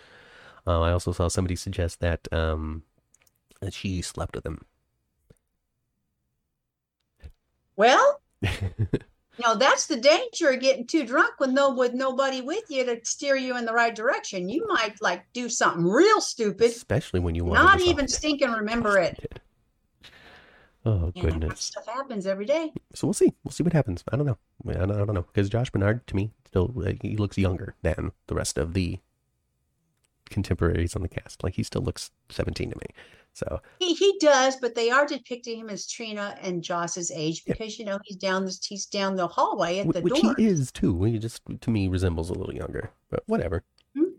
Uh, 0.64 0.80
I 0.82 0.92
also 0.92 1.10
saw 1.10 1.26
somebody 1.26 1.56
suggest 1.56 1.98
that 1.98 2.28
um, 2.32 2.84
that 3.60 3.74
she 3.74 4.00
slept 4.00 4.36
with 4.36 4.46
him. 4.46 4.64
Well, 7.74 8.20
know 9.42 9.56
that's 9.56 9.86
the 9.86 9.96
danger 9.96 10.50
of 10.50 10.60
getting 10.60 10.86
too 10.86 11.04
drunk 11.04 11.34
with 11.40 11.50
no 11.50 11.74
with 11.74 11.94
nobody 11.94 12.40
with 12.40 12.64
you 12.68 12.84
to 12.84 13.00
steer 13.04 13.36
you 13.36 13.56
in 13.56 13.64
the 13.64 13.72
right 13.72 13.94
direction. 13.94 14.48
You 14.48 14.66
might 14.68 15.00
like 15.00 15.24
do 15.32 15.48
something 15.48 15.84
real 15.84 16.20
stupid, 16.20 16.70
especially 16.70 17.20
when 17.20 17.34
you 17.34 17.44
want 17.44 17.58
to 17.58 17.64
not 17.64 17.80
even 17.80 18.08
stink 18.08 18.42
and 18.42 18.54
remember 18.54 18.98
it. 18.98 19.41
Oh 20.84 21.12
goodness! 21.12 21.60
stuff 21.60 21.86
happens 21.86 22.26
every 22.26 22.44
day. 22.44 22.72
So 22.94 23.06
we'll 23.06 23.14
see. 23.14 23.32
We'll 23.44 23.52
see 23.52 23.62
what 23.62 23.72
happens. 23.72 24.02
I 24.10 24.16
don't 24.16 24.26
know. 24.26 24.38
I 24.68 24.72
don't, 24.72 24.90
I 24.90 25.04
don't 25.04 25.14
know 25.14 25.22
because 25.22 25.48
Josh 25.48 25.70
Bernard 25.70 26.06
to 26.08 26.16
me 26.16 26.30
still 26.46 26.74
he 27.00 27.16
looks 27.16 27.38
younger 27.38 27.76
than 27.82 28.12
the 28.26 28.34
rest 28.34 28.58
of 28.58 28.74
the 28.74 28.98
contemporaries 30.28 30.96
on 30.96 31.02
the 31.02 31.08
cast. 31.08 31.44
Like 31.44 31.54
he 31.54 31.62
still 31.62 31.82
looks 31.82 32.10
17 32.30 32.70
to 32.70 32.76
me. 32.76 32.86
So 33.34 33.60
he, 33.78 33.94
he 33.94 34.18
does, 34.20 34.56
but 34.56 34.74
they 34.74 34.90
are 34.90 35.06
depicting 35.06 35.60
him 35.60 35.70
as 35.70 35.86
Trina 35.86 36.36
and 36.42 36.62
Joss's 36.62 37.10
age 37.10 37.44
because 37.46 37.78
yeah. 37.78 37.84
you 37.84 37.90
know 37.90 37.98
he's 38.04 38.16
down 38.16 38.44
this 38.44 38.64
he's 38.64 38.86
down 38.86 39.16
the 39.16 39.26
hallway 39.26 39.78
at 39.78 39.92
the 39.92 40.00
Which 40.02 40.20
door. 40.20 40.34
he 40.36 40.46
is 40.46 40.70
too. 40.70 41.02
He 41.04 41.18
just 41.18 41.42
to 41.60 41.70
me 41.70 41.88
resembles 41.88 42.28
a 42.28 42.34
little 42.34 42.54
younger, 42.54 42.90
but 43.08 43.22
whatever. 43.26 43.62
Mm-hmm. 43.96 44.10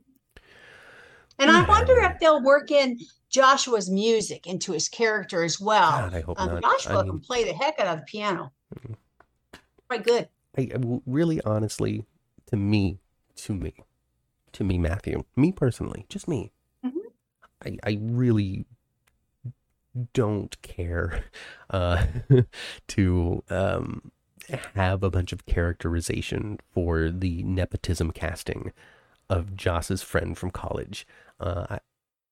And 1.39 1.51
I 1.51 1.63
wonder 1.65 1.99
if 1.99 2.19
they'll 2.19 2.41
work 2.41 2.71
in 2.71 2.97
Joshua's 3.33 3.89
music 3.89 4.45
into 4.45 4.71
his 4.71 4.87
character 4.87 5.43
as 5.43 5.59
well. 5.59 5.91
God, 5.91 6.13
I 6.13 6.21
hope 6.21 6.39
um, 6.39 6.49
not. 6.49 6.61
Joshua 6.61 6.99
I 6.99 7.01
mean, 7.01 7.11
can 7.11 7.19
play 7.19 7.43
the 7.43 7.53
heck 7.53 7.79
out 7.79 7.87
of 7.87 7.99
the 7.99 8.05
piano. 8.05 8.51
Mm-hmm. 8.75 8.93
Quite 9.89 10.03
good. 10.03 10.29
I, 10.55 10.71
really, 11.07 11.41
honestly, 11.41 12.05
to 12.47 12.55
me, 12.55 12.99
to 13.37 13.53
me, 13.53 13.73
to 14.53 14.63
me, 14.63 14.77
Matthew, 14.77 15.23
me 15.35 15.51
personally, 15.51 16.05
just 16.09 16.27
me. 16.27 16.51
Mhm. 16.85 16.91
I, 17.65 17.77
I 17.83 17.97
really 17.99 18.67
don't 20.13 20.61
care 20.61 21.25
uh, 21.71 22.05
to 22.89 23.43
um, 23.49 24.11
have 24.75 25.01
a 25.01 25.09
bunch 25.09 25.33
of 25.33 25.47
characterization 25.47 26.59
for 26.71 27.09
the 27.09 27.41
nepotism 27.41 28.11
casting 28.11 28.71
of 29.27 29.55
Joss's 29.55 30.03
friend 30.03 30.37
from 30.37 30.51
college. 30.51 31.07
Uh, 31.39 31.65
I, 31.71 31.79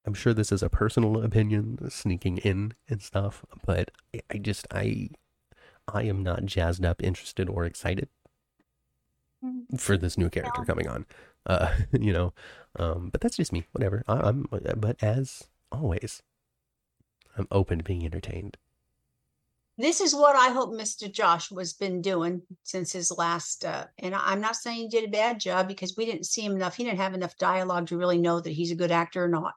I'm 0.06 0.14
sure 0.14 0.34
this 0.34 0.52
is 0.52 0.64
a 0.64 0.70
personal 0.70 1.24
opinion 1.24 1.90
sneaking 1.90 2.38
in 2.40 2.74
and 2.90 3.02
stuff, 3.02 3.46
but 3.66 3.92
I- 4.32 4.38
just 4.40 4.68
I 4.72 5.10
I 5.88 6.04
am 6.04 6.24
not 6.24 6.46
jazzed 6.46 6.86
up, 6.86 7.02
interested, 7.04 7.50
or 7.50 7.66
excited 7.66 8.10
for 9.78 9.98
this 9.98 10.18
new 10.18 10.30
character 10.30 10.64
coming 10.66 10.88
on. 10.88 11.06
Uh, 11.46 11.74
you 11.92 12.14
know, 12.14 12.34
um, 12.78 13.10
but 13.12 13.22
that's 13.22 13.38
just 13.38 13.52
me. 13.54 13.66
Whatever. 13.72 14.04
I, 14.08 14.20
I'm. 14.22 14.46
But 14.52 15.02
as 15.04 15.48
always, 15.72 16.22
I'm 17.38 17.48
open 17.52 17.80
to 17.80 17.84
being 17.84 18.06
entertained. 18.06 18.58
this 19.78 20.00
is 20.02 20.14
what 20.14 20.36
I 20.36 20.50
hope 20.50 20.72
Mr. 20.72 21.12
Joshua's 21.12 21.74
been 21.74 22.02
doing 22.02 22.42
since 22.64 22.92
his 22.92 23.12
last. 23.12 23.66
Uh, 23.66 23.86
and 23.98 24.14
I'm 24.14 24.42
not 24.42 24.56
saying 24.56 24.78
he 24.78 24.88
did 24.88 25.06
a 25.06 25.12
bad 25.12 25.40
job 25.40 25.68
because 25.68 25.96
we 25.98 26.06
didn't 26.06 26.26
see 26.28 26.42
him 26.46 26.56
enough. 26.56 26.76
He 26.76 26.84
didn't 26.84 27.00
have 27.00 27.14
enough 27.16 27.36
dialogue 27.38 27.88
to 27.88 27.98
really 27.98 28.20
know 28.20 28.40
that 28.40 28.52
he's 28.52 28.72
a 28.72 28.76
good 28.76 28.92
actor 28.92 29.24
or 29.26 29.30
not. 29.30 29.54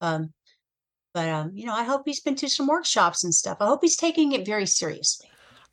Um, 0.00 0.32
but 1.14 1.28
um, 1.28 1.50
you 1.54 1.66
know, 1.66 1.74
I 1.74 1.84
hope 1.84 2.02
he's 2.04 2.20
been 2.20 2.36
to 2.36 2.48
some 2.48 2.66
workshops 2.66 3.24
and 3.24 3.34
stuff. 3.34 3.58
I 3.60 3.66
hope 3.66 3.80
he's 3.82 3.96
taking 3.96 4.32
it 4.32 4.46
very 4.46 4.66
seriously. 4.66 5.28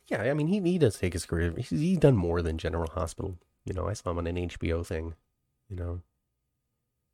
Yeah, 0.08 0.22
I 0.22 0.34
mean, 0.34 0.46
he 0.46 0.60
he 0.60 0.78
does 0.78 0.98
take 0.98 1.12
his 1.12 1.26
career. 1.26 1.52
He's, 1.56 1.70
he's 1.70 1.98
done 1.98 2.16
more 2.16 2.42
than 2.42 2.58
General 2.58 2.88
Hospital. 2.94 3.36
You 3.64 3.74
know, 3.74 3.88
I 3.88 3.92
saw 3.92 4.10
him 4.10 4.18
on 4.18 4.26
an 4.26 4.36
HBO 4.36 4.84
thing. 4.86 5.14
You 5.68 5.76
know, 5.76 6.00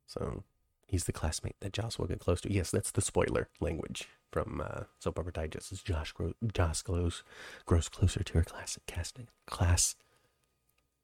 so 0.07 0.43
he's 0.87 1.05
the 1.05 1.11
classmate 1.11 1.55
that 1.61 1.73
Joss 1.73 1.97
will 1.97 2.05
get 2.05 2.19
close 2.19 2.41
to. 2.41 2.51
Yes, 2.51 2.71
that's 2.71 2.91
the 2.91 3.01
spoiler 3.01 3.49
language 3.59 4.07
from 4.31 4.61
uh, 4.63 4.83
Soap 4.99 5.19
Opera 5.19 5.33
Digest. 5.33 5.71
Is 5.71 5.81
Josh 5.81 6.11
grows 6.11 6.33
Joss 6.53 6.81
grows 6.81 7.23
grows 7.65 7.89
closer 7.89 8.23
to 8.23 8.33
her 8.33 8.43
class 8.43 8.77
casting 8.87 9.27
class 9.47 9.95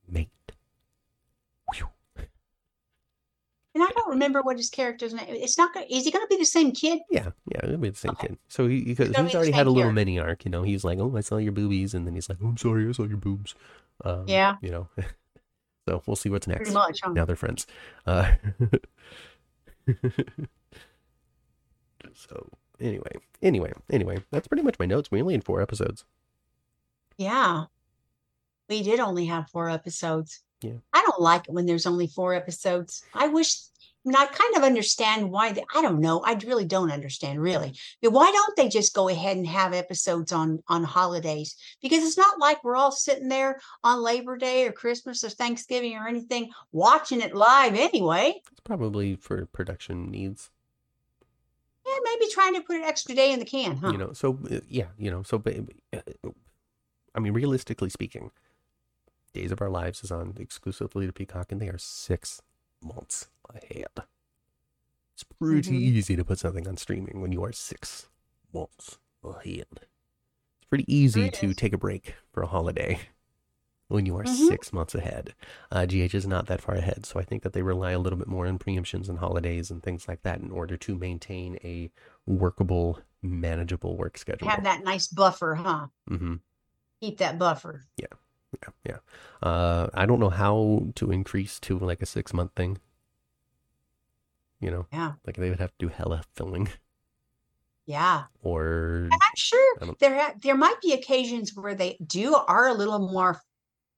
mate. 0.08 0.30
Whew. 1.76 1.90
And 3.76 3.84
I 3.84 3.88
don't 3.88 3.99
remember 4.10 4.42
what 4.42 4.58
his 4.58 4.70
character's 4.70 5.14
name. 5.14 5.28
Is. 5.30 5.42
It's 5.44 5.58
not. 5.58 5.74
Gonna, 5.74 5.86
is 5.90 6.04
he 6.06 6.12
going 6.12 6.24
to 6.26 6.28
be 6.30 6.38
the 6.38 6.46
same 6.46 6.72
kid? 6.72 7.00
Yeah, 7.10 7.30
yeah, 7.52 7.60
it'll 7.64 7.78
be 7.78 7.90
the 7.90 7.96
same 7.98 8.12
Okay. 8.12 8.28
kid. 8.30 8.38
So 8.48 8.68
he, 8.68 8.82
he, 8.84 8.92
It'll 8.92 9.24
he's 9.24 9.36
already 9.36 9.52
had 9.52 9.68
a 9.68 9.70
little 9.70 9.84
character. 9.92 9.94
mini 9.94 10.20
arc. 10.20 10.46
You 10.46 10.52
know, 10.52 10.64
he's 10.64 10.84
like, 10.84 11.00
"Oh, 11.00 11.16
I 11.16 11.22
saw 11.22 11.38
your 11.38 11.52
boobies," 11.52 11.94
and 11.94 12.06
then 12.08 12.14
he's 12.16 12.30
like, 12.30 12.38
"Oh, 12.44 12.48
I'm 12.48 12.58
sorry, 12.58 12.88
I 12.88 12.92
saw 12.92 13.04
your 13.06 13.18
boobs." 13.18 13.56
Um, 14.04 14.26
Yeah. 14.28 14.56
you 14.62 14.72
know. 14.72 14.88
so 15.88 16.02
we'll 16.06 16.16
see 16.16 16.30
what's 16.30 16.48
next. 16.48 16.60
Pretty 16.60 16.74
much. 16.74 17.00
Huh? 17.04 17.12
Now 17.14 17.26
they're 17.26 17.36
friends. 17.36 17.66
Uh, 18.06 18.32
so 22.14 22.48
anyway, 22.80 23.12
anyway, 23.42 23.74
anyway, 23.92 24.18
that's 24.32 24.48
pretty 24.48 24.64
much 24.64 24.80
my 24.80 24.86
notes. 24.86 25.12
We 25.12 25.22
only 25.22 25.34
had 25.34 25.44
four 25.44 25.62
episodes. 25.62 26.06
Yeah. 27.18 27.66
We 28.70 28.84
did 28.84 29.00
only 29.00 29.26
have 29.26 29.50
four 29.50 29.70
episodes. 29.70 30.42
Yeah. 30.62 30.74
I 30.94 31.04
don't 31.08 31.22
like 31.22 31.48
it 31.48 31.54
when 31.54 31.66
there's 31.66 31.86
only 31.86 32.08
four 32.08 32.34
episodes. 32.34 33.04
I 33.14 33.28
wish, 33.28 33.58
I 34.06 34.10
mean, 34.10 34.16
I 34.16 34.28
kind 34.28 34.56
of 34.56 34.64
understand 34.64 35.30
why. 35.30 35.52
They, 35.52 35.64
I 35.76 35.82
don't 35.82 36.00
know. 36.00 36.22
I 36.22 36.34
really 36.46 36.66
don't 36.66 36.92
understand, 36.92 37.42
really. 37.42 37.74
Why 38.02 38.32
don't 38.32 38.56
they 38.56 38.70
just 38.70 38.94
go 38.94 39.10
ahead 39.10 39.36
and 39.36 39.46
have 39.46 39.74
episodes 39.74 40.32
on 40.32 40.64
on 40.70 40.86
holidays? 40.86 41.56
Because 41.82 42.06
it's 42.06 42.18
not 42.18 42.40
like 42.40 42.64
we're 42.64 42.78
all 42.78 42.94
sitting 42.94 43.28
there 43.28 43.60
on 43.84 44.02
Labor 44.02 44.38
Day 44.38 44.66
or 44.66 44.72
Christmas 44.72 45.24
or 45.26 45.30
Thanksgiving 45.30 45.98
or 45.98 46.08
anything 46.08 46.50
watching 46.72 47.20
it 47.20 47.36
live 47.36 47.76
anyway. 47.76 48.42
It's 48.50 48.62
probably 48.62 49.16
for 49.16 49.46
production 49.48 50.10
needs. 50.10 50.50
Yeah, 51.86 51.96
maybe 52.04 52.32
trying 52.32 52.54
to 52.54 52.62
put 52.62 52.78
an 52.78 52.84
extra 52.84 53.16
day 53.16 53.34
in 53.34 53.40
the 53.40 53.46
can, 53.46 53.78
huh? 53.78 53.92
You 53.92 53.98
know, 53.98 54.14
so 54.14 54.40
uh, 54.50 54.60
yeah, 54.70 54.88
you 54.98 55.12
know, 55.12 55.24
so 55.24 55.40
ba- 55.40 55.66
uh, 55.92 56.00
I 57.14 57.20
mean, 57.20 57.34
realistically 57.34 57.90
speaking, 57.90 58.32
Days 59.34 59.52
of 59.52 59.62
Our 59.62 59.70
Lives 59.70 60.04
is 60.06 60.12
on 60.12 60.36
exclusively 60.40 61.06
to 61.06 61.12
Peacock, 61.12 61.52
and 61.52 61.60
they 61.60 61.68
are 61.68 61.78
six 61.78 62.42
months 62.82 63.28
ahead. 63.50 63.88
It's 65.14 65.24
pretty 65.24 65.72
Mhm. 65.72 65.96
easy 65.98 66.16
to 66.16 66.24
put 66.24 66.40
something 66.40 66.68
on 66.68 66.78
streaming 66.78 67.22
when 67.22 67.32
you 67.32 67.44
are 67.44 67.52
six 67.52 68.08
months 68.54 69.00
ahead. 69.24 69.68
It's 69.74 70.68
pretty 70.70 70.86
easy 70.94 71.28
it 71.28 71.34
to 71.36 71.50
is. 71.50 71.56
take 71.56 71.74
a 71.74 71.78
break 71.78 72.16
for 72.32 72.42
a 72.42 72.48
holiday 72.48 73.00
when 73.90 74.06
you 74.06 74.16
are 74.18 74.24
Mhm. 74.24 74.48
six 74.48 74.72
months 74.72 74.96
ahead. 74.96 75.36
Uh, 75.72 75.86
GH 75.86 76.14
is 76.16 76.26
not 76.26 76.46
that 76.48 76.62
far 76.62 76.76
ahead, 76.76 77.06
so 77.06 77.20
I 77.20 77.24
think 77.24 77.44
that 77.44 77.52
they 77.54 77.62
rely 77.62 77.92
a 77.92 78.00
little 78.00 78.18
bit 78.20 78.28
more 78.28 78.48
on 78.48 78.60
preemptions 78.60 79.10
and 79.10 79.20
holidays 79.20 79.70
and 79.70 79.84
things 79.84 80.08
like 80.08 80.22
that 80.24 80.40
in 80.40 80.52
order 80.52 80.78
to 80.78 80.96
maintain 80.96 81.58
a 81.64 81.92
workable, 82.26 83.00
manageable 83.22 83.98
work 83.98 84.18
schedule. 84.18 84.48
have 84.48 84.64
that 84.64 84.84
nice 84.86 85.08
buffer, 85.08 85.56
huh? 85.56 85.88
Mm-hmm. 86.10 86.36
Keep 87.02 87.18
that 87.18 87.38
buffer. 87.40 87.86
Yeah, 87.98 88.70
yeah. 88.86 88.98
Uh, 89.44 89.90
I 89.94 90.06
don't 90.06 90.20
know 90.20 90.30
how 90.30 90.88
to 90.96 91.12
increase 91.12 91.60
to 91.62 91.78
like 91.78 92.02
a 92.02 92.06
six 92.06 92.34
month 92.34 92.52
thing. 92.56 92.78
You 94.60 94.72
know, 94.72 94.88
Yeah. 94.92 95.14
like 95.26 95.38
they 95.38 95.50
would 95.50 95.60
have 95.60 95.72
to 95.78 95.88
do 95.88 95.88
hella 95.88 96.24
filming, 96.34 96.70
Yeah. 97.86 98.26
or 98.42 99.04
And 99.12 99.14
I'm 99.14 99.36
sure 99.38 99.78
there 100.00 100.16
ha- 100.20 100.34
there 100.42 100.56
might 100.58 100.82
be 100.82 100.94
occasions 100.94 101.56
where 101.56 101.76
they 101.76 101.98
do 102.06 102.36
are 102.36 102.68
a 102.68 102.74
little 102.74 103.00
more 103.00 103.42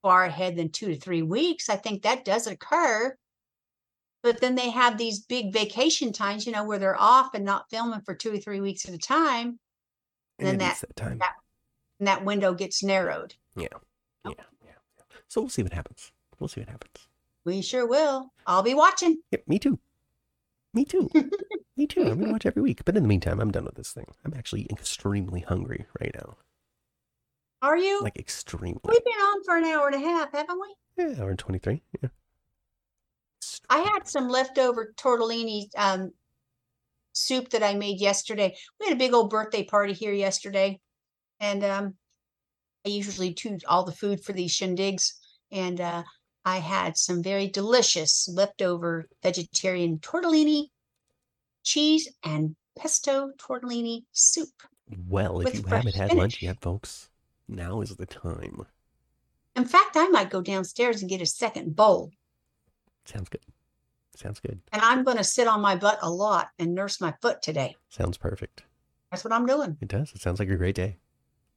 far 0.02 0.24
ahead 0.26 0.56
than 0.56 0.70
two 0.70 0.88
to 0.88 1.00
three 1.00 1.22
weeks. 1.24 1.70
I 1.70 1.76
think 1.78 2.04
that 2.04 2.26
does 2.26 2.48
occur. 2.48 3.18
But 4.24 4.40
then 4.40 4.54
they 4.54 4.70
have 4.70 4.98
these 5.00 5.20
big 5.20 5.52
vacation 5.52 6.14
times, 6.14 6.46
you 6.46 6.52
know, 6.52 6.64
where 6.64 6.78
they're 6.78 7.00
off 7.00 7.34
and 7.34 7.44
not 7.44 7.70
filming 7.72 8.02
for 8.02 8.14
two 8.14 8.32
or 8.34 8.38
three 8.38 8.60
weeks 8.62 8.88
at 8.88 8.94
a 8.94 9.00
time, 9.00 9.60
and 10.38 10.48
then 10.48 10.56
it 10.56 10.60
that- 10.60 10.80
that 10.82 10.96
time. 10.96 11.18
that- 11.18 11.38
and 11.98 12.08
that 12.08 12.24
window 12.24 12.54
gets 12.54 12.84
narrowed. 12.84 13.36
Yeah, 13.56 13.68
oh. 14.26 14.30
yeah, 14.38 14.44
yeah. 14.64 14.72
So 15.28 15.42
we'll 15.42 15.50
see 15.50 15.64
what 15.64 15.74
happens. 15.74 16.12
We'll 16.40 16.48
see 16.50 16.62
what 16.62 16.70
happens. 16.70 17.08
We 17.46 17.64
sure 17.64 17.88
will. 17.88 18.32
I'll 18.46 18.62
be 18.64 18.76
watching. 18.76 19.24
Yep, 19.32 19.48
me 19.48 19.58
too. 19.58 19.80
Me 20.74 20.86
too. 20.86 21.10
me 21.78 21.88
too. 21.88 22.04
I'm 22.04 22.20
gonna 22.20 22.32
watch 22.32 22.46
every 22.46 22.62
week. 22.62 22.86
But 22.86 22.96
in 22.96 23.04
the 23.04 23.10
meantime, 23.10 23.40
I'm 23.40 23.52
done 23.52 23.66
with 23.66 23.76
this 23.76 23.92
thing. 23.92 24.06
I'm 24.24 24.34
actually 24.34 24.68
extremely 24.72 25.42
hungry 25.42 25.86
right 26.00 26.14
now. 26.16 26.38
Are 27.62 27.78
you? 27.78 28.02
Like 28.02 28.18
extremely. 28.18 28.82
We've 28.86 29.04
been 29.04 29.14
on 29.14 29.44
for 29.44 29.58
an 29.58 29.66
hour 29.66 29.88
and 29.88 30.04
a 30.04 30.08
half, 30.08 30.32
haven't 30.32 30.60
we? 30.60 31.04
Yeah, 31.04 31.22
hour 31.22 31.30
and 31.30 31.40
twenty 31.40 31.60
three. 31.60 31.84
Yeah. 32.02 32.10
I 33.70 33.80
had 33.80 34.08
some 34.08 34.28
leftover 34.28 34.94
tortellini 34.98 35.68
um, 35.78 36.12
soup 37.14 37.50
that 37.50 37.64
I 37.64 37.74
made 37.76 38.00
yesterday. 38.00 38.56
We 38.80 38.88
had 38.88 38.96
a 38.96 39.00
big 39.00 39.14
old 39.14 39.30
birthday 39.30 39.64
party 39.64 39.94
here 39.94 40.14
yesterday, 40.14 40.80
and 41.40 41.64
um, 41.64 41.96
I 42.86 42.90
usually 42.90 43.32
do 43.32 43.58
all 43.68 43.84
the 43.84 43.92
food 43.92 44.24
for 44.24 44.34
these 44.34 44.56
shindigs. 44.56 45.14
And 45.52 45.82
uh, 45.82 46.04
I 46.46 46.58
had 46.58 46.98
some 46.98 47.22
very 47.22 47.48
delicious 47.48 48.28
leftover 48.28 49.08
vegetarian 49.22 50.00
tortellini, 50.00 50.68
cheese, 51.64 52.10
and 52.24 52.56
pesto 52.78 53.32
tortellini 53.38 54.06
soup. 54.12 54.50
Well, 55.08 55.42
if 55.42 55.54
you 55.54 55.64
haven't 55.64 55.96
had 55.96 56.08
spinach. 56.08 56.18
lunch 56.18 56.42
yet, 56.42 56.62
folks, 56.62 57.10
now 57.48 57.82
is 57.82 57.96
the 57.96 58.06
time. 58.06 58.66
In 59.56 59.66
fact, 59.66 59.96
I 59.96 60.08
might 60.08 60.30
go 60.30 60.42
downstairs 60.42 61.02
and 61.02 61.10
get 61.10 61.22
a 61.22 61.26
second 61.26 61.76
bowl. 61.76 62.12
Sounds 63.06 63.30
good. 63.30 63.42
Sounds 64.16 64.40
good. 64.40 64.60
And 64.72 64.82
I'm 64.82 65.04
going 65.04 65.18
to 65.18 65.24
sit 65.24 65.48
on 65.48 65.62
my 65.62 65.76
butt 65.76 66.00
a 66.02 66.10
lot 66.10 66.50
and 66.60 66.74
nurse 66.74 67.02
my 67.02 67.14
foot 67.22 67.42
today. 67.42 67.76
Sounds 67.90 68.18
perfect. 68.18 68.64
That's 69.10 69.24
what 69.24 69.34
I'm 69.34 69.46
doing. 69.46 69.78
It 69.82 69.88
does. 69.88 70.12
It 70.14 70.22
sounds 70.22 70.40
like 70.40 70.50
a 70.50 70.56
great 70.56 70.76
day. 70.76 70.98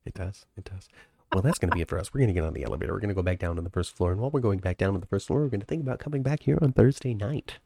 It 0.04 0.14
does. 0.14 0.46
It 0.56 0.64
does. 0.64 0.88
Well, 1.32 1.42
that's 1.42 1.58
going 1.58 1.70
to 1.70 1.74
be 1.74 1.80
it 1.82 1.88
for 1.88 1.98
us. 1.98 2.12
We're 2.14 2.20
going 2.20 2.28
to 2.28 2.34
get 2.34 2.44
on 2.44 2.54
the 2.54 2.64
elevator. 2.64 2.92
We're 2.92 3.00
going 3.00 3.08
to 3.08 3.14
go 3.14 3.22
back 3.22 3.38
down 3.40 3.56
to 3.56 3.62
the 3.62 3.70
first 3.70 3.96
floor. 3.96 4.12
And 4.12 4.20
while 4.20 4.30
we're 4.30 4.40
going 4.40 4.60
back 4.60 4.78
down 4.78 4.92
to 4.94 5.00
the 5.00 5.06
first 5.06 5.26
floor, 5.26 5.40
we're 5.40 5.48
going 5.48 5.60
to 5.60 5.66
think 5.66 5.82
about 5.82 5.98
coming 5.98 6.22
back 6.22 6.42
here 6.44 6.58
on 6.62 6.72
Thursday 6.72 7.12
night. 7.12 7.58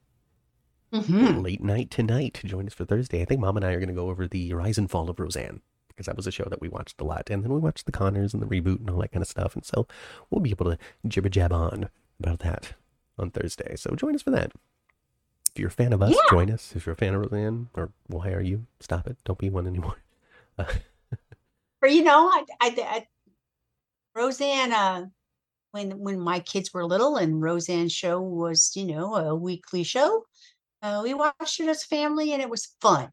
hmm 0.92 1.38
Late 1.40 1.62
night 1.62 1.90
tonight 1.90 2.34
to 2.34 2.46
join 2.46 2.66
us 2.66 2.72
for 2.74 2.86
Thursday. 2.86 3.20
I 3.20 3.26
think 3.26 3.40
Mom 3.42 3.56
and 3.56 3.66
I 3.66 3.72
are 3.72 3.78
going 3.78 3.88
to 3.90 3.94
go 3.94 4.08
over 4.08 4.26
the 4.26 4.52
Rise 4.54 4.78
and 4.78 4.90
Fall 4.90 5.10
of 5.10 5.20
Roseanne 5.20 5.60
because 5.88 6.06
that 6.06 6.16
was 6.16 6.26
a 6.26 6.30
show 6.32 6.44
that 6.48 6.62
we 6.62 6.68
watched 6.68 6.98
a 7.00 7.04
lot. 7.04 7.28
And 7.28 7.44
then 7.44 7.52
we 7.52 7.58
watched 7.60 7.84
the 7.84 7.92
Conners 7.92 8.32
and 8.32 8.42
the 8.42 8.46
reboot 8.46 8.80
and 8.80 8.88
all 8.88 9.00
that 9.00 9.12
kind 9.12 9.22
of 9.22 9.28
stuff. 9.28 9.54
And 9.54 9.66
so 9.66 9.86
we'll 10.30 10.40
be 10.40 10.50
able 10.50 10.66
to 10.66 10.78
jibber 11.06 11.28
jab 11.28 11.52
on 11.52 11.90
about 12.18 12.38
that 12.38 12.72
on 13.18 13.30
Thursday. 13.30 13.76
So 13.76 13.94
join 13.96 14.14
us 14.14 14.22
for 14.22 14.30
that. 14.30 14.52
If 15.52 15.58
you're 15.58 15.68
a 15.68 15.72
fan 15.72 15.92
of 15.92 16.00
us, 16.00 16.12
Yeah. 16.14 16.20
join 16.30 16.50
us. 16.50 16.72
If 16.74 16.86
you're 16.86 16.92
a 16.94 16.96
fan 16.96 17.14
of 17.14 17.20
Roseanne, 17.20 17.68
or 17.74 17.90
why 18.06 18.30
are 18.30 18.40
you? 18.40 18.66
Stop 18.80 19.06
it. 19.08 19.18
Don't 19.24 19.38
be 19.38 19.50
one 19.50 19.66
anymore. 19.66 19.96
Or 21.80 21.88
you 21.88 22.02
know, 22.02 22.26
I, 22.28 22.42
I, 22.60 22.66
I 22.82 23.06
Roseanne, 24.14 25.12
when 25.72 25.98
when 25.98 26.18
my 26.20 26.40
kids 26.40 26.72
were 26.72 26.84
little 26.84 27.16
and 27.16 27.40
Roseanne 27.42 27.88
show 27.88 28.20
was, 28.20 28.72
you 28.74 28.86
know, 28.86 29.14
a 29.16 29.34
weekly 29.34 29.84
show, 29.84 30.24
uh, 30.82 31.00
we 31.04 31.14
watched 31.14 31.60
it 31.60 31.68
as 31.68 31.82
a 31.84 31.86
family 31.86 32.32
and 32.32 32.42
it 32.42 32.50
was 32.50 32.74
fun. 32.80 33.10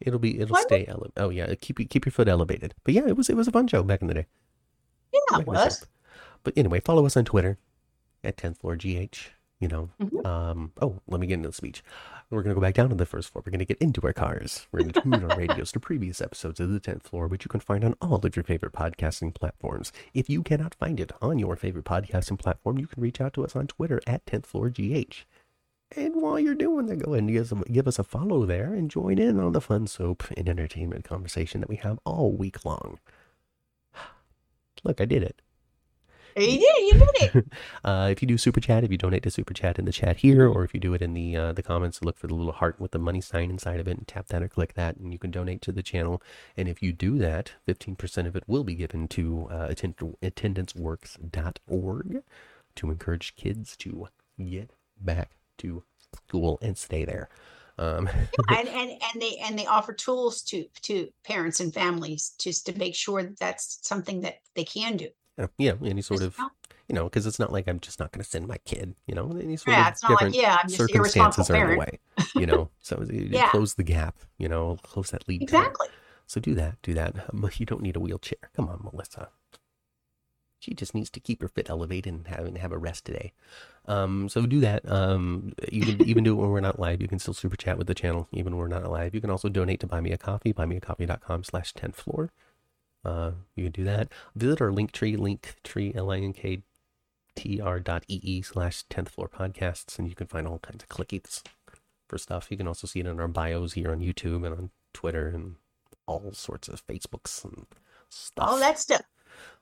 It'll 0.00 0.18
be 0.20 0.38
it'll 0.40 0.52
What? 0.52 0.62
stay 0.68 0.86
ele- 0.86 1.10
Oh 1.16 1.30
yeah, 1.30 1.54
keep 1.60 1.76
keep 1.90 2.04
your 2.06 2.12
foot 2.12 2.28
elevated. 2.28 2.74
But 2.84 2.94
yeah, 2.94 3.06
it 3.06 3.16
was 3.16 3.28
it 3.28 3.36
was 3.36 3.48
a 3.48 3.52
fun 3.52 3.66
show 3.66 3.82
back 3.82 4.00
in 4.00 4.08
the 4.08 4.14
day. 4.14 4.26
Yeah, 5.12 5.40
it 5.40 5.46
was. 5.46 5.84
But 6.44 6.56
anyway, 6.56 6.80
follow 6.80 7.04
us 7.06 7.16
on 7.16 7.24
Twitter 7.24 7.58
at 8.22 8.36
10th 8.36 8.58
Floor 8.58 8.76
GH. 8.76 9.30
You 9.60 9.66
know. 9.68 9.90
Mhm. 10.00 10.24
Um. 10.24 10.72
Oh, 10.80 11.00
let 11.08 11.20
me 11.20 11.26
get 11.26 11.34
into 11.34 11.48
the 11.48 11.54
speech. 11.54 11.82
We're 12.30 12.42
gonna 12.42 12.54
go 12.54 12.60
back 12.60 12.74
down 12.74 12.90
to 12.90 12.94
the 12.94 13.06
first 13.06 13.30
floor. 13.30 13.42
We're 13.44 13.52
gonna 13.52 13.64
get 13.64 13.78
into 13.78 14.02
our 14.02 14.12
cars. 14.12 14.66
We're 14.70 14.80
gonna 14.80 14.92
tune 14.92 15.30
our 15.30 15.38
radios 15.38 15.72
to 15.72 15.80
previous 15.80 16.20
episodes 16.20 16.60
of 16.60 16.68
the 16.68 16.78
tenth 16.78 17.08
floor, 17.08 17.26
which 17.26 17.46
you 17.46 17.48
can 17.48 17.60
find 17.60 17.82
on 17.82 17.94
all 18.02 18.16
of 18.16 18.36
your 18.36 18.42
favorite 18.42 18.74
podcasting 18.74 19.32
platforms. 19.32 19.92
If 20.12 20.28
you 20.28 20.42
cannot 20.42 20.74
find 20.74 21.00
it 21.00 21.10
on 21.22 21.38
your 21.38 21.56
favorite 21.56 21.86
podcasting 21.86 22.38
platform, 22.38 22.78
you 22.78 22.86
can 22.86 23.02
reach 23.02 23.18
out 23.22 23.32
to 23.34 23.44
us 23.46 23.56
on 23.56 23.66
Twitter 23.66 24.02
at 24.06 24.26
tenth 24.26 24.44
floor 24.44 24.68
gh. 24.68 25.24
And 25.96 26.16
while 26.16 26.38
you're 26.38 26.54
doing 26.54 26.84
that, 26.86 26.98
go 26.98 27.14
ahead 27.14 27.24
and 27.24 27.32
give 27.32 27.50
us, 27.50 27.52
a, 27.52 27.72
give 27.72 27.88
us 27.88 27.98
a 27.98 28.04
follow 28.04 28.44
there 28.44 28.74
and 28.74 28.90
join 28.90 29.18
in 29.18 29.40
on 29.40 29.52
the 29.52 29.60
fun 29.62 29.86
soap 29.86 30.24
and 30.36 30.46
entertainment 30.50 31.06
conversation 31.06 31.62
that 31.62 31.70
we 31.70 31.76
have 31.76 31.98
all 32.04 32.32
week 32.32 32.62
long. 32.62 32.98
Look, 34.84 35.00
I 35.00 35.06
did 35.06 35.22
it. 35.22 35.40
You 36.48 36.58
did, 36.58 36.86
you 36.86 36.92
did 36.94 37.08
it. 37.34 37.44
Uh, 37.84 38.08
if 38.10 38.22
you 38.22 38.28
do 38.28 38.38
super 38.38 38.60
chat, 38.60 38.84
if 38.84 38.90
you 38.90 38.98
donate 38.98 39.22
to 39.22 39.30
super 39.30 39.54
chat 39.54 39.78
in 39.78 39.84
the 39.84 39.92
chat 39.92 40.18
here, 40.18 40.48
or 40.48 40.64
if 40.64 40.74
you 40.74 40.80
do 40.80 40.94
it 40.94 41.02
in 41.02 41.14
the 41.14 41.36
uh, 41.36 41.52
the 41.52 41.62
comments, 41.62 42.02
look 42.02 42.18
for 42.18 42.26
the 42.26 42.34
little 42.34 42.52
heart 42.52 42.78
with 42.78 42.90
the 42.92 42.98
money 42.98 43.20
sign 43.20 43.50
inside 43.50 43.80
of 43.80 43.88
it, 43.88 43.96
and 43.96 44.06
tap 44.06 44.28
that 44.28 44.42
or 44.42 44.48
click 44.48 44.74
that, 44.74 44.96
and 44.96 45.12
you 45.12 45.18
can 45.18 45.30
donate 45.30 45.62
to 45.62 45.72
the 45.72 45.82
channel. 45.82 46.22
And 46.56 46.68
if 46.68 46.82
you 46.82 46.92
do 46.92 47.18
that, 47.18 47.52
fifteen 47.66 47.96
percent 47.96 48.28
of 48.28 48.36
it 48.36 48.44
will 48.46 48.64
be 48.64 48.74
given 48.74 49.08
to 49.08 49.48
uh, 49.50 49.66
attend- 49.70 49.96
attendanceworks.org 50.22 52.22
to 52.76 52.90
encourage 52.90 53.36
kids 53.36 53.76
to 53.78 54.08
get 54.38 54.70
back 55.00 55.30
to 55.58 55.82
school 56.14 56.58
and 56.62 56.78
stay 56.78 57.04
there. 57.04 57.28
Um, 57.78 58.08
and, 58.48 58.68
and 58.68 58.90
and 58.90 59.22
they 59.22 59.36
and 59.42 59.58
they 59.58 59.66
offer 59.66 59.92
tools 59.92 60.42
to 60.42 60.66
to 60.82 61.08
parents 61.24 61.60
and 61.60 61.72
families 61.72 62.34
just 62.38 62.66
to 62.66 62.78
make 62.78 62.94
sure 62.94 63.22
that 63.22 63.38
that's 63.38 63.78
something 63.82 64.20
that 64.22 64.38
they 64.54 64.64
can 64.64 64.96
do. 64.96 65.08
Yeah, 65.58 65.74
any 65.84 66.02
sort 66.02 66.22
of 66.22 66.36
you 66.88 66.94
know, 66.94 67.04
because 67.04 67.26
it's 67.26 67.38
not 67.38 67.52
like 67.52 67.68
I'm 67.68 67.80
just 67.80 68.00
not 68.00 68.12
going 68.12 68.22
to 68.24 68.28
send 68.28 68.46
my 68.48 68.58
kid. 68.64 68.94
You 69.06 69.14
know, 69.14 69.30
any 69.40 69.56
sort 69.56 69.76
Yeah, 69.76 69.88
of 69.88 69.92
it's 69.92 70.02
not 70.02 70.08
like 70.10 70.20
different 70.20 70.36
yeah, 70.36 70.58
I'm 70.62 70.68
just 70.68 70.80
an 70.80 70.88
circumstances 70.88 71.50
irresponsible 71.50 71.60
are 71.60 71.70
in 71.70 71.74
the 71.74 71.78
way. 71.78 71.98
You 72.34 72.46
know, 72.46 72.70
so 72.80 73.04
Yeah. 73.10 73.50
close 73.50 73.74
the 73.74 73.82
gap. 73.82 74.16
You 74.38 74.48
know, 74.48 74.78
close 74.82 75.10
that 75.10 75.28
lead. 75.28 75.40
time. 75.42 75.44
Exactly. 75.60 75.88
So 76.26 76.40
do 76.40 76.54
that, 76.54 76.76
do 76.82 76.94
that. 76.94 77.16
Um, 77.32 77.48
you 77.56 77.66
don't 77.66 77.82
need 77.82 77.96
a 77.96 78.00
wheelchair. 78.00 78.50
Come 78.54 78.68
on, 78.68 78.80
Melissa. 78.82 79.28
She 80.60 80.74
just 80.74 80.92
needs 80.94 81.08
to 81.10 81.20
keep 81.20 81.40
her 81.42 81.48
fit 81.48 81.70
elevated 81.70 82.12
and 82.12 82.26
have 82.26 82.44
and 82.44 82.58
have 82.58 82.72
a 82.72 82.78
rest 82.78 83.04
today. 83.04 83.32
Um, 83.86 84.28
so 84.28 84.44
do 84.44 84.58
that. 84.60 84.90
Um, 84.90 85.52
you 85.70 85.82
can 85.84 86.02
even 86.02 86.24
do 86.24 86.32
it 86.32 86.42
when 86.42 86.50
we're 86.50 86.60
not 86.60 86.80
live. 86.80 87.00
You 87.00 87.06
can 87.08 87.20
still 87.20 87.32
super 87.32 87.56
chat 87.56 87.78
with 87.78 87.86
the 87.86 87.94
channel 87.94 88.26
even 88.32 88.56
when 88.56 88.60
we're 88.68 88.68
not 88.80 88.90
live. 88.90 89.14
You 89.14 89.20
can 89.20 89.30
also 89.30 89.48
donate 89.48 89.78
to 89.80 89.86
buy 89.86 90.00
me 90.00 90.10
a 90.10 90.18
coffee, 90.18 90.52
buymeacoffee.com 90.52 91.44
slash 91.44 91.72
10th 91.74 91.94
floor. 91.94 92.32
Uh, 93.04 93.32
you 93.54 93.64
can 93.64 93.72
do 93.72 93.84
that. 93.84 94.08
Visit 94.34 94.60
our 94.60 94.72
link 94.72 94.92
tree, 94.92 95.16
link 95.16 95.54
tree, 95.64 95.92
L-I-N-K 95.94 96.62
tr 97.36 97.78
dot 97.78 98.04
ee 98.08 98.42
slash 98.42 98.84
10th 98.90 99.10
floor 99.10 99.28
podcasts, 99.28 99.98
and 99.98 100.08
you 100.08 100.14
can 100.14 100.26
find 100.26 100.46
all 100.46 100.58
kinds 100.58 100.82
of 100.82 100.88
clickies 100.88 101.42
for 102.08 102.18
stuff. 102.18 102.48
You 102.50 102.56
can 102.56 102.66
also 102.68 102.86
see 102.86 103.00
it 103.00 103.06
in 103.06 103.20
our 103.20 103.28
bios 103.28 103.74
here 103.74 103.90
on 103.92 104.00
YouTube 104.00 104.44
and 104.44 104.54
on 104.54 104.70
Twitter 104.92 105.28
and 105.28 105.56
all 106.06 106.32
sorts 106.32 106.68
of 106.68 106.84
Facebooks 106.86 107.44
and 107.44 107.66
stuff. 108.08 108.48
All 108.48 108.58
that 108.58 108.78
stuff. 108.78 109.02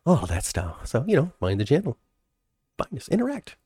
all 0.07 0.27
that 0.27 0.45
stuff. 0.45 0.87
So, 0.87 1.05
you 1.07 1.17
know, 1.17 1.33
find 1.39 1.61
the 1.61 1.65
channel, 1.65 1.99
find 2.79 2.97
us, 2.97 3.09
interact, 3.09 3.57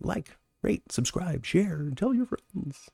like, 0.00 0.36
rate, 0.62 0.92
subscribe, 0.92 1.44
share, 1.44 1.76
and 1.76 1.96
tell 1.96 2.14
your 2.14 2.26
friends. 2.26 2.90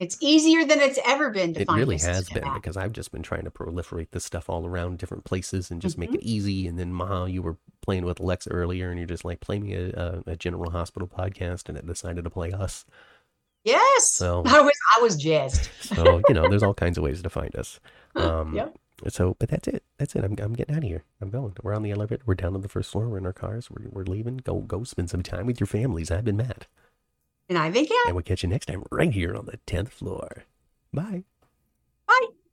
It's 0.00 0.16
easier 0.20 0.64
than 0.64 0.80
it's 0.80 0.98
ever 1.06 1.30
been 1.30 1.54
to 1.54 1.60
It 1.60 1.66
find 1.66 1.78
really 1.78 1.98
has 1.98 2.28
been 2.30 2.42
that. 2.42 2.54
because 2.54 2.76
I've 2.76 2.92
just 2.92 3.12
been 3.12 3.22
trying 3.22 3.44
to 3.44 3.50
proliferate 3.50 4.08
this 4.10 4.24
stuff 4.24 4.48
all 4.50 4.66
around 4.66 4.98
different 4.98 5.24
places 5.24 5.70
and 5.70 5.80
just 5.80 5.98
make 5.98 6.10
Mhm. 6.10 6.14
it 6.16 6.22
easy. 6.22 6.66
And 6.66 6.78
then, 6.78 6.92
Maha, 6.92 7.30
you 7.30 7.42
were 7.42 7.58
playing 7.82 8.04
with 8.06 8.18
Alexa 8.18 8.50
earlier 8.50 8.88
and 8.90 8.98
you're 8.98 9.06
just 9.06 9.24
like, 9.24 9.40
play 9.40 9.58
me 9.60 9.74
a, 9.74 9.90
a, 10.26 10.30
a 10.32 10.36
General 10.36 10.70
Hospital 10.70 11.06
podcast, 11.06 11.68
and 11.68 11.76
it 11.78 11.86
decided 11.86 12.24
to 12.24 12.30
play 12.30 12.50
us. 12.50 12.84
Yes. 13.64 14.10
So- 14.12 14.42
I 14.46 14.60
was 14.62 14.72
I 14.96 15.02
was 15.02 15.16
jazzed. 15.16 15.68
So, 15.82 16.22
you 16.28 16.34
know, 16.34 16.48
there's 16.48 16.62
all 16.62 16.74
kinds 16.74 16.96
of 16.98 17.04
ways 17.04 17.22
to 17.22 17.30
find 17.30 17.54
us. 17.54 17.78
Um, 18.16 18.56
Yep. 18.56 18.76
So, 19.08 19.36
but 19.38 19.48
that's 19.50 19.68
it. 19.68 19.82
That's 19.98 20.16
it. 20.16 20.24
I'm, 20.24 20.34
I'm 20.40 20.52
getting 20.54 20.74
out 20.74 20.82
of 20.82 20.88
here. 20.88 21.04
I'm 21.22 21.30
going. 21.30 21.54
We're 21.62 21.74
on 21.74 21.82
the 21.82 21.92
elevator. 21.92 22.22
We're 22.26 22.34
down 22.34 22.54
on 22.54 22.60
the 22.60 22.68
first 22.68 22.90
floor. 22.90 23.08
We're 23.08 23.18
in 23.18 23.24
our 23.26 23.32
cars. 23.32 23.70
We're, 23.70 23.88
we're 23.88 24.02
leaving. 24.04 24.38
Go 24.38 24.60
go 24.60 24.82
spend 24.84 25.08
some 25.10 25.22
time 25.22 25.46
with 25.46 25.60
your 25.60 25.66
families. 25.68 26.10
I've 26.10 26.24
been 26.24 26.36
Matt. 26.36 26.66
And 27.50 27.58
I 27.58 27.70
think 27.70 27.90
yeah. 27.90 27.96
And 28.06 28.14
we'll 28.14 28.22
catch 28.22 28.44
you 28.44 28.48
next 28.48 28.66
time 28.66 28.84
right 28.92 29.12
here 29.12 29.34
on 29.34 29.46
the 29.46 29.58
10th 29.66 29.90
floor. 29.90 30.44
Bye. 30.92 31.24
Bye. 32.06 32.26